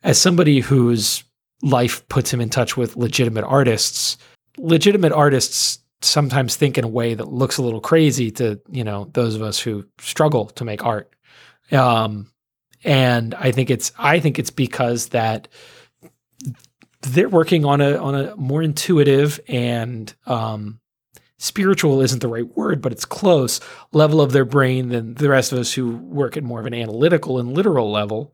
as 0.03 0.19
somebody 0.19 0.59
whose 0.59 1.23
life 1.61 2.07
puts 2.09 2.33
him 2.33 2.41
in 2.41 2.49
touch 2.49 2.75
with 2.75 2.97
legitimate 2.97 3.43
artists, 3.43 4.17
legitimate 4.57 5.11
artists 5.11 5.79
sometimes 6.01 6.55
think 6.55 6.77
in 6.77 6.83
a 6.83 6.89
way 6.89 7.13
that 7.13 7.27
looks 7.27 7.57
a 7.57 7.63
little 7.63 7.81
crazy 7.81 8.31
to, 8.31 8.59
you 8.69 8.83
know, 8.83 9.09
those 9.13 9.35
of 9.35 9.41
us 9.41 9.59
who 9.59 9.85
struggle 9.99 10.47
to 10.47 10.65
make 10.65 10.83
art. 10.83 11.13
Um, 11.71 12.31
and 12.83 13.33
I 13.35 13.51
think 13.51 13.69
it's 13.69 13.91
I 13.97 14.19
think 14.19 14.39
it's 14.39 14.49
because 14.49 15.09
that 15.09 15.47
they're 17.01 17.29
working 17.29 17.65
on 17.65 17.81
a 17.81 17.95
on 17.97 18.15
a 18.15 18.35
more 18.35 18.63
intuitive 18.63 19.39
and 19.47 20.13
um, 20.25 20.79
spiritual 21.37 22.01
isn't 22.01 22.19
the 22.19 22.27
right 22.27 22.55
word, 22.55 22.81
but 22.81 22.91
it's 22.91 23.05
close 23.05 23.59
level 23.91 24.21
of 24.21 24.31
their 24.31 24.45
brain 24.45 24.89
than 24.89 25.15
the 25.15 25.29
rest 25.29 25.51
of 25.51 25.59
us 25.59 25.73
who 25.73 25.97
work 25.97 26.37
at 26.37 26.43
more 26.43 26.59
of 26.59 26.65
an 26.65 26.73
analytical 26.73 27.39
and 27.39 27.53
literal 27.53 27.91
level. 27.91 28.33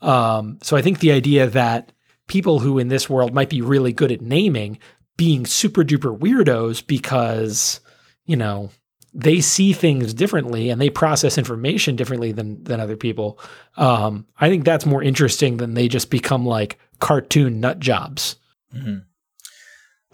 Um, 0.00 0.58
so 0.62 0.76
I 0.76 0.82
think 0.82 0.98
the 0.98 1.12
idea 1.12 1.46
that 1.46 1.92
people 2.26 2.58
who 2.58 2.78
in 2.78 2.88
this 2.88 3.08
world 3.08 3.34
might 3.34 3.48
be 3.50 3.62
really 3.62 3.92
good 3.92 4.12
at 4.12 4.20
naming 4.20 4.78
being 5.16 5.46
super 5.46 5.82
duper 5.84 6.16
weirdos 6.18 6.86
because 6.86 7.80
you 8.24 8.36
know 8.36 8.70
they 9.14 9.40
see 9.40 9.72
things 9.72 10.12
differently 10.12 10.70
and 10.70 10.80
they 10.80 10.90
process 10.90 11.38
information 11.38 11.94
differently 11.94 12.32
than 12.32 12.62
than 12.64 12.80
other 12.80 12.96
people. 12.96 13.38
Um, 13.76 14.26
I 14.38 14.48
think 14.48 14.64
that's 14.64 14.86
more 14.86 15.02
interesting 15.02 15.58
than 15.58 15.74
they 15.74 15.88
just 15.88 16.10
become 16.10 16.44
like 16.44 16.78
cartoon 16.98 17.60
nut 17.60 17.78
jobs. 17.78 18.36
hmm 18.72 18.98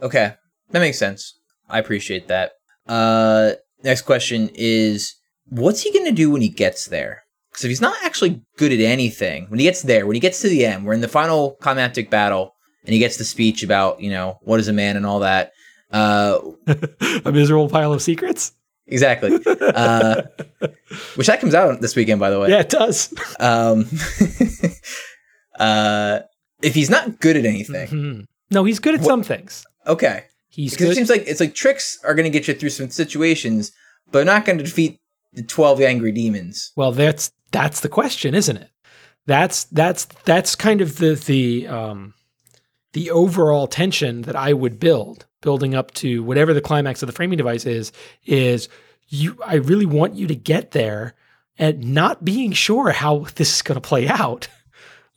Okay, 0.02 0.34
that 0.70 0.80
makes 0.80 0.98
sense. 0.98 1.38
I 1.68 1.78
appreciate 1.78 2.28
that. 2.28 2.52
Uh, 2.86 3.52
next 3.82 4.02
question 4.02 4.50
is, 4.54 5.14
what's 5.48 5.82
he 5.82 5.92
gonna 5.92 6.12
do 6.12 6.30
when 6.30 6.40
he 6.42 6.48
gets 6.48 6.86
there? 6.86 7.24
Because 7.50 7.64
if 7.64 7.68
he's 7.68 7.80
not 7.80 7.96
actually 8.02 8.42
good 8.56 8.72
at 8.72 8.80
anything, 8.80 9.46
when 9.48 9.58
he 9.58 9.64
gets 9.66 9.82
there, 9.82 10.06
when 10.06 10.14
he 10.14 10.20
gets 10.20 10.40
to 10.40 10.48
the 10.48 10.64
end, 10.64 10.84
we're 10.84 10.94
in 10.94 11.00
the 11.00 11.08
final 11.08 11.56
climactic 11.60 12.08
battle, 12.08 12.54
and 12.84 12.92
he 12.92 12.98
gets 12.98 13.16
the 13.16 13.24
speech 13.24 13.62
about, 13.62 14.00
you 14.00 14.10
know, 14.10 14.38
what 14.42 14.60
is 14.60 14.68
a 14.68 14.72
man 14.72 14.96
and 14.96 15.04
all 15.06 15.20
that. 15.20 15.52
Uh, 15.92 16.38
a 17.24 17.32
miserable 17.32 17.68
pile 17.68 17.92
of 17.92 18.00
secrets. 18.02 18.52
exactly. 18.86 19.38
Uh, 19.46 20.22
which 21.16 21.26
that 21.26 21.40
comes 21.40 21.54
out 21.54 21.80
this 21.80 21.94
weekend, 21.96 22.20
by 22.20 22.30
the 22.30 22.38
way. 22.40 22.48
Yeah, 22.50 22.60
it 22.60 22.68
does. 22.70 23.12
Um, 23.38 23.86
uh, 25.58 26.20
if 26.62 26.74
he's 26.74 26.90
not 26.90 27.20
good 27.20 27.36
at 27.36 27.44
anything, 27.44 27.88
Mhm. 27.88 28.26
No, 28.50 28.64
he's 28.64 28.78
good 28.78 28.94
at 28.94 29.00
What- 29.00 29.08
some 29.08 29.22
things. 29.22 29.64
okay. 29.86 30.24
He's 30.52 30.72
Because 30.72 30.90
it 30.90 30.94
seems 30.96 31.08
like 31.10 31.22
it's 31.28 31.38
like 31.38 31.54
tricks 31.54 32.00
are 32.02 32.12
going 32.14 32.24
to 32.24 32.36
get 32.38 32.48
you 32.48 32.54
through 32.54 32.70
some 32.70 32.90
situations, 32.90 33.70
but 34.10 34.26
not 34.26 34.44
going 34.44 34.58
to 34.58 34.64
defeat 34.64 34.98
the 35.32 35.44
twelve 35.44 35.80
angry 35.80 36.10
demons. 36.10 36.72
well, 36.74 36.90
that's 36.90 37.30
that's 37.52 37.78
the 37.80 37.88
question, 37.88 38.34
isn't 38.34 38.56
it? 38.56 38.68
That's 39.26 39.64
that's 39.64 40.06
that's 40.24 40.56
kind 40.56 40.80
of 40.80 40.98
the 40.98 41.14
the 41.14 41.68
um 41.68 42.14
the 42.92 43.10
overall 43.10 43.66
tension 43.66 44.22
that 44.22 44.36
I 44.36 44.52
would 44.52 44.80
build, 44.80 45.26
building 45.42 45.74
up 45.74 45.92
to 45.94 46.22
whatever 46.22 46.52
the 46.52 46.60
climax 46.60 47.02
of 47.02 47.06
the 47.06 47.12
framing 47.12 47.38
device 47.38 47.66
is, 47.66 47.92
is 48.24 48.68
you 49.08 49.38
I 49.44 49.54
really 49.56 49.86
want 49.86 50.14
you 50.14 50.26
to 50.28 50.34
get 50.34 50.70
there 50.72 51.14
and 51.58 51.94
not 51.94 52.24
being 52.24 52.52
sure 52.52 52.90
how 52.90 53.26
this 53.34 53.56
is 53.56 53.62
going 53.62 53.76
to 53.76 53.86
play 53.86 54.08
out. 54.08 54.48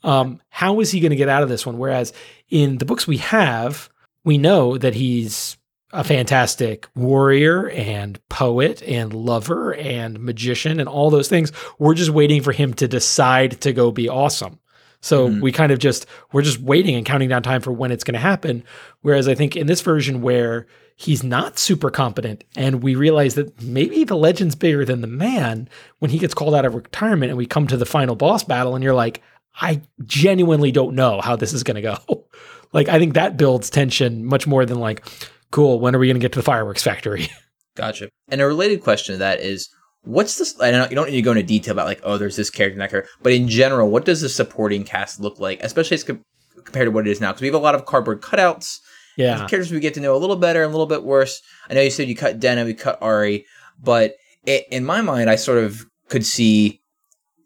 Um, 0.04 0.42
how 0.50 0.82
is 0.82 0.92
he 0.92 1.00
going 1.00 1.12
to 1.12 1.16
get 1.16 1.30
out 1.30 1.44
of 1.44 1.50
this 1.50 1.66
one? 1.66 1.78
Whereas 1.78 2.12
in 2.50 2.78
the 2.78 2.86
books 2.86 3.08
we 3.08 3.18
have, 3.18 3.90
we 4.26 4.38
know 4.38 4.78
that 4.78 4.96
he's 4.96 5.56
a 5.94 6.04
fantastic 6.04 6.88
warrior 6.96 7.70
and 7.70 8.20
poet 8.28 8.82
and 8.82 9.14
lover 9.14 9.74
and 9.76 10.20
magician 10.20 10.80
and 10.80 10.90
all 10.90 11.10
those 11.10 11.30
things. 11.30 11.52
We're 11.78 11.94
just 11.94 12.10
waiting 12.10 12.42
for 12.42 12.52
him 12.52 12.74
to 12.76 12.88
decide 12.88 13.62
to 13.62 13.72
go 13.72 13.92
be 13.92 14.10
awesome. 14.10 14.60
So 15.04 15.28
Mhm. 15.28 15.42
we 15.42 15.52
kind 15.52 15.72
of 15.74 15.80
just 15.80 16.06
we're 16.32 16.42
just 16.44 16.60
waiting 16.62 16.96
and 16.96 17.06
counting 17.06 17.28
down 17.28 17.44
time 17.44 17.62
for 17.62 17.72
when 17.74 17.92
it's 17.92 18.06
going 18.06 18.14
to 18.14 18.20
happen. 18.20 18.64
Whereas 19.02 19.28
I 19.28 19.36
think 19.36 19.56
in 19.58 19.68
this 19.68 19.82
version 19.82 20.22
where 20.22 20.66
he's 20.96 21.24
not 21.24 21.60
super 21.60 21.90
competent 21.90 22.44
and 22.56 22.82
we 22.82 22.96
realize 22.96 23.36
that 23.36 23.62
maybe 23.62 24.04
the 24.06 24.16
legend's 24.16 24.56
bigger 24.56 24.86
than 24.86 25.02
the 25.02 25.08
man 25.08 25.68
when 26.00 26.10
he 26.10 26.20
gets 26.20 26.34
called 26.34 26.56
out 26.56 26.64
of 26.66 26.74
retirement 26.74 27.32
and 27.32 27.38
we 27.38 27.46
come 27.46 27.68
to 27.68 27.76
the 27.78 27.86
final 27.86 28.16
boss 28.16 28.44
battle 28.46 28.76
and 28.76 28.84
you're 28.84 28.94
like 28.94 29.22
I 29.62 29.82
genuinely 30.06 30.72
don't 30.72 30.96
know 30.96 31.20
how 31.22 31.36
this 31.36 31.52
is 31.54 31.64
going 31.64 31.76
to 31.76 31.82
go. 31.82 32.26
like 32.74 32.88
I 32.88 32.98
think 32.98 33.14
that 33.16 33.36
builds 33.38 33.70
tension 33.70 34.24
much 34.26 34.48
more 34.48 34.66
than 34.66 34.80
like 34.80 35.06
cool 35.52 35.80
when 35.82 35.96
are 35.96 36.00
we 36.00 36.08
going 36.08 36.16
to 36.16 36.22
get 36.24 36.32
to 36.32 36.40
the 36.40 36.44
fireworks 36.44 36.82
factory? 36.82 37.28
Gotcha. 37.76 38.08
And 38.30 38.40
a 38.40 38.48
related 38.48 38.82
question 38.82 39.16
to 39.16 39.20
that 39.20 39.42
is, 39.42 39.68
what's 40.04 40.38
this? 40.38 40.60
I 40.60 40.72
don't. 40.72 40.90
You 40.90 40.96
don't 40.96 41.10
need 41.10 41.16
to 41.16 41.22
go 41.22 41.32
into 41.32 41.44
detail 41.44 41.74
about 41.74 41.88
like, 41.88 42.02
oh, 42.04 42.18
there's 42.18 42.36
this 42.36 42.50
character 42.50 42.74
and 42.74 42.82
that 42.82 42.90
character, 42.90 43.10
but 43.22 43.34
in 43.34 43.48
general, 43.48 43.90
what 43.90 44.06
does 44.06 44.22
the 44.22 44.30
supporting 44.30 44.84
cast 44.84 45.20
look 45.20 45.40
like, 45.40 45.60
especially 45.64 45.96
as 45.96 46.04
com- 46.04 46.24
compared 46.64 46.88
to 46.88 46.92
what 46.92 47.08
it 47.08 47.12
is 47.12 47.22
now? 47.22 47.32
Because 47.32 47.42
we 47.42 47.48
have 47.48 47.56
a 47.56 47.60
lot 47.60 47.76
of 47.76 47.86
cardboard 47.86 48.22
cutouts. 48.22 48.78
yeah. 49.18 49.38
characters 49.38 49.72
we 49.72 49.80
get 49.80 49.94
to 49.96 50.00
know 50.00 50.16
a 50.16 50.18
little 50.18 50.36
better 50.36 50.64
and 50.64 50.70
a 50.70 50.72
little 50.72 50.88
bit 50.88 51.04
worse. 51.04 51.42
I 51.70 51.74
know 51.74 51.82
you 51.82 51.90
said 51.90 52.08
you 52.08 52.16
cut 52.16 52.40
Denna, 52.40 52.66
we 52.66 52.74
cut 52.74 53.02
Auri, 53.02 53.46
but 53.82 54.16
i 54.48 54.64
in 54.72 54.86
my 54.86 55.02
mind, 55.02 55.30
I 55.30 55.36
sort 55.36 55.60
of 55.60 55.86
could 56.10 56.26
see 56.26 56.82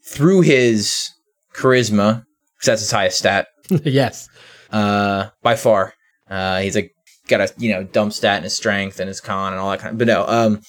through 0.06 0.42
his 0.42 1.12
charisma, 1.54 2.24
because 2.56 2.66
that's 2.66 2.82
his 2.82 2.92
highest 2.92 3.20
stat 3.20 3.48
yes. 3.84 4.30
uh, 4.72 5.30
by 5.44 5.56
far. 5.56 5.94
Uh, 6.30 6.60
he's 6.62 6.76
like 6.76 6.92
got 7.28 7.42
a 7.42 7.54
you 7.58 7.72
know 7.72 7.84
dump 7.84 8.14
stat 8.14 8.38
and 8.38 8.44
his 8.46 8.56
strength 8.56 9.00
and 9.00 9.08
his 9.08 9.22
con 9.22 9.54
and 9.54 9.60
all 9.60 9.70
that 9.72 9.80
kind 9.80 9.94
of. 9.94 9.98
But 9.98 10.08
no, 10.08 10.26
um, 10.28 10.62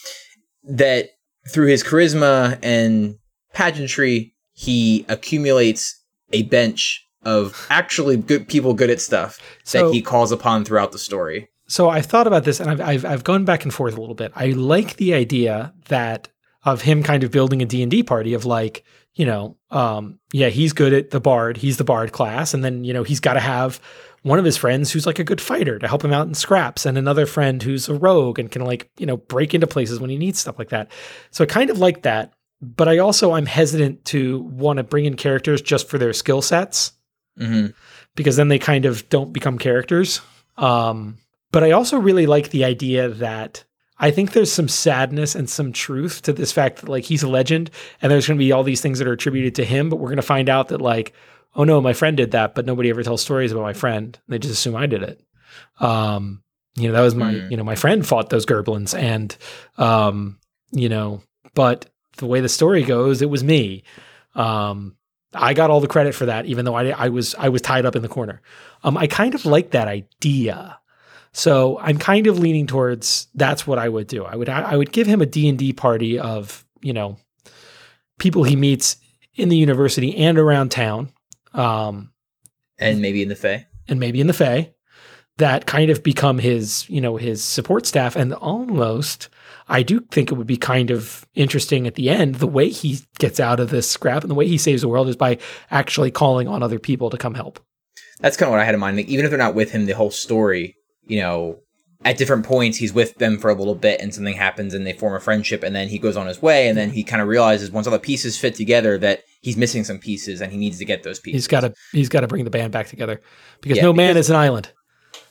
that 0.64 1.08
through 1.50 1.66
his 1.66 1.82
charisma 1.84 2.58
and 2.62 3.16
pageantry, 3.54 4.34
he 4.52 5.04
accumulates 5.08 6.02
a 6.32 6.42
bench 6.44 7.04
of 7.22 7.66
actually 7.70 8.16
good 8.16 8.48
people 8.48 8.74
good 8.74 8.90
at 8.90 9.00
stuff 9.00 9.40
So- 9.64 9.88
that 9.88 9.94
he 9.94 10.02
calls 10.02 10.32
upon 10.32 10.64
throughout 10.64 10.92
the 10.92 10.98
story. 10.98 11.48
So 11.70 11.90
I 11.90 12.00
thought 12.00 12.26
about 12.26 12.44
this 12.44 12.60
and 12.60 12.70
I've, 12.70 12.80
I've 12.80 13.04
I've 13.04 13.24
gone 13.24 13.44
back 13.44 13.62
and 13.62 13.74
forth 13.74 13.94
a 13.94 14.00
little 14.00 14.14
bit. 14.14 14.32
I 14.34 14.46
like 14.52 14.96
the 14.96 15.12
idea 15.12 15.74
that 15.88 16.28
of 16.64 16.80
him 16.82 17.02
kind 17.02 17.22
of 17.22 17.30
building 17.30 17.60
a 17.60 17.66
D&D 17.66 18.04
party 18.04 18.32
of 18.32 18.46
like, 18.46 18.84
you 19.14 19.26
know, 19.26 19.58
um 19.70 20.18
yeah, 20.32 20.48
he's 20.48 20.72
good 20.72 20.94
at 20.94 21.10
the 21.10 21.20
bard, 21.20 21.58
he's 21.58 21.76
the 21.76 21.84
bard 21.84 22.12
class 22.12 22.54
and 22.54 22.64
then, 22.64 22.84
you 22.84 22.94
know, 22.94 23.02
he's 23.02 23.20
got 23.20 23.34
to 23.34 23.40
have 23.40 23.80
one 24.22 24.38
of 24.38 24.44
his 24.44 24.56
friends 24.56 24.90
who's 24.90 25.06
like 25.06 25.18
a 25.18 25.24
good 25.24 25.40
fighter 25.40 25.78
to 25.78 25.88
help 25.88 26.04
him 26.04 26.12
out 26.12 26.26
in 26.26 26.34
scraps 26.34 26.84
and 26.86 26.98
another 26.98 27.26
friend 27.26 27.62
who's 27.62 27.88
a 27.88 27.94
rogue 27.94 28.38
and 28.38 28.50
can 28.50 28.64
like, 28.64 28.90
you 28.98 29.06
know, 29.06 29.16
break 29.16 29.54
into 29.54 29.66
places 29.66 30.00
when 30.00 30.10
he 30.10 30.16
needs 30.16 30.38
stuff 30.38 30.58
like 30.58 30.70
that. 30.70 30.90
So 31.30 31.44
I 31.44 31.46
kind 31.46 31.70
of 31.70 31.78
like 31.78 32.02
that, 32.02 32.32
but 32.60 32.88
I 32.88 32.98
also 32.98 33.32
I'm 33.32 33.46
hesitant 33.46 34.04
to 34.06 34.40
want 34.40 34.78
to 34.78 34.82
bring 34.82 35.04
in 35.04 35.16
characters 35.16 35.62
just 35.62 35.88
for 35.88 35.98
their 35.98 36.12
skill 36.12 36.42
sets 36.42 36.92
hmm 37.36 37.68
because 38.18 38.34
then 38.34 38.48
they 38.48 38.58
kind 38.58 38.84
of 38.84 39.08
don't 39.10 39.32
become 39.32 39.58
characters. 39.58 40.20
Um, 40.56 41.18
but 41.52 41.62
I 41.62 41.70
also 41.70 41.98
really 41.98 42.26
like 42.26 42.50
the 42.50 42.64
idea 42.64 43.08
that 43.08 43.64
I 43.96 44.10
think 44.10 44.32
there's 44.32 44.52
some 44.52 44.66
sadness 44.66 45.36
and 45.36 45.48
some 45.48 45.72
truth 45.72 46.22
to 46.22 46.32
this 46.32 46.50
fact 46.50 46.80
that 46.80 46.88
like 46.88 47.04
he's 47.04 47.22
a 47.22 47.28
legend 47.28 47.70
and 48.02 48.10
there's 48.10 48.26
going 48.26 48.36
to 48.36 48.44
be 48.44 48.50
all 48.50 48.64
these 48.64 48.80
things 48.80 48.98
that 48.98 49.06
are 49.06 49.12
attributed 49.12 49.54
to 49.54 49.64
him, 49.64 49.88
but 49.88 49.96
we're 49.96 50.08
going 50.08 50.16
to 50.16 50.22
find 50.22 50.48
out 50.48 50.68
that 50.68 50.80
like, 50.80 51.14
oh 51.54 51.64
no, 51.64 51.80
my 51.80 51.92
friend 51.92 52.16
did 52.16 52.32
that, 52.32 52.54
but 52.54 52.66
nobody 52.66 52.90
ever 52.90 53.02
tells 53.02 53.22
stories 53.22 53.52
about 53.52 53.62
my 53.62 53.72
friend. 53.72 54.18
They 54.28 54.38
just 54.38 54.54
assume 54.54 54.76
I 54.76 54.86
did 54.86 55.02
it. 55.02 55.20
Um, 55.80 56.42
you 56.76 56.86
know, 56.88 56.94
that 56.94 57.00
was 57.00 57.14
my, 57.14 57.34
Mm. 57.34 57.50
you 57.50 57.56
know, 57.56 57.64
my 57.64 57.74
friend 57.74 58.06
fought 58.06 58.30
those 58.30 58.46
Gerblins 58.46 58.96
and, 58.96 59.36
um, 59.78 60.38
you 60.70 60.88
know, 60.88 61.22
but 61.54 61.86
the 62.18 62.26
way 62.26 62.40
the 62.40 62.48
story 62.48 62.82
goes, 62.84 63.22
it 63.22 63.30
was 63.30 63.42
me. 63.42 63.82
Um, 64.34 64.94
I 65.34 65.54
got 65.54 65.70
all 65.70 65.80
the 65.80 65.88
credit 65.88 66.14
for 66.14 66.26
that, 66.26 66.46
even 66.46 66.64
though 66.64 66.74
I, 66.74 66.90
I 66.90 67.08
was, 67.08 67.34
I 67.36 67.48
was 67.48 67.62
tied 67.62 67.84
up 67.86 67.96
in 67.96 68.02
the 68.02 68.08
corner. 68.08 68.40
Um, 68.84 68.96
I 68.96 69.06
kind 69.08 69.34
of 69.34 69.44
like 69.44 69.70
that 69.72 69.88
idea. 69.88 70.78
So 71.32 71.78
I'm 71.80 71.98
kind 71.98 72.26
of 72.26 72.38
leaning 72.38 72.66
towards 72.66 73.28
that's 73.34 73.66
what 73.66 73.78
I 73.78 73.88
would 73.88 74.06
do. 74.06 74.24
I 74.24 74.36
would, 74.36 74.48
I 74.48 74.76
would 74.76 74.92
give 74.92 75.06
him 75.06 75.20
a 75.20 75.26
D&D 75.26 75.72
party 75.74 76.18
of, 76.18 76.64
you 76.80 76.92
know, 76.92 77.18
people 78.18 78.44
he 78.44 78.56
meets 78.56 78.96
in 79.34 79.48
the 79.48 79.56
university 79.56 80.16
and 80.16 80.38
around 80.38 80.70
town. 80.70 81.10
Um, 81.58 82.12
And 82.78 83.02
maybe 83.02 83.22
in 83.22 83.28
the 83.28 83.36
Fae. 83.36 83.66
and 83.88 83.98
maybe 83.98 84.20
in 84.20 84.26
the 84.28 84.32
Fae 84.32 84.72
that 85.38 85.66
kind 85.66 85.88
of 85.90 86.02
become 86.02 86.38
his, 86.38 86.88
you 86.90 87.00
know, 87.00 87.16
his 87.16 87.42
support 87.44 87.86
staff. 87.86 88.16
And 88.16 88.34
almost, 88.34 89.28
I 89.68 89.82
do 89.84 90.00
think 90.10 90.30
it 90.30 90.34
would 90.34 90.48
be 90.48 90.56
kind 90.56 90.90
of 90.90 91.26
interesting 91.34 91.86
at 91.86 91.94
the 91.94 92.10
end. 92.10 92.36
The 92.36 92.46
way 92.46 92.68
he 92.70 93.00
gets 93.18 93.38
out 93.38 93.60
of 93.60 93.70
this 93.70 93.88
scrap 93.88 94.22
and 94.22 94.30
the 94.30 94.34
way 94.34 94.48
he 94.48 94.58
saves 94.58 94.82
the 94.82 94.88
world 94.88 95.08
is 95.08 95.16
by 95.16 95.38
actually 95.70 96.10
calling 96.10 96.48
on 96.48 96.62
other 96.62 96.80
people 96.80 97.08
to 97.10 97.16
come 97.16 97.34
help. 97.34 97.60
That's 98.20 98.36
kind 98.36 98.48
of 98.48 98.52
what 98.52 98.60
I 98.60 98.64
had 98.64 98.74
in 98.74 98.80
mind. 98.80 98.96
Like, 98.96 99.06
even 99.06 99.24
if 99.24 99.30
they're 99.30 99.38
not 99.38 99.54
with 99.54 99.70
him 99.70 99.86
the 99.86 99.92
whole 99.94 100.10
story, 100.10 100.74
you 101.06 101.20
know, 101.20 101.60
at 102.04 102.18
different 102.18 102.44
points 102.44 102.78
he's 102.78 102.92
with 102.92 103.16
them 103.16 103.38
for 103.38 103.50
a 103.50 103.54
little 103.54 103.74
bit 103.74 104.00
and 104.00 104.14
something 104.14 104.34
happens 104.34 104.74
and 104.74 104.86
they 104.86 104.92
form 104.92 105.14
a 105.14 105.20
friendship 105.20 105.62
and 105.62 105.74
then 105.74 105.88
he 105.88 105.98
goes 105.98 106.16
on 106.16 106.26
his 106.26 106.40
way 106.40 106.68
and 106.68 106.78
then 106.78 106.90
he 106.90 107.02
kind 107.02 107.20
of 107.20 107.26
realizes 107.28 107.70
once 107.72 107.86
all 107.88 107.92
the 107.92 107.98
pieces 107.98 108.38
fit 108.38 108.54
together 108.54 108.98
that 108.98 109.22
he's 109.40 109.56
missing 109.56 109.84
some 109.84 109.98
pieces 109.98 110.40
and 110.40 110.50
he 110.52 110.58
needs 110.58 110.78
to 110.78 110.84
get 110.84 111.02
those 111.02 111.18
pieces. 111.20 111.34
He's 111.44 111.48
got 111.48 111.60
to 111.60 111.74
he's 111.92 112.08
got 112.08 112.20
to 112.20 112.26
bring 112.26 112.44
the 112.44 112.50
band 112.50 112.72
back 112.72 112.88
together 112.88 113.20
because 113.60 113.76
Yeah, 113.76 113.84
no 113.84 113.92
man 113.92 114.10
because- 114.14 114.26
is 114.26 114.30
an 114.30 114.36
island. 114.36 114.72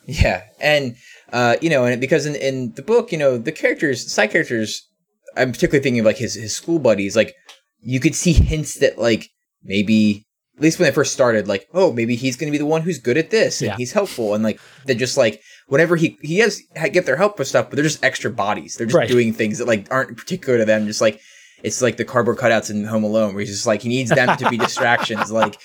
Yeah, 0.06 0.44
and 0.62 0.96
uh, 1.34 1.58
you 1.62 1.70
know, 1.70 1.84
and 1.86 2.00
because 2.00 2.26
in, 2.26 2.36
in 2.36 2.72
the 2.76 2.82
book, 2.82 3.12
you 3.12 3.18
know, 3.18 3.38
the 3.38 3.52
characters, 3.52 4.10
side 4.12 4.32
characters, 4.32 4.88
I'm 5.36 5.52
particularly 5.52 5.84
thinking 5.84 6.00
of 6.00 6.06
like 6.06 6.18
his 6.18 6.36
his 6.36 6.56
school 6.56 6.80
buddies. 6.80 7.16
Like 7.16 7.34
you 7.82 8.00
could 8.00 8.16
see 8.16 8.32
hints 8.34 8.76
that 8.80 8.98
like 8.98 9.30
maybe 9.64 10.26
at 10.56 10.62
least 10.62 10.80
when 10.80 10.88
they 10.88 10.94
first 10.96 11.12
started, 11.14 11.48
like 11.48 11.68
oh 11.74 11.92
maybe 11.92 12.16
he's 12.16 12.38
going 12.38 12.48
to 12.48 12.52
be 12.52 12.58
the 12.58 12.66
one 12.66 12.82
who's 12.84 13.00
good 13.00 13.18
at 13.18 13.30
this 13.32 13.62
and 13.62 13.68
Yeah. 13.72 13.76
he's 13.78 13.92
helpful, 13.92 14.34
and 14.34 14.44
like 14.44 14.60
they're 14.86 14.96
just 14.96 15.18
like 15.18 15.42
whenever 15.68 15.98
he 15.98 16.18
he 16.22 16.38
has 16.40 16.62
get 16.94 17.06
their 17.06 17.18
help 17.18 17.38
with 17.38 17.50
stuff, 17.50 17.70
but 17.70 17.76
they're 17.76 17.84
just 17.84 18.04
extra 18.04 18.32
bodies. 18.32 18.76
They're 18.76 18.88
just 18.88 18.96
Right. 18.96 19.10
doing 19.10 19.34
things 19.34 19.58
that 19.58 19.68
like 19.68 19.88
aren't 19.92 20.16
particular 20.18 20.58
to 20.60 20.66
them. 20.66 20.88
Just 20.88 21.02
like 21.02 21.20
it's 21.64 21.82
like 21.82 21.98
the 21.98 22.06
cardboard 22.06 22.38
cutouts 22.38 22.70
in 22.70 22.84
Home 22.86 23.04
Alone, 23.04 23.34
where 23.34 23.42
he's 23.42 23.52
just 23.52 23.68
like 23.68 23.82
he 23.82 23.90
needs 23.90 24.10
them 24.10 24.38
to 24.38 24.50
be 24.50 24.58
distractions. 24.58 25.32
Like 25.32 25.62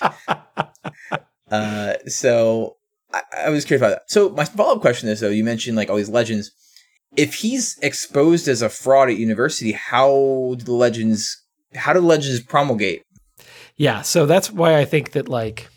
uh, 1.51 1.93
so 2.07 2.77
I, 3.13 3.21
I 3.45 3.49
was 3.49 3.65
curious 3.65 3.81
about 3.81 3.89
that. 3.89 4.11
So 4.11 4.29
my 4.29 4.45
follow 4.45 4.75
up 4.75 4.81
question 4.81 5.09
is 5.09 5.19
though, 5.19 5.29
you 5.29 5.43
mentioned 5.43 5.77
like 5.77 5.89
all 5.89 5.97
these 5.97 6.09
legends. 6.09 6.51
If 7.15 7.35
he's 7.35 7.77
exposed 7.83 8.47
as 8.47 8.63
a 8.63 8.69
fraud 8.69 9.09
at 9.09 9.17
university, 9.17 9.71
how 9.71 10.55
do 10.57 10.65
the 10.65 10.73
legends 10.73 11.43
how 11.75 11.93
do 11.93 12.01
the 12.01 12.07
legends 12.07 12.41
promulgate? 12.41 13.03
Yeah, 13.75 14.01
so 14.01 14.25
that's 14.25 14.51
why 14.51 14.77
I 14.77 14.85
think 14.85 15.11
that 15.11 15.29
like 15.29 15.67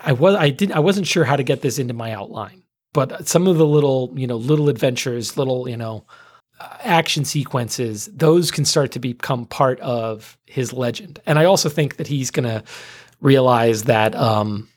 I 0.00 0.12
was 0.12 0.34
I 0.34 0.50
didn't 0.50 0.76
I 0.76 0.80
wasn't 0.80 1.06
sure 1.06 1.24
how 1.24 1.36
to 1.36 1.42
get 1.42 1.62
this 1.62 1.78
into 1.78 1.94
my 1.94 2.12
outline, 2.12 2.62
but 2.92 3.28
some 3.28 3.46
of 3.46 3.58
the 3.58 3.66
little 3.66 4.12
you 4.14 4.26
know 4.26 4.36
little 4.36 4.68
adventures, 4.68 5.36
little 5.36 5.68
you 5.68 5.76
know 5.76 6.06
action 6.60 7.24
sequences, 7.24 8.06
those 8.06 8.50
can 8.50 8.64
start 8.64 8.92
to 8.92 8.98
become 8.98 9.46
part 9.46 9.80
of 9.80 10.38
his 10.46 10.72
legend. 10.72 11.20
And 11.26 11.38
I 11.38 11.44
also 11.44 11.68
think 11.68 11.96
that 11.96 12.06
he's 12.06 12.30
gonna 12.30 12.64
realize 13.20 13.84
that 13.84 14.14
um, 14.14 14.68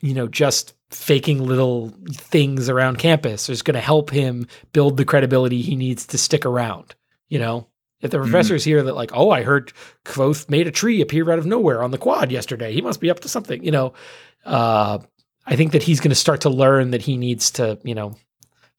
you 0.00 0.14
know 0.14 0.28
just 0.28 0.74
faking 0.94 1.42
little 1.44 1.92
things 2.10 2.68
around 2.68 2.98
campus 2.98 3.48
is 3.48 3.62
going 3.62 3.74
to 3.74 3.80
help 3.80 4.10
him 4.10 4.46
build 4.72 4.96
the 4.96 5.04
credibility 5.04 5.62
he 5.62 5.76
needs 5.76 6.06
to 6.06 6.18
stick 6.18 6.44
around. 6.44 6.94
You 7.28 7.38
know, 7.38 7.66
if 8.00 8.10
the 8.10 8.18
professors 8.18 8.64
hear 8.64 8.82
that, 8.82 8.94
like, 8.94 9.10
oh, 9.14 9.30
I 9.30 9.42
heard 9.42 9.72
Kvothe 10.04 10.50
made 10.50 10.66
a 10.66 10.72
tree 10.72 11.00
appear 11.00 11.30
out 11.30 11.38
of 11.38 11.46
nowhere 11.46 11.82
on 11.82 11.90
the 11.92 11.98
quad 11.98 12.30
yesterday, 12.30 12.72
he 12.72 12.82
must 12.82 13.00
be 13.00 13.10
up 13.10 13.20
to 13.20 13.28
something. 13.28 13.64
You 13.64 13.70
know, 13.70 13.94
uh, 14.44 14.98
I 15.46 15.56
think 15.56 15.72
that 15.72 15.82
he's 15.82 16.00
going 16.00 16.10
to 16.10 16.16
start 16.16 16.42
to 16.42 16.50
learn 16.50 16.90
that 16.90 17.02
he 17.02 17.16
needs 17.16 17.52
to, 17.52 17.78
you 17.84 17.94
know, 17.94 18.16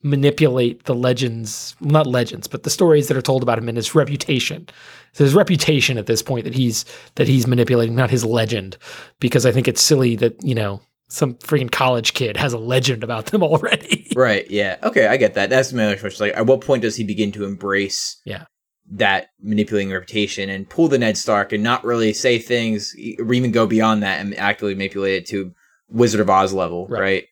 manipulate 0.03 0.83
the 0.83 0.93
legends, 0.95 1.75
not 1.79 2.05
legends, 2.05 2.47
but 2.47 2.63
the 2.63 2.69
stories 2.69 3.07
that 3.07 3.17
are 3.17 3.21
told 3.21 3.41
about 3.41 3.57
him 3.57 3.67
and 3.69 3.77
his 3.77 3.95
reputation. 3.95 4.67
So 5.13 5.23
his 5.23 5.33
reputation 5.35 5.97
at 5.97 6.05
this 6.07 6.21
point 6.21 6.43
that 6.45 6.53
he's 6.55 6.85
that 7.15 7.27
he's 7.27 7.47
manipulating, 7.47 7.95
not 7.95 8.09
his 8.09 8.25
legend, 8.25 8.77
because 9.19 9.45
I 9.45 9.51
think 9.51 9.67
it's 9.67 9.81
silly 9.81 10.15
that 10.17 10.43
you 10.43 10.55
know 10.55 10.81
some 11.07 11.35
freaking 11.35 11.71
college 11.71 12.13
kid 12.13 12.35
has 12.37 12.53
a 12.53 12.57
legend 12.57 13.03
about 13.03 13.27
them 13.27 13.43
already. 13.51 14.11
Right. 14.15 14.49
Yeah. 14.49 14.77
Okay, 14.83 15.07
I 15.07 15.17
get 15.17 15.35
that. 15.35 15.49
That's 15.49 15.71
my 15.71 15.85
other 15.85 15.97
question. 15.97 16.25
Like, 16.27 16.35
at 16.37 16.47
what 16.47 16.61
point 16.61 16.81
does 16.81 16.95
he 16.95 17.03
begin 17.03 17.31
to 17.33 17.45
embrace 17.45 18.19
Yeah. 18.25 18.45
that 18.93 19.27
manipulating 19.39 19.91
reputation 19.91 20.49
and 20.49 20.67
pull 20.67 20.87
the 20.87 20.97
Ned 20.97 21.17
Stark 21.17 21.53
and 21.53 21.63
not 21.63 21.83
really 21.83 22.13
say 22.13 22.39
things 22.39 22.95
or 23.19 23.31
even 23.33 23.51
go 23.51 23.67
beyond 23.67 24.01
that 24.01 24.21
and 24.21 24.35
actively 24.39 24.73
manipulate 24.73 25.21
it 25.21 25.27
to 25.27 25.51
Wizard 25.87 26.19
of 26.21 26.29
Oz 26.31 26.51
level, 26.51 26.87
Right. 26.87 26.99
right? 27.01 27.23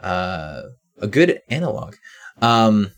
Uh, 0.00 0.62
a 1.00 1.06
good 1.06 1.40
analog. 1.48 1.96
Um, 2.40 2.92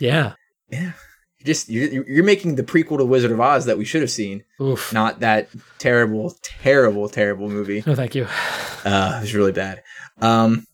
yeah. 0.00 0.34
yeah. 0.70 0.92
You're 1.38 1.46
just 1.46 1.68
you're, 1.68 2.08
you're 2.08 2.24
making 2.24 2.56
the 2.56 2.62
prequel 2.62 2.98
to 2.98 3.04
Wizard 3.04 3.30
of 3.30 3.40
Oz 3.40 3.66
that 3.66 3.78
we 3.78 3.84
should 3.84 4.00
have 4.00 4.10
seen, 4.10 4.44
Oof. 4.60 4.92
not 4.92 5.20
that 5.20 5.48
terrible, 5.78 6.34
terrible, 6.42 7.08
terrible 7.08 7.48
movie. 7.48 7.82
No, 7.86 7.94
thank 7.94 8.14
you. 8.14 8.26
Uh, 8.84 9.16
it 9.18 9.20
was 9.22 9.34
really 9.34 9.52
bad. 9.52 9.82
Um, 10.20 10.66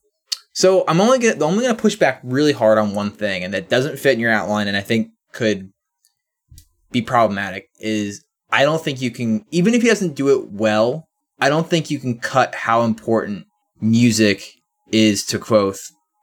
so 0.53 0.85
I'm 0.89 1.01
only 1.01 1.19
gonna 1.19 1.35
I'm 1.35 1.43
only 1.43 1.65
gonna 1.65 1.79
push 1.79 1.97
back 1.97 2.21
really 2.23 2.53
hard 2.53 2.79
on 2.79 2.95
one 2.95 3.11
thing, 3.11 3.45
and 3.45 3.55
that 3.55 3.69
doesn't 3.69 3.99
fit 3.99 4.15
in 4.15 4.21
your 4.21 4.33
outline, 4.33 4.69
and 4.69 4.77
I 4.77 4.81
think 4.81 5.11
could 5.33 5.73
be 6.91 7.03
problematic. 7.03 7.69
Is 7.79 8.25
I 8.51 8.65
don't 8.65 8.83
think 8.83 9.01
you 9.01 9.11
can, 9.11 9.45
even 9.51 9.75
if 9.75 9.83
he 9.83 9.89
doesn't 9.89 10.17
do 10.17 10.29
it 10.41 10.51
well, 10.51 11.09
I 11.41 11.49
don't 11.49 11.69
think 11.69 11.91
you 11.91 11.99
can 11.99 12.19
cut 12.19 12.55
how 12.55 12.83
important 12.83 13.47
music 13.81 14.45
is 14.93 15.25
to 15.27 15.39
Kvothe 15.39 15.81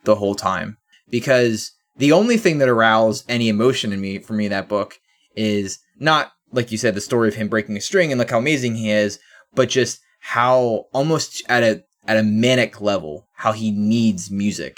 the 0.08 0.16
whole 0.16 0.34
time. 0.34 0.78
Because 1.08 1.72
the 1.98 2.12
only 2.12 2.38
thing 2.38 2.58
that 2.58 2.70
aroused 2.70 3.26
any 3.30 3.50
emotion 3.50 3.94
in 3.94 4.02
me 4.02 4.18
for 4.18 4.34
me 4.34 4.48
that 4.48 4.68
book 4.68 4.96
is 5.36 5.78
not 6.00 6.32
like 6.52 6.72
you 6.72 6.78
said 6.78 6.96
the 6.96 7.02
story 7.02 7.28
of 7.28 7.36
him 7.36 7.50
breaking 7.50 7.78
a 7.78 7.82
string 7.82 8.12
and 8.12 8.18
look 8.18 8.32
how 8.32 8.40
amazing 8.40 8.76
he 8.76 8.90
is, 8.90 9.20
but 9.54 9.70
just 9.70 10.00
how 10.20 10.86
almost 10.94 11.44
at 11.48 11.62
a 11.62 11.84
at 12.08 12.18
a 12.18 12.24
manic 12.24 12.82
level 12.82 13.28
how 13.36 13.52
he 13.52 13.70
needs 13.70 14.32
music. 14.32 14.78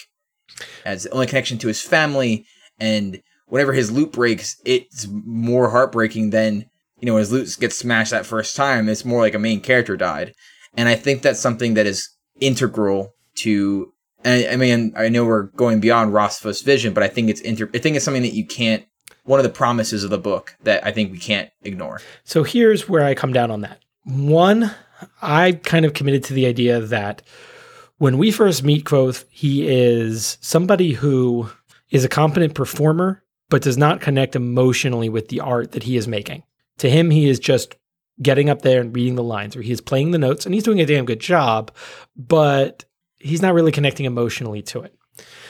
As 0.84 1.04
the 1.04 1.12
only 1.12 1.28
connection 1.28 1.58
to 1.60 1.68
his 1.68 1.82
family 1.82 2.46
and 2.80 3.22
whenever 3.47 3.72
his 3.72 3.92
lute 3.92 4.12
breaks 4.12 4.58
it's 4.66 5.08
more 5.10 5.70
heartbreaking 5.70 6.32
than 6.32 6.66
you 7.00 7.06
know 7.06 7.14
when 7.14 7.22
his 7.22 7.32
lute 7.32 7.56
gets 7.60 7.78
smashed 7.78 8.12
that 8.12 8.26
first 8.26 8.56
time 8.56 8.89
it's 8.89 9.06
more 9.06 9.22
like 9.22 9.36
a 9.36 9.39
main 9.39 9.62
character 9.62 9.96
died. 9.96 10.34
And 10.76 10.89
i 10.89 10.96
think 10.96 11.22
that's 11.22 11.39
something 11.39 11.76
that 11.76 11.86
is 11.86 12.10
integral 12.39 13.14
to 13.36 13.93
and 14.24 14.46
i 14.51 14.55
mean 14.55 14.93
i 14.96 15.09
know 15.09 15.25
we're 15.25 15.43
going 15.43 15.79
beyond 15.79 16.13
rothfuss 16.13 16.62
vision 16.62 16.93
but 16.93 17.04
i 17.04 17.08
think 17.08 17.29
it's 17.29 17.41
inter- 17.41 17.70
i 17.74 17.78
think 17.78 17.96
it's 17.96 18.05
something 18.05 18.24
that 18.24 18.33
you 18.33 18.46
can't 18.46 18.86
one 19.24 19.39
of 19.39 19.43
the 19.43 19.50
promises 19.50 20.04
of 20.04 20.09
the 20.09 20.17
book 20.17 20.55
that 20.63 20.86
i 20.86 20.91
think 20.91 21.12
we 21.12 21.17
can't 21.20 21.50
ignore 21.63 22.01
So 22.24 22.43
here's 22.43 22.87
where 22.89 23.04
I 23.04 23.13
come 23.16 23.33
down 23.33 23.51
on 23.51 23.62
that. 23.62 23.79
One, 24.05 24.71
I 25.21 25.54
kind 25.54 25.86
of 25.86 25.93
committed 25.93 26.24
to 26.25 26.33
the 26.33 26.46
idea 26.47 26.79
that 26.79 27.21
when 27.97 28.17
we 28.17 28.32
first 28.32 28.63
meet 28.63 28.86
Kvothe, 28.86 29.24
he 29.29 29.67
is 29.67 30.37
somebody 30.41 30.93
who 30.93 31.50
is 31.91 32.05
a 32.05 32.09
competent 32.09 32.55
performer, 32.55 33.24
but 33.50 33.62
does 33.62 33.78
not 33.78 34.01
connect 34.01 34.36
emotionally 34.36 35.09
with 35.09 35.28
the 35.28 35.41
art 35.41 35.74
that 35.74 35.83
he 35.83 35.97
is 35.97 36.08
making. 36.08 36.43
To 36.78 36.89
him, 36.89 37.09
he 37.12 37.29
is 37.29 37.39
just 37.39 37.75
getting 38.21 38.50
up 38.50 38.62
there 38.62 38.82
and 38.82 38.96
reading 38.96 39.16
the 39.16 39.24
lines, 39.24 39.55
or 39.55 39.62
he 39.62 39.71
is 39.71 39.82
playing 39.82 40.12
the 40.12 40.17
notes, 40.17 40.46
and 40.46 40.55
he's 40.55 40.63
doing 40.63 40.79
a 40.82 40.86
damn 40.86 41.05
good 41.05 41.20
job, 41.20 41.71
but 42.16 42.86
he's 43.20 43.41
not 43.41 43.54
really 43.54 43.71
connecting 43.71 44.05
emotionally 44.05 44.62
to 44.63 44.82
it. 44.82 44.96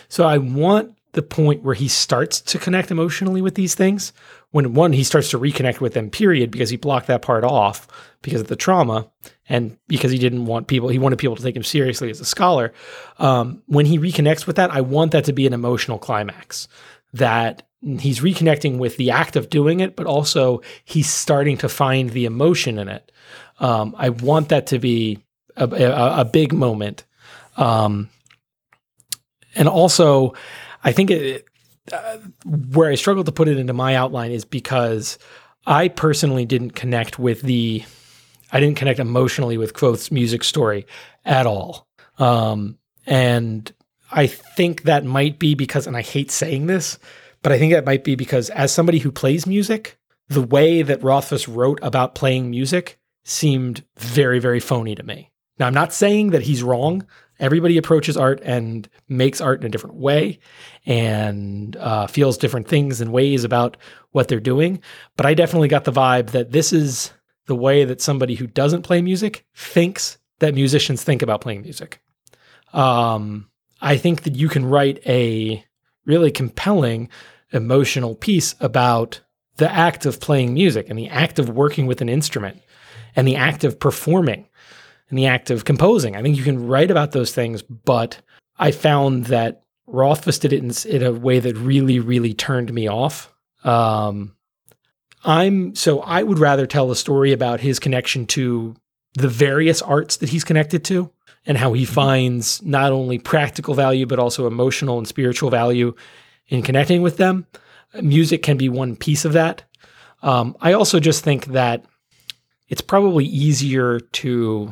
So 0.07 0.25
I 0.25 0.37
want 0.37 0.95
the 1.13 1.21
point 1.21 1.63
where 1.63 1.75
he 1.75 1.87
starts 1.87 2.39
to 2.39 2.59
connect 2.59 2.91
emotionally 2.91 3.41
with 3.41 3.55
these 3.55 3.75
things. 3.75 4.13
When 4.51 4.73
one, 4.73 4.93
he 4.93 5.03
starts 5.03 5.31
to 5.31 5.39
reconnect 5.39 5.79
with 5.79 5.93
them, 5.93 6.09
period, 6.09 6.51
because 6.51 6.69
he 6.69 6.77
blocked 6.77 7.07
that 7.07 7.21
part 7.21 7.43
off 7.43 7.87
because 8.21 8.41
of 8.41 8.47
the 8.47 8.55
trauma 8.55 9.09
and 9.47 9.77
because 9.87 10.11
he 10.11 10.17
didn't 10.17 10.45
want 10.45 10.67
people, 10.67 10.89
he 10.89 10.99
wanted 10.99 11.19
people 11.19 11.35
to 11.35 11.43
take 11.43 11.55
him 11.55 11.63
seriously 11.63 12.09
as 12.09 12.19
a 12.19 12.25
scholar. 12.25 12.73
Um, 13.17 13.63
when 13.65 13.85
he 13.85 13.97
reconnects 13.97 14.45
with 14.45 14.55
that, 14.57 14.71
I 14.71 14.81
want 14.81 15.11
that 15.11 15.25
to 15.25 15.33
be 15.33 15.47
an 15.47 15.53
emotional 15.53 15.97
climax 15.97 16.67
that 17.13 17.67
he's 17.81 18.19
reconnecting 18.19 18.77
with 18.77 18.97
the 18.97 19.11
act 19.11 19.35
of 19.35 19.49
doing 19.49 19.79
it, 19.79 19.95
but 19.95 20.05
also 20.05 20.61
he's 20.83 21.09
starting 21.09 21.57
to 21.57 21.69
find 21.69 22.11
the 22.11 22.25
emotion 22.25 22.77
in 22.77 22.87
it. 22.87 23.11
Um, 23.59 23.95
I 23.97 24.09
want 24.09 24.49
that 24.49 24.67
to 24.67 24.79
be 24.79 25.19
a, 25.55 25.67
a, 25.67 26.21
a 26.21 26.25
big 26.25 26.53
moment. 26.53 27.05
Um, 27.59 28.09
and 29.55 29.67
also, 29.67 30.33
I 30.83 30.91
think 30.91 31.11
it, 31.11 31.45
uh, 31.91 32.17
where 32.45 32.89
I 32.89 32.95
struggled 32.95 33.25
to 33.25 33.31
put 33.31 33.47
it 33.47 33.59
into 33.59 33.73
my 33.73 33.95
outline 33.95 34.31
is 34.31 34.45
because 34.45 35.19
I 35.65 35.89
personally 35.89 36.45
didn't 36.45 36.71
connect 36.71 37.19
with 37.19 37.41
the, 37.41 37.83
I 38.51 38.59
didn't 38.59 38.77
connect 38.77 38.99
emotionally 38.99 39.57
with 39.57 39.73
Kvothe's 39.73 40.11
music 40.11 40.43
story 40.43 40.87
at 41.25 41.45
all. 41.45 41.87
Um, 42.17 42.77
and 43.05 43.71
I 44.11 44.27
think 44.27 44.83
that 44.83 45.03
might 45.03 45.37
be 45.37 45.53
because, 45.53 45.85
and 45.85 45.97
I 45.97 46.01
hate 46.01 46.31
saying 46.31 46.67
this, 46.67 46.97
but 47.41 47.51
I 47.51 47.59
think 47.59 47.73
that 47.73 47.85
might 47.85 48.03
be 48.03 48.15
because 48.15 48.49
as 48.51 48.71
somebody 48.71 48.99
who 48.99 49.11
plays 49.11 49.45
music, 49.45 49.97
the 50.29 50.41
way 50.41 50.81
that 50.81 51.03
Rothfuss 51.03 51.47
wrote 51.47 51.79
about 51.81 52.15
playing 52.15 52.49
music 52.49 52.99
seemed 53.23 53.83
very, 53.97 54.39
very 54.39 54.59
phony 54.59 54.95
to 54.95 55.03
me. 55.03 55.31
Now, 55.57 55.67
I'm 55.67 55.73
not 55.73 55.93
saying 55.93 56.29
that 56.29 56.43
he's 56.43 56.63
wrong. 56.63 57.05
Everybody 57.39 57.77
approaches 57.77 58.17
art 58.17 58.41
and 58.43 58.87
makes 59.07 59.39
art 59.39 59.61
in 59.61 59.65
a 59.65 59.69
different 59.69 59.95
way 59.95 60.39
and 60.85 61.75
uh, 61.77 62.07
feels 62.07 62.37
different 62.37 62.67
things 62.67 62.99
and 62.99 63.11
ways 63.11 63.43
about 63.43 63.77
what 64.11 64.27
they're 64.27 64.39
doing. 64.39 64.81
But 65.15 65.25
I 65.25 65.33
definitely 65.33 65.69
got 65.69 65.85
the 65.85 65.91
vibe 65.91 66.31
that 66.31 66.51
this 66.51 66.73
is 66.73 67.11
the 67.45 67.55
way 67.55 67.85
that 67.85 68.01
somebody 68.01 68.35
who 68.35 68.47
doesn't 68.47 68.83
play 68.83 69.01
music 69.01 69.45
thinks 69.55 70.17
that 70.39 70.53
musicians 70.53 71.03
think 71.03 71.21
about 71.21 71.41
playing 71.41 71.61
music. 71.61 72.01
Um, 72.73 73.49
I 73.81 73.97
think 73.97 74.23
that 74.23 74.35
you 74.35 74.49
can 74.49 74.65
write 74.65 74.99
a 75.07 75.63
really 76.05 76.31
compelling 76.31 77.09
emotional 77.51 78.15
piece 78.15 78.55
about 78.59 79.21
the 79.55 79.71
act 79.71 80.05
of 80.05 80.19
playing 80.19 80.53
music 80.53 80.89
and 80.89 80.97
the 80.97 81.09
act 81.09 81.39
of 81.39 81.49
working 81.49 81.85
with 81.85 82.01
an 82.01 82.09
instrument 82.09 82.61
and 83.15 83.27
the 83.27 83.35
act 83.35 83.63
of 83.63 83.79
performing 83.79 84.47
and 85.09 85.17
the 85.17 85.25
act 85.25 85.49
of 85.49 85.65
composing. 85.65 86.15
I 86.15 86.21
think 86.21 86.37
you 86.37 86.43
can 86.43 86.67
write 86.67 86.91
about 86.91 87.11
those 87.11 87.33
things, 87.33 87.61
but 87.61 88.21
I 88.57 88.71
found 88.71 89.25
that 89.25 89.63
Rothfuss 89.87 90.39
did 90.39 90.53
it 90.53 90.63
in, 90.63 90.71
in 90.91 91.03
a 91.03 91.11
way 91.11 91.39
that 91.39 91.57
really, 91.57 91.99
really 91.99 92.33
turned 92.33 92.73
me 92.73 92.87
off. 92.87 93.33
Um, 93.63 94.35
I'm 95.25 95.75
so 95.75 95.99
I 96.01 96.23
would 96.23 96.39
rather 96.39 96.65
tell 96.65 96.91
a 96.91 96.95
story 96.95 97.33
about 97.33 97.59
his 97.59 97.79
connection 97.79 98.25
to 98.27 98.75
the 99.15 99.27
various 99.27 99.81
arts 99.81 100.17
that 100.17 100.29
he's 100.29 100.43
connected 100.43 100.85
to 100.85 101.11
and 101.45 101.57
how 101.57 101.73
he 101.73 101.83
finds 101.83 102.61
not 102.63 102.91
only 102.91 103.17
practical 103.17 103.73
value 103.73 104.05
but 104.05 104.19
also 104.19 104.47
emotional 104.47 104.97
and 104.97 105.07
spiritual 105.07 105.49
value 105.49 105.93
in 106.47 106.61
connecting 106.61 107.01
with 107.01 107.17
them. 107.17 107.45
Music 108.01 108.43
can 108.43 108.55
be 108.55 108.69
one 108.69 108.95
piece 108.95 109.25
of 109.25 109.33
that. 109.33 109.63
Um, 110.21 110.55
I 110.61 110.73
also 110.73 110.99
just 110.99 111.23
think 111.23 111.47
that 111.47 111.85
it's 112.69 112.81
probably 112.81 113.25
easier 113.25 113.99
to 113.99 114.71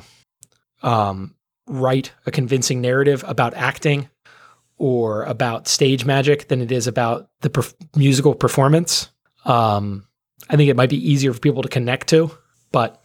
um, 0.84 1.36
write 1.68 2.12
a 2.26 2.32
convincing 2.32 2.82
narrative 2.82 3.24
about 3.28 3.54
acting 3.54 4.10
or 4.78 5.24
about 5.24 5.68
stage 5.68 6.06
magic 6.06 6.48
than 6.48 6.62
it 6.62 6.72
is 6.72 6.88
about 6.88 7.30
the 7.42 7.74
musical 7.96 8.36
performance. 8.36 9.10
Um, 9.46 10.06
I 10.50 10.56
think 10.56 10.70
it 10.70 10.76
might 10.76 10.90
be 10.90 11.12
easier 11.12 11.34
for 11.34 11.40
people 11.40 11.64
to 11.64 11.70
connect 11.70 12.10
to, 12.10 12.32
but 12.72 13.02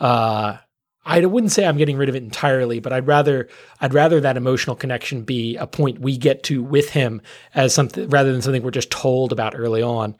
uh, 0.00 0.56
I 1.04 1.24
wouldn't 1.24 1.52
say 1.52 1.66
I'm 1.66 1.78
getting 1.78 1.96
rid 1.96 2.08
of 2.08 2.16
it 2.16 2.22
entirely, 2.22 2.80
but 2.80 2.92
I'd 2.92 3.06
rather 3.06 3.48
I'd 3.80 3.94
rather 3.94 4.20
that 4.20 4.36
emotional 4.36 4.76
connection 4.76 5.22
be 5.22 5.56
a 5.56 5.66
point 5.66 6.00
we 6.00 6.18
get 6.18 6.42
to 6.44 6.62
with 6.62 6.90
him 6.90 7.22
as 7.54 7.74
something 7.74 8.08
rather 8.10 8.32
than 8.32 8.42
something 8.42 8.62
we're 8.62 8.70
just 8.70 8.90
told 8.90 9.32
about 9.32 9.54
early 9.56 9.82
on 9.82 10.16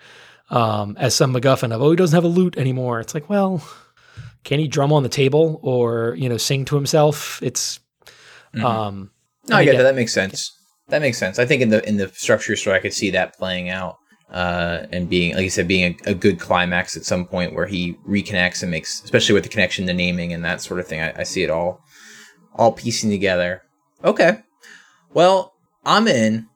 um, 0.51 0.97
as 0.99 1.15
some 1.15 1.35
MacGuffin 1.35 1.73
of 1.73 1.83
oh 1.83 1.91
he 1.91 1.97
doesn't 1.97 2.17
have 2.17 2.25
a 2.25 2.29
lute 2.29 2.57
anymore. 2.57 3.01
It's 3.01 3.15
like 3.15 3.29
well, 3.29 3.63
can 4.49 4.59
he 4.59 4.67
drum 4.67 4.93
on 4.95 5.03
the 5.03 5.09
table 5.11 5.61
or 5.63 6.15
you 6.19 6.27
know 6.29 6.39
sing 6.39 6.65
to 6.65 6.75
himself? 6.75 7.41
It's 7.43 7.81
Mhm. 8.57 8.65
um, 8.65 9.11
No, 9.49 9.57
I 9.57 9.61
I 9.61 9.65
get 9.67 9.77
that. 9.77 9.83
That 9.83 9.95
makes 9.95 10.15
sense. 10.15 10.51
That 10.89 11.03
makes 11.03 11.19
sense. 11.19 11.39
I 11.39 11.45
think 11.45 11.61
in 11.61 11.69
the 11.69 11.87
in 11.87 11.99
the 11.99 12.09
structure 12.15 12.57
story, 12.57 12.77
I 12.77 12.81
could 12.81 12.95
see 12.95 13.11
that 13.11 13.37
playing 13.37 13.69
out 13.69 13.97
uh, 14.33 14.87
and 14.91 15.09
being, 15.09 15.35
like 15.35 15.45
you 15.45 15.51
said, 15.51 15.69
being 15.69 15.97
a, 16.07 16.11
a 16.11 16.15
good 16.15 16.41
climax 16.41 16.97
at 16.97 17.05
some 17.05 17.27
point 17.27 17.55
where 17.55 17.67
he 17.67 17.95
reconnects 18.09 18.63
and 18.63 18.71
makes, 18.71 19.03
especially 19.05 19.35
with 19.35 19.43
the 19.43 19.49
connection 19.51 19.87
to 19.87 19.93
naming 19.93 20.33
and 20.33 20.43
that 20.45 20.63
sort 20.63 20.81
of 20.81 20.87
thing. 20.87 21.01
I, 21.01 21.13
I 21.19 21.23
see 21.25 21.43
it 21.43 21.51
all, 21.51 21.81
all 22.55 22.73
piecing 22.73 23.11
together. 23.11 23.63
Okay, 24.03 24.39
well, 25.13 25.53
I'm 25.85 26.09
in. 26.09 26.47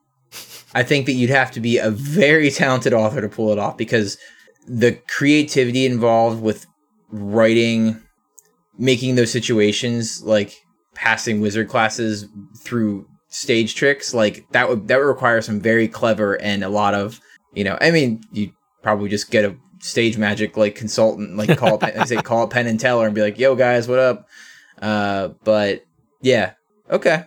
I 0.74 0.82
think 0.82 1.04
that 1.06 1.12
you'd 1.12 1.28
have 1.30 1.50
to 1.52 1.60
be 1.60 1.76
a 1.76 1.90
very 1.90 2.50
talented 2.62 2.94
author 2.94 3.20
to 3.20 3.28
pull 3.28 3.52
it 3.52 3.58
off 3.58 3.76
because 3.76 4.16
the 4.66 4.92
creativity 5.08 5.84
involved 5.84 6.40
with 6.42 6.66
writing, 7.12 8.00
making 8.78 9.14
those 9.14 9.30
situations 9.30 10.22
like 10.22 10.56
passing 10.94 11.40
wizard 11.40 11.68
classes 11.68 12.26
through 12.58 13.06
stage 13.28 13.74
tricks 13.74 14.12
like 14.12 14.44
that 14.50 14.68
would 14.68 14.88
that 14.88 14.98
would 14.98 15.06
require 15.06 15.40
some 15.40 15.58
very 15.58 15.88
clever 15.88 16.34
and 16.42 16.62
a 16.62 16.68
lot 16.68 16.92
of 16.92 17.18
you 17.54 17.64
know 17.64 17.78
i 17.80 17.90
mean 17.90 18.20
you 18.30 18.52
probably 18.82 19.08
just 19.08 19.30
get 19.30 19.42
a 19.42 19.56
stage 19.80 20.18
magic 20.18 20.58
like 20.58 20.74
consultant 20.74 21.34
like 21.34 21.56
call 21.56 21.76
it, 21.76 21.96
I 21.96 22.04
say 22.04 22.16
call 22.16 22.44
it 22.44 22.50
penn 22.50 22.66
and 22.66 22.78
teller 22.78 23.06
and 23.06 23.14
be 23.14 23.22
like 23.22 23.38
yo 23.38 23.54
guys 23.54 23.88
what 23.88 23.98
up 23.98 24.28
uh 24.82 25.28
but 25.44 25.86
yeah 26.20 26.52
okay 26.90 27.24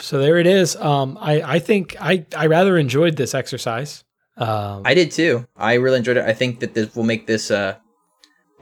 so 0.00 0.18
there 0.18 0.38
it 0.38 0.46
is. 0.46 0.76
Um, 0.76 1.16
I 1.20 1.40
I 1.42 1.58
think 1.58 1.96
I 2.00 2.26
I 2.36 2.46
rather 2.46 2.76
enjoyed 2.76 3.16
this 3.16 3.34
exercise. 3.34 4.04
Um, 4.36 4.82
i 4.84 4.94
did 4.94 5.12
too 5.12 5.46
i 5.56 5.74
really 5.74 5.98
enjoyed 5.98 6.16
it 6.16 6.24
i 6.24 6.32
think 6.32 6.58
that 6.58 6.74
this 6.74 6.96
will 6.96 7.04
make 7.04 7.28
this 7.28 7.52
uh 7.52 7.76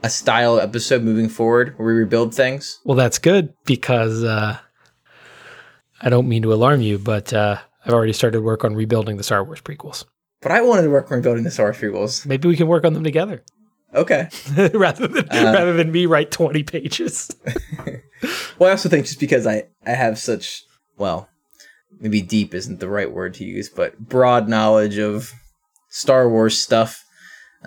a 0.03 0.09
style 0.09 0.59
episode 0.59 1.01
moving 1.01 1.29
forward 1.29 1.73
where 1.77 1.87
we 1.87 1.93
rebuild 1.93 2.35
things 2.35 2.79
Well, 2.83 2.97
that's 2.97 3.17
good 3.19 3.53
because 3.65 4.23
uh, 4.23 4.57
I 6.01 6.09
don't 6.09 6.27
mean 6.27 6.41
to 6.43 6.53
alarm 6.53 6.81
you, 6.81 6.97
but 6.99 7.33
uh, 7.33 7.57
I've 7.85 7.93
already 7.93 8.13
started 8.13 8.41
work 8.41 8.63
on 8.63 8.75
rebuilding 8.75 9.17
the 9.17 9.23
Star 9.23 9.43
Wars 9.43 9.61
prequels. 9.61 10.05
but 10.41 10.51
i 10.51 10.61
wanted 10.61 10.83
to 10.83 10.89
work 10.89 11.09
on 11.11 11.17
rebuilding 11.17 11.43
the 11.45 11.51
star 11.51 11.67
Wars 11.67 11.77
prequels 11.77 12.25
Maybe 12.25 12.47
we 12.49 12.57
can 12.57 12.67
work 12.67 12.83
on 12.85 12.93
them 12.93 13.03
together 13.03 13.43
okay 13.95 14.27
rather 14.73 15.07
than 15.07 15.27
Uh, 15.31 15.51
rather 15.53 15.73
than 15.73 15.91
me 15.91 16.05
write 16.05 16.31
twenty 16.31 16.63
pages. 16.63 17.29
Well, 18.57 18.69
I 18.69 18.71
also 18.71 18.87
think 18.87 19.05
just 19.05 19.19
because 19.19 19.45
I 19.45 19.65
I 19.85 19.91
have 19.91 20.17
such 20.17 20.63
well, 20.97 21.27
maybe 21.99 22.21
deep 22.21 22.53
isn't 22.53 22.79
the 22.79 22.87
right 22.87 23.11
word 23.11 23.33
to 23.35 23.43
use, 23.43 23.67
but 23.69 23.99
broad 23.99 24.47
knowledge 24.47 24.97
of 24.97 25.33
Star 25.89 26.29
Wars 26.29 26.57
stuff, 26.61 27.03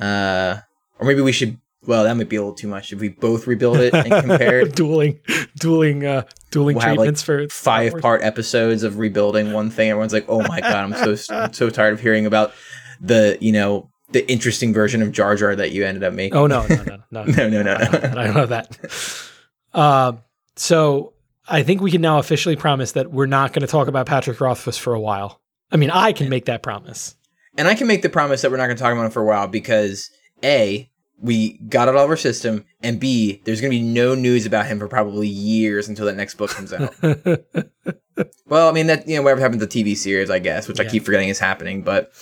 uh, 0.01 0.61
or 0.99 1.07
maybe 1.07 1.21
we 1.21 1.33
should. 1.33 1.59
Well, 1.87 2.05
that 2.05 2.17
might 2.17 2.29
be 2.29 2.37
a 2.37 2.41
little 2.41 2.55
too 2.55 2.69
much 2.69 2.93
if 2.93 3.01
we 3.01 3.09
both 3.09 3.47
rebuild 3.47 3.79
it 3.79 3.95
and 3.95 4.11
compare 4.11 4.61
it. 4.61 4.75
dueling, 4.77 5.21
dueling, 5.59 6.05
uh, 6.05 6.23
dueling 6.51 6.77
We'll 6.77 6.85
have, 6.85 6.97
like, 6.97 7.05
treatments 7.05 7.23
for 7.23 7.49
five 7.49 7.95
part 8.01 8.23
episodes 8.23 8.83
of 8.83 8.99
rebuilding 8.99 9.53
one 9.53 9.71
thing. 9.71 9.91
Everyone's 9.91 10.13
like, 10.13 10.27
"Oh 10.29 10.43
my 10.43 10.61
god, 10.61 10.75
I'm 10.75 11.17
so 11.17 11.35
I'm 11.35 11.53
so 11.53 11.71
tired 11.71 11.95
of 11.95 12.01
hearing 12.01 12.27
about 12.27 12.53
the 13.01 13.39
you 13.41 13.53
know 13.53 13.91
the 14.11 14.29
interesting 14.31 14.73
version 14.73 15.03
of 15.03 15.13
Jar 15.13 15.37
Jar 15.37 15.55
that 15.57 15.73
you 15.73 15.85
ended 15.85 16.03
up 16.05 16.13
making." 16.15 16.37
Oh 16.37 16.47
no, 16.47 16.67
no, 16.67 16.83
no, 16.83 17.03
no, 17.11 17.25
No, 17.25 17.49
no, 17.49 17.63
no, 17.63 17.75
I 17.75 17.85
don't- 17.85 18.15
no. 18.15 18.21
I 18.21 18.25
don't 18.27 18.35
have 18.35 18.49
that. 18.51 19.29
Um, 19.75 20.21
so 20.57 21.13
I 21.49 21.63
think 21.63 21.81
we 21.81 21.91
can 21.91 22.01
now 22.01 22.19
officially 22.19 22.57
promise 22.57 22.93
that 22.93 23.11
we're 23.13 23.27
not 23.27 23.53
going 23.53 23.61
to 23.61 23.67
talk 23.67 23.89
about 23.89 24.07
Patrick 24.07 24.41
Rothfuss 24.41 24.79
for 24.79 24.95
a 24.95 25.01
while. 25.01 25.41
I 25.71 25.77
mean, 25.77 25.91
I 25.91 26.13
can 26.13 26.29
make 26.29 26.47
that 26.47 26.63
promise. 26.63 27.15
And 27.59 27.69
I 27.69 27.75
can 27.75 27.87
make 27.87 28.03
the 28.03 28.09
promise 28.09 28.43
that 28.43 28.51
we're 28.51 28.57
not 28.57 28.67
going 28.67 28.77
to 28.77 28.83
talk 28.83 28.93
about 28.93 29.07
it 29.07 29.13
for 29.13 29.23
a 29.23 29.25
while 29.27 29.47
because 29.49 30.11
A, 30.45 30.91
we 31.21 31.59
got 31.69 31.89
it 31.89 31.97
all 31.97 32.05
of 32.05 32.11
our 32.11 32.17
system, 32.17 32.65
and 32.83 33.01
B, 33.01 33.41
there's 33.45 33.61
going 33.61 33.71
to 33.73 33.79
be 33.79 33.83
no 33.83 34.15
news 34.15 34.45
about 34.47 34.67
him 34.67 34.79
for 34.79 34.87
probably 34.89 35.29
years 35.29 35.89
until 35.89 36.07
that 36.07 36.17
next 36.17 36.35
book 36.35 36.51
comes 36.51 36.73
out. 36.73 36.95
well, 38.47 38.69
I 38.69 38.73
mean 38.73 38.87
that 38.89 39.09
you 39.09 39.17
know 39.17 39.23
whatever 39.23 39.41
happened 39.41 39.61
to 39.61 39.67
the 39.67 39.85
TV 39.85 39.97
series, 39.97 40.31
I 40.31 40.39
guess, 40.39 40.69
which 40.69 40.81
I 40.81 40.85
keep 40.85 41.05
forgetting 41.05 41.29
is 41.29 41.39
happening, 41.39 41.83
but 41.83 42.13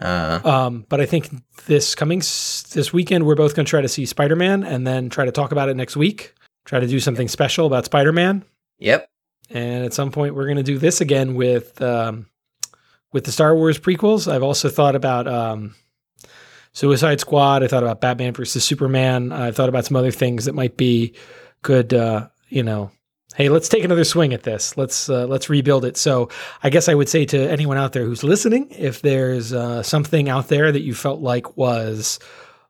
uh, 0.00 0.40
Um, 0.44 0.84
but 0.88 1.00
I 1.00 1.06
think 1.06 1.30
this 1.66 1.94
coming 1.94 2.18
s- 2.20 2.62
this 2.72 2.92
weekend, 2.92 3.24
we're 3.26 3.34
both 3.34 3.54
going 3.54 3.66
to 3.66 3.70
try 3.70 3.80
to 3.80 3.88
see 3.88 4.04
Spider 4.06 4.36
Man 4.36 4.64
and 4.64 4.86
then 4.86 5.08
try 5.10 5.24
to 5.24 5.32
talk 5.32 5.52
about 5.52 5.68
it 5.68 5.76
next 5.76 5.96
week. 5.96 6.34
Try 6.64 6.80
to 6.80 6.86
do 6.86 7.00
something 7.00 7.28
special 7.28 7.66
about 7.66 7.84
Spider 7.84 8.12
Man, 8.12 8.44
yep, 8.78 9.08
and 9.50 9.84
at 9.84 9.92
some 9.92 10.10
point, 10.12 10.34
we're 10.34 10.44
going 10.46 10.56
to 10.56 10.62
do 10.62 10.78
this 10.78 11.00
again 11.00 11.34
with 11.34 11.80
um, 11.82 12.26
with 13.12 13.24
the 13.24 13.32
Star 13.32 13.54
Wars 13.56 13.78
prequels. 13.78 14.30
I've 14.30 14.42
also 14.42 14.68
thought 14.68 14.94
about 14.94 15.26
um, 15.26 15.74
Suicide 16.72 17.20
Squad. 17.20 17.62
I 17.62 17.68
thought 17.68 17.82
about 17.82 18.00
Batman 18.00 18.32
versus 18.34 18.64
Superman. 18.64 19.32
I 19.32 19.50
thought 19.50 19.68
about 19.68 19.84
some 19.84 19.96
other 19.96 20.10
things 20.10 20.46
that 20.46 20.54
might 20.54 20.76
be 20.76 21.14
good. 21.62 21.92
Uh, 21.92 22.28
you 22.48 22.62
know, 22.62 22.90
hey, 23.34 23.48
let's 23.48 23.68
take 23.68 23.84
another 23.84 24.04
swing 24.04 24.32
at 24.32 24.42
this. 24.42 24.76
Let's 24.76 25.08
uh, 25.08 25.26
let's 25.26 25.50
rebuild 25.50 25.84
it. 25.84 25.96
So 25.96 26.28
I 26.62 26.70
guess 26.70 26.88
I 26.88 26.94
would 26.94 27.08
say 27.08 27.24
to 27.26 27.50
anyone 27.50 27.76
out 27.76 27.92
there 27.92 28.04
who's 28.04 28.24
listening, 28.24 28.68
if 28.70 29.02
there's 29.02 29.52
uh, 29.52 29.82
something 29.82 30.28
out 30.28 30.48
there 30.48 30.72
that 30.72 30.82
you 30.82 30.94
felt 30.94 31.20
like 31.20 31.56
was 31.56 32.18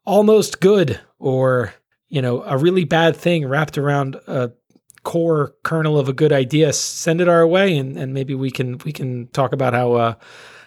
almost 0.05 0.61
good 0.61 1.01
or 1.19 1.73
you 2.09 2.23
know 2.23 2.43
a 2.43 2.59
really 2.59 2.85
bad 2.85 3.17
thing 3.17 3.47
wrapped 3.47 3.79
around 3.79 4.17
a 4.27 4.53
core 5.05 5.55
kernel 5.63 5.99
of 5.99 6.09
a 6.09 6.13
good 6.13 6.33
idea, 6.33 6.73
send 6.73 7.21
it 7.21 7.29
our 7.29 7.47
way, 7.47 7.77
and, 7.77 7.97
and 7.97 8.15
maybe 8.15 8.35
we 8.35 8.51
can 8.51 8.79
we 8.79 8.93
can 8.93 9.29
talk 9.29 9.53
about 9.53 9.75
how 9.75 9.93
uh, 9.93 10.15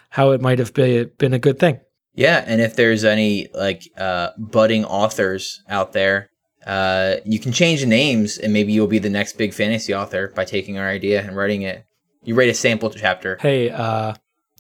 how 0.10 0.32
it 0.32 0.42
might 0.42 0.60
have 0.60 0.74
been 0.74 1.12
been 1.18 1.34
a 1.34 1.40
good 1.40 1.60
thing. 1.60 1.80
Yeah. 2.16 2.44
And 2.48 2.60
if 2.62 2.76
there's 2.76 3.04
any 3.04 3.48
like 3.54 3.84
uh, 3.98 4.30
budding 4.38 4.84
authors 4.86 5.62
out 5.70 5.94
there, 5.94 6.30
uh, 6.66 7.18
you 7.26 7.40
can 7.40 7.52
change 7.52 7.82
the 7.82 7.86
names, 7.88 8.38
and 8.40 8.52
maybe 8.52 8.74
you'll 8.74 8.88
be 8.88 8.98
the 9.00 9.10
next 9.10 9.38
big 9.38 9.54
fantasy 9.54 9.94
author 9.94 10.30
by 10.36 10.46
taking 10.46 10.78
our 10.80 10.88
idea 10.90 11.22
and 11.22 11.36
writing 11.36 11.62
it. 11.62 11.86
You 12.24 12.34
write 12.36 12.50
a 12.50 12.54
sample 12.56 12.90
chapter. 12.90 13.38
Hey, 13.40 13.70
uh, 13.70 14.16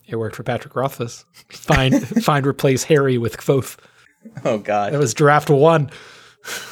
it 0.08 0.16
worked 0.18 0.36
for 0.36 0.44
Patrick 0.44 0.76
Rothfuss. 0.76 1.26
Find 1.50 2.08
find 2.24 2.46
replace 2.46 2.84
Harry 2.84 3.18
with 3.18 3.38
Kvothe. 3.38 3.78
Oh 4.44 4.58
That 4.58 4.64
God. 4.64 4.94
was 4.98 5.14
draft 5.16 5.50
one. 5.50 5.90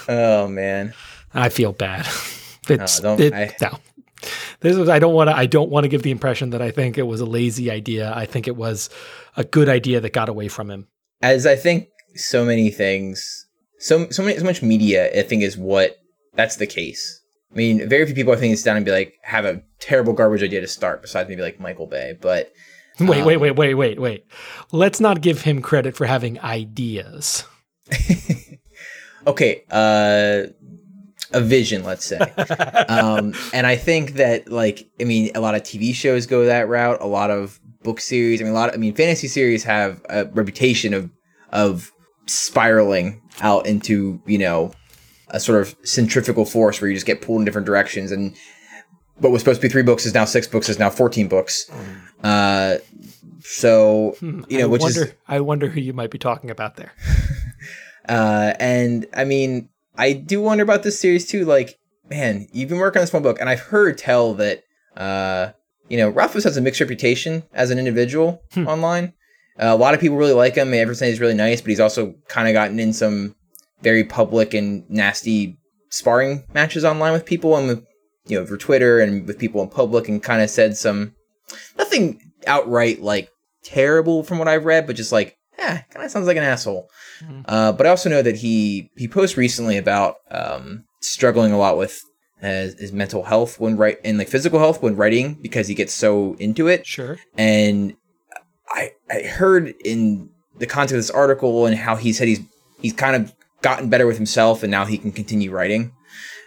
Oh 0.08 0.48
man. 0.48 0.94
I 1.34 1.50
feel 1.50 1.72
bad. 1.74 2.08
It's 2.70 3.00
don't- 3.00 3.20
it, 3.20 3.34
I- 3.34 3.56
no. 3.62 3.78
This 4.62 4.78
was 4.78 4.90
I 4.90 5.00
don't 5.00 5.14
want 5.14 5.30
to 5.30 5.36
I 5.36 5.46
don't 5.46 5.70
want 5.70 5.84
to 5.84 5.88
give 5.90 6.04
the 6.04 6.12
impression 6.12 6.52
that 6.52 6.62
I 6.62 6.72
think 6.72 6.98
it 6.98 7.04
was 7.04 7.22
a 7.22 7.26
lazy 7.26 7.70
idea. 7.72 8.14
I 8.16 8.26
think 8.26 8.48
it 8.48 8.56
was 8.56 8.90
a 9.38 9.44
good 9.44 9.70
idea 9.70 10.00
that 10.00 10.14
got 10.14 10.30
away 10.30 10.48
from 10.48 10.70
him. 10.70 10.88
As 11.22 11.46
I 11.46 11.56
think 11.56 11.88
so 12.16 12.46
many 12.46 12.70
things, 12.70 13.48
so 13.80 14.10
so 14.10 14.24
many 14.24 14.38
so 14.38 14.46
much 14.46 14.62
media, 14.62 15.10
I 15.18 15.24
think 15.24 15.44
is 15.44 15.58
what 15.58 15.98
that's 16.34 16.58
the 16.58 16.68
case. 16.68 17.22
I 17.52 17.56
mean, 17.56 17.88
very 17.88 18.06
few 18.06 18.16
people 18.16 18.34
I 18.34 18.38
think 18.38 18.58
sit 18.58 18.66
down 18.66 18.78
and 18.78 18.86
be 18.86 18.92
like 18.92 19.14
have 19.24 19.46
a 19.46 19.62
terrible 19.80 20.14
garbage 20.14 20.42
idea 20.42 20.62
to 20.62 20.68
start, 20.68 21.02
besides 21.02 21.30
maybe 21.30 21.42
like 21.42 21.60
Michael 21.60 21.88
Bay. 21.88 22.18
But 22.20 22.52
Wait, 23.00 23.22
Um, 23.22 23.26
wait, 23.26 23.38
wait, 23.38 23.56
wait, 23.56 23.74
wait, 23.74 24.00
wait. 24.00 24.26
Let's 24.72 25.00
not 25.00 25.22
give 25.22 25.42
him 25.42 25.62
credit 25.62 25.96
for 25.96 26.06
having 26.06 26.40
ideas. 26.42 27.44
okay, 29.28 29.64
uh, 29.72 30.52
a 31.34 31.42
vision, 31.42 31.84
let's 31.84 32.06
say. 32.06 32.20
um, 32.90 33.34
and 33.54 33.68
I 33.68 33.76
think 33.76 34.14
that 34.14 34.50
like 34.52 34.88
I 35.00 35.04
mean, 35.04 35.32
a 35.36 35.42
lot 35.42 35.56
of 35.56 35.64
TV 35.64 35.94
shows 35.94 36.26
go 36.26 36.46
that 36.46 36.68
route. 36.68 37.02
A 37.02 37.08
lot 37.08 37.32
of 37.32 37.60
book 37.84 38.00
series. 38.00 38.42
I 38.42 38.44
mean, 38.44 38.54
a 38.54 38.56
lot. 38.56 38.70
Of, 38.70 38.76
I 38.76 38.78
mean, 38.78 38.94
fantasy 38.94 39.28
series 39.28 39.64
have 39.64 40.02
a 40.10 40.26
reputation 40.26 40.94
of 40.94 41.10
of 41.52 41.92
spiraling 42.26 43.22
out 43.42 43.66
into 43.66 44.22
you 44.26 44.38
know 44.38 44.72
a 45.30 45.40
sort 45.40 45.62
of 45.62 45.76
centrifugal 45.84 46.46
force 46.46 46.80
where 46.80 46.90
you 46.90 46.96
just 46.96 47.06
get 47.06 47.22
pulled 47.22 47.40
in 47.40 47.46
different 47.46 47.66
directions 47.66 48.12
and 48.12 48.36
what 49.18 49.32
was 49.32 49.42
supposed 49.42 49.62
to 49.62 49.68
be 49.68 49.72
three 49.72 49.84
books 49.84 50.06
is 50.06 50.14
now 50.14 50.26
six 50.26 50.48
books 50.48 50.70
is 50.70 50.80
now 50.80 50.90
14 50.90 51.28
books 51.28 51.70
uh 52.24 52.78
so 53.44 54.16
you 54.22 54.58
know 54.58 54.64
I 54.64 54.68
which 54.68 54.82
wonder, 54.82 55.04
is 55.04 55.14
I 55.28 55.40
wonder 55.42 55.68
who 55.68 55.82
you 55.82 55.94
might 55.94 56.12
be 56.12 56.18
talking 56.18 56.50
about 56.50 56.78
there. 56.78 56.94
uh, 58.10 58.54
and 58.60 59.06
I 59.14 59.26
mean, 59.26 59.70
I 59.96 60.14
do 60.14 60.42
wonder 60.42 60.64
about 60.64 60.84
this 60.84 61.00
series 61.00 61.28
too. 61.28 61.46
Like, 61.46 61.78
man, 62.10 62.48
you've 62.52 62.70
been 62.70 62.80
working 62.80 63.00
on 63.00 63.04
this 63.04 63.14
one 63.14 63.24
book, 63.24 63.40
and 63.40 63.50
I've 63.50 63.60
heard 63.60 63.98
tell 63.98 64.34
that, 64.36 64.64
uh, 64.98 65.52
you 65.90 65.98
know, 65.98 66.10
Rothfuss 66.10 66.44
has 66.46 66.58
a 66.58 66.62
mixed 66.62 66.82
reputation 66.82 67.44
as 67.54 67.70
an 67.72 67.80
individual 67.80 68.42
Hmm. 68.54 68.68
online. 68.68 69.14
Uh, 69.60 69.68
a 69.68 69.76
lot 69.76 69.94
of 69.94 70.00
people 70.00 70.18
really 70.18 70.34
like 70.34 70.56
him. 70.56 70.74
Everyone 70.74 70.96
says 70.96 71.10
he's 71.10 71.20
really 71.20 71.34
nice, 71.36 71.62
but 71.62 71.70
he's 71.70 71.80
also 71.80 72.16
kind 72.28 72.48
of 72.48 72.54
gotten 72.54 72.80
in 72.80 72.92
some 72.94 73.36
very 73.82 74.04
public 74.04 74.54
and 74.54 74.84
nasty 74.90 75.58
sparring 75.90 76.44
matches 76.54 76.84
online 76.84 77.14
with 77.14 77.26
people 77.26 77.56
and 77.56 77.68
with, 77.68 77.86
you 78.26 78.40
know, 78.40 78.46
for 78.48 78.58
Twitter 78.58 79.00
and 79.00 79.28
with 79.28 79.38
people 79.38 79.62
in 79.62 79.70
public, 79.70 80.08
and 80.08 80.24
kind 80.24 80.42
of 80.42 80.50
said 80.50 80.76
some 80.76 81.14
nothing 81.78 82.20
outright 82.48 83.02
like 83.02 83.30
terrible 83.64 84.24
from 84.24 84.40
what 84.40 84.48
I've 84.48 84.66
read, 84.66 84.88
but 84.88 84.96
just 84.96 85.12
like, 85.12 85.38
eh, 85.64 85.82
kind 85.92 86.06
of 86.06 86.12
sounds 86.12 86.28
like 86.28 86.38
an 86.38 86.44
asshole. 86.44 86.90
Mhm. 87.22 87.46
Uh, 87.48 87.72
but 87.72 87.86
I 87.88 87.90
also 87.90 88.10
know 88.10 88.22
that 88.22 88.38
he 88.38 88.90
he 88.96 89.08
posted 89.08 89.38
recently 89.38 89.78
about 89.78 90.18
um, 90.32 90.86
struggling 91.00 91.52
a 91.52 91.58
lot 91.58 91.78
with 91.78 92.02
his, 92.42 92.74
his 92.80 92.92
mental 92.92 93.24
health 93.24 93.60
when 93.60 93.78
write 93.78 94.00
and 94.04 94.18
like 94.18 94.28
physical 94.28 94.60
health 94.60 94.82
when 94.82 94.96
writing 94.96 95.36
because 95.42 95.68
he 95.68 95.76
gets 95.76 95.94
so 95.94 96.36
into 96.40 96.68
it. 96.68 96.86
Sure. 96.86 97.18
And 97.38 97.96
I 98.70 98.92
I 99.10 99.22
heard 99.22 99.74
in 99.84 100.30
the 100.60 100.68
context 100.68 100.94
of 100.94 100.98
this 101.00 101.10
article 101.12 101.66
and 101.66 101.76
how 101.76 101.96
he 101.96 102.14
said 102.14 102.28
he's 102.28 102.42
he's 102.82 102.94
kind 102.94 103.16
of 103.16 103.34
gotten 103.62 103.90
better 103.90 104.06
with 104.06 104.18
himself 104.18 104.62
and 104.64 104.72
now 104.72 104.86
he 104.86 104.98
can 104.98 105.12
continue 105.12 105.52
writing. 105.52 105.92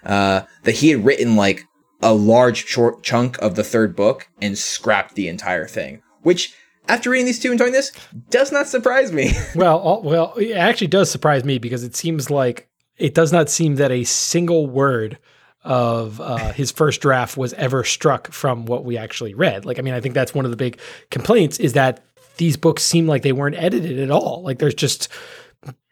Uh, 0.04 0.42
that 0.62 0.76
he 0.76 0.90
had 0.90 1.04
written 1.04 1.34
like 1.34 1.64
a 2.02 2.14
large 2.14 2.66
short 2.66 3.02
chunk 3.02 3.36
of 3.38 3.56
the 3.56 3.64
third 3.64 3.96
book 3.96 4.28
and 4.40 4.56
scrapped 4.56 5.14
the 5.14 5.26
entire 5.28 5.66
thing, 5.66 6.02
which 6.22 6.54
after 6.88 7.10
reading 7.10 7.26
these 7.26 7.38
two 7.38 7.50
and 7.50 7.58
doing 7.58 7.72
this 7.72 7.92
does 8.30 8.52
not 8.52 8.66
surprise 8.68 9.12
me. 9.12 9.32
Well, 9.54 9.78
all, 9.78 10.02
well, 10.02 10.34
it 10.34 10.52
actually 10.52 10.88
does 10.88 11.10
surprise 11.10 11.44
me 11.44 11.58
because 11.58 11.82
it 11.82 11.96
seems 11.96 12.30
like 12.30 12.68
it 12.98 13.14
does 13.14 13.32
not 13.32 13.48
seem 13.48 13.76
that 13.76 13.90
a 13.90 14.04
single 14.04 14.66
word 14.66 15.18
of 15.64 16.20
uh, 16.20 16.52
his 16.52 16.70
first 16.70 17.00
draft 17.00 17.36
was 17.36 17.52
ever 17.54 17.84
struck 17.84 18.30
from 18.32 18.66
what 18.66 18.84
we 18.84 18.96
actually 18.98 19.34
read. 19.34 19.64
Like, 19.64 19.78
I 19.78 19.82
mean, 19.82 19.94
I 19.94 20.00
think 20.00 20.14
that's 20.14 20.34
one 20.34 20.44
of 20.44 20.50
the 20.50 20.56
big 20.56 20.78
complaints 21.10 21.58
is 21.58 21.72
that 21.72 22.04
these 22.36 22.56
books 22.56 22.82
seem 22.82 23.06
like 23.06 23.22
they 23.22 23.32
weren't 23.32 23.56
edited 23.56 23.98
at 23.98 24.10
all. 24.10 24.42
Like, 24.44 24.58
there's 24.58 24.74
just 24.74 25.08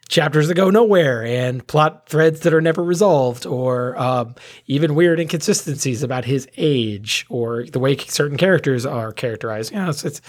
chapters 0.08 0.48
that 0.48 0.54
go 0.54 0.70
nowhere 0.70 1.24
and 1.24 1.66
plot 1.66 2.08
threads 2.08 2.40
that 2.40 2.52
are 2.52 2.60
never 2.60 2.84
resolved, 2.84 3.46
or 3.46 3.98
um, 3.98 4.34
even 4.66 4.94
weird 4.94 5.18
inconsistencies 5.18 6.02
about 6.02 6.24
his 6.24 6.46
age 6.56 7.26
or 7.28 7.64
the 7.64 7.78
way 7.78 7.96
certain 7.96 8.36
characters 8.36 8.84
are 8.84 9.12
characterized. 9.12 9.72
You 9.72 9.78
know, 9.78 9.90
it's, 9.90 10.04
it's 10.04 10.20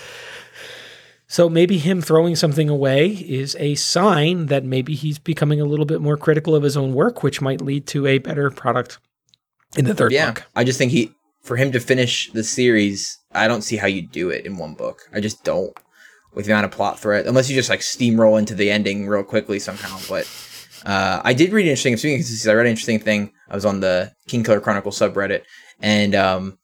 so 1.27 1.49
maybe 1.49 1.77
him 1.77 2.01
throwing 2.01 2.35
something 2.35 2.69
away 2.69 3.07
is 3.07 3.55
a 3.59 3.75
sign 3.75 4.47
that 4.47 4.63
maybe 4.63 4.95
he's 4.95 5.19
becoming 5.19 5.59
a 5.59 5.65
little 5.65 5.85
bit 5.85 6.01
more 6.01 6.17
critical 6.17 6.55
of 6.55 6.63
his 6.63 6.77
own 6.77 6.93
work, 6.93 7.23
which 7.23 7.41
might 7.41 7.61
lead 7.61 7.87
to 7.87 8.05
a 8.05 8.19
better 8.19 8.51
product 8.51 8.99
in 9.75 9.85
the 9.85 9.95
third 9.95 10.11
yeah, 10.11 10.31
book. 10.31 10.45
I 10.55 10.63
just 10.63 10.77
think 10.77 10.91
he 10.91 11.11
for 11.41 11.57
him 11.57 11.71
to 11.71 11.79
finish 11.79 12.31
the 12.31 12.43
series, 12.43 13.19
I 13.31 13.47
don't 13.47 13.61
see 13.61 13.77
how 13.77 13.87
you 13.87 14.07
do 14.07 14.29
it 14.29 14.45
in 14.45 14.57
one 14.57 14.73
book. 14.73 15.07
I 15.13 15.19
just 15.19 15.43
don't 15.43 15.77
with 16.33 16.45
the 16.45 16.51
amount 16.51 16.65
of 16.65 16.71
plot 16.71 16.99
thread, 16.99 17.27
unless 17.27 17.49
you 17.49 17.55
just 17.55 17.69
like 17.69 17.79
steamroll 17.79 18.37
into 18.37 18.55
the 18.55 18.69
ending 18.69 19.07
real 19.07 19.23
quickly 19.23 19.59
somehow. 19.59 19.97
But 20.09 20.27
uh, 20.85 21.21
I 21.23 21.33
did 21.33 21.51
read 21.51 21.63
an 21.63 21.69
interesting. 21.69 21.97
Speaking 21.97 22.19
of 22.19 22.47
I 22.49 22.53
read 22.53 22.65
an 22.65 22.71
interesting 22.71 22.99
thing. 22.99 23.31
I 23.49 23.55
was 23.55 23.65
on 23.65 23.79
the 23.79 24.11
Kingkiller 24.27 24.61
Chronicle 24.61 24.91
subreddit, 24.91 25.43
and 25.79 26.13
um, 26.13 26.57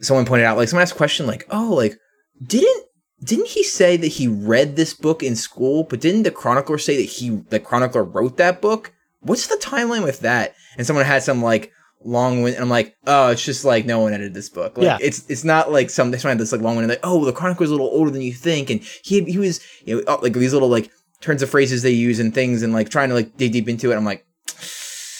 someone 0.00 0.26
pointed 0.26 0.46
out 0.46 0.56
like 0.56 0.68
someone 0.68 0.82
asked 0.82 0.94
a 0.94 0.96
question 0.96 1.26
like, 1.26 1.46
"Oh, 1.50 1.74
like 1.74 1.96
didn't." 2.44 2.86
Didn't 3.24 3.48
he 3.48 3.62
say 3.64 3.96
that 3.96 4.06
he 4.06 4.28
read 4.28 4.76
this 4.76 4.92
book 4.92 5.22
in 5.22 5.34
school? 5.34 5.84
But 5.84 6.00
didn't 6.00 6.24
the 6.24 6.30
chronicler 6.30 6.78
say 6.78 6.96
that 6.96 7.02
he, 7.10 7.30
the 7.48 7.58
chronicler, 7.58 8.04
wrote 8.04 8.36
that 8.36 8.60
book? 8.60 8.92
What's 9.20 9.46
the 9.46 9.56
timeline 9.56 10.04
with 10.04 10.20
that? 10.20 10.54
And 10.76 10.86
someone 10.86 11.04
had 11.06 11.22
some 11.22 11.42
like 11.42 11.72
long 12.04 12.42
wind, 12.42 12.56
and 12.56 12.62
I'm 12.62 12.70
like, 12.70 12.96
oh, 13.06 13.30
it's 13.30 13.44
just 13.44 13.64
like 13.64 13.86
no 13.86 14.00
one 14.00 14.12
edited 14.12 14.34
this 14.34 14.50
book. 14.50 14.76
Like, 14.76 14.84
Yeah. 14.84 14.98
it's 15.00 15.24
it's 15.30 15.44
not 15.44 15.72
like 15.72 15.88
some 15.88 16.12
someone 16.18 16.36
had 16.36 16.38
this 16.38 16.52
like 16.52 16.60
long 16.60 16.76
wind, 16.76 16.84
and 16.84 16.90
like 16.90 17.00
oh, 17.02 17.24
the 17.24 17.32
chronicler's 17.32 17.70
a 17.70 17.72
little 17.72 17.88
older 17.88 18.10
than 18.10 18.20
you 18.20 18.32
think, 18.34 18.68
and 18.68 18.80
he 19.02 19.24
he 19.24 19.38
was 19.38 19.60
you 19.84 19.96
know 19.96 20.02
oh, 20.06 20.18
like 20.22 20.34
these 20.34 20.52
little 20.52 20.68
like 20.68 20.90
turns 21.20 21.42
of 21.42 21.48
phrases 21.48 21.82
they 21.82 21.90
use 21.90 22.18
and 22.18 22.34
things, 22.34 22.62
and 22.62 22.72
like 22.74 22.90
trying 22.90 23.08
to 23.08 23.14
like 23.14 23.36
dig 23.38 23.52
deep 23.52 23.68
into 23.68 23.90
it. 23.90 23.96
I'm 23.96 24.04
like, 24.04 24.26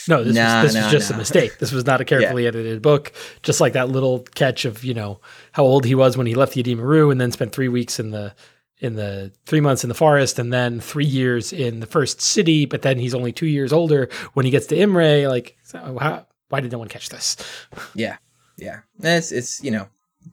No, 0.09 0.23
this 0.25 0.35
Nah, 0.37 0.63
was 0.63 0.73
this 0.75 0.83
was 0.83 0.93
just 0.93 1.11
a 1.11 1.17
mistake. 1.17 1.59
This 1.59 1.73
was 1.73 1.87
not 1.87 2.01
a 2.01 2.05
carefully 2.13 2.47
edited 2.47 2.83
book. 2.83 3.13
Just 3.43 3.61
like 3.61 3.73
that 3.75 3.89
little 3.89 4.21
catch 4.35 4.65
of 4.65 4.85
you 4.85 4.95
know 4.95 5.21
how 5.53 5.65
old 5.65 5.85
he 5.85 5.95
was 5.95 6.17
when 6.17 6.27
he 6.27 6.35
left 6.35 6.55
the 6.55 6.61
Edema 6.61 6.83
Ruh 6.85 7.11
and 7.11 7.21
then 7.21 7.33
spent 7.33 7.53
three 7.53 7.69
weeks 7.69 7.99
in 7.99 8.11
the 8.11 8.35
in 8.79 8.97
the 8.97 9.33
three 9.47 9.61
months 9.61 9.85
in 9.85 9.89
the 9.89 9.95
forest 9.95 10.39
and 10.39 10.53
then 10.53 10.81
three 10.81 11.05
years 11.07 11.53
in 11.53 11.81
the 11.81 11.87
first 11.87 12.21
city. 12.21 12.67
But 12.67 12.83
then 12.83 12.99
he's 12.99 13.15
only 13.15 13.33
two 13.33 13.47
years 13.47 13.73
older 13.73 14.09
when 14.35 14.45
he 14.45 14.51
gets 14.51 14.67
to 14.67 14.77
Imre. 14.77 15.27
Like, 15.29 15.57
so 15.63 15.97
how, 16.01 16.27
why 16.49 16.61
did 16.61 16.73
no 16.73 16.79
one 16.79 16.89
catch 16.89 17.09
this? 17.09 17.37
yeah, 17.95 18.17
yeah, 18.59 18.81
it's 19.01 19.33
it's 19.33 19.63
you 19.63 19.71
know 19.71 19.89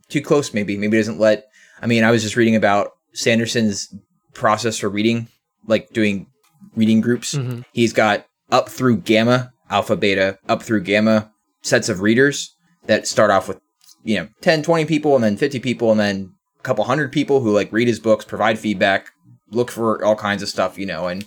too 0.09 0.21
close. 0.21 0.53
Maybe 0.53 0.77
maybe 0.77 0.97
it 0.97 1.01
doesn't 1.01 1.19
let. 1.19 1.47
I 1.81 1.87
mean, 1.87 2.03
I 2.03 2.11
was 2.11 2.21
just 2.23 2.35
reading 2.35 2.55
about 2.55 2.91
Sanderson's 3.13 3.93
process 4.33 4.77
for 4.77 4.89
reading, 4.89 5.27
like 5.67 5.89
doing 5.91 6.27
reading 6.75 7.01
groups. 7.01 7.33
Mhm. 7.35 7.63
He's 7.73 7.93
got 7.93 8.25
up 8.51 8.69
through 8.69 8.97
gamma, 8.97 9.51
alpha, 9.71 9.95
beta, 9.95 10.37
up 10.47 10.61
through 10.63 10.81
gamma 10.81 11.31
sets 11.61 11.89
of 11.89 12.01
readers 12.01 12.55
that 12.85 13.07
start 13.07 13.31
off 13.31 13.47
with, 13.47 13.59
you 14.03 14.17
know, 14.17 14.27
10, 14.41 14.63
20 14.63 14.85
people 14.85 15.15
and 15.15 15.23
then 15.23 15.37
50 15.37 15.59
people 15.59 15.91
and 15.91 15.99
then 15.99 16.33
a 16.59 16.63
couple 16.63 16.83
hundred 16.83 17.11
people 17.11 17.41
who 17.41 17.51
like 17.51 17.71
read 17.71 17.87
his 17.87 17.99
books, 17.99 18.25
provide 18.25 18.59
feedback, 18.59 19.09
look 19.49 19.71
for 19.71 20.03
all 20.03 20.15
kinds 20.15 20.41
of 20.41 20.49
stuff, 20.49 20.77
you 20.77 20.85
know, 20.85 21.07
and 21.07 21.25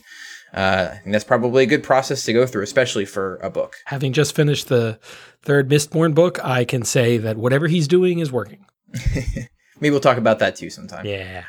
uh, 0.55 0.91
I 0.93 0.97
think 0.99 1.13
that's 1.13 1.25
probably 1.25 1.65
a 1.65 1.67
good 1.67 1.83
process 1.83 2.23
to 2.25 2.33
go 2.33 2.47
through, 2.47 2.63
especially 2.63 3.05
for 3.05 3.37
a 3.39 3.51
book. 3.51 3.75
Having 3.87 4.13
just 4.13 4.37
finished 4.37 4.69
the 4.69 5.01
third 5.43 5.69
Mistborn 5.69 6.15
book, 6.15 6.43
I 6.45 6.65
can 6.65 6.85
say 6.85 7.19
that 7.19 7.37
whatever 7.37 7.67
he's 7.67 7.89
doing 7.89 8.21
is 8.21 8.31
working. 8.31 8.65
Maybe 9.81 9.91
we'll 9.91 10.01
talk 10.01 10.17
about 10.17 10.39
that 10.39 10.55
too 10.55 10.71
sometime. 10.71 11.07
Yeah. 11.07 11.45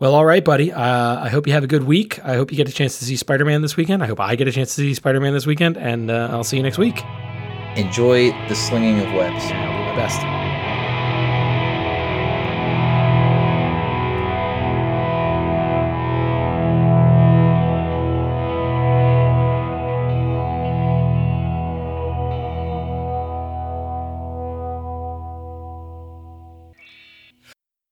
Well, 0.00 0.14
all 0.14 0.24
right, 0.24 0.44
buddy. 0.44 0.72
Uh, 0.72 1.24
I 1.24 1.28
hope 1.28 1.48
you 1.48 1.52
have 1.54 1.64
a 1.64 1.66
good 1.66 1.82
week. 1.82 2.24
I 2.24 2.36
hope 2.36 2.52
you 2.52 2.56
get 2.56 2.68
a 2.68 2.72
chance 2.72 3.00
to 3.00 3.04
see 3.04 3.16
Spider 3.16 3.44
Man 3.44 3.62
this 3.62 3.76
weekend. 3.76 4.00
I 4.00 4.06
hope 4.06 4.20
I 4.20 4.36
get 4.36 4.46
a 4.46 4.52
chance 4.52 4.76
to 4.76 4.82
see 4.82 4.94
Spider 4.94 5.18
Man 5.18 5.32
this 5.32 5.44
weekend, 5.44 5.76
and 5.76 6.08
uh, 6.08 6.28
I'll 6.30 6.44
see 6.44 6.56
you 6.56 6.62
next 6.62 6.78
week. 6.78 7.02
Enjoy 7.74 8.30
the 8.48 8.54
slinging 8.54 9.00
of 9.00 9.12
webs. 9.12 9.42
I'll 9.46 9.72
do 9.72 9.90
my 9.90 9.96
best. 9.96 10.57